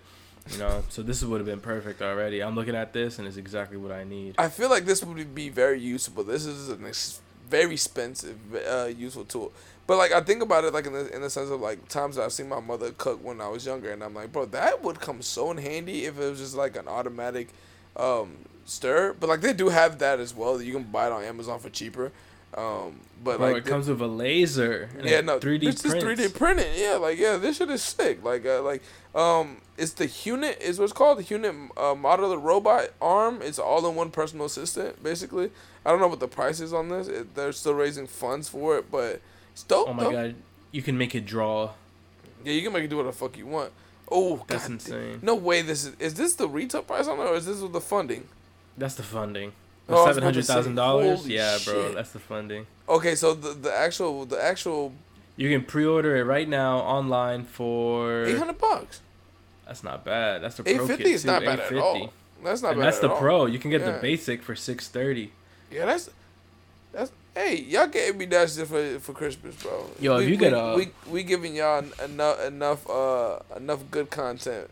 you 0.52 0.58
know. 0.58 0.84
So 0.90 1.02
this 1.02 1.24
would 1.24 1.40
have 1.40 1.46
been 1.46 1.60
perfect 1.62 2.02
already. 2.02 2.42
I'm 2.42 2.56
looking 2.56 2.76
at 2.76 2.92
this, 2.94 3.20
and 3.20 3.28
it's 3.28 3.38
exactly 3.38 3.78
what 3.78 3.92
I 3.92 4.04
need. 4.04 4.36
I 4.38 4.50
feel 4.50 4.70
like 4.70 4.86
this 4.86 5.04
would 5.04 5.36
be 5.36 5.50
very 5.50 5.80
useful. 5.80 6.24
This 6.24 6.46
is 6.46 6.70
an 6.70 6.86
ex- 6.86 7.22
very 7.50 7.74
expensive, 7.74 8.38
uh, 8.68 8.90
useful 8.98 9.26
tool. 9.26 9.52
But 9.88 9.98
like 9.98 10.12
I 10.12 10.22
think 10.22 10.42
about 10.42 10.64
it, 10.64 10.74
like 10.74 10.88
in 10.88 10.94
the 10.94 11.14
in 11.14 11.22
the 11.22 11.30
sense 11.30 11.50
of 11.50 11.62
like 11.62 11.88
times 11.88 12.16
that 12.16 12.24
I've 12.24 12.34
seen 12.34 12.50
my 12.50 12.60
mother 12.60 12.92
cook 12.92 13.24
when 13.24 13.40
I 13.40 13.48
was 13.48 13.66
younger, 13.66 13.92
and 13.92 14.04
I'm 14.04 14.14
like, 14.16 14.32
bro, 14.32 14.46
that 14.46 14.84
would 14.84 15.00
come 15.00 15.22
so 15.22 15.52
in 15.52 15.58
handy 15.58 16.06
if 16.06 16.20
it 16.20 16.30
was 16.30 16.40
just 16.40 16.56
like 16.56 16.76
an 16.76 16.88
automatic 16.88 17.50
um, 17.96 18.36
stir. 18.66 19.16
But 19.20 19.30
like 19.30 19.42
they 19.42 19.54
do 19.54 19.70
have 19.70 20.00
that 20.00 20.20
as 20.20 20.36
well. 20.36 20.62
You 20.62 20.74
can 20.74 20.84
buy 20.84 21.08
it 21.08 21.12
on 21.12 21.24
Amazon 21.24 21.60
for 21.60 21.70
cheaper. 21.70 22.12
Um, 22.56 23.02
but 23.22 23.38
Bro, 23.38 23.48
like 23.48 23.58
it 23.58 23.64
the- 23.66 23.70
comes 23.70 23.88
with 23.88 24.02
a 24.02 24.08
laser. 24.08 24.90
And 24.98 25.06
yeah, 25.06 25.22
no, 25.22 25.40
3D 25.40 25.62
this 25.62 25.86
is 25.86 25.94
3D 25.94 26.34
printed. 26.34 26.68
Yeah, 26.76 26.96
like 26.96 27.20
yeah, 27.20 27.38
this 27.38 27.58
shit 27.58 27.70
is 27.70 27.84
sick. 27.84 28.24
Like 28.24 28.46
uh, 28.46 28.62
like 28.64 28.82
um, 29.14 29.58
it's 29.78 29.94
the 29.94 30.08
Unit 30.24 30.58
is 30.62 30.80
what's 30.80 30.94
called 30.94 31.20
the 31.20 31.24
Unit 31.24 31.54
uh, 31.78 31.94
modular 31.94 32.42
robot 32.42 32.92
arm. 33.02 33.42
It's 33.42 33.60
all 33.60 33.88
in 33.88 33.96
one 33.96 34.10
personal 34.10 34.46
assistant 34.46 35.04
basically. 35.04 35.52
I 35.86 35.92
don't 35.92 36.00
know 36.00 36.08
what 36.08 36.20
the 36.20 36.28
price 36.28 36.60
is 36.60 36.74
on 36.74 36.90
this. 36.90 37.08
It, 37.08 37.36
they're 37.36 37.52
still 37.52 37.74
raising 37.76 38.08
funds 38.08 38.50
for 38.50 38.78
it, 38.78 38.90
but 38.92 39.22
it's 39.52 39.64
dope. 39.64 39.90
Oh 39.90 39.94
my 39.94 40.04
though. 40.06 40.12
god, 40.12 40.36
you 40.72 40.82
can 40.82 40.98
make 40.98 41.14
it 41.16 41.26
draw. 41.26 41.72
Yeah, 42.44 42.54
you 42.54 42.62
can 42.64 42.74
make 42.74 42.84
it 42.84 42.90
do 42.90 42.98
what 42.98 43.06
the 43.06 43.12
fuck 43.12 43.38
you 43.38 43.46
want. 43.48 43.72
Oh, 44.12 44.44
That's 44.48 44.64
God, 44.64 44.74
insane. 44.74 45.20
No 45.22 45.36
way. 45.36 45.62
This 45.62 45.86
is 45.86 45.96
is 46.00 46.14
this 46.16 46.36
the 46.36 46.48
retail 46.48 46.84
price 46.84 47.08
on 47.08 47.20
it, 47.20 47.24
or 47.24 47.36
is 47.36 47.46
this 47.46 47.60
with 47.60 47.74
the 47.74 47.82
funding? 47.82 48.28
That's 48.78 48.96
the 48.96 49.04
funding. 49.04 49.54
Oh, 49.88 50.06
Seven 50.06 50.24
hundred 50.24 50.46
thousand 50.46 50.76
dollars. 50.76 51.28
Yeah, 51.28 51.58
bro, 51.64 51.94
that's 51.94 52.12
the 52.12 52.20
funding. 52.20 52.66
Okay, 52.90 53.16
so 53.16 53.34
the 53.34 53.54
the 53.54 53.74
actual 53.74 54.26
the 54.26 54.42
actual 54.44 54.94
You 55.38 55.50
can 55.50 55.66
pre-order 55.66 56.16
it 56.18 56.24
right 56.24 56.48
now 56.50 56.80
online 56.80 57.44
for. 57.46 58.26
eight 58.26 58.38
hundred 58.38 58.58
bucks. 58.58 59.02
That's 59.68 59.84
not 59.84 60.04
bad. 60.06 60.44
That's 60.44 60.58
the 60.58 60.64
pro 60.64 60.72
Eight 60.74 60.78
kit 60.80 60.88
fifty 60.88 61.12
is 61.12 61.26
not 61.26 61.44
bad 61.44 61.60
at 61.60 61.74
all. 61.78 62.12
That's 62.44 62.62
not 62.62 62.74
and 62.74 62.80
bad 62.82 62.86
that's 62.88 62.98
at 62.98 63.02
the 63.04 63.10
all. 63.12 63.20
pro. 63.20 63.46
You 63.48 63.58
can 63.60 63.72
get 63.72 63.82
Yeah. 63.82 63.92
the 63.94 64.00
basic 64.00 64.44
for 64.44 64.56
six 64.56 64.88
thirty. 64.88 65.32
Yeah, 65.72 65.86
that's 65.86 66.10
that's. 66.92 67.12
Hey, 67.34 67.58
y'all 67.62 67.88
gave 67.88 68.16
me 68.16 68.26
that 68.28 68.50
shit 68.50 68.68
for 68.68 69.00
for 69.00 69.14
Christmas, 69.14 69.56
bro. 69.62 69.90
Yo, 70.00 70.18
if 70.18 70.26
we, 70.26 70.32
you 70.32 70.38
get 70.38 70.54
a- 70.54 70.76
we 70.78 70.90
we 71.12 71.24
giving 71.24 71.56
y'all 71.56 71.84
enough 72.04 72.40
enough 72.46 72.90
uh 72.90 73.40
enough 73.56 73.82
good 73.92 74.10
content. 74.10 74.70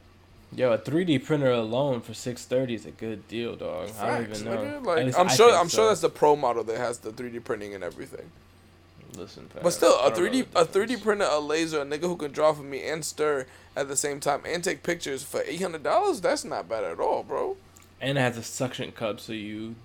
Yo, 0.56 0.72
a 0.72 0.78
3D 0.78 1.26
printer 1.26 1.50
alone 1.50 2.00
for 2.00 2.14
630 2.14 2.76
is 2.76 2.86
a 2.86 2.91
good 2.91 3.28
deal, 3.28 3.56
dog. 3.56 3.89
I 4.00 4.08
don't 4.22 4.32
even 4.32 4.46
know. 4.46 4.52
Nigga, 4.52 4.86
like, 4.86 5.20
I'm 5.20 5.28
sure 5.30 5.52
I'm 5.54 5.68
sure 5.68 5.88
that's 5.88 6.02
the 6.02 6.10
pro 6.10 6.36
model 6.36 6.64
that 6.66 6.78
has 6.78 7.00
the 7.00 7.10
3D 7.12 7.44
printing 7.44 7.74
and 7.74 7.84
everything. 7.84 8.30
Listen, 9.16 9.48
But 9.62 9.72
still, 9.72 9.94
a 10.00 10.12
3D 10.12 10.46
the 10.54 10.62
a 10.62 10.66
3D 10.66 11.02
printer, 11.04 11.28
a 11.30 11.39
laser, 11.39 11.82
a 11.82 11.86
nigga 11.86 12.02
who 12.04 12.16
can 12.16 12.32
draw 12.32 12.54
for 12.54 12.64
me 12.64 12.84
and 12.88 13.04
stir 13.06 13.46
at 13.76 13.88
the 13.88 13.96
same 13.96 14.20
time 14.20 14.41
and 14.46 14.64
take 14.64 14.82
pictures 14.84 15.22
for 15.24 15.41
eight 15.46 15.62
hundred 15.62 15.84
dollars. 15.84 16.22
That's 16.22 16.44
not 16.46 16.68
bad 16.70 16.84
at 16.84 17.00
all, 17.00 17.24
bro. 17.24 17.58
And 18.02 18.18
it 18.18 18.22
has 18.22 18.38
a 18.38 18.44
suction 18.44 18.91
cup, 18.91 19.20
so 19.20 19.34
you 19.34 19.76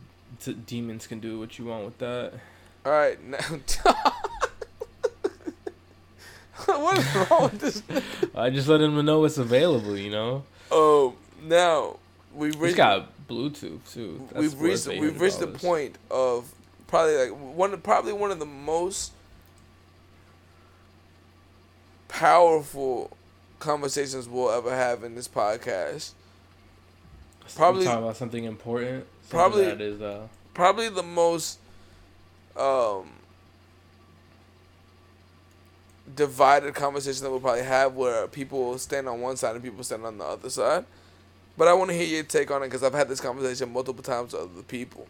t- 0.41 0.55
demons 0.55 1.07
can 1.07 1.21
do 1.21 1.39
what 1.39 1.59
you 1.59 1.67
want 1.67 1.85
with 1.85 1.99
that. 1.99 2.33
All 2.87 2.93
right, 2.93 3.23
now. 3.25 3.39
what 6.67 6.99
is 6.99 7.15
wrong 7.31 7.43
with 7.45 7.59
this? 7.61 7.83
I 8.35 8.51
just 8.51 8.69
let 8.69 8.81
him 8.81 9.05
know 9.05 9.25
it's 9.25 9.39
available. 9.39 9.97
You 9.97 10.11
know, 10.11 10.45
Oh, 10.71 11.15
now 11.43 11.97
we 12.35 12.51
reached 12.53 12.77
got 12.77 13.11
Bluetooth 13.29 13.81
too. 13.93 14.27
That's 14.33 14.41
we've 14.41 14.61
reached 14.61 14.87
we've 14.87 15.21
reached 15.21 15.41
the 15.41 15.47
point 15.49 15.97
of 16.11 16.53
probably 16.87 17.17
like 17.17 17.31
one 17.31 17.73
of- 17.75 17.83
probably 17.83 18.13
one 18.13 18.31
of 18.31 18.39
the 18.39 18.47
most 18.47 19.13
powerful 22.09 23.17
conversations 23.59 24.29
we'll 24.29 24.51
ever 24.51 24.71
have 24.75 25.05
in 25.05 25.15
this 25.15 25.29
podcast. 25.29 26.13
Probably- 27.57 27.85
talk 27.85 27.99
about 27.99 28.17
something 28.17 28.45
important. 28.45 29.07
Something 29.23 29.31
probably- 29.31 29.65
that 29.65 29.81
is 29.81 30.01
uh. 30.01 30.29
Probably 30.55 30.89
the 30.89 31.03
most 31.03 31.59
um 32.57 33.11
divided 36.15 36.75
conversation 36.75 37.23
that 37.25 37.31
we'll 37.31 37.41
probably 37.41 37.63
have 37.63 37.95
where 37.95 38.27
people 38.29 38.79
stand 38.79 39.09
on 39.09 39.21
one 39.21 39.37
side 39.37 39.55
and 39.55 39.63
people 39.63 39.85
stand 39.85 40.05
on 40.05 40.19
the 40.19 40.25
other 40.25 40.51
side. 40.51 40.85
But 41.57 41.69
I 41.69 41.75
want 41.75 41.91
to 41.91 41.97
hear 41.97 42.07
your 42.07 42.23
take 42.25 42.51
on 42.51 42.63
it 42.63 42.67
because 42.67 42.83
I've 42.83 42.95
had 42.95 43.09
this 43.09 43.21
conversation 43.21 43.73
multiple 43.73 44.03
times 44.03 44.33
with 44.33 44.43
other 44.43 44.63
people. 44.63 45.07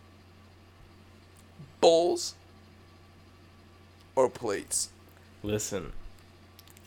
Bowls 1.80 2.34
or 4.16 4.28
plates? 4.28 4.88
Listen, 5.42 5.92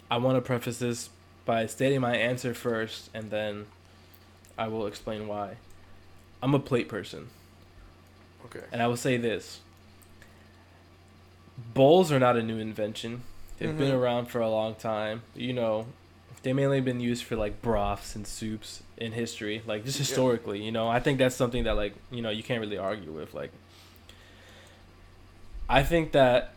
I 0.10 0.18
want 0.18 0.36
to 0.38 0.42
preface 0.42 0.80
this 0.80 1.10
by 1.46 1.66
stating 1.68 2.02
my 2.02 2.16
answer 2.16 2.54
first, 2.54 3.10
and 3.14 3.32
then 3.32 3.68
I 4.58 4.68
will 4.68 4.88
explain 4.88 5.28
why. 5.28 5.58
I'm 6.44 6.54
a 6.54 6.60
plate 6.60 6.90
person, 6.90 7.30
Okay. 8.46 8.64
and 8.72 8.82
I 8.82 8.88
will 8.88 8.98
say 8.98 9.18
this: 9.18 9.60
bowls 11.74 12.12
are 12.12 12.20
not 12.20 12.38
a 12.38 12.44
new 12.44 12.58
invention. 12.58 13.24
They've 13.60 13.78
been 13.78 13.92
Mhm. 13.92 14.00
around 14.00 14.26
for 14.28 14.40
a 14.42 14.50
long 14.50 14.74
time. 14.76 15.22
You 15.36 15.54
know, 15.54 15.86
they 16.42 16.52
mainly 16.54 16.82
been 16.82 17.00
used 17.00 17.24
for 17.24 17.36
like 17.36 17.62
broths 17.62 18.16
and 18.16 18.26
soups 18.26 18.82
in 18.98 19.12
history, 19.12 19.62
like 19.68 19.86
just 19.86 20.00
Yeah. 20.00 20.06
historically. 20.06 20.64
You 20.64 20.72
know, 20.72 20.88
I 20.88 21.00
think 21.00 21.20
that's 21.20 21.36
something 21.36 21.64
that 21.66 21.76
like 21.76 21.94
you 22.10 22.22
know 22.22 22.32
you 22.32 22.42
can't 22.44 22.60
really 22.62 22.78
argue 22.78 23.12
with. 23.12 23.34
Like, 23.36 23.52
I 25.70 25.84
think 25.84 26.12
that 26.14 26.54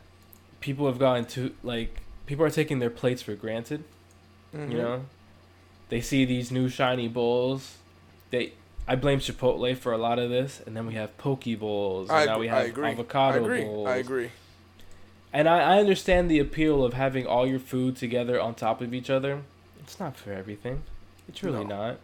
people 0.60 0.86
have 0.86 0.98
gotten 0.98 1.26
to 1.26 1.54
like 1.62 2.00
people 2.26 2.44
are 2.44 2.50
taking 2.50 2.78
their 2.78 2.90
plates 2.90 3.20
for 3.22 3.34
granted. 3.34 3.84
Mhm. 4.54 4.70
You 4.72 4.78
know, 4.78 5.04
they 5.90 6.00
see 6.00 6.24
these 6.24 6.50
new 6.50 6.68
shiny 6.70 7.08
bowls. 7.08 7.76
They, 8.34 8.52
I 8.88 8.96
blame 8.96 9.20
Chipotle 9.20 9.76
for 9.76 9.92
a 9.92 9.96
lot 9.96 10.18
of 10.18 10.28
this, 10.28 10.60
and 10.66 10.76
then 10.76 10.86
we 10.88 10.94
have 10.94 11.16
poke 11.18 11.44
bowls, 11.60 12.08
and 12.10 12.18
I, 12.18 12.24
now 12.26 12.40
we 12.40 12.48
I 12.48 12.62
agree. 12.64 12.88
avocado 12.90 13.38
I 13.38 13.42
agree. 13.44 13.62
bowls. 13.64 13.88
I 13.88 13.96
agree. 13.98 14.30
And 15.32 15.48
I, 15.48 15.76
I 15.76 15.78
understand 15.78 16.28
the 16.28 16.40
appeal 16.40 16.84
of 16.84 16.94
having 16.94 17.26
all 17.28 17.46
your 17.46 17.60
food 17.60 17.94
together 17.96 18.40
on 18.40 18.56
top 18.56 18.80
of 18.80 18.92
each 18.92 19.08
other. 19.08 19.42
It's 19.78 20.00
not 20.00 20.16
for 20.16 20.32
everything. 20.32 20.82
It's 21.28 21.44
really 21.44 21.64
No. 21.64 21.76
not. 21.76 21.98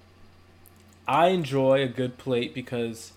I 1.08 1.28
enjoy 1.28 1.82
a 1.82 1.88
good 1.88 2.16
plate 2.16 2.54
because 2.54 3.12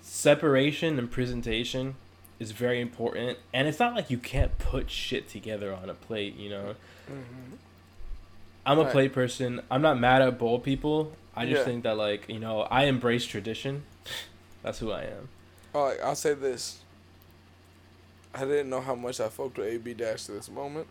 separation 0.00 0.98
and 0.98 1.10
presentation 1.10 1.96
is 2.38 2.52
very 2.52 2.80
important. 2.80 3.38
And 3.52 3.68
it's 3.68 3.78
not 3.78 3.94
like 3.94 4.10
you 4.10 4.16
can't 4.18 4.56
put 4.58 4.90
shit 4.90 5.28
together 5.28 5.72
on 5.74 5.90
a 5.90 5.94
plate, 5.94 6.34
you 6.36 6.48
know? 6.48 6.74
Mhm. 7.10 7.58
I'm 8.64 8.78
a 8.78 8.84
Right. 8.84 8.92
plate 8.92 9.12
person. 9.12 9.60
I'm 9.70 9.82
not 9.82 9.98
mad 10.00 10.22
at 10.22 10.38
bowl 10.38 10.58
people. 10.58 11.12
I 11.36 11.46
just 11.46 11.58
Yeah. 11.60 11.64
think 11.64 11.82
that, 11.84 11.96
like, 11.96 12.28
you 12.28 12.38
know, 12.38 12.62
I 12.62 12.84
embrace 12.84 13.24
tradition. 13.26 13.84
That's 14.62 14.78
who 14.78 14.92
I 14.92 15.02
am. 15.04 15.28
All 15.74 15.86
right, 15.88 15.98
I'll 16.02 16.14
say 16.14 16.34
this. 16.34 16.78
I 18.34 18.40
didn't 18.44 18.70
know 18.70 18.80
how 18.80 18.94
much 18.94 19.20
I 19.20 19.28
fucked 19.28 19.58
with 19.58 19.66
AB 19.68 19.94
Dash 19.94 20.24
to 20.24 20.32
this 20.32 20.50
moment. 20.50 20.86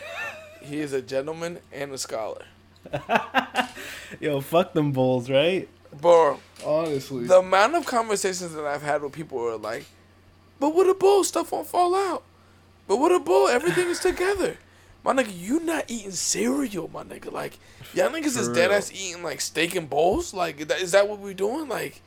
he 0.62 0.80
is 0.80 0.92
a 0.92 1.02
gentleman 1.02 1.58
and 1.72 1.92
a 1.92 1.98
scholar. 1.98 2.44
Yo, 4.20 4.40
fuck 4.40 4.72
them 4.72 4.92
bulls, 4.92 5.30
right? 5.30 5.68
Bro, 6.00 6.40
Honestly. 6.64 7.24
the 7.26 7.38
amount 7.38 7.74
of 7.74 7.84
conversations 7.86 8.54
that 8.54 8.64
I've 8.64 8.82
had 8.82 9.02
with 9.02 9.12
people 9.12 9.38
who 9.38 9.48
are 9.48 9.56
like, 9.58 9.84
but 10.58 10.74
what 10.74 10.88
a 10.88 10.94
bull, 10.94 11.24
stuff 11.24 11.52
won't 11.52 11.66
fall 11.66 11.94
out. 11.94 12.22
But 12.88 12.96
what 12.98 13.12
a 13.12 13.18
bull, 13.20 13.48
everything 13.48 13.88
is 13.88 14.00
together. 14.00 14.56
My 15.04 15.12
nigga, 15.12 15.36
you 15.36 15.60
not 15.60 15.84
eating 15.88 16.12
cereal, 16.12 16.88
my 16.92 17.02
nigga. 17.02 17.32
Like, 17.32 17.58
y'all 17.92 18.10
niggas 18.10 18.38
is 18.38 18.48
dead 18.48 18.70
ass 18.70 18.92
eating 18.92 19.22
like 19.22 19.40
steak 19.40 19.74
and 19.74 19.90
bowls. 19.90 20.32
Like, 20.32 20.60
is 20.60 20.66
that- 20.66 20.80
is 20.80 20.92
that 20.92 21.08
what 21.08 21.18
we 21.18 21.34
doing? 21.34 21.68
Like, 21.68 22.00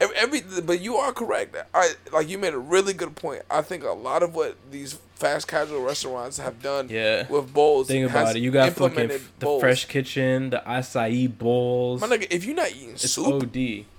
every, 0.00 0.16
every 0.16 0.60
but 0.60 0.80
you 0.80 0.96
are 0.96 1.12
correct. 1.12 1.56
I 1.74 1.92
like 2.12 2.28
you 2.28 2.38
made 2.38 2.54
a 2.54 2.58
really 2.58 2.92
good 2.92 3.16
point. 3.16 3.42
I 3.50 3.62
think 3.62 3.84
a 3.84 3.90
lot 3.92 4.22
of 4.22 4.34
what 4.34 4.56
these 4.70 4.98
fast 5.14 5.48
casual 5.48 5.82
restaurants 5.82 6.38
have 6.38 6.60
done 6.62 6.88
yeah. 6.90 7.26
with 7.28 7.52
bowls. 7.52 7.88
Think 7.88 8.10
about 8.10 8.36
it. 8.36 8.40
You 8.40 8.50
got 8.50 8.72
fucking 8.72 9.10
f- 9.10 9.32
the. 9.38 9.58
Fresh 9.58 9.86
Kitchen, 9.86 10.50
the 10.50 10.62
acai 10.66 11.36
bowls. 11.36 12.00
My 12.00 12.08
nigga, 12.08 12.26
if 12.30 12.44
you're 12.44 12.56
not 12.56 12.70
eating 12.70 12.90
it's 12.90 13.10
soup, 13.10 13.42
OD. 13.42 13.56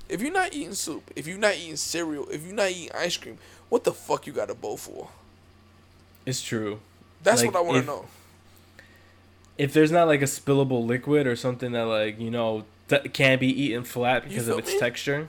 if 0.10 0.22
you're 0.22 0.32
not 0.32 0.54
eating 0.54 0.74
soup, 0.74 1.12
if 1.16 1.26
you're 1.28 1.38
not 1.38 1.56
eating 1.56 1.76
cereal, 1.78 2.28
if 2.30 2.46
you're 2.46 2.56
not 2.56 2.70
eating 2.70 2.92
ice 2.96 3.18
cream, 3.18 3.38
what 3.70 3.84
the 3.84 3.94
fuck 3.94 4.28
you 4.28 4.34
got 4.34 4.50
a 4.50 4.56
bowl 4.56 4.78
for? 4.78 5.10
It's 6.26 6.42
true. 6.42 6.80
That's 7.26 7.42
Like, 7.42 7.54
what 7.54 7.60
I 7.60 7.64
want 7.64 7.80
to 7.82 7.86
know. 7.86 8.06
If 9.58 9.74
there's 9.74 9.92
not 9.92 10.08
like 10.08 10.22
a 10.22 10.26
spillable 10.26 10.86
liquid 10.86 11.26
or 11.28 11.36
something 11.36 11.72
that 11.72 11.84
like 11.86 12.20
you 12.20 12.30
know 12.30 12.66
can't 13.14 13.42
be 13.42 13.48
eaten 13.48 13.84
flat 13.84 14.24
because 14.30 14.48
of 14.48 14.60
its 14.60 14.72
me? 14.74 14.80
texture, 14.80 15.28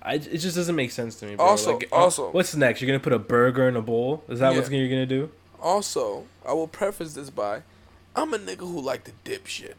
I, 0.00 0.14
it 0.14 0.38
just 0.38 0.56
doesn't 0.56 0.74
make 0.74 0.90
sense 0.90 1.16
to 1.16 1.26
me. 1.26 1.36
Bro. 1.36 1.44
Also- 1.44 1.74
like, 1.74 1.88
uh, 1.92 1.96
also- 1.96 2.30
what's 2.30 2.54
next? 2.56 2.80
You're 2.80 2.86
gonna 2.86 3.00
put 3.00 3.12
a 3.12 3.18
burger 3.18 3.68
in 3.68 3.76
a 3.76 3.82
bowl? 3.82 4.24
Is 4.28 4.38
that 4.40 4.54
Yeah. 4.54 4.66
you're 4.70 4.88
gonna 4.88 5.04
do? 5.06 5.30
Also, 5.60 6.24
I 6.46 6.52
will 6.54 6.68
preface 6.68 7.12
this 7.14 7.28
by, 7.28 7.62
I'm 8.14 8.32
a 8.32 8.38
nigga 8.38 8.60
who 8.60 8.80
like 8.80 9.04
to 9.04 9.12
dip 9.24 9.46
shit. 9.46 9.76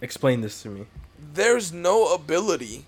Explain 0.00 0.40
this 0.42 0.62
to 0.62 0.68
me. 0.68 0.86
There's 1.34 1.72
no 1.72 2.12
ability 2.14 2.86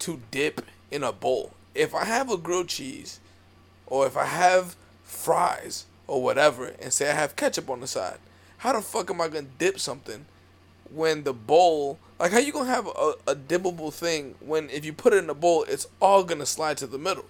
to 0.00 0.20
dip 0.30 0.62
in 0.90 1.02
a 1.02 1.12
bowl. 1.12 1.52
If 1.74 1.94
I 1.94 2.04
have 2.04 2.30
a 2.30 2.36
grilled 2.36 2.68
cheese, 2.68 3.20
or 3.86 4.06
if 4.06 4.16
I 4.16 4.24
have 4.26 4.74
fries 5.10 5.86
or 6.06 6.22
whatever, 6.22 6.74
and 6.80 6.92
say 6.92 7.10
I 7.10 7.14
have 7.14 7.36
ketchup 7.36 7.68
on 7.68 7.80
the 7.80 7.86
side, 7.86 8.18
how 8.58 8.72
the 8.72 8.80
fuck 8.80 9.10
am 9.10 9.20
I 9.20 9.28
gonna 9.28 9.46
dip 9.58 9.78
something 9.78 10.26
when 10.90 11.24
the 11.24 11.32
bowl? 11.32 11.98
Like, 12.18 12.32
how 12.32 12.38
you 12.38 12.52
gonna 12.52 12.70
have 12.70 12.86
a, 12.86 13.14
a 13.26 13.34
dippable 13.34 13.92
thing 13.92 14.34
when 14.40 14.70
if 14.70 14.84
you 14.84 14.92
put 14.92 15.12
it 15.12 15.22
in 15.22 15.30
a 15.30 15.34
bowl, 15.34 15.64
it's 15.68 15.86
all 16.00 16.24
gonna 16.24 16.46
slide 16.46 16.76
to 16.78 16.86
the 16.86 16.98
middle? 16.98 17.24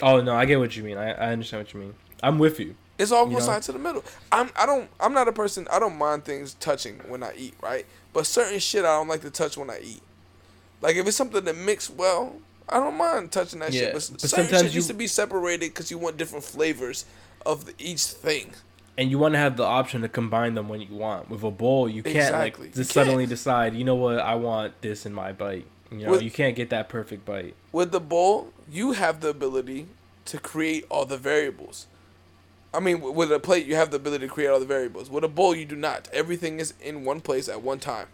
Oh 0.00 0.20
no, 0.20 0.34
I 0.34 0.44
get 0.44 0.58
what 0.58 0.76
you 0.76 0.82
mean. 0.82 0.98
I, 0.98 1.12
I 1.12 1.32
understand 1.32 1.64
what 1.64 1.74
you 1.74 1.80
mean. 1.80 1.94
I'm 2.22 2.38
with 2.38 2.58
you. 2.58 2.74
It's 2.98 3.12
all 3.12 3.24
gonna 3.24 3.38
know? 3.38 3.44
slide 3.44 3.62
to 3.62 3.72
the 3.72 3.78
middle. 3.78 4.04
I'm 4.30 4.50
I 4.56 4.66
don't 4.66 4.88
I'm 5.00 5.14
not 5.14 5.28
a 5.28 5.32
person 5.32 5.66
I 5.70 5.78
don't 5.78 5.96
mind 5.96 6.24
things 6.24 6.54
touching 6.54 7.00
when 7.06 7.22
I 7.22 7.34
eat, 7.36 7.54
right? 7.62 7.86
But 8.12 8.26
certain 8.26 8.58
shit 8.58 8.84
I 8.84 8.96
don't 8.96 9.08
like 9.08 9.22
to 9.22 9.30
touch 9.30 9.56
when 9.56 9.70
I 9.70 9.80
eat. 9.82 10.02
Like 10.80 10.96
if 10.96 11.06
it's 11.06 11.16
something 11.16 11.44
that 11.44 11.56
mix 11.56 11.88
well, 11.88 12.36
I 12.72 12.78
don't 12.80 12.96
mind 12.96 13.30
touching 13.32 13.60
that 13.60 13.72
Yeah, 13.72 13.80
shit. 13.80 13.92
But, 13.92 14.08
but 14.12 14.20
certain 14.20 14.28
sometimes 14.46 14.62
shit 14.62 14.72
you- 14.72 14.78
needs 14.80 14.86
to 14.88 14.94
be 14.94 15.06
separated 15.06 15.60
because 15.70 15.90
you 15.90 15.98
want 15.98 16.16
different 16.16 16.44
flavors 16.44 17.04
of 17.44 17.64
the, 17.66 17.74
each 17.78 18.02
thing. 18.04 18.52
and 18.98 19.10
you 19.10 19.18
want 19.18 19.34
to 19.34 19.38
have 19.38 19.56
the 19.56 19.64
option 19.64 20.02
to 20.02 20.08
combine 20.08 20.54
them 20.54 20.68
when 20.68 20.80
you 20.80 20.94
want. 20.94 21.28
With 21.30 21.42
a 21.42 21.50
bowl, 21.50 21.88
you 21.88 22.02
can't 22.02 22.16
Exactly. 22.16 22.66
like 22.68 22.76
You 22.76 22.82
just 22.82 22.92
suddenly 22.92 23.24
can't. 23.24 23.30
decide. 23.30 23.74
You 23.74 23.84
know 23.84 23.94
what? 23.94 24.18
I 24.18 24.34
want 24.36 24.80
this 24.82 25.06
in 25.06 25.12
my 25.12 25.32
bite. 25.32 25.66
You 25.90 25.98
know, 26.06 26.10
With- 26.12 26.22
you 26.22 26.30
can't 26.30 26.54
get 26.56 26.70
that 26.70 26.88
perfect 26.88 27.24
bite. 27.24 27.54
With 27.72 27.90
the 27.92 28.00
bowl, 28.00 28.52
you 28.70 28.92
have 28.92 29.20
the 29.20 29.28
ability 29.28 29.86
to 30.26 30.38
create 30.38 30.84
all 30.90 31.04
the 31.04 31.16
variables. 31.18 31.86
I 32.74 32.80
mean, 32.80 33.00
with 33.02 33.30
a 33.32 33.38
plate, 33.38 33.66
you 33.66 33.74
have 33.76 33.90
the 33.90 33.96
ability 33.96 34.26
to 34.26 34.32
create 34.32 34.48
all 34.48 34.58
the 34.60 34.64
variables. 34.64 35.10
With 35.10 35.24
a 35.24 35.28
bowl, 35.28 35.54
you 35.54 35.66
do 35.66 35.76
not. 35.76 36.08
Everything 36.12 36.58
is 36.60 36.72
in 36.80 37.04
one 37.04 37.20
place 37.20 37.48
at 37.48 37.60
one 37.62 37.78
time. 37.78 38.06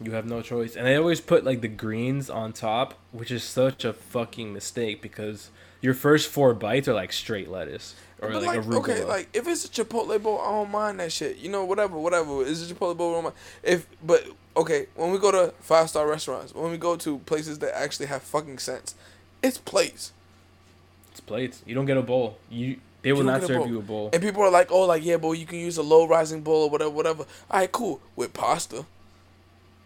You 0.00 0.12
have 0.12 0.26
no 0.26 0.42
choice. 0.42 0.76
And 0.76 0.86
they 0.86 0.96
always 0.96 1.20
put 1.20 1.44
like 1.44 1.60
the 1.60 1.68
greens 1.68 2.28
on 2.28 2.52
top, 2.52 2.94
which 3.12 3.30
is 3.30 3.44
such 3.44 3.84
a 3.84 3.92
fucking 3.92 4.52
mistake 4.52 5.00
because 5.02 5.50
your 5.80 5.94
first 5.94 6.28
four 6.28 6.54
bites 6.54 6.88
are 6.88 6.94
like 6.94 7.12
straight 7.12 7.48
lettuce 7.50 7.94
or 8.22 8.30
But 8.30 8.42
like, 8.44 8.64
like, 8.64 8.76
okay, 8.76 9.04
like 9.04 9.28
if 9.34 9.48
it's 9.48 9.64
a 9.64 9.68
Chipotle 9.68 10.20
bowl, 10.22 10.40
I 10.40 10.50
don't 10.52 10.70
mind 10.70 11.00
that 11.00 11.12
shit. 11.12 11.38
You 11.38 11.50
know, 11.50 11.64
whatever, 11.64 11.98
whatever. 11.98 12.46
It's 12.46 12.70
a 12.70 12.72
Chipotle 12.72 12.96
bowl. 12.96 13.10
I 13.10 13.14
don't 13.14 13.24
mind. 13.24 13.34
If 13.64 13.86
but 14.02 14.24
okay, 14.56 14.86
when 14.94 15.10
we 15.10 15.18
go 15.18 15.32
to 15.32 15.52
five 15.60 15.90
star 15.90 16.06
restaurants, 16.06 16.54
when 16.54 16.70
we 16.70 16.78
go 16.78 16.96
to 16.96 17.18
places 17.18 17.58
that 17.58 17.76
actually 17.76 18.06
have 18.06 18.22
fucking 18.22 18.58
sense, 18.58 18.94
it's 19.42 19.58
plates. 19.58 20.12
it's 21.10 21.20
plates. 21.20 21.62
You 21.66 21.74
don't 21.74 21.86
get 21.86 21.96
a 21.96 22.02
bowl. 22.02 22.38
You 22.48 22.78
they 23.02 23.12
will 23.12 23.20
You 23.20 23.24
not 23.24 23.42
serve 23.42 23.66
you 23.66 23.80
a 23.80 23.82
bowl. 23.82 24.10
And 24.12 24.22
people 24.22 24.42
are 24.42 24.50
like, 24.50 24.70
oh, 24.70 24.82
like 24.82 25.04
yeah, 25.04 25.16
but 25.16 25.32
you 25.32 25.44
can 25.44 25.58
use 25.58 25.76
a 25.76 25.82
low 25.82 26.06
rising 26.06 26.42
bowl 26.42 26.62
or 26.62 26.70
whatever, 26.70 26.90
whatever. 26.90 27.24
All 27.50 27.60
right, 27.60 27.70
cool 27.70 28.00
with 28.14 28.32
pasta. 28.32 28.86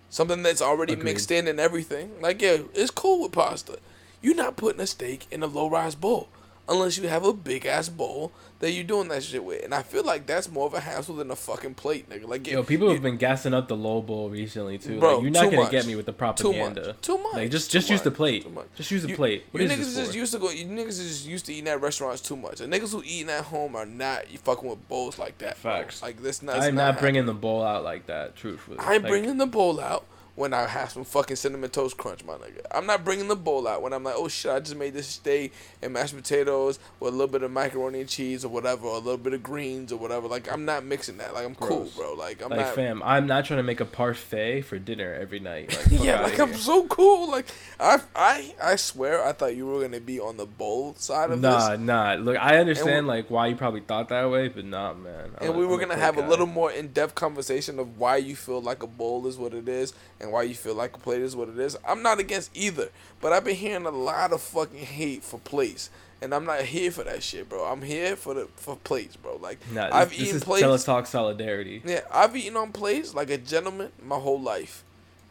Something 0.09 0.43
that's 0.43 0.63
already 0.63 0.95
Agreed. 0.95 1.05
mixed 1.05 1.31
in 1.31 1.49
and 1.49 1.59
everything. 1.61 2.13
Like 2.21 2.41
yeah, 2.41 2.59
it's 2.75 2.91
cool 2.91 3.23
with 3.23 3.33
pasta. 3.33 3.79
You're 4.23 4.35
not 4.35 4.57
putting 4.57 4.81
a 4.81 4.87
steak 4.87 5.27
in 5.31 5.43
a 5.43 5.47
low 5.47 5.69
rise 5.69 5.95
bowl 5.95 6.29
unless 6.69 6.99
you 6.99 7.09
have 7.09 7.25
a 7.25 7.33
big 7.33 7.65
ass 7.67 7.89
bowl 7.89 8.33
that 8.59 8.71
you're 8.73 8.85
doing 8.85 9.09
that 9.09 9.23
shit 9.23 9.45
with. 9.45 9.63
And 9.65 9.75
I 9.75 9.83
feel 9.83 10.03
like 10.03 10.27
that's 10.27 10.51
more 10.51 10.67
of 10.67 10.75
a 10.75 10.81
hassle 10.81 11.17
than 11.17 11.31
a 11.31 11.37
fucking 11.37 11.75
plate, 11.75 12.09
nigga. 12.11 12.27
Like 12.27 12.47
yeah, 12.47 12.55
Yo, 12.55 12.63
people 12.63 12.89
you- 12.89 12.95
have 12.95 13.03
been 13.03 13.19
gassing 13.19 13.53
up 13.55 13.69
the 13.69 13.77
low 13.77 14.01
bowl 14.01 14.31
recently 14.31 14.79
too. 14.79 14.99
Bro, 14.99 15.15
like, 15.17 15.23
you're 15.23 15.31
not 15.31 15.45
gonna 15.45 15.57
much. 15.59 15.71
get 15.71 15.87
me 15.87 15.95
with 15.95 16.07
the 16.07 16.13
propaganda. 16.13 16.81
Too 16.83 16.87
much. 16.89 17.01
Too 17.03 17.19
much. 17.19 17.35
Like 17.35 17.51
just 17.51 17.71
Too 17.71 17.79
just 17.79 17.91
use 17.91 18.03
the 18.03 18.11
plate. 18.11 18.45
Too 18.45 18.51
much. 18.51 18.67
Just 18.77 18.91
use 18.91 19.03
the 19.03 19.09
You- 19.11 19.17
plate. 19.17 19.45
What 19.51 19.63
you 19.63 19.69
niggas 19.69 19.95
just 19.97 20.15
used 20.15 20.33
to 20.33 20.39
go. 20.39 20.51
You 20.51 20.65
niggas 20.67 20.97
just 21.01 21.27
used 21.27 21.47
to 21.47 21.53
eating 21.55 21.69
at 21.69 21.81
restaurants 21.81 22.21
too 22.23 22.37
much. 22.37 22.61
And 22.61 22.73
niggas 22.73 22.93
who 22.93 23.03
eating 23.05 23.31
at 23.31 23.45
home 23.45 23.77
are 23.77 23.87
not 23.87 24.31
you 24.33 24.39
fucking 24.39 24.69
with 24.69 24.89
bowls 24.89 25.19
like 25.19 25.39
that. 25.39 25.61
bro. 25.63 25.73
Facts. 25.73 26.03
Like 26.03 26.23
this 26.23 26.43
not. 26.43 26.57
I'm 26.57 26.63
it's 26.65 26.75
not 26.75 26.99
bringing 26.99 27.27
the 27.27 27.35
bowl 27.35 27.63
out 27.63 27.85
like 27.85 28.07
that. 28.07 28.35
Truthfully, 28.37 28.79
I'm 28.81 29.03
Like, 29.03 29.11
bringing 29.11 29.37
the 29.37 29.47
bowl 29.47 29.79
out 29.81 30.05
when 30.37 30.53
I 30.55 30.67
have 30.67 30.91
some 30.93 31.05
fucking 31.05 31.37
cinnamon 31.37 31.71
toast 31.71 31.97
crunch, 31.97 32.23
my 32.25 32.35
nigga. 32.35 32.61
I'm 32.71 32.87
not 32.87 33.05
bringing 33.05 33.27
the 33.29 33.35
bowl 33.37 33.67
out 33.67 33.83
when 33.83 33.93
I'm 33.93 34.05
like, 34.05 34.15
oh 34.17 34.29
shit, 34.29 34.53
I 34.53 34.61
just 34.61 34.77
made 34.77 34.93
this 34.95 35.07
steak 35.09 35.53
and 35.83 35.93
mashed 35.95 36.15
potatoes 36.15 36.79
with 37.01 37.13
a 37.15 37.17
little 37.17 37.33
bit 37.33 37.43
of 37.43 37.51
macaroni 37.51 38.01
and 38.01 38.09
cheese 38.09 38.45
or 38.45 38.49
whatever, 38.49 38.87
or 38.87 38.97
a 38.97 38.99
little 38.99 39.17
bit 39.17 39.33
of 39.33 39.43
greens 39.43 39.93
or 39.93 39.97
whatever. 39.99 40.29
Like 40.29 40.53
I'm 40.53 40.65
not 40.65 40.85
mixing 40.85 41.17
that. 41.19 41.35
Like 41.35 41.45
I'm 41.47 41.55
cool, 41.55 41.91
bro. 41.97 42.13
Like 42.15 42.43
I'm 42.43 42.51
Like 42.51 42.61
not. 42.61 42.75
fam, 42.75 43.03
I'm 43.03 43.27
not 43.27 43.47
trying 43.47 43.59
to 43.59 43.63
make 43.65 43.81
a 43.81 43.87
parfait 43.87 44.61
for 44.63 44.79
dinner 44.79 45.15
every 45.15 45.41
night. 45.41 45.75
Like, 45.91 46.01
yeah, 46.05 46.21
like 46.23 46.39
I'm 46.39 46.55
so 46.55 46.87
cool. 46.87 47.31
Like 47.31 47.47
I, 47.81 48.01
I, 48.15 48.55
I 48.63 48.77
swear, 48.77 49.25
I 49.25 49.33
thought 49.33 49.57
you 49.57 49.67
were 49.67 49.81
gonna 49.81 50.01
be 50.01 50.21
on 50.21 50.37
the 50.37 50.47
bowl 50.47 50.95
side 50.99 51.31
of 51.31 51.41
Nah, 51.41 51.71
this, 51.71 51.81
nah. 51.81 52.15
Nah. 52.15 52.23
Look, 52.23 52.37
I 52.37 52.59
understand 52.59 53.07
like 53.07 53.31
why 53.31 53.47
you 53.47 53.57
probably 53.57 53.81
thought 53.81 54.11
that 54.11 54.31
way, 54.31 54.49
but 54.49 54.67
nah, 54.67 54.93
man. 54.93 55.31
I'm 55.39 55.49
and 55.49 55.59
we 55.59 55.65
were 55.65 55.79
gonna 55.79 55.97
have 55.97 56.19
a 56.19 56.27
little 56.29 56.47
more 56.47 56.71
in-depth 56.71 57.15
conversation 57.15 57.79
of 57.79 57.99
why 57.99 58.19
you 58.19 58.37
feel 58.37 58.61
like 58.61 58.83
a 58.83 58.87
bowl 58.87 59.27
is 59.27 59.39
what 59.39 59.55
it 59.55 59.67
is 59.67 59.95
and 60.21 60.26
why 60.31 60.43
you 60.43 60.55
feel 60.55 60.75
like 60.75 60.95
a 60.97 60.99
plate 60.99 61.23
is 61.23 61.35
what 61.37 61.49
it 61.49 61.59
is. 61.59 61.77
I'm 61.87 62.03
not 62.03 62.19
against 62.19 62.51
either, 62.57 62.91
but 63.21 63.33
I've 63.33 63.45
been 63.45 63.57
hearing 63.57 63.87
a 63.87 63.91
lot 63.91 64.33
of 64.33 64.41
fucking 64.41 64.79
hate 64.85 65.23
for 65.23 65.39
plates. 65.41 65.91
And 66.23 66.35
I'm 66.35 66.47
not 66.47 66.63
here 66.63 66.91
for 66.91 67.05
that 67.05 67.23
shit, 67.23 67.49
bro. 67.49 67.65
I'm 67.65 67.83
here 67.83 68.17
for 68.17 68.33
the 68.33 68.49
for 68.57 68.77
plates, 68.77 69.17
bro. 69.17 69.37
Like 69.37 69.59
Nah, 69.71 69.91
I've 69.93 70.11
this 70.11 70.21
eaten 70.21 70.37
is 70.37 70.45
plates. 70.45 70.67
Teletalk 70.67 71.07
solidarity. 71.07 71.83
Yeah, 71.85 72.01
I've 72.11 72.35
eaten 72.35 72.57
on 72.57 72.73
plates 72.73 73.15
like 73.15 73.29
a 73.31 73.37
gentleman 73.37 73.93
my 74.03 74.19
whole 74.19 74.41
life. 74.41 74.83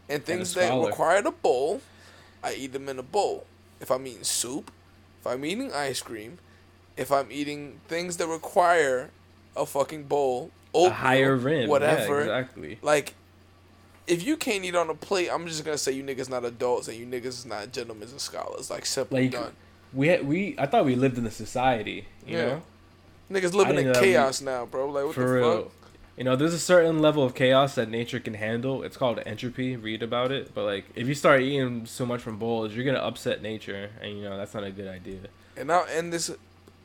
And 0.08 0.24
things 0.24 0.54
that 0.54 0.68
scholar. 0.68 0.86
require 0.86 1.18
a 1.26 1.32
bowl, 1.32 1.80
I 2.42 2.54
eat 2.54 2.72
them 2.72 2.88
in 2.88 2.98
a 3.00 3.02
bowl. 3.02 3.46
If 3.80 3.90
I'm 3.90 4.06
eating 4.06 4.22
soup, 4.22 4.70
if 5.20 5.26
I'm 5.26 5.44
eating 5.44 5.72
ice 5.72 6.00
cream, 6.00 6.38
if 6.96 7.10
I'm 7.10 7.26
eating 7.30 7.80
things 7.88 8.16
that 8.18 8.28
require 8.28 9.10
a 9.56 9.66
fucking 9.66 10.04
bowl, 10.04 10.52
A 10.72 10.88
higher 10.90 11.34
rim, 11.34 11.68
whatever. 11.68 12.24
Yeah, 12.24 12.38
exactly. 12.38 12.78
Like, 12.82 13.14
if 14.06 14.24
you 14.26 14.36
can't 14.36 14.64
eat 14.64 14.74
on 14.74 14.88
a 14.90 14.94
plate, 14.94 15.28
I'm 15.32 15.46
just 15.46 15.64
gonna 15.64 15.78
say 15.78 15.92
you 15.92 16.02
niggas 16.04 16.28
not 16.28 16.44
adults 16.44 16.88
and 16.88 16.96
you 16.96 17.06
niggas 17.06 17.26
is 17.26 17.46
not 17.46 17.72
gentlemen 17.72 18.08
and 18.08 18.20
scholars. 18.20 18.70
Like 18.70 18.86
simple 18.86 19.18
Like 19.18 19.30
done. 19.32 19.52
we 19.92 20.08
had, 20.08 20.26
we 20.26 20.54
I 20.58 20.66
thought 20.66 20.84
we 20.84 20.94
lived 20.94 21.18
in 21.18 21.26
a 21.26 21.30
society, 21.30 22.06
you 22.26 22.36
Yeah. 22.36 22.46
know, 22.46 22.62
Niggas 23.30 23.54
living 23.54 23.76
in 23.78 23.86
that 23.92 24.00
we- 24.00 24.08
chaos 24.08 24.40
now, 24.40 24.66
bro. 24.66 24.88
Like 24.88 25.06
what 25.06 25.16
the 25.16 25.26
real. 25.26 25.62
fuck? 25.64 25.72
You 26.16 26.24
know, 26.24 26.34
there's 26.36 26.54
a 26.54 26.58
certain 26.58 27.00
level 27.00 27.24
of 27.24 27.34
chaos 27.34 27.74
that 27.74 27.90
nature 27.90 28.18
can 28.20 28.32
handle. 28.34 28.82
It's 28.82 28.96
called 28.96 29.20
entropy. 29.26 29.76
Read 29.76 30.02
about 30.02 30.32
it. 30.32 30.54
But 30.54 30.64
like, 30.64 30.84
if 30.94 31.08
you 31.08 31.14
start 31.14 31.42
eating 31.42 31.84
so 31.84 32.06
much 32.06 32.22
from 32.22 32.38
bowls, 32.38 32.72
you're 32.72 32.86
gonna 32.86 33.04
upset 33.04 33.42
nature, 33.42 33.90
and 34.00 34.16
you 34.16 34.22
know 34.24 34.36
that's 34.36 34.54
not 34.54 34.64
a 34.64 34.70
good 34.70 34.88
idea. 34.88 35.18
And 35.58 35.70
I'll 35.70 35.84
end 35.86 36.12
this 36.12 36.30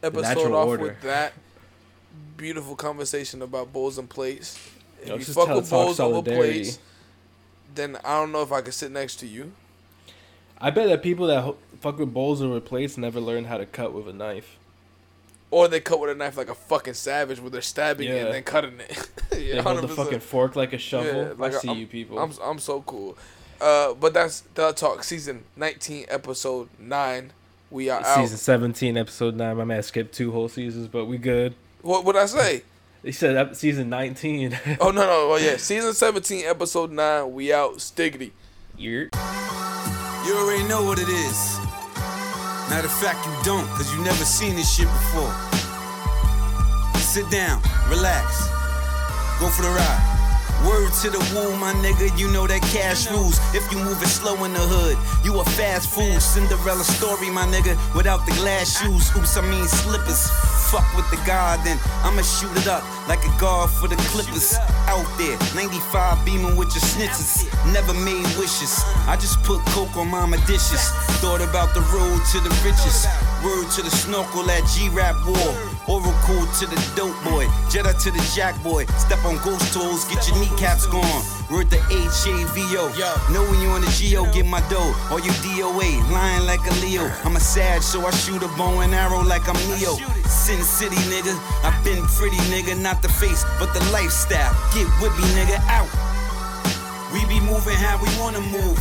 episode 0.04 0.52
off 0.52 0.68
order. 0.68 0.84
with 0.84 1.02
that 1.04 1.32
beautiful 2.38 2.76
conversation 2.76 3.42
about 3.42 3.72
bowls 3.72 3.98
and 3.98 4.10
plates. 4.10 4.60
If 5.02 5.08
Yo, 5.08 5.16
you 5.16 5.24
fuck 5.24 5.50
with 5.50 5.70
bowls 5.70 6.00
over 6.00 6.22
plates, 6.22 6.80
then 7.76 7.98
I 8.04 8.20
don't 8.20 8.32
know 8.32 8.42
if 8.42 8.52
I 8.52 8.62
could 8.62 8.74
sit 8.74 8.92
next 8.92 9.18
to 9.18 9.28
you. 9.28 9.52
I 10.60 10.70
bet 10.70 10.88
that 10.90 11.02
people 11.02 11.28
that 11.28 11.42
ho- 11.42 11.58
fuck 11.80 11.98
with 11.98 12.14
bowls 12.14 12.42
over 12.42 12.60
plates 12.60 12.98
never 12.98 13.20
learn 13.20 13.46
how 13.46 13.58
to 13.58 13.66
cut 13.66 13.94
with 13.94 14.08
a 14.08 14.14
knife. 14.14 14.58
Or 15.50 15.68
they 15.68 15.80
cut 15.82 16.00
with 16.00 16.10
a 16.10 16.16
knife 16.16 16.38
like 16.38 16.50
a 16.50 16.56
fucking 16.56 16.94
savage 16.94 17.40
where 17.42 17.50
they're 17.50 17.62
stabbing 17.62 18.08
it 18.08 18.26
and 18.26 18.34
then 18.34 18.44
cutting 18.44 18.80
it. 18.80 19.10
They 19.32 19.54
yeah, 19.56 19.62
hold 19.62 19.78
the 19.82 19.88
100%. 19.88 19.96
fucking 19.96 20.20
fork 20.20 20.56
like 20.58 20.74
a 20.74 20.78
shovel. 20.78 21.14
Yeah, 21.24 21.34
like 21.38 21.56
I 21.56 21.60
see 21.60 21.70
I'm- 21.70 21.78
you 21.78 21.88
people. 21.88 22.20
I'm, 22.20 22.32
I'm 22.44 22.60
so 22.60 22.82
cool. 22.82 23.18
Uh, 23.62 23.94
but 23.94 24.14
that's 24.14 24.42
the 24.56 24.72
talk 24.74 25.04
season 25.04 25.44
19 25.56 26.06
episode 26.10 26.68
9 26.80 27.32
we 27.70 27.90
are 27.90 28.02
out 28.02 28.16
Season 28.18 28.38
17, 28.38 28.98
episode 28.98 29.36
9. 29.36 29.56
My 29.56 29.64
man 29.64 29.82
skipped 29.84 30.14
two 30.14 30.32
whole 30.32 30.50
seasons, 30.50 30.88
but 30.88 31.06
we 31.06 31.18
good. 31.18 31.54
what 31.82 32.04
would 32.04 32.18
i 32.18 32.26
say 32.26 32.64
He 33.04 33.12
said 33.12 33.56
season 33.56 33.90
19. 33.90 34.60
oh 34.80 34.92
no 34.92 35.02
no 35.02 35.32
oh 35.32 35.40
yeah 35.42 35.58
season 35.58 35.94
17 35.94 36.46
episode 36.46 36.92
9 36.92 37.34
we 37.34 37.52
out 37.52 37.78
stiggity 37.78 38.32
You're 38.78 39.10
You 40.26 40.38
already 40.38 40.64
know 40.68 40.84
what 40.84 41.00
it 41.00 41.10
is. 41.10 41.58
Matter 42.70 42.88
of 42.88 42.94
fact, 42.94 43.26
you 43.26 43.34
don't, 43.44 43.68
cause 43.76 43.92
you've 43.94 44.06
never 44.06 44.24
seen 44.24 44.56
this 44.56 44.74
shit 44.74 44.88
before. 44.88 45.34
Sit 47.00 47.30
down, 47.30 47.62
relax, 47.90 48.48
go 49.40 49.50
for 49.50 49.64
the 49.64 49.70
ride. 49.70 50.11
Word 50.66 50.94
to 51.02 51.10
the 51.10 51.20
woo, 51.34 51.56
my 51.58 51.74
nigga, 51.82 52.14
you 52.20 52.30
know 52.32 52.46
that 52.46 52.62
cash 52.70 53.10
rules. 53.10 53.40
If 53.56 53.66
you 53.72 53.80
moving 53.80 54.08
slow 54.08 54.44
in 54.46 54.54
the 54.54 54.62
hood, 54.62 54.98
you 55.26 55.40
a 55.40 55.46
fast 55.58 55.90
fool. 55.90 56.20
Cinderella 56.20 56.84
story, 56.84 57.30
my 57.30 57.46
nigga, 57.46 57.74
without 57.96 58.26
the 58.26 58.32
glass 58.34 58.80
shoes. 58.80 59.10
Oops, 59.16 59.38
I 59.38 59.42
mean 59.42 59.68
slippers. 59.68 60.30
Fuck 60.70 60.86
with 60.96 61.10
the 61.12 61.20
guard, 61.28 61.60
then 61.66 61.78
I'ma 62.06 62.22
shoot 62.22 62.56
it 62.56 62.68
up 62.68 62.84
like 63.10 63.20
a 63.26 63.34
guard 63.40 63.70
for 63.70 63.88
the 63.90 63.98
Clippers. 64.14 64.56
Out 64.88 65.04
there, 65.18 65.36
95 65.56 66.24
beaming 66.26 66.56
with 66.56 66.72
your 66.72 66.86
snitches. 66.86 67.44
Never 67.74 67.94
made 67.94 68.24
wishes. 68.40 68.80
I 69.04 69.18
just 69.20 69.42
put 69.44 69.60
coke 69.76 69.98
on 69.98 70.08
mama 70.08 70.38
dishes. 70.48 70.80
Thought 71.20 71.42
about 71.42 71.74
the 71.74 71.82
road 71.92 72.22
to 72.32 72.40
the 72.40 72.54
riches. 72.64 73.06
Word 73.44 73.68
to 73.76 73.82
the 73.82 73.90
snorkel 73.90 74.50
at 74.50 74.64
G-Rap 74.70 75.16
War. 75.26 75.52
Oracle 75.90 76.46
to 76.62 76.66
the 76.70 76.80
dope 76.96 77.18
boy. 77.26 77.46
Jedi 77.68 77.92
to 78.04 78.12
the 78.12 78.24
jack 78.36 78.56
boy. 78.64 78.86
Step 78.96 79.26
on 79.26 79.36
ghost 79.44 79.74
toes, 79.74 80.06
get 80.06 80.24
your 80.30 80.40
kneecaps 80.52 80.86
gone. 80.88 81.24
Word 81.50 81.70
to 81.72 81.78
H-A-V-O. 81.78 82.84
Know 83.34 83.44
when 83.50 83.62
you 83.62 83.70
on 83.70 83.82
the 83.82 83.92
G-O, 83.92 84.32
get 84.32 84.46
my 84.46 84.62
dough. 84.70 84.94
Or 85.12 85.20
you 85.20 85.32
DOA, 85.44 86.12
lying 86.12 86.46
like 86.46 86.60
a 86.66 86.74
Leo. 86.82 87.12
I'm 87.24 87.36
a 87.36 87.40
sad, 87.40 87.84
so 87.84 88.06
I 88.06 88.12
shoot 88.12 88.44
a 88.44 88.48
bow 88.58 88.80
and 88.80 88.94
arrow 88.94 89.22
like 89.22 89.48
I'm 89.48 89.60
Neo. 89.68 89.96
Sin 90.28 90.62
City, 90.64 90.96
nigga. 91.12 91.36
I've 91.64 91.84
been 91.84 92.04
pretty, 92.08 92.38
nigga. 92.52 92.80
Not 92.80 93.02
the 93.02 93.10
face, 93.10 93.44
but 93.60 93.74
the 93.74 93.84
lifestyle. 93.92 94.54
Get 94.74 94.88
with 95.02 95.16
me, 95.18 95.28
nigga, 95.36 95.60
out. 95.68 95.90
We 97.14 97.26
be 97.26 97.40
moving 97.42 97.76
how 97.76 98.00
we 98.02 98.08
wanna 98.20 98.40
move. 98.40 98.80